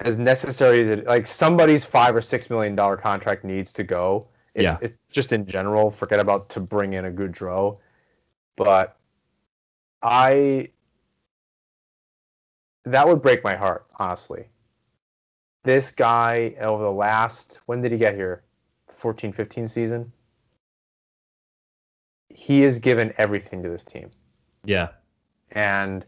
as 0.00 0.16
necessary 0.16 0.80
as 0.80 0.88
it 0.88 1.06
like 1.06 1.26
somebody's 1.26 1.84
five 1.84 2.16
or 2.16 2.22
six 2.22 2.48
million 2.48 2.74
dollar 2.74 2.96
contract 2.96 3.44
needs 3.44 3.72
to 3.72 3.84
go. 3.84 4.26
It's, 4.54 4.64
Yeah. 4.64 4.78
it's 4.80 4.96
just 5.10 5.32
in 5.32 5.44
general. 5.44 5.90
Forget 5.90 6.18
about 6.18 6.48
to 6.50 6.60
bring 6.60 6.94
in 6.94 7.04
a 7.04 7.10
Gaudreau, 7.10 7.78
but 8.56 8.96
I 10.02 10.70
that 12.86 13.06
would 13.06 13.20
break 13.20 13.44
my 13.44 13.54
heart, 13.54 13.84
honestly. 13.98 14.48
This 15.62 15.90
guy 15.90 16.54
over 16.58 16.82
the 16.82 16.90
last 16.90 17.60
when 17.66 17.82
did 17.82 17.92
he 17.92 17.98
get 17.98 18.14
here? 18.14 18.44
14 18.88 19.30
15 19.30 19.68
season. 19.68 20.10
He 22.30 22.60
has 22.62 22.78
given 22.78 23.12
everything 23.18 23.62
to 23.62 23.68
this 23.68 23.84
team. 23.84 24.10
Yeah. 24.64 24.88
and 25.52 26.04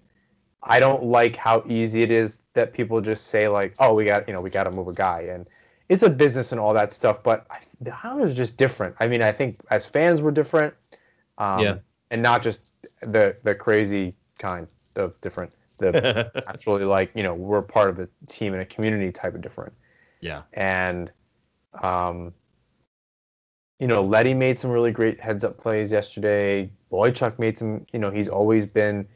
I 0.62 0.78
don't 0.78 1.02
like 1.04 1.34
how 1.34 1.64
easy 1.66 2.02
it 2.02 2.10
is 2.12 2.38
that 2.54 2.72
people 2.72 3.00
just 3.00 3.26
say 3.28 3.48
like, 3.48 3.74
"Oh, 3.80 3.94
we 3.94 4.04
got 4.04 4.28
you 4.28 4.32
know 4.34 4.40
we 4.40 4.48
got 4.50 4.64
to 4.64 4.70
move 4.70 4.86
a 4.88 4.92
guy," 4.92 5.22
and 5.22 5.48
it's 5.88 6.04
a 6.04 6.10
business 6.10 6.52
and 6.52 6.60
all 6.60 6.72
that 6.74 6.92
stuff. 6.92 7.22
But 7.24 7.46
I, 7.50 7.58
the 7.80 7.92
Islanders 8.06 8.34
just 8.36 8.56
different. 8.56 8.94
I 9.00 9.08
mean, 9.08 9.22
I 9.22 9.32
think 9.32 9.56
as 9.70 9.84
fans 9.86 10.22
we're 10.22 10.30
different, 10.30 10.72
um, 11.38 11.58
Yeah. 11.60 11.78
and 12.12 12.22
not 12.22 12.42
just 12.44 12.72
the 13.00 13.36
the 13.42 13.54
crazy 13.56 14.14
kind 14.38 14.68
of 14.94 15.20
different. 15.20 15.52
The 15.78 16.30
actually 16.48 16.84
like 16.84 17.10
you 17.16 17.24
know 17.24 17.34
we're 17.34 17.62
part 17.62 17.90
of 17.90 17.98
a 17.98 18.08
team 18.28 18.52
and 18.52 18.62
a 18.62 18.66
community 18.66 19.10
type 19.10 19.34
of 19.34 19.40
different. 19.40 19.72
yeah. 20.20 20.42
And 20.52 21.10
um, 21.82 22.32
you 23.82 23.88
know, 23.88 24.00
Leddy 24.00 24.32
made 24.32 24.60
some 24.60 24.70
really 24.70 24.92
great 24.92 25.20
heads 25.20 25.42
up 25.42 25.58
plays 25.58 25.90
yesterday. 25.90 26.70
Boychuk 26.92 27.36
made 27.40 27.58
some. 27.58 27.84
You 27.92 27.98
know, 27.98 28.12
he's 28.12 28.28
always 28.28 28.64
been 28.64 29.08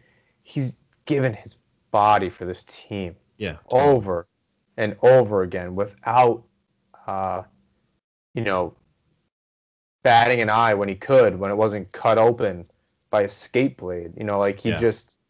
he's 0.42 0.78
given 1.04 1.32
his 1.34 1.58
body 1.92 2.28
for 2.28 2.46
this 2.46 2.64
team 2.64 3.14
Yeah. 3.38 3.58
over 3.70 4.26
and 4.76 4.96
over 5.02 5.42
again 5.42 5.76
without, 5.76 6.42
uh, 7.06 7.44
you 8.34 8.42
know, 8.42 8.74
batting 10.02 10.40
an 10.40 10.50
eye 10.50 10.74
when 10.74 10.88
he 10.88 10.96
could, 10.96 11.38
when 11.38 11.52
it 11.52 11.56
wasn't 11.56 11.92
cut 11.92 12.18
open 12.18 12.64
by 13.10 13.22
a 13.22 13.28
skate 13.28 13.76
blade. 13.76 14.14
You 14.16 14.24
know, 14.24 14.40
like 14.40 14.58
he 14.58 14.70
Yeah. 14.70 14.78
just, 14.78 15.20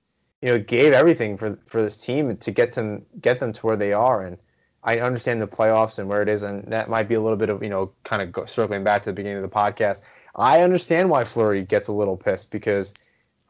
you 0.41 0.49
know, 0.49 0.59
gave 0.59 0.95
everything 0.95 1.37
for 1.37 1.59
for 1.67 1.83
this 1.83 1.99
team 1.99 2.39
to 2.39 2.51
get 2.51 2.73
them 2.73 3.05
get 3.21 3.39
them 3.39 3.53
to 3.53 3.67
where 3.67 3.77
they 3.77 3.93
are. 3.93 4.23
And 4.23 4.39
I 4.87 5.01
understand 5.01 5.43
the 5.43 5.47
playoffs 5.47 5.99
and 5.99 6.09
where 6.09 6.23
it 6.23 6.29
is, 6.29 6.43
and 6.43 6.65
that 6.73 6.89
might 6.89 7.09
be 7.09 7.17
a 7.17 7.21
little 7.21 7.37
bit 7.37 7.51
of 7.51 7.63
you 7.63 7.69
know, 7.69 7.93
kind 8.05 8.23
of 8.23 8.33
go, 8.33 8.47
circling 8.47 8.85
back 8.85 9.03
to 9.03 9.11
the 9.11 9.15
beginning 9.15 9.45
of 9.45 9.51
the 9.51 9.55
podcast. 9.55 10.01
I 10.37 10.63
understand 10.63 11.11
why 11.11 11.25
Fleury 11.25 11.65
gets 11.65 11.89
a 11.89 11.93
little 11.93 12.17
pissed 12.17 12.51
because. 12.51 12.95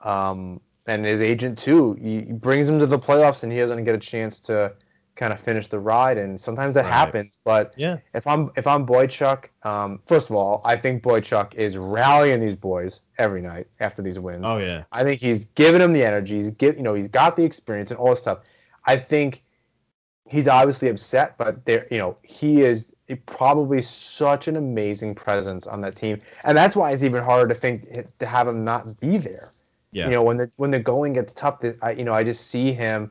Um, 0.04 0.60
and 0.88 1.04
his 1.04 1.20
agent 1.20 1.58
too. 1.58 1.94
He 1.94 2.20
brings 2.20 2.68
him 2.68 2.78
to 2.78 2.86
the 2.86 2.98
playoffs, 2.98 3.42
and 3.42 3.52
he 3.52 3.58
doesn't 3.58 3.84
get 3.84 3.94
a 3.94 3.98
chance 3.98 4.38
to 4.40 4.72
kind 5.16 5.32
of 5.32 5.40
finish 5.40 5.66
the 5.66 5.78
ride. 5.80 6.18
And 6.18 6.40
sometimes 6.40 6.74
that 6.74 6.84
Right. 6.84 6.92
happens. 6.92 7.38
But 7.44 7.72
Yeah. 7.76 7.96
if 8.14 8.26
I'm 8.26 8.50
if 8.56 8.66
I'm 8.66 8.86
Boychuk, 8.86 9.46
um, 9.64 10.00
first 10.06 10.30
of 10.30 10.36
all, 10.36 10.60
I 10.64 10.76
think 10.76 11.02
Boychuk 11.02 11.54
is 11.54 11.76
rallying 11.76 12.38
these 12.38 12.54
boys 12.54 13.02
every 13.18 13.40
night 13.40 13.66
after 13.80 14.02
these 14.02 14.20
wins. 14.20 14.44
Oh 14.46 14.58
yeah. 14.58 14.84
I 14.92 15.02
think 15.02 15.20
he's 15.20 15.46
giving 15.56 15.80
them 15.80 15.92
the 15.92 16.04
energy. 16.04 16.36
He's 16.36 16.50
give, 16.50 16.76
you 16.76 16.82
know, 16.82 16.94
he's 16.94 17.08
got 17.08 17.34
the 17.34 17.44
experience 17.44 17.90
and 17.90 17.98
all 17.98 18.10
this 18.10 18.20
stuff. 18.20 18.40
I 18.84 18.96
think 18.96 19.42
he's 20.28 20.48
obviously 20.48 20.88
upset, 20.88 21.36
but 21.38 21.64
there, 21.64 21.86
you 21.90 21.98
know, 21.98 22.16
he 22.22 22.62
is 22.62 22.92
probably 23.26 23.80
such 23.80 24.48
an 24.48 24.56
amazing 24.56 25.14
presence 25.14 25.66
on 25.66 25.80
that 25.82 25.94
team, 25.94 26.18
and 26.44 26.56
that's 26.56 26.74
why 26.76 26.90
it's 26.92 27.02
even 27.02 27.22
harder 27.22 27.48
to 27.48 27.54
think 27.54 27.88
to 28.18 28.26
have 28.26 28.48
him 28.48 28.64
not 28.64 28.98
be 29.00 29.18
there. 29.18 29.50
Yeah. 29.92 30.06
You 30.06 30.12
know, 30.12 30.22
when 30.22 30.36
the 30.36 30.50
when 30.56 30.70
the 30.70 30.78
going 30.80 31.14
gets 31.14 31.32
tough, 31.34 31.62
I, 31.82 31.92
you 31.92 32.04
know, 32.04 32.14
I 32.14 32.24
just 32.24 32.48
see 32.48 32.72
him. 32.72 33.10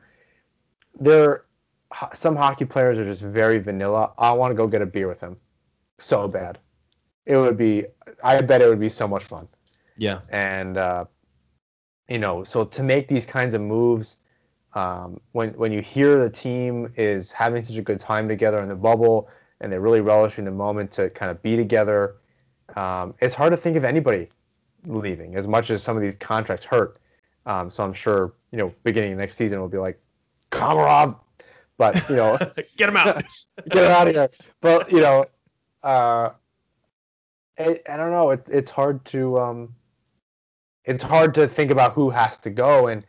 There, 1.00 1.44
some 2.12 2.36
hockey 2.36 2.64
players 2.64 2.98
are 2.98 3.04
just 3.04 3.22
very 3.22 3.58
vanilla. 3.58 4.12
I 4.18 4.32
want 4.32 4.50
to 4.50 4.54
go 4.56 4.68
get 4.68 4.82
a 4.82 4.86
beer 4.86 5.08
with 5.08 5.20
him, 5.20 5.36
so 5.98 6.28
bad. 6.28 6.58
It 7.24 7.36
would 7.36 7.56
be. 7.56 7.86
I 8.22 8.40
bet 8.42 8.62
it 8.62 8.68
would 8.68 8.80
be 8.80 8.88
so 8.88 9.08
much 9.08 9.24
fun 9.24 9.46
Yeah. 9.96 10.20
and 10.30 10.76
uh, 10.76 11.04
you 12.08 12.18
know 12.18 12.44
so 12.44 12.64
to 12.64 12.82
make 12.82 13.08
these 13.08 13.26
kinds 13.26 13.54
of 13.54 13.60
moves 13.60 14.18
um, 14.76 15.20
when 15.32 15.50
when 15.50 15.72
you 15.72 15.80
hear 15.80 16.18
the 16.18 16.30
team 16.30 16.92
is 16.96 17.32
having 17.32 17.64
such 17.64 17.76
a 17.76 17.82
good 17.82 17.98
time 17.98 18.28
together 18.28 18.58
in 18.58 18.68
the 18.68 18.74
bubble 18.74 19.28
and 19.60 19.72
they're 19.72 19.80
really 19.80 20.00
relishing 20.00 20.44
the 20.44 20.50
moment 20.50 20.92
to 20.92 21.10
kind 21.10 21.30
of 21.30 21.42
be 21.42 21.56
together 21.56 22.16
um, 22.76 23.14
it's 23.20 23.34
hard 23.34 23.52
to 23.52 23.56
think 23.56 23.76
of 23.76 23.84
anybody 23.84 24.28
leaving 24.86 25.34
as 25.34 25.48
much 25.48 25.70
as 25.70 25.82
some 25.82 25.96
of 25.96 26.02
these 26.02 26.14
contracts 26.14 26.64
hurt 26.64 26.98
um, 27.46 27.70
so 27.70 27.82
i'm 27.82 27.92
sure 27.92 28.32
you 28.52 28.58
know 28.58 28.72
beginning 28.84 29.12
of 29.12 29.18
next 29.18 29.36
season 29.36 29.60
will 29.60 29.68
be 29.68 29.78
like 29.78 30.00
Komarov 30.52 31.16
but 31.78 32.08
you 32.08 32.16
know 32.16 32.38
Get 32.76 32.88
him 32.88 32.96
out. 32.96 33.24
get 33.68 33.84
him 33.84 33.90
out 33.90 34.08
of 34.08 34.14
here. 34.14 34.30
But 34.60 34.90
you 34.90 35.00
know, 35.00 35.26
uh, 35.82 36.30
I, 37.58 37.80
I 37.88 37.96
don't 37.96 38.10
know. 38.10 38.30
It, 38.30 38.46
it's 38.50 38.70
hard 38.70 39.04
to 39.06 39.38
um, 39.38 39.74
it's 40.84 41.02
hard 41.02 41.34
to 41.34 41.48
think 41.48 41.70
about 41.70 41.92
who 41.94 42.10
has 42.10 42.38
to 42.38 42.50
go. 42.50 42.88
And 42.88 43.04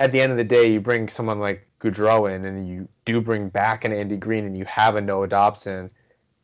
at 0.00 0.12
the 0.12 0.20
end 0.20 0.32
of 0.32 0.38
the 0.38 0.44
day, 0.44 0.72
you 0.72 0.80
bring 0.80 1.08
someone 1.08 1.38
like 1.38 1.68
Gaudreau 1.80 2.34
in, 2.34 2.44
and 2.46 2.66
you 2.68 2.88
do 3.04 3.20
bring 3.20 3.48
back 3.48 3.84
an 3.84 3.92
Andy 3.92 4.16
Greene, 4.16 4.46
and 4.46 4.56
you 4.56 4.64
have 4.64 4.96
a 4.96 5.00
Noah 5.00 5.28
Dobson, 5.28 5.90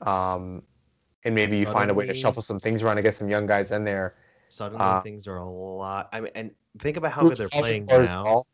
um, 0.02 0.62
and 1.24 1.34
maybe 1.34 1.57
you 1.57 1.66
find 1.66 1.90
a 1.90 1.94
way 1.94 2.07
to 2.07 2.14
shuffle 2.14 2.42
some 2.42 2.59
things 2.59 2.82
around 2.82 2.96
to 2.96 3.02
get 3.02 3.14
some 3.14 3.28
young 3.30 3.46
guys 3.46 3.72
in 3.72 3.84
there. 3.84 4.12
Suddenly 4.48 4.84
Uh, 4.84 5.00
things 5.00 5.26
are 5.26 5.38
a 5.38 5.48
lot. 5.48 6.09
I 6.12 6.20
mean, 6.20 6.32
and 6.34 6.50
think 6.78 6.98
about 6.98 7.12
how 7.12 7.22
good 7.28 7.38
they're 7.38 7.48
playing 7.48 7.86
now. 7.86 8.44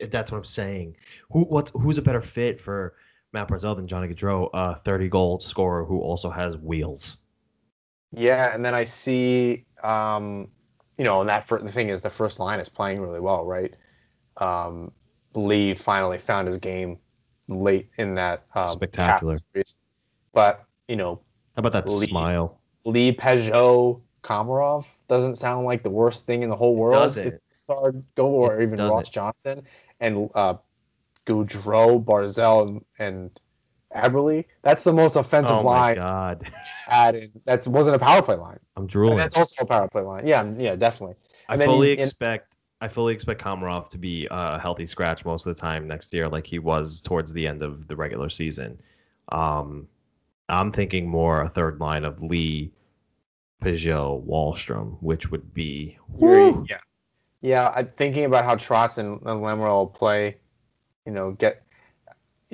That's 0.00 0.32
what 0.32 0.38
I'm 0.38 0.44
saying. 0.44 0.96
Who 1.30 1.44
what's 1.44 1.70
who's 1.72 1.98
a 1.98 2.02
better 2.02 2.22
fit 2.22 2.60
for 2.60 2.96
Matt 3.32 3.48
Barzal 3.48 3.76
than 3.76 3.86
Johnny 3.86 4.08
Gaudreau, 4.08 4.48
a 4.54 4.76
30 4.76 5.08
goal 5.08 5.38
scorer 5.40 5.84
who 5.84 6.00
also 6.00 6.30
has 6.30 6.56
wheels? 6.56 7.18
Yeah, 8.12 8.54
and 8.54 8.64
then 8.64 8.74
I 8.74 8.84
see, 8.84 9.66
um, 9.82 10.50
you 10.98 11.04
know, 11.04 11.20
and 11.20 11.28
that 11.28 11.44
fir- 11.44 11.60
the 11.60 11.70
thing 11.70 11.88
is, 11.88 12.02
the 12.02 12.10
first 12.10 12.40
line 12.40 12.60
is 12.60 12.68
playing 12.68 13.00
really 13.00 13.20
well, 13.20 13.44
right? 13.44 13.74
Um, 14.36 14.92
Lee 15.34 15.74
finally 15.74 16.18
found 16.18 16.46
his 16.48 16.58
game 16.58 16.98
late 17.48 17.88
in 17.98 18.14
that 18.14 18.44
um, 18.54 18.70
Spectacular. 18.70 19.38
Series. 19.52 19.76
But 20.32 20.64
you 20.88 20.96
know, 20.96 21.20
How 21.56 21.60
about 21.60 21.72
that 21.72 21.88
Lee- 21.88 22.06
smile? 22.08 22.58
Lee 22.84 23.12
Pageau 23.12 24.00
Komarov 24.22 24.86
doesn't 25.08 25.36
sound 25.36 25.66
like 25.66 25.82
the 25.82 25.90
worst 25.90 26.26
thing 26.26 26.42
in 26.42 26.48
the 26.50 26.56
whole 26.56 26.74
world. 26.76 27.16
It's 27.16 27.40
hard 27.68 28.02
go 28.14 28.26
or 28.26 28.60
It 28.60 28.64
even. 28.64 28.78
Ross 28.78 29.08
Johnston 29.08 29.62
and 30.00 30.30
uh, 30.34 30.54
Gaudreau, 31.26 32.02
Barzal, 32.02 32.68
and, 32.68 32.84
and 32.98 33.40
Eberle. 33.94 34.44
That's 34.62 34.82
the 34.82 34.92
most 34.92 35.16
offensive 35.16 35.56
Oh 35.56 35.62
my 35.62 35.70
line 35.70 35.94
god. 35.96 36.50
had. 36.86 37.14
In, 37.16 37.30
that 37.44 37.66
wasn't 37.66 37.96
a 37.96 37.98
power 37.98 38.22
play 38.22 38.36
line. 38.36 38.58
I'm 38.76 38.82
And 38.84 38.90
drooling. 38.90 39.16
that's 39.18 39.36
also 39.36 39.62
a 39.62 39.66
power 39.66 39.88
play 39.88 40.02
line. 40.02 40.26
Yeah, 40.26 40.50
yeah, 40.56 40.76
definitely. 40.76 41.16
I 41.48 41.52
and 41.54 41.60
then 41.60 41.68
fully 41.68 41.92
in- 41.92 41.98
expect 42.00 42.49
I 42.80 42.88
fully 42.88 43.12
expect 43.12 43.42
Komarov 43.42 43.90
to 43.90 43.98
be 43.98 44.26
a 44.30 44.58
healthy 44.58 44.86
scratch 44.86 45.24
most 45.24 45.46
of 45.46 45.54
the 45.54 45.60
time 45.60 45.86
next 45.86 46.14
year, 46.14 46.28
like 46.28 46.46
he 46.46 46.58
was 46.58 47.00
towards 47.00 47.32
the 47.32 47.46
end 47.46 47.62
of 47.62 47.86
the 47.88 47.96
regular 47.96 48.30
season. 48.30 48.80
Um, 49.30 49.86
I'm 50.48 50.72
thinking 50.72 51.08
more 51.08 51.42
a 51.42 51.48
third 51.48 51.78
line 51.78 52.04
of 52.04 52.22
Lee, 52.22 52.72
Pageau, 53.62 54.24
Wahlstrom, 54.26 54.96
which 55.00 55.30
would 55.30 55.52
be 55.52 55.98
You're- 56.18 56.64
yeah, 56.68 56.78
yeah. 57.42 57.72
I'm 57.74 57.86
thinking 57.86 58.24
about 58.24 58.44
how 58.44 58.56
Trotz 58.56 58.98
and, 58.98 59.20
and 59.26 59.40
Lamoriello 59.40 59.78
will 59.80 59.86
play. 59.86 60.38
You 61.06 61.12
know, 61.12 61.32
get 61.32 61.62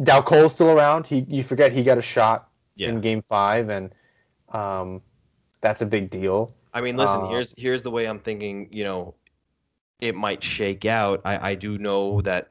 Dal 0.02 0.22
Colle's 0.22 0.52
still 0.52 0.70
around. 0.70 1.06
He 1.06 1.24
you 1.28 1.42
forget 1.42 1.72
he 1.72 1.82
got 1.82 1.98
a 1.98 2.02
shot 2.02 2.50
yeah. 2.74 2.88
in 2.88 3.00
Game 3.00 3.22
Five, 3.22 3.68
and 3.68 3.94
um, 4.50 5.00
that's 5.60 5.82
a 5.82 5.86
big 5.86 6.10
deal. 6.10 6.54
I 6.74 6.80
mean, 6.80 6.96
listen, 6.96 7.20
Uh, 7.22 7.28
here's 7.28 7.54
here's 7.56 7.82
the 7.82 7.90
way 7.90 8.06
I'm 8.06 8.20
thinking. 8.20 8.68
You 8.70 8.84
know, 8.84 9.14
it 10.00 10.14
might 10.14 10.42
shake 10.42 10.84
out. 10.84 11.20
I 11.24 11.50
I 11.50 11.54
do 11.54 11.78
know 11.78 12.20
that 12.22 12.50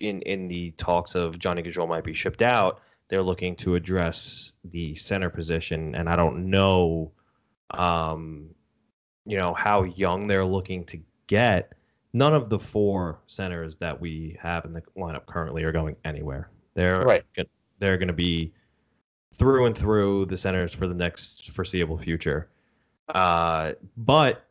in 0.00 0.22
in 0.22 0.48
the 0.48 0.72
talks 0.72 1.14
of 1.14 1.38
Johnny 1.38 1.62
Gaudreau 1.62 1.88
might 1.88 2.04
be 2.04 2.14
shipped 2.14 2.42
out, 2.42 2.80
they're 3.08 3.22
looking 3.22 3.56
to 3.56 3.74
address 3.74 4.52
the 4.64 4.94
center 4.94 5.30
position, 5.30 5.94
and 5.94 6.08
I 6.08 6.16
don't 6.16 6.50
know, 6.50 7.12
um, 7.70 8.50
you 9.24 9.38
know 9.38 9.54
how 9.54 9.84
young 9.84 10.26
they're 10.26 10.44
looking 10.44 10.84
to 10.86 11.00
get. 11.26 11.72
None 12.12 12.34
of 12.34 12.48
the 12.48 12.58
four 12.58 13.20
centers 13.26 13.76
that 13.76 14.00
we 14.00 14.38
have 14.40 14.64
in 14.64 14.72
the 14.72 14.82
lineup 14.96 15.26
currently 15.26 15.64
are 15.64 15.72
going 15.72 15.96
anywhere. 16.04 16.50
They're 16.74 17.04
Right. 17.04 17.24
they're 17.78 17.98
going 17.98 18.08
to 18.08 18.14
be 18.14 18.54
through 19.34 19.66
and 19.66 19.76
through 19.76 20.24
the 20.26 20.38
centers 20.38 20.72
for 20.72 20.86
the 20.86 20.94
next 20.94 21.50
foreseeable 21.50 21.98
future. 21.98 22.48
Uh, 23.08 23.72
but 23.98 24.45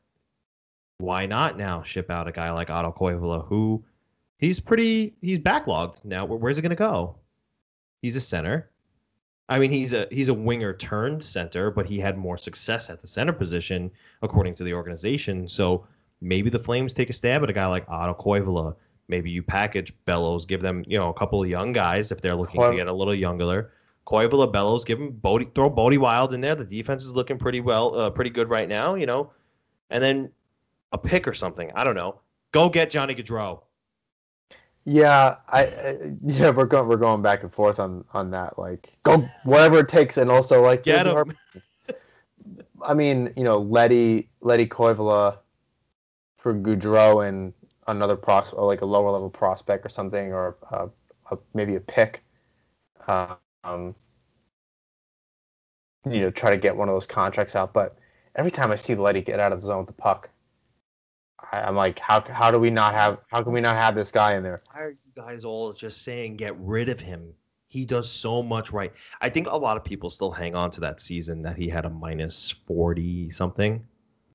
why 0.98 1.26
not 1.26 1.58
now 1.58 1.84
ship 1.84 2.10
out 2.10 2.28
a 2.28 2.32
guy 2.32 2.52
like 2.52 2.70
Otto 2.70 2.96
Koivula 2.98 3.46
who 3.48 3.84
he's 4.38 4.60
pretty 4.60 5.14
he's 5.22 5.40
backlogged 5.40 6.06
now. 6.06 6.26
Where- 6.26 6.38
Where's 6.38 6.56
he 6.58 6.62
gonna 6.62 6.76
go? 6.76 7.16
He's 8.02 8.16
a 8.16 8.22
center. 8.22 8.70
I 9.50 9.60
mean, 9.60 9.72
he's 9.72 9.94
a 9.94 10.08
he's 10.12 10.30
a 10.30 10.34
winger 10.34 10.74
turned 10.74 11.24
center, 11.24 11.70
but 11.70 11.86
he 11.86 12.00
had 12.00 12.18
more 12.18 12.38
success 12.38 12.90
at 12.90 13.02
the 13.02 13.08
center 13.08 13.34
position 13.34 13.92
according 14.22 14.56
to 14.56 14.64
the 14.64 14.74
organization. 14.74 15.48
So 15.48 15.86
maybe 16.22 16.50
the 16.50 16.60
Flames 16.60 16.94
take 16.94 17.10
a 17.10 17.14
stab 17.14 17.44
at 17.44 17.50
a 17.50 17.54
guy 17.54 17.68
like 17.68 17.86
Otto 17.90 18.14
Koivula. 18.22 18.76
Maybe 19.08 19.30
you 19.30 19.44
package 19.44 19.94
Bellows, 20.06 20.46
give 20.46 20.62
them 20.62 20.84
you 20.88 20.98
know 20.98 21.10
a 21.10 21.14
couple 21.14 21.44
of 21.44 21.50
young 21.50 21.74
guys 21.74 22.12
if 22.12 22.22
they're 22.22 22.36
looking 22.36 22.60
to 22.72 22.78
get 22.78 22.88
a 22.88 22.94
little 22.94 23.14
younger. 23.14 23.72
Koivula, 24.08 24.52
Bellows, 24.52 24.86
give 24.86 25.00
him 25.00 25.12
Bode, 25.12 25.54
throw 25.56 25.68
Bode 25.70 25.98
Wilde 25.98 26.34
in 26.36 26.42
there. 26.42 26.54
The 26.56 26.64
defense 26.64 27.04
is 27.06 27.14
looking 27.14 27.38
pretty 27.40 27.60
well, 27.60 27.96
uh, 28.00 28.10
pretty 28.12 28.30
good 28.30 28.50
right 28.50 28.70
now, 28.70 28.94
you 28.96 29.08
know. 29.08 29.32
And 29.90 30.04
then 30.04 30.32
a 30.92 30.98
pick 30.98 31.28
or 31.28 31.34
something. 31.34 31.72
I 31.76 31.84
don't 31.84 31.96
know. 31.96 32.22
Go 32.52 32.70
get 32.70 32.90
Johnny 32.90 33.16
Gaudreau. 33.16 33.62
Yeah, 34.86 35.38
I, 35.50 35.64
I 35.64 36.14
yeah 36.24 36.52
we're 36.52 36.66
going 36.66 36.88
we're 36.88 36.98
going 36.98 37.24
back 37.24 37.42
and 37.42 37.52
forth 37.52 37.80
on 37.80 38.06
on 38.14 38.30
that. 38.32 38.60
Like 38.60 38.98
go 39.04 39.26
whatever 39.44 39.80
it 39.80 39.90
takes, 39.90 40.18
and 40.18 40.30
also 40.30 40.62
like 40.62 40.84
Get 40.84 41.08
him. 41.08 41.36
I 42.84 42.94
mean, 42.94 43.34
you 43.36 43.44
know, 43.44 43.58
Leddy 43.60 44.30
Leddy 44.42 44.68
Koivula, 44.68 45.40
for 46.38 46.54
Gaudreau 46.54 47.28
and 47.28 47.52
another 47.88 48.16
pros 48.16 48.52
or 48.52 48.68
like 48.68 48.82
a 48.82 48.86
lower 48.86 49.10
level 49.10 49.32
prospect 49.32 49.84
or 49.84 49.90
something, 49.90 50.32
or 50.32 50.58
uh, 50.72 50.88
a, 51.32 51.38
maybe 51.56 51.76
a 51.76 51.80
pick. 51.80 52.24
Um, 53.08 53.96
you 56.06 56.20
know, 56.22 56.30
try 56.30 56.52
to 56.52 56.58
get 56.58 56.76
one 56.76 56.88
of 56.88 56.94
those 56.94 57.08
contracts 57.08 57.56
out. 57.56 57.74
But 57.74 57.98
every 58.36 58.52
time 58.52 58.72
I 58.72 58.76
see 58.76 58.94
Leddy 58.94 59.22
get 59.22 59.40
out 59.40 59.52
of 59.52 59.62
the 59.62 59.68
zone 59.68 59.80
with 59.80 59.88
the 59.88 59.94
puck, 59.94 60.30
I, 61.52 61.68
am 61.68 61.76
like, 61.76 62.00
how 62.00 62.24
how 62.30 62.52
do 62.52 62.60
we 62.60 62.70
not 62.70 62.94
have? 62.94 63.20
How 63.28 63.44
can 63.44 63.54
we 63.54 63.62
not 63.62 63.76
have 63.76 63.96
this 63.96 64.12
guy 64.12 64.36
in 64.36 64.44
there? 64.44 64.60
Why 64.74 64.82
are 64.82 64.92
you 64.92 65.12
guys 65.16 65.46
all 65.46 65.74
just 65.74 66.04
saying 66.04 66.38
get 66.38 66.58
rid 66.60 66.90
of 66.90 67.00
him? 67.00 67.34
He 67.68 67.86
does 67.86 68.10
so 68.10 68.42
much 68.42 68.72
right. 68.72 68.94
I 69.22 69.30
think 69.30 69.48
a 69.48 69.58
lot 69.58 69.76
of 69.76 69.84
people 69.84 70.10
still 70.10 70.32
hang 70.32 70.56
on 70.56 70.72
to 70.72 70.82
that 70.82 71.02
season 71.02 71.42
that 71.42 71.58
he 71.58 71.68
had 71.68 71.86
a 71.86 71.90
minus 71.90 72.52
forty 72.52 73.30
something. 73.30 73.86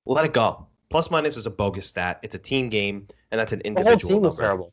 Let 0.05 0.25
it 0.25 0.33
go. 0.33 0.67
Plus 0.91 1.11
minus 1.11 1.37
is 1.37 1.47
a 1.47 1.51
bogus 1.51 1.87
stat. 1.87 2.19
It's 2.23 2.35
a 2.35 2.39
team 2.39 2.69
game, 2.69 3.07
and 3.31 3.41
that's 3.41 3.53
an 3.53 3.61
individual. 3.63 3.97
The 3.97 4.07
whole 4.07 4.11
team 4.11 4.23
was 4.23 4.39
number. 4.39 4.49
terrible. 4.49 4.73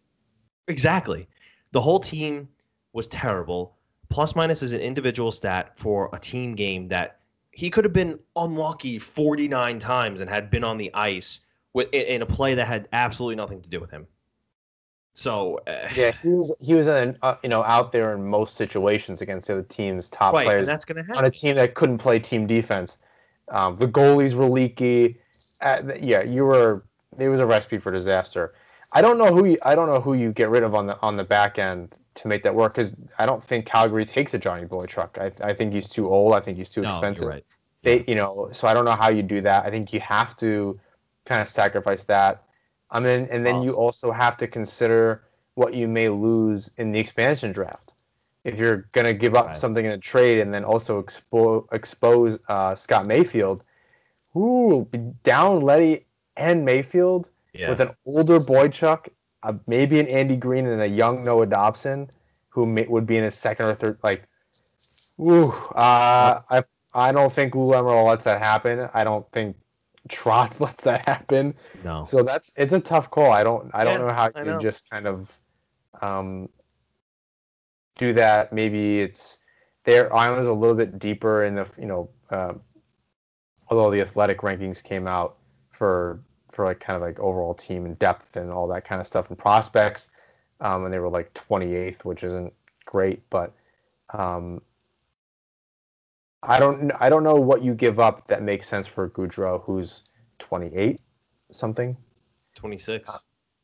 Exactly. 0.67 1.27
The 1.71 1.81
whole 1.81 1.99
team 1.99 2.49
was 2.93 3.07
terrible. 3.07 3.77
Plus 4.09 4.35
minus 4.35 4.63
is 4.63 4.71
an 4.71 4.81
individual 4.81 5.31
stat 5.31 5.73
for 5.77 6.09
a 6.13 6.19
team 6.19 6.55
game 6.55 6.87
that 6.87 7.19
he 7.51 7.69
could 7.69 7.83
have 7.83 7.93
been 7.93 8.19
unlucky 8.35 8.99
49 8.99 9.79
times 9.79 10.21
and 10.21 10.29
had 10.29 10.49
been 10.49 10.63
on 10.63 10.77
the 10.77 10.93
ice 10.93 11.41
with 11.73 11.93
in 11.93 12.21
a 12.21 12.25
play 12.25 12.55
that 12.55 12.67
had 12.67 12.87
absolutely 12.93 13.35
nothing 13.35 13.61
to 13.61 13.69
do 13.69 13.79
with 13.79 13.91
him. 13.91 14.07
So 15.17 15.59
uh, 15.65 15.89
yeah, 15.95 16.11
he 16.11 16.29
was 16.29 16.55
he 16.61 16.75
was 16.75 16.87
in, 16.87 17.17
uh, 17.23 17.35
you 17.41 17.49
know 17.49 17.63
out 17.63 17.91
there 17.91 18.13
in 18.13 18.23
most 18.23 18.55
situations 18.55 19.21
against 19.21 19.47
the 19.47 19.53
other 19.53 19.63
team's 19.63 20.09
top 20.09 20.33
right, 20.33 20.45
players. 20.45 20.67
That's 20.67 20.85
to 20.85 20.93
happen 20.93 21.15
on 21.15 21.25
a 21.25 21.31
team 21.31 21.55
that 21.55 21.73
couldn't 21.73 21.97
play 21.97 22.19
team 22.19 22.45
defense. 22.45 22.99
Um, 23.49 23.75
the 23.77 23.87
goalies 23.87 24.35
were 24.35 24.47
leaky. 24.47 25.17
Uh, 25.61 25.81
yeah, 25.99 26.21
you 26.21 26.45
were. 26.45 26.83
It 27.17 27.29
was 27.29 27.39
a 27.39 27.47
recipe 27.47 27.79
for 27.79 27.91
disaster. 27.91 28.53
I 28.91 29.01
don't 29.01 29.17
know 29.17 29.33
who 29.33 29.45
you, 29.45 29.57
I 29.65 29.73
don't 29.73 29.87
know 29.87 29.99
who 29.99 30.13
you 30.13 30.31
get 30.31 30.49
rid 30.49 30.61
of 30.61 30.75
on 30.75 30.85
the 30.85 31.01
on 31.01 31.17
the 31.17 31.23
back 31.23 31.57
end 31.57 31.95
to 32.13 32.27
make 32.27 32.43
that 32.43 32.53
work 32.53 32.73
because 32.75 32.95
I 33.17 33.25
don't 33.25 33.43
think 33.43 33.65
Calgary 33.65 34.05
takes 34.05 34.35
a 34.35 34.37
Johnny 34.37 34.65
Boychuk. 34.65 35.17
I 35.19 35.49
I 35.49 35.51
think 35.51 35.73
he's 35.73 35.87
too 35.87 36.07
old. 36.11 36.35
I 36.35 36.41
think 36.41 36.57
he's 36.57 36.69
too 36.69 36.83
no, 36.83 36.89
expensive. 36.89 37.27
Right. 37.27 37.45
They 37.81 38.03
you 38.07 38.13
know 38.13 38.49
so 38.51 38.67
I 38.67 38.75
don't 38.75 38.85
know 38.85 38.95
how 38.95 39.09
you 39.09 39.23
do 39.23 39.41
that. 39.41 39.65
I 39.65 39.71
think 39.71 39.93
you 39.93 39.99
have 40.01 40.37
to 40.37 40.79
kind 41.27 41.41
of 41.41 41.49
sacrifice 41.49 42.03
that. 42.05 42.43
I 42.89 42.99
mean, 42.99 43.27
and 43.29 43.45
then 43.45 43.55
awesome. 43.55 43.67
you 43.67 43.73
also 43.75 44.11
have 44.11 44.37
to 44.37 44.47
consider 44.47 45.23
what 45.55 45.73
you 45.73 45.87
may 45.87 46.09
lose 46.09 46.71
in 46.77 46.91
the 46.91 46.99
expansion 46.99 47.51
draft. 47.51 47.93
If 48.43 48.57
you're 48.57 48.87
going 48.93 49.05
to 49.05 49.13
give 49.13 49.35
up 49.35 49.47
right. 49.47 49.57
something 49.57 49.85
in 49.85 49.91
a 49.91 49.97
trade 49.97 50.39
and 50.39 50.53
then 50.53 50.63
also 50.63 51.03
expo- 51.03 51.65
expose 51.73 52.39
uh, 52.47 52.73
Scott 52.75 53.05
Mayfield, 53.05 53.65
ooh, 54.37 54.87
down 55.23 55.61
Leddy 55.61 56.05
and 56.37 56.63
Mayfield 56.63 57.29
yeah. 57.53 57.69
with 57.69 57.81
an 57.81 57.89
older 58.05 58.39
Boychuk, 58.39 59.09
uh, 59.43 59.53
maybe 59.67 59.99
an 59.99 60.07
Andy 60.07 60.37
Greene 60.37 60.67
and 60.67 60.81
a 60.81 60.87
young 60.87 61.23
Noah 61.23 61.47
Dobson, 61.47 62.09
who 62.47 62.65
may, 62.65 62.85
would 62.87 63.05
be 63.05 63.17
in 63.17 63.23
his 63.23 63.35
second 63.35 63.65
or 63.65 63.75
third. 63.75 63.97
Like, 64.01 64.23
ooh, 65.19 65.49
uh, 65.75 66.41
I 66.49 66.63
I 66.93 67.11
don't 67.11 67.31
think 67.31 67.53
Lou 67.53 67.67
Lamoriello 67.71 68.07
lets 68.07 68.25
that 68.25 68.41
happen. 68.41 68.89
I 68.93 69.03
don't 69.03 69.29
think 69.31 69.57
Trotz 70.07 70.59
lets 70.59 70.83
that 70.83 71.05
happen. 71.05 71.53
No. 71.83 72.03
So 72.03 72.23
that's 72.23 72.51
it's 72.55 72.73
a 72.73 72.79
tough 72.79 73.09
call. 73.09 73.31
I 73.31 73.43
don't 73.43 73.69
I 73.73 73.83
don't 73.83 73.99
yeah, 73.99 74.07
know 74.07 74.13
how 74.13 74.31
you 74.35 74.51
know. 74.51 74.59
just 74.59 74.89
kind 74.89 75.07
of 75.07 75.37
um, 76.01 76.49
do 77.97 78.13
that. 78.13 78.53
Maybe 78.53 78.99
it's 79.01 79.39
their 79.83 80.13
island's 80.13 80.47
a 80.47 80.53
little 80.53 80.75
bit 80.75 80.99
deeper 80.99 81.43
in 81.45 81.55
the 81.55 81.67
you 81.77 81.85
know 81.85 82.09
uh, 82.29 82.53
although 83.69 83.91
the 83.91 84.01
athletic 84.01 84.39
rankings 84.39 84.83
came 84.83 85.07
out 85.07 85.37
for 85.71 86.19
for 86.51 86.65
like 86.65 86.79
kind 86.79 86.95
of 86.95 87.01
like 87.01 87.19
overall 87.19 87.53
team 87.53 87.85
and 87.85 87.97
depth 87.99 88.35
and 88.35 88.51
all 88.51 88.67
that 88.67 88.83
kind 88.83 88.99
of 88.99 89.07
stuff 89.07 89.29
and 89.29 89.37
prospects 89.37 90.11
um, 90.61 90.85
and 90.85 90.93
they 90.93 90.99
were 90.99 91.09
like 91.09 91.33
28th 91.33 92.03
which 92.03 92.23
isn't 92.23 92.51
great 92.85 93.21
but 93.29 93.53
um, 94.13 94.61
I 96.43 96.59
don't 96.59 96.91
I 96.99 97.09
don't 97.09 97.23
know 97.23 97.35
what 97.35 97.63
you 97.63 97.73
give 97.73 97.99
up 97.99 98.27
that 98.27 98.43
makes 98.43 98.67
sense 98.67 98.87
for 98.87 99.09
Gaudreau 99.09 99.63
who's 99.63 100.03
28 100.39 100.99
something? 101.51 101.97
26 102.55 103.09
uh, 103.09 103.17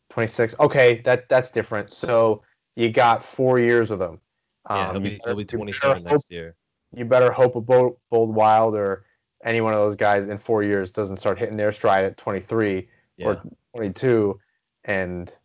26 0.10 0.60
okay 0.60 1.02
that 1.06 1.30
that's 1.30 1.52
different. 1.52 1.92
So 1.92 2.44
you 2.76 2.90
got 2.90 3.24
four 3.24 3.60
years 3.60 3.92
of 3.92 4.00
them. 4.00 4.20
um, 4.68 4.78
yeah 4.78 4.92
he'll 4.92 5.02
be, 5.02 5.20
he'll 5.26 5.36
be 5.36 5.46
27 5.46 6.04
next 6.04 6.32
year. 6.32 6.56
you 6.96 7.06
better 7.06 7.32
hope 7.32 7.56
a 7.56 7.62
bold, 7.62 7.98
bold 8.10 8.34
wild 8.34 8.76
or 8.76 9.06
any 9.44 9.62
one 9.62 9.74
of 9.74 9.80
those 9.80 9.96
guys 9.96 10.28
in 10.28 10.38
four 10.38 10.64
years 10.64 10.92
doesn't 10.92 11.18
start 11.18 11.38
hitting 11.38 11.58
their 11.58 11.72
stride 11.72 12.06
at 12.06 12.18
23 12.18 12.88
yeah. 13.18 13.28
or 13.28 13.44
22 13.76 14.40
and 14.86 15.36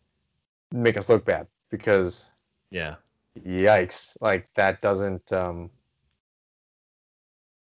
make 0.71 0.97
us 0.97 1.09
look 1.09 1.25
bad 1.25 1.47
because 1.69 2.31
yeah. 2.71 2.95
Yikes. 3.45 4.17
Like 4.21 4.51
that 4.55 4.81
doesn't 4.81 5.31
um 5.31 5.69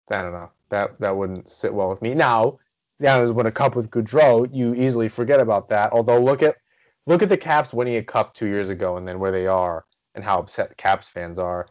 i 0.09 0.21
don't 0.21 0.33
know 0.33 0.49
that 0.69 0.99
that 0.99 1.15
wouldn't 1.15 1.49
sit 1.49 1.73
well 1.73 1.89
with 1.89 2.01
me 2.01 2.13
now 2.13 2.57
now 2.99 3.29
when 3.31 3.45
a 3.45 3.51
cup 3.51 3.75
with 3.75 3.89
Gaudreau, 3.89 4.47
you 4.53 4.73
easily 4.73 5.07
forget 5.07 5.39
about 5.39 5.69
that. 5.69 5.91
Although 5.91 6.19
look 6.19 6.41
at 6.41 6.55
look 7.05 7.21
at 7.21 7.29
the 7.29 7.37
Caps 7.37 7.73
winning 7.73 7.97
a 7.97 8.03
cup 8.03 8.33
two 8.33 8.47
years 8.47 8.69
ago 8.69 8.97
and 8.97 9.07
then 9.07 9.19
where 9.19 9.31
they 9.31 9.47
are 9.47 9.85
and 10.15 10.23
how 10.23 10.39
upset 10.39 10.69
the 10.69 10.75
Caps 10.75 11.09
fans 11.09 11.37
are. 11.37 11.67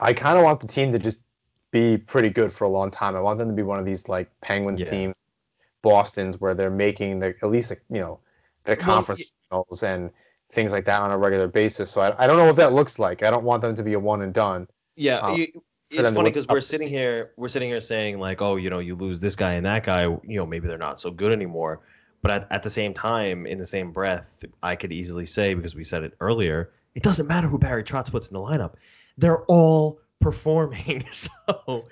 I 0.00 0.12
kind 0.12 0.38
of 0.38 0.44
want 0.44 0.60
the 0.60 0.66
team 0.66 0.92
to 0.92 0.98
just 0.98 1.18
be 1.70 1.96
pretty 1.96 2.30
good 2.30 2.52
for 2.52 2.64
a 2.64 2.68
long 2.68 2.90
time. 2.90 3.16
I 3.16 3.20
want 3.20 3.38
them 3.38 3.48
to 3.48 3.54
be 3.54 3.62
one 3.62 3.78
of 3.78 3.84
these 3.84 4.08
like 4.08 4.30
Penguins 4.40 4.80
yeah. 4.80 4.86
teams, 4.86 5.16
Boston's, 5.82 6.40
where 6.40 6.54
they're 6.54 6.70
making 6.70 7.18
the 7.18 7.34
at 7.42 7.50
least 7.50 7.70
the, 7.70 7.78
you 7.90 8.00
know 8.00 8.20
the 8.64 8.76
conference 8.76 9.32
well, 9.50 9.64
finals 9.64 9.82
and 9.82 10.10
things 10.52 10.70
like 10.70 10.84
that 10.84 11.00
on 11.00 11.10
a 11.10 11.18
regular 11.18 11.48
basis. 11.48 11.90
So 11.90 12.02
I, 12.02 12.24
I 12.24 12.26
don't 12.26 12.36
know 12.36 12.46
what 12.46 12.56
that 12.56 12.72
looks 12.72 12.98
like. 12.98 13.22
I 13.22 13.30
don't 13.30 13.44
want 13.44 13.62
them 13.62 13.74
to 13.74 13.82
be 13.82 13.94
a 13.94 13.98
one 13.98 14.22
and 14.22 14.32
done. 14.32 14.68
Yeah, 14.94 15.18
um, 15.18 15.36
you, 15.36 15.62
it's 15.92 16.10
funny 16.10 16.30
because 16.30 16.46
we're 16.48 16.60
sitting 16.60 16.88
here, 16.88 17.32
we're 17.36 17.48
sitting 17.48 17.68
here 17.68 17.80
saying 17.80 18.18
like, 18.18 18.40
oh, 18.40 18.56
you 18.56 18.70
know, 18.70 18.78
you 18.78 18.94
lose 18.94 19.20
this 19.20 19.36
guy 19.36 19.52
and 19.54 19.66
that 19.66 19.84
guy, 19.84 20.04
you 20.04 20.36
know, 20.36 20.46
maybe 20.46 20.66
they're 20.68 20.78
not 20.78 21.00
so 21.00 21.10
good 21.10 21.32
anymore. 21.32 21.80
But 22.22 22.30
at, 22.30 22.46
at 22.50 22.62
the 22.62 22.70
same 22.70 22.94
time, 22.94 23.46
in 23.46 23.58
the 23.58 23.66
same 23.66 23.90
breath, 23.90 24.24
I 24.62 24.76
could 24.76 24.92
easily 24.92 25.26
say 25.26 25.54
because 25.54 25.74
we 25.74 25.84
said 25.84 26.04
it 26.04 26.14
earlier, 26.20 26.70
it 26.94 27.02
doesn't 27.02 27.26
matter 27.26 27.48
who 27.48 27.58
Barry 27.58 27.82
Trotz 27.82 28.10
puts 28.10 28.28
in 28.28 28.34
the 28.34 28.40
lineup; 28.40 28.74
they're 29.18 29.44
all 29.46 30.00
performing. 30.20 31.04
so 31.12 31.84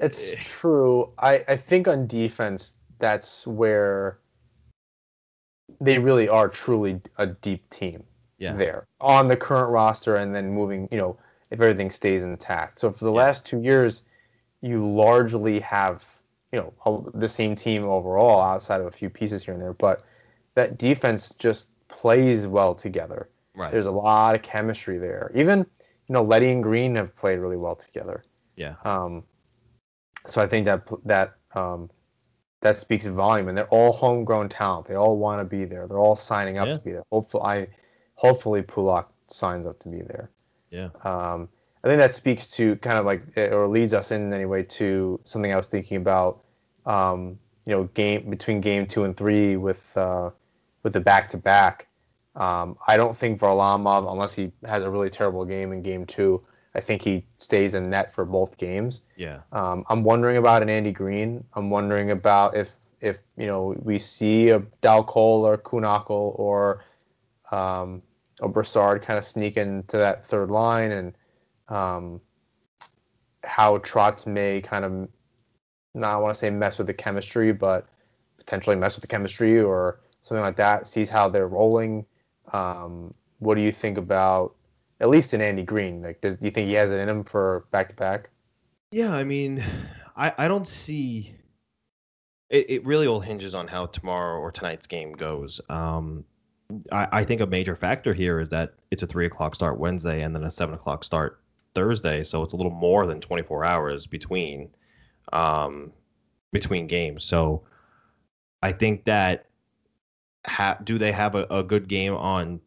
it's 0.00 0.32
eh. 0.32 0.36
true. 0.40 1.12
I, 1.18 1.44
I 1.46 1.56
think 1.56 1.88
on 1.88 2.06
defense, 2.06 2.74
that's 2.98 3.46
where 3.46 4.18
they 5.80 5.98
really 5.98 6.28
are 6.28 6.48
truly 6.48 7.00
a 7.18 7.26
deep 7.26 7.68
team. 7.70 8.02
Yeah. 8.38 8.54
There 8.54 8.86
on 9.00 9.28
the 9.28 9.36
current 9.36 9.70
roster, 9.70 10.16
and 10.16 10.34
then 10.34 10.52
moving, 10.52 10.88
you 10.90 10.98
know, 10.98 11.18
if 11.50 11.60
everything 11.60 11.90
stays 11.90 12.24
intact. 12.24 12.80
So 12.80 12.90
for 12.90 13.04
the 13.04 13.12
yeah. 13.12 13.18
last 13.18 13.46
two 13.46 13.60
years, 13.60 14.02
you 14.62 14.86
largely 14.86 15.60
have, 15.60 16.04
you 16.52 16.58
know, 16.84 17.10
the 17.14 17.28
same 17.28 17.54
team 17.54 17.84
overall, 17.84 18.40
outside 18.40 18.80
of 18.80 18.86
a 18.86 18.90
few 18.90 19.10
pieces 19.10 19.44
here 19.44 19.54
and 19.54 19.62
there. 19.62 19.72
But 19.72 20.02
that 20.54 20.78
defense 20.78 21.34
just 21.34 21.70
plays 21.88 22.46
well 22.46 22.74
together. 22.74 23.28
Right. 23.54 23.70
There's 23.70 23.86
a 23.86 23.92
lot 23.92 24.34
of 24.34 24.42
chemistry 24.42 24.98
there. 24.98 25.30
Even 25.34 25.66
you 26.08 26.12
know, 26.12 26.22
Leddy 26.22 26.50
and 26.50 26.62
Greene 26.62 26.94
have 26.94 27.14
played 27.16 27.38
really 27.38 27.56
well 27.56 27.74
together. 27.74 28.24
Yeah. 28.56 28.74
Um, 28.84 29.24
so 30.26 30.40
I 30.40 30.46
think 30.46 30.64
that 30.66 30.88
that 31.04 31.34
um, 31.54 31.90
that 32.60 32.76
speaks 32.76 33.06
volume, 33.06 33.48
and 33.48 33.56
they're 33.56 33.68
all 33.68 33.92
homegrown 33.92 34.48
talent. 34.48 34.86
They 34.86 34.94
all 34.94 35.16
want 35.16 35.40
to 35.40 35.44
be 35.44 35.64
there. 35.64 35.86
They're 35.86 35.98
all 35.98 36.16
signing 36.16 36.58
up 36.58 36.68
yeah. 36.68 36.74
to 36.74 36.80
be 36.80 36.92
there. 36.92 37.02
Hopefully, 37.10 37.42
I 37.44 37.68
hopefully 38.14 38.62
Pulock 38.62 39.06
signs 39.28 39.66
up 39.66 39.78
to 39.80 39.88
be 39.88 40.02
there. 40.02 40.30
Yeah. 40.76 40.88
Um, 41.04 41.48
I 41.82 41.88
think 41.88 41.98
that 41.98 42.14
speaks 42.14 42.48
to 42.48 42.76
kind 42.76 42.98
of 42.98 43.06
like 43.06 43.22
or 43.36 43.66
leads 43.68 43.94
us 43.94 44.10
in 44.10 44.32
anyway 44.32 44.62
to 44.64 45.20
something 45.24 45.52
I 45.52 45.56
was 45.56 45.68
thinking 45.68 45.96
about. 45.96 46.42
Um, 46.84 47.38
you 47.64 47.72
know, 47.74 47.84
game 47.94 48.28
between 48.28 48.60
game 48.60 48.86
two 48.86 49.04
and 49.04 49.16
three 49.16 49.56
with 49.56 49.96
uh, 49.96 50.30
with 50.82 50.92
the 50.92 51.00
back 51.00 51.30
to 51.30 51.36
back. 51.36 51.88
Um, 52.34 52.76
I 52.86 52.96
don't 52.96 53.16
think 53.16 53.40
Varlamov, 53.40 54.10
unless 54.10 54.34
he 54.34 54.52
has 54.66 54.84
a 54.84 54.90
really 54.90 55.08
terrible 55.08 55.44
game 55.44 55.72
in 55.72 55.80
game 55.82 56.04
two, 56.04 56.42
I 56.74 56.80
think 56.80 57.02
he 57.02 57.24
stays 57.38 57.74
in 57.74 57.88
net 57.88 58.14
for 58.14 58.24
both 58.24 58.58
games. 58.58 59.06
Yeah. 59.16 59.40
Um, 59.52 59.84
I'm 59.88 60.04
wondering 60.04 60.36
about 60.36 60.62
an 60.62 60.68
Andy 60.68 60.92
Greene. 60.92 61.42
I'm 61.54 61.70
wondering 61.70 62.10
about 62.10 62.56
if 62.56 62.74
if 63.00 63.20
you 63.36 63.46
know 63.46 63.74
we 63.82 63.98
see 63.98 64.50
a 64.50 64.58
Dal 64.80 65.04
Colle 65.04 65.46
or 65.46 65.56
Kühnhackl 65.56 66.38
or 66.38 66.84
um, 67.50 68.02
a 68.40 68.48
Brassard 68.48 69.02
kind 69.02 69.18
of 69.18 69.24
sneak 69.24 69.56
into 69.56 69.96
that 69.96 70.24
third 70.26 70.50
line 70.50 70.92
and 70.92 71.12
um, 71.68 72.20
how 73.44 73.78
Trotz 73.78 74.26
may 74.26 74.60
kind 74.60 74.84
of 74.84 75.08
not 75.94 76.22
want 76.22 76.34
to 76.34 76.38
say 76.38 76.50
mess 76.50 76.78
with 76.78 76.86
the 76.86 76.94
chemistry, 76.94 77.52
but 77.52 77.86
potentially 78.36 78.76
mess 78.76 78.94
with 78.94 79.02
the 79.02 79.08
chemistry 79.08 79.60
or 79.60 80.00
something 80.22 80.42
like 80.42 80.56
that. 80.56 80.86
Sees 80.86 81.08
how 81.08 81.28
they're 81.28 81.48
rolling 81.48 82.04
um, 82.52 83.14
what 83.38 83.54
do 83.54 83.60
you 83.60 83.72
think 83.72 83.98
about 83.98 84.54
at 85.00 85.08
least 85.08 85.34
in 85.34 85.40
Andy 85.40 85.62
Greene? 85.62 86.02
Like, 86.02 86.20
does 86.20 86.36
do 86.36 86.46
you 86.46 86.50
think 86.50 86.68
he 86.68 86.74
has 86.74 86.92
it 86.92 86.98
in 86.98 87.08
him 87.08 87.24
for 87.24 87.66
back 87.70 87.88
to 87.90 87.94
back? 87.94 88.30
Yeah, 88.92 89.14
I 89.14 89.24
mean, 89.24 89.62
I 90.16 90.32
I 90.38 90.48
don't 90.48 90.66
see 90.66 91.34
it, 92.50 92.66
it 92.68 92.86
really 92.86 93.06
all 93.06 93.20
hinges 93.20 93.54
on 93.54 93.66
how 93.68 93.86
tomorrow 93.86 94.38
or 94.38 94.50
tonight's 94.50 94.86
game 94.86 95.12
goes. 95.12 95.60
Um, 95.68 96.24
I, 96.92 97.08
I 97.12 97.24
think 97.24 97.40
a 97.40 97.46
major 97.46 97.76
factor 97.76 98.12
here 98.12 98.40
is 98.40 98.48
that 98.50 98.74
it's 98.90 99.02
a 99.02 99.06
three 99.06 99.26
o'clock 99.26 99.54
start 99.54 99.78
Wednesday 99.78 100.22
and 100.22 100.34
then 100.34 100.44
a 100.44 100.50
seven 100.50 100.74
o'clock 100.74 101.04
start 101.04 101.40
Thursday, 101.74 102.24
so 102.24 102.42
it's 102.42 102.54
a 102.54 102.56
little 102.56 102.72
more 102.72 103.06
than 103.06 103.20
24 103.20 103.64
hours 103.64 104.06
between 104.06 104.68
um, 105.32 105.92
between 106.52 106.86
games. 106.86 107.24
So 107.24 107.62
I 108.62 108.72
think 108.72 109.04
that 109.04 109.46
ha- 110.46 110.78
do 110.82 110.98
they 110.98 111.12
have 111.12 111.34
a, 111.34 111.44
a 111.50 111.62
good 111.62 111.88
game 111.88 112.14
on 112.14 112.60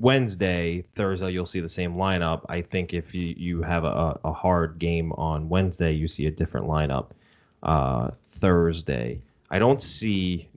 Wednesday, 0.00 0.84
Thursday 0.96 1.30
you'll 1.30 1.46
see 1.46 1.60
the 1.60 1.68
same 1.68 1.94
lineup. 1.94 2.44
I 2.48 2.62
think 2.62 2.92
if 2.92 3.14
you, 3.14 3.34
you 3.36 3.62
have 3.62 3.84
a, 3.84 4.18
a 4.24 4.32
hard 4.32 4.78
game 4.78 5.12
on 5.12 5.48
Wednesday, 5.48 5.92
you 5.92 6.08
see 6.08 6.26
a 6.26 6.30
different 6.30 6.66
lineup 6.66 7.10
uh, 7.62 8.10
Thursday. 8.40 9.20
I 9.50 9.58
don't 9.58 9.82
see 9.82 10.48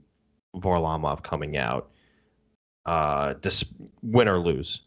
Varlamov 0.56 1.22
coming 1.22 1.56
out, 1.56 1.90
uh, 2.86 3.34
dis- 3.34 3.74
win 4.02 4.28
or 4.28 4.38
lose. 4.38 4.80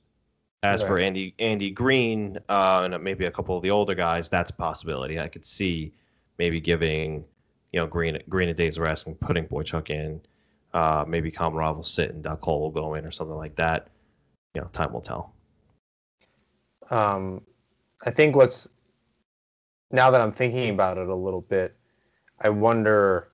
As 0.61 0.83
for 0.83 0.99
Andy 0.99 1.33
Andy 1.39 1.71
Greene 1.71 2.37
uh, 2.49 2.81
and 2.83 3.01
maybe 3.01 3.25
a 3.25 3.31
couple 3.31 3.55
of 3.55 3.63
the 3.63 3.71
older 3.71 3.95
guys, 3.95 4.27
that's 4.27 4.51
a 4.51 4.53
possibility. 4.53 5.17
I 5.17 5.29
could 5.29 5.45
see 5.45 5.93
maybe 6.37 6.59
giving 6.59 7.23
you 7.71 7.79
know 7.79 7.87
Greene 7.87 8.21
Greene 8.27 8.49
a 8.49 8.53
day's 8.53 8.77
rest 8.77 9.07
and 9.07 9.17
putting 9.21 9.47
Boychuk 9.47 9.89
in. 9.89 10.19
Uh, 10.73 11.05
maybe 11.07 11.31
Komarov 11.31 11.77
will 11.77 11.83
sit 11.85 12.11
and 12.11 12.21
Dal 12.21 12.35
Colle 12.35 12.59
will 12.59 12.71
go 12.71 12.95
in 12.95 13.05
or 13.05 13.11
something 13.11 13.37
like 13.37 13.55
that. 13.55 13.87
You 14.53 14.61
know, 14.61 14.67
time 14.73 14.91
will 14.91 15.01
tell. 15.01 15.33
Um, 16.91 17.41
I 18.05 18.11
think 18.11 18.35
what's 18.35 18.67
now 19.91 20.11
that 20.11 20.19
I'm 20.19 20.33
thinking 20.33 20.69
about 20.71 20.97
it 20.97 21.07
a 21.07 21.15
little 21.15 21.41
bit, 21.41 21.75
I 22.41 22.49
wonder. 22.49 23.31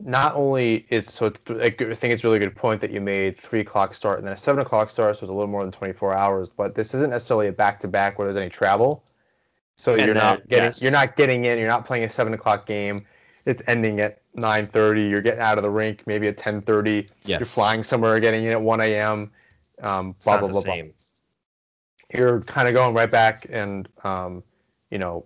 Not 0.00 0.34
only 0.34 0.86
is 0.90 1.06
so, 1.06 1.26
I 1.26 1.70
think 1.70 2.04
it's 2.04 2.24
a 2.24 2.26
really 2.26 2.38
good 2.38 2.54
point 2.54 2.80
that 2.80 2.90
you 2.90 3.00
made 3.00 3.36
three 3.36 3.60
o'clock 3.60 3.94
start 3.94 4.18
and 4.18 4.26
then 4.26 4.34
a 4.34 4.36
seven 4.36 4.60
o'clock 4.60 4.90
start, 4.90 5.16
so 5.16 5.24
it's 5.24 5.30
a 5.30 5.34
little 5.34 5.50
more 5.50 5.62
than 5.62 5.72
24 5.72 6.14
hours. 6.14 6.50
But 6.50 6.74
this 6.74 6.94
isn't 6.94 7.10
necessarily 7.10 7.48
a 7.48 7.52
back 7.52 7.80
to 7.80 7.88
back 7.88 8.18
where 8.18 8.26
there's 8.26 8.36
any 8.36 8.50
travel, 8.50 9.04
so 9.76 9.94
And 9.94 10.04
you're 10.04 10.14
not 10.14 10.46
getting 10.48 10.64
yes. 10.64 10.82
you're 10.82 10.92
not 10.92 11.16
getting 11.16 11.44
in. 11.44 11.58
You're 11.58 11.68
not 11.68 11.84
playing 11.84 12.04
a 12.04 12.08
seven 12.08 12.34
o'clock 12.34 12.66
game. 12.66 13.06
It's 13.46 13.62
ending 13.66 14.00
at 14.00 14.20
9:30. 14.34 15.08
You're 15.08 15.22
getting 15.22 15.40
out 15.40 15.58
of 15.58 15.62
the 15.62 15.70
rink 15.70 16.02
maybe 16.06 16.26
at 16.28 16.36
10:30. 16.36 17.08
Yes. 17.22 17.40
You're 17.40 17.46
flying 17.46 17.84
somewhere, 17.84 18.18
getting 18.18 18.44
in 18.44 18.50
at 18.50 18.60
1 18.60 18.80
a.m. 18.80 19.30
Um, 19.82 20.16
blah 20.24 20.38
blah 20.38 20.48
blah 20.48 20.62
blah 20.62 20.76
you're 22.12 22.40
kind 22.42 22.68
of 22.68 22.74
going 22.74 22.94
right 22.94 23.10
back 23.10 23.46
and 23.50 23.88
um, 24.04 24.42
you 24.90 24.98
know 24.98 25.24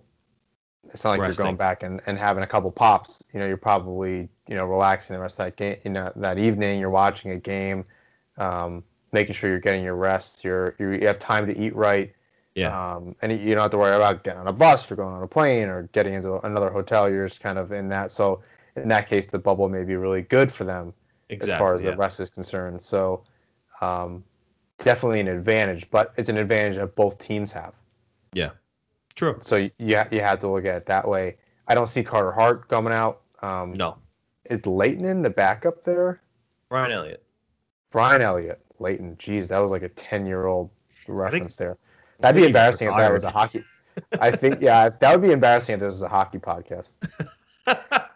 it's 0.85 1.03
not 1.03 1.11
like 1.11 1.21
Resting. 1.21 1.43
you're 1.43 1.47
going 1.47 1.57
back 1.57 1.83
and, 1.83 2.01
and 2.07 2.19
having 2.19 2.43
a 2.43 2.47
couple 2.47 2.71
pops 2.71 3.23
you 3.33 3.39
know 3.39 3.47
you're 3.47 3.57
probably 3.57 4.27
you 4.49 4.55
know 4.55 4.65
relaxing 4.65 5.15
the 5.15 5.21
rest 5.21 5.39
of 5.39 5.45
that 5.45 5.55
game 5.55 5.77
you 5.85 5.91
know 5.91 6.11
that 6.15 6.37
evening 6.37 6.79
you're 6.79 6.89
watching 6.89 7.31
a 7.31 7.37
game 7.37 7.85
um, 8.37 8.83
making 9.11 9.33
sure 9.33 9.49
you're 9.49 9.59
getting 9.59 9.83
your 9.83 9.95
rest 9.95 10.43
you're, 10.43 10.75
you 10.79 11.07
have 11.07 11.19
time 11.19 11.47
to 11.47 11.57
eat 11.57 11.75
right 11.75 12.13
Yeah. 12.55 12.95
um, 12.95 13.15
and 13.21 13.31
you 13.31 13.53
don't 13.53 13.61
have 13.61 13.71
to 13.71 13.77
worry 13.77 13.95
about 13.95 14.23
getting 14.23 14.41
on 14.41 14.47
a 14.47 14.53
bus 14.53 14.91
or 14.91 14.95
going 14.95 15.13
on 15.13 15.23
a 15.23 15.27
plane 15.27 15.69
or 15.69 15.83
getting 15.93 16.13
into 16.13 16.39
another 16.45 16.69
hotel 16.69 17.09
you're 17.09 17.27
just 17.27 17.39
kind 17.39 17.57
of 17.57 17.71
in 17.71 17.87
that 17.89 18.11
so 18.11 18.41
in 18.75 18.89
that 18.89 19.07
case 19.07 19.27
the 19.27 19.39
bubble 19.39 19.69
may 19.69 19.83
be 19.83 19.95
really 19.95 20.23
good 20.23 20.51
for 20.51 20.65
them 20.65 20.93
exactly. 21.29 21.53
as 21.53 21.59
far 21.59 21.75
as 21.75 21.81
yeah. 21.81 21.91
the 21.91 21.97
rest 21.97 22.19
is 22.19 22.29
concerned. 22.29 22.81
So 22.81 23.23
um, 23.81 24.23
definitely 24.79 25.21
an 25.21 25.27
advantage, 25.27 25.89
but 25.89 26.13
it's 26.17 26.29
an 26.29 26.37
advantage 26.37 26.77
that 26.77 26.95
both 26.95 27.17
teams 27.19 27.51
have. 27.51 27.79
Yeah. 28.33 28.51
True. 29.15 29.37
So 29.41 29.57
you 29.57 29.71
you 29.77 30.01
you 30.11 30.21
have 30.21 30.39
to 30.39 30.47
look 30.47 30.65
at 30.65 30.75
it 30.75 30.85
that 30.85 31.07
way. 31.07 31.37
I 31.67 31.75
don't 31.75 31.87
see 31.87 32.03
Carter 32.03 32.31
Hart 32.31 32.67
coming 32.67 32.93
out. 32.93 33.21
Um, 33.41 33.73
No. 33.73 33.97
Is 34.49 34.65
Leighton 34.65 35.05
in 35.05 35.21
the 35.21 35.29
backup 35.29 35.83
there? 35.83 36.21
Ryan 36.69 36.91
Elliott. 36.91 37.23
Brian 37.91 38.21
Elliott. 38.21 38.61
Leighton. 38.79 39.15
Geez, 39.17 39.47
that 39.49 39.59
was 39.59 39.71
like 39.71 39.83
a 39.83 39.89
ten 39.89 40.25
year 40.25 40.47
old 40.47 40.69
reference 41.07 41.55
there. 41.55 41.77
That'd 42.19 42.39
be 42.41 42.47
embarrassing 42.47 42.89
if 42.89 42.95
that 42.97 43.11
was 43.11 43.23
a 43.23 43.29
hockey. 43.31 43.63
I 44.19 44.31
think 44.31 44.61
yeah, 44.61 44.89
that 44.89 45.11
would 45.11 45.25
be 45.25 45.31
embarrassing 45.31 45.75
if 45.75 45.79
this 45.79 45.93
was 45.93 46.03
a 46.03 46.09
hockey 46.09 46.39
podcast. 46.39 46.91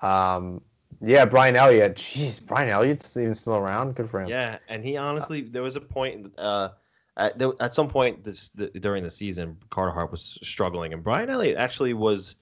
Um, 0.00 0.60
yeah, 1.00 1.24
Brian 1.24 1.56
Elliott. 1.56 1.96
Jeez, 1.96 2.44
Brian 2.44 2.68
Elliott's 2.68 3.16
even 3.16 3.34
still 3.34 3.56
around. 3.56 3.94
Good 3.94 4.10
for 4.10 4.22
him. 4.22 4.28
yeah, 4.28 4.58
and 4.68 4.84
he 4.84 4.96
honestly, 4.96 5.42
there 5.42 5.62
was 5.62 5.76
a 5.76 5.80
point, 5.80 6.32
uh, 6.38 6.70
at, 7.16 7.40
at 7.60 7.74
some 7.74 7.88
point 7.88 8.24
this 8.24 8.50
the, 8.50 8.68
during 8.68 9.02
the 9.02 9.10
season, 9.10 9.56
Carter 9.70 9.92
Hart 9.92 10.10
was 10.10 10.38
struggling, 10.42 10.92
and 10.92 11.02
Brian 11.02 11.30
Elliott 11.30 11.56
actually 11.56 11.94
was 11.94 12.36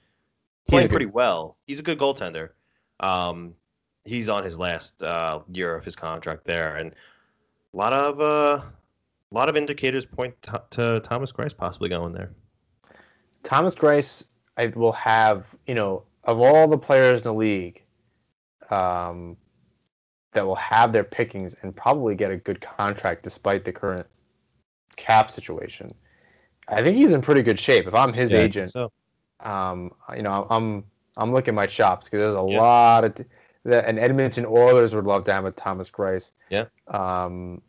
playing 0.68 0.88
pretty 0.88 1.06
well. 1.06 1.56
He's 1.66 1.80
a 1.80 1.82
good 1.82 1.98
goaltender. 1.98 2.50
Um, 3.00 3.54
he's 4.04 4.28
on 4.28 4.44
his 4.44 4.58
last 4.58 5.02
uh, 5.02 5.40
year 5.52 5.74
of 5.76 5.84
his 5.84 5.96
contract 5.96 6.44
there, 6.44 6.76
and 6.76 6.92
a 7.74 7.76
lot 7.76 7.92
of 7.92 8.20
uh, 8.20 8.62
a 8.64 9.34
lot 9.34 9.48
of 9.48 9.56
indicators 9.56 10.04
point 10.06 10.40
to, 10.42 10.62
to 10.70 11.00
Thomas 11.00 11.32
Greiss 11.32 11.56
possibly 11.56 11.88
going 11.88 12.12
there. 12.12 12.30
Thomas 13.42 13.74
Greiss, 13.74 14.26
I 14.56 14.66
will 14.68 14.92
have, 14.92 15.54
you 15.66 15.74
know, 15.74 16.04
of 16.24 16.40
all 16.40 16.68
the 16.68 16.78
players 16.78 17.20
in 17.20 17.24
the 17.24 17.34
league, 17.34 17.82
um, 18.70 19.36
that 20.32 20.46
will 20.46 20.56
have 20.56 20.92
their 20.92 21.04
pickings 21.04 21.54
and 21.62 21.74
probably 21.74 22.14
get 22.14 22.30
a 22.30 22.36
good 22.36 22.60
contract 22.60 23.22
despite 23.22 23.64
the 23.64 23.72
current 23.72 24.06
cap 24.96 25.30
situation. 25.30 25.94
I 26.68 26.82
think 26.82 26.96
he's 26.96 27.12
in 27.12 27.22
pretty 27.22 27.42
good 27.42 27.58
shape. 27.60 27.86
If 27.86 27.94
I'm 27.94 28.12
his 28.12 28.32
Yeah, 28.32 28.34
agent, 28.34 28.72
so 28.72 28.90
um, 29.40 29.92
you 30.14 30.22
know, 30.22 30.46
I'm 30.50 30.84
I'm 31.16 31.32
looking 31.32 31.48
at 31.48 31.54
my 31.54 31.66
chops 31.66 32.06
because 32.06 32.18
there's 32.18 32.34
a 32.34 32.42
Yeah. 32.46 32.58
lot 32.58 33.04
of 33.04 33.14
the 33.64 33.86
and 33.86 33.98
Edmonton 33.98 34.46
Oilers 34.46 34.94
would 34.94 35.06
love 35.06 35.24
to 35.24 35.32
have 35.32 35.44
a 35.44 35.50
Thomas 35.50 35.90
Greiss. 35.90 36.32
Yeah. 36.50 36.66
Um, 36.88 37.62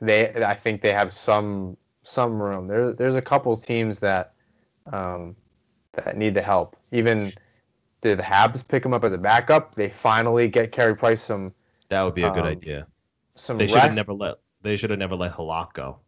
they 0.00 0.32
I 0.44 0.54
think 0.54 0.82
they 0.82 0.92
have 0.92 1.12
some 1.12 1.76
some 2.02 2.40
room. 2.40 2.66
There 2.66 2.92
there's 2.92 3.16
a 3.16 3.22
couple 3.22 3.56
teams 3.56 3.98
that 4.00 4.34
um, 4.92 5.36
that 5.92 6.16
need 6.16 6.34
the 6.34 6.42
help. 6.42 6.76
Even 6.92 7.32
did 8.02 8.18
the 8.18 8.22
Habs 8.22 8.66
pick 8.66 8.84
him 8.84 8.94
up 8.94 9.04
as 9.04 9.12
a 9.12 9.18
backup? 9.18 9.74
They 9.74 9.88
finally 9.88 10.48
get 10.48 10.72
Carey 10.72 10.96
Price 10.96 11.22
some 11.22 11.52
that 11.88 12.02
would 12.02 12.14
be 12.14 12.22
a 12.22 12.30
good 12.30 12.44
um, 12.44 12.46
idea. 12.46 12.86
some 13.34 13.58
They 13.58 13.66
should 13.66 13.82
have 13.82 13.94
never 13.94 14.12
let 14.14 14.36
they 14.62 14.76
should 14.76 14.90
have 14.90 14.98
never 14.98 15.16
let 15.16 15.32
Halak 15.32 15.74
go. 15.74 15.98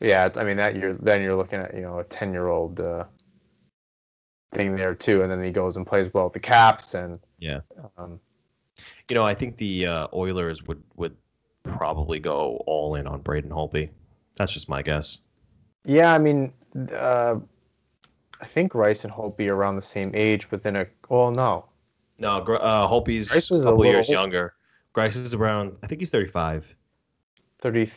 Yeah, 0.00 0.28
I 0.36 0.44
mean 0.44 0.56
that 0.56 0.76
you're 0.76 0.94
then 0.94 1.22
you're 1.22 1.36
looking 1.36 1.60
at 1.60 1.74
you 1.74 1.82
know 1.82 1.98
a 2.00 2.04
ten 2.04 2.32
year 2.32 2.48
old 2.48 2.80
uh, 2.80 3.04
thing 4.52 4.76
there 4.76 4.94
too, 4.94 5.22
and 5.22 5.30
then 5.30 5.42
he 5.42 5.50
goes 5.50 5.76
and 5.76 5.86
plays 5.86 6.12
well 6.14 6.24
with 6.24 6.32
the 6.32 6.40
Caps 6.40 6.94
and 6.94 7.18
Yeah. 7.38 7.60
um, 7.98 8.20
You 9.08 9.14
know, 9.14 9.24
I 9.24 9.34
think 9.34 9.56
the 9.56 9.86
uh, 9.86 10.08
Oilers 10.12 10.62
would 10.64 10.82
would 10.96 11.16
probably 11.62 12.18
go 12.20 12.62
all 12.66 12.94
in 12.94 13.06
on 13.06 13.20
Braden 13.22 13.50
Holtby. 13.50 13.90
That's 14.36 14.52
just 14.52 14.68
my 14.68 14.82
guess. 14.82 15.26
Yeah, 15.84 16.12
I 16.12 16.18
mean, 16.18 16.52
uh, 16.92 17.36
I 18.40 18.46
think 18.46 18.72
Greiss 18.72 19.04
and 19.04 19.12
Holtby 19.12 19.48
are 19.48 19.54
around 19.54 19.76
the 19.76 19.82
same 19.82 20.10
age, 20.14 20.50
within 20.50 20.76
a. 20.76 20.86
Well, 21.08 21.30
no, 21.30 21.66
No, 22.18 22.28
uh, 22.30 22.88
Holtby's 22.88 23.32
a 23.32 23.36
is 23.36 23.50
a 23.50 23.62
couple 23.62 23.86
years 23.86 24.08
younger. 24.08 24.54
Greiss 24.94 25.16
is 25.16 25.34
around, 25.34 25.76
I 25.82 25.86
think 25.86 26.00
he's 26.00 26.10
35. 26.10 26.74
thirty. 27.60 27.88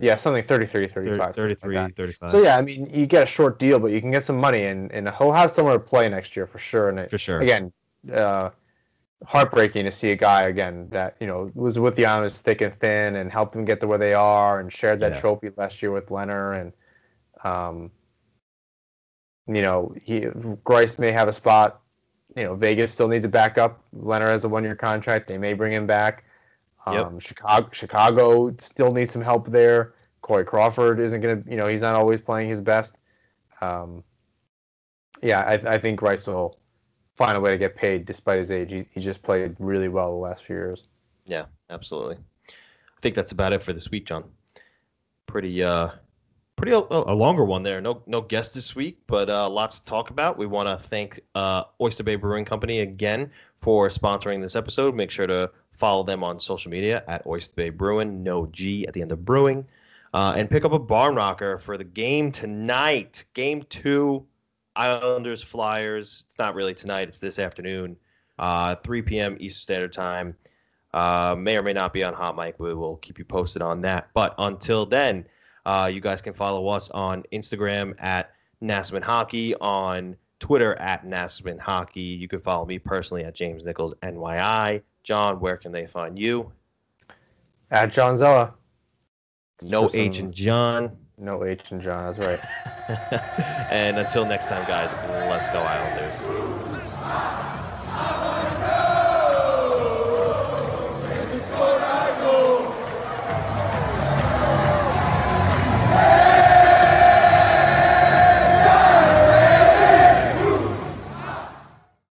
Yeah, 0.00 0.16
something 0.16 0.42
30, 0.42 0.66
30, 0.66 0.88
30, 0.88 1.08
35. 1.10 1.34
something 1.34 1.48
like 1.50 1.58
33, 1.58 2.04
35. 2.04 2.30
So 2.30 2.42
yeah, 2.42 2.56
I 2.56 2.62
mean, 2.62 2.88
you 2.90 3.06
get 3.06 3.24
a 3.24 3.26
short 3.26 3.58
deal, 3.58 3.78
but 3.78 3.88
you 3.88 4.00
can 4.00 4.10
get 4.10 4.24
some 4.24 4.36
money, 4.36 4.64
and 4.64 4.92
and 4.92 5.08
he'll 5.18 5.32
have 5.32 5.50
somewhere 5.50 5.74
to 5.74 5.80
play 5.80 6.08
next 6.08 6.36
year 6.36 6.46
for 6.46 6.58
sure. 6.58 6.88
And 6.88 7.00
it, 7.00 7.10
for 7.10 7.18
sure. 7.18 7.40
again, 7.40 7.72
uh, 8.12 8.50
heartbreaking 9.26 9.84
to 9.84 9.90
see 9.90 10.10
a 10.12 10.16
guy 10.16 10.42
again 10.44 10.88
that 10.90 11.16
you 11.20 11.26
know 11.26 11.50
was 11.54 11.78
with 11.78 11.96
the 11.96 12.06
Islanders 12.06 12.40
thick 12.40 12.60
and 12.60 12.74
thin 12.74 13.16
and 13.16 13.32
helped 13.32 13.52
them 13.52 13.64
get 13.64 13.80
to 13.80 13.86
where 13.86 13.98
they 13.98 14.14
are 14.14 14.60
and 14.60 14.72
shared 14.72 15.00
that 15.00 15.14
Yeah. 15.14 15.20
trophy 15.20 15.50
last 15.56 15.82
year 15.82 15.90
with 15.90 16.06
Lehner 16.06 16.60
and 16.60 16.72
um, 17.44 17.90
you 19.46 19.62
know 19.62 19.94
he 20.04 20.20
Greiss 20.64 20.98
may 20.98 21.10
have 21.10 21.28
a 21.28 21.32
spot. 21.32 21.80
You 22.36 22.44
know 22.44 22.54
Vegas 22.54 22.92
still 22.92 23.08
needs 23.08 23.24
a 23.24 23.28
backup. 23.28 23.82
Lehner 23.96 24.28
has 24.28 24.44
a 24.44 24.48
one 24.48 24.62
year 24.62 24.76
contract. 24.76 25.26
They 25.28 25.38
may 25.38 25.54
bring 25.54 25.72
him 25.72 25.86
back. 25.86 26.24
Yep. 26.86 27.06
Um, 27.06 27.18
Chicago 27.18 27.68
Chicago 27.72 28.56
still 28.58 28.92
needs 28.92 29.12
some 29.12 29.22
help 29.22 29.48
there. 29.48 29.94
Corey 30.22 30.44
Crawford 30.44 31.00
isn't 31.00 31.20
gonna 31.20 31.42
you 31.46 31.56
know 31.56 31.66
he's 31.66 31.82
not 31.82 31.94
always 31.94 32.20
playing 32.20 32.48
his 32.48 32.60
best. 32.60 32.98
Um, 33.60 34.04
yeah, 35.22 35.40
I, 35.40 35.74
I 35.74 35.78
think 35.78 36.00
Greiss 36.00 36.26
will 36.28 36.58
find 37.16 37.36
a 37.36 37.40
way 37.40 37.50
to 37.50 37.58
get 37.58 37.76
paid 37.76 38.06
despite 38.06 38.38
his 38.38 38.50
age. 38.50 38.70
He, 38.70 38.84
he 38.90 39.00
just 39.00 39.22
played 39.22 39.56
really 39.58 39.88
well 39.88 40.12
the 40.12 40.28
last 40.28 40.44
few 40.44 40.56
years. 40.56 40.84
Yeah, 41.26 41.46
absolutely. 41.68 42.16
I 42.48 43.00
think 43.02 43.14
that's 43.14 43.32
about 43.32 43.52
it 43.52 43.62
for 43.62 43.72
this 43.72 43.90
week, 43.90 44.06
John. 44.06 44.24
Pretty, 45.26 45.62
uh, 45.62 45.90
pretty 46.56 46.72
a, 46.72 46.78
a 46.78 47.14
longer 47.14 47.44
one 47.44 47.62
there. 47.62 47.80
No, 47.80 48.02
no 48.06 48.20
guests 48.20 48.54
this 48.54 48.74
week, 48.74 48.98
but 49.06 49.28
uh, 49.28 49.48
lots 49.48 49.80
to 49.80 49.84
talk 49.84 50.10
about. 50.10 50.38
We 50.38 50.46
want 50.46 50.68
to 50.68 50.88
thank 50.88 51.20
uh, 51.34 51.64
Oyster 51.80 52.02
Bay 52.02 52.16
Brewing 52.16 52.44
Company 52.44 52.80
again 52.80 53.30
for 53.60 53.88
sponsoring 53.88 54.40
this 54.40 54.56
episode. 54.56 54.94
Make 54.94 55.10
sure 55.10 55.26
to 55.26 55.50
follow 55.78 56.02
them 56.04 56.22
on 56.24 56.40
social 56.40 56.70
media 56.70 57.04
at 57.08 57.26
Oyster 57.26 57.54
Bay 57.54 57.70
Brewing, 57.70 58.22
no 58.22 58.46
G 58.46 58.86
at 58.86 58.94
the 58.94 59.02
end 59.02 59.12
of 59.12 59.24
brewing, 59.24 59.66
uh, 60.14 60.34
and 60.36 60.50
pick 60.50 60.64
up 60.64 60.72
a 60.72 60.78
barn 60.78 61.14
rocker 61.14 61.58
for 61.58 61.78
the 61.78 61.84
game 61.84 62.32
tonight. 62.32 63.24
Game 63.34 63.62
two, 63.70 64.26
Islanders 64.76 65.42
Flyers. 65.42 66.24
It's 66.28 66.38
not 66.38 66.54
really 66.54 66.74
tonight; 66.74 67.08
it's 67.08 67.18
this 67.18 67.38
afternoon. 67.38 67.96
uh, 68.38 68.76
3 68.76 69.02
p.m. 69.02 69.36
Eastern 69.40 69.62
Standard 69.62 69.92
Time. 69.92 70.36
Uh, 70.94 71.34
may 71.38 71.56
or 71.56 71.62
may 71.62 71.72
not 71.72 71.92
be 71.92 72.02
on 72.04 72.14
Hot 72.14 72.36
Mic. 72.36 72.58
We 72.58 72.74
will 72.74 72.96
keep 72.98 73.18
you 73.18 73.24
posted 73.24 73.62
on 73.62 73.80
that. 73.82 74.08
But 74.14 74.34
until 74.38 74.86
then, 74.86 75.26
uh, 75.66 75.90
you 75.92 76.00
guys 76.00 76.22
can 76.22 76.32
follow 76.34 76.68
us 76.68 76.88
on 76.90 77.24
Instagram 77.32 77.94
at 77.98 78.32
Nasman 78.62 79.02
Hockey, 79.02 79.54
on 79.56 80.16
Twitter 80.40 80.76
at 80.76 81.04
Nasman 81.04 81.58
Hockey. 81.58 82.00
You 82.00 82.28
can 82.28 82.40
follow 82.40 82.64
me 82.64 82.78
personally 82.78 83.24
at 83.24 83.34
James 83.34 83.64
Nichols 83.64 83.94
NYI. 84.02 84.80
John, 85.04 85.40
where 85.40 85.56
can 85.56 85.72
they 85.72 85.86
find 85.86 86.18
you? 86.18 86.52
At 87.70 87.92
John 87.92 88.16
Zella. 88.16 88.54
No 89.62 89.88
some- 89.88 90.00
H 90.00 90.18
in 90.18 90.32
John. 90.32 90.96
No 91.18 91.44
Agent 91.44 91.82
John. 91.82 92.12
That's 92.12 92.18
right. 92.18 92.40
and 93.70 93.98
until 93.98 94.24
next 94.24 94.46
time, 94.46 94.64
guys, 94.64 94.90
let's 95.28 95.48
go 95.48 95.62
Islanders. 95.62 96.22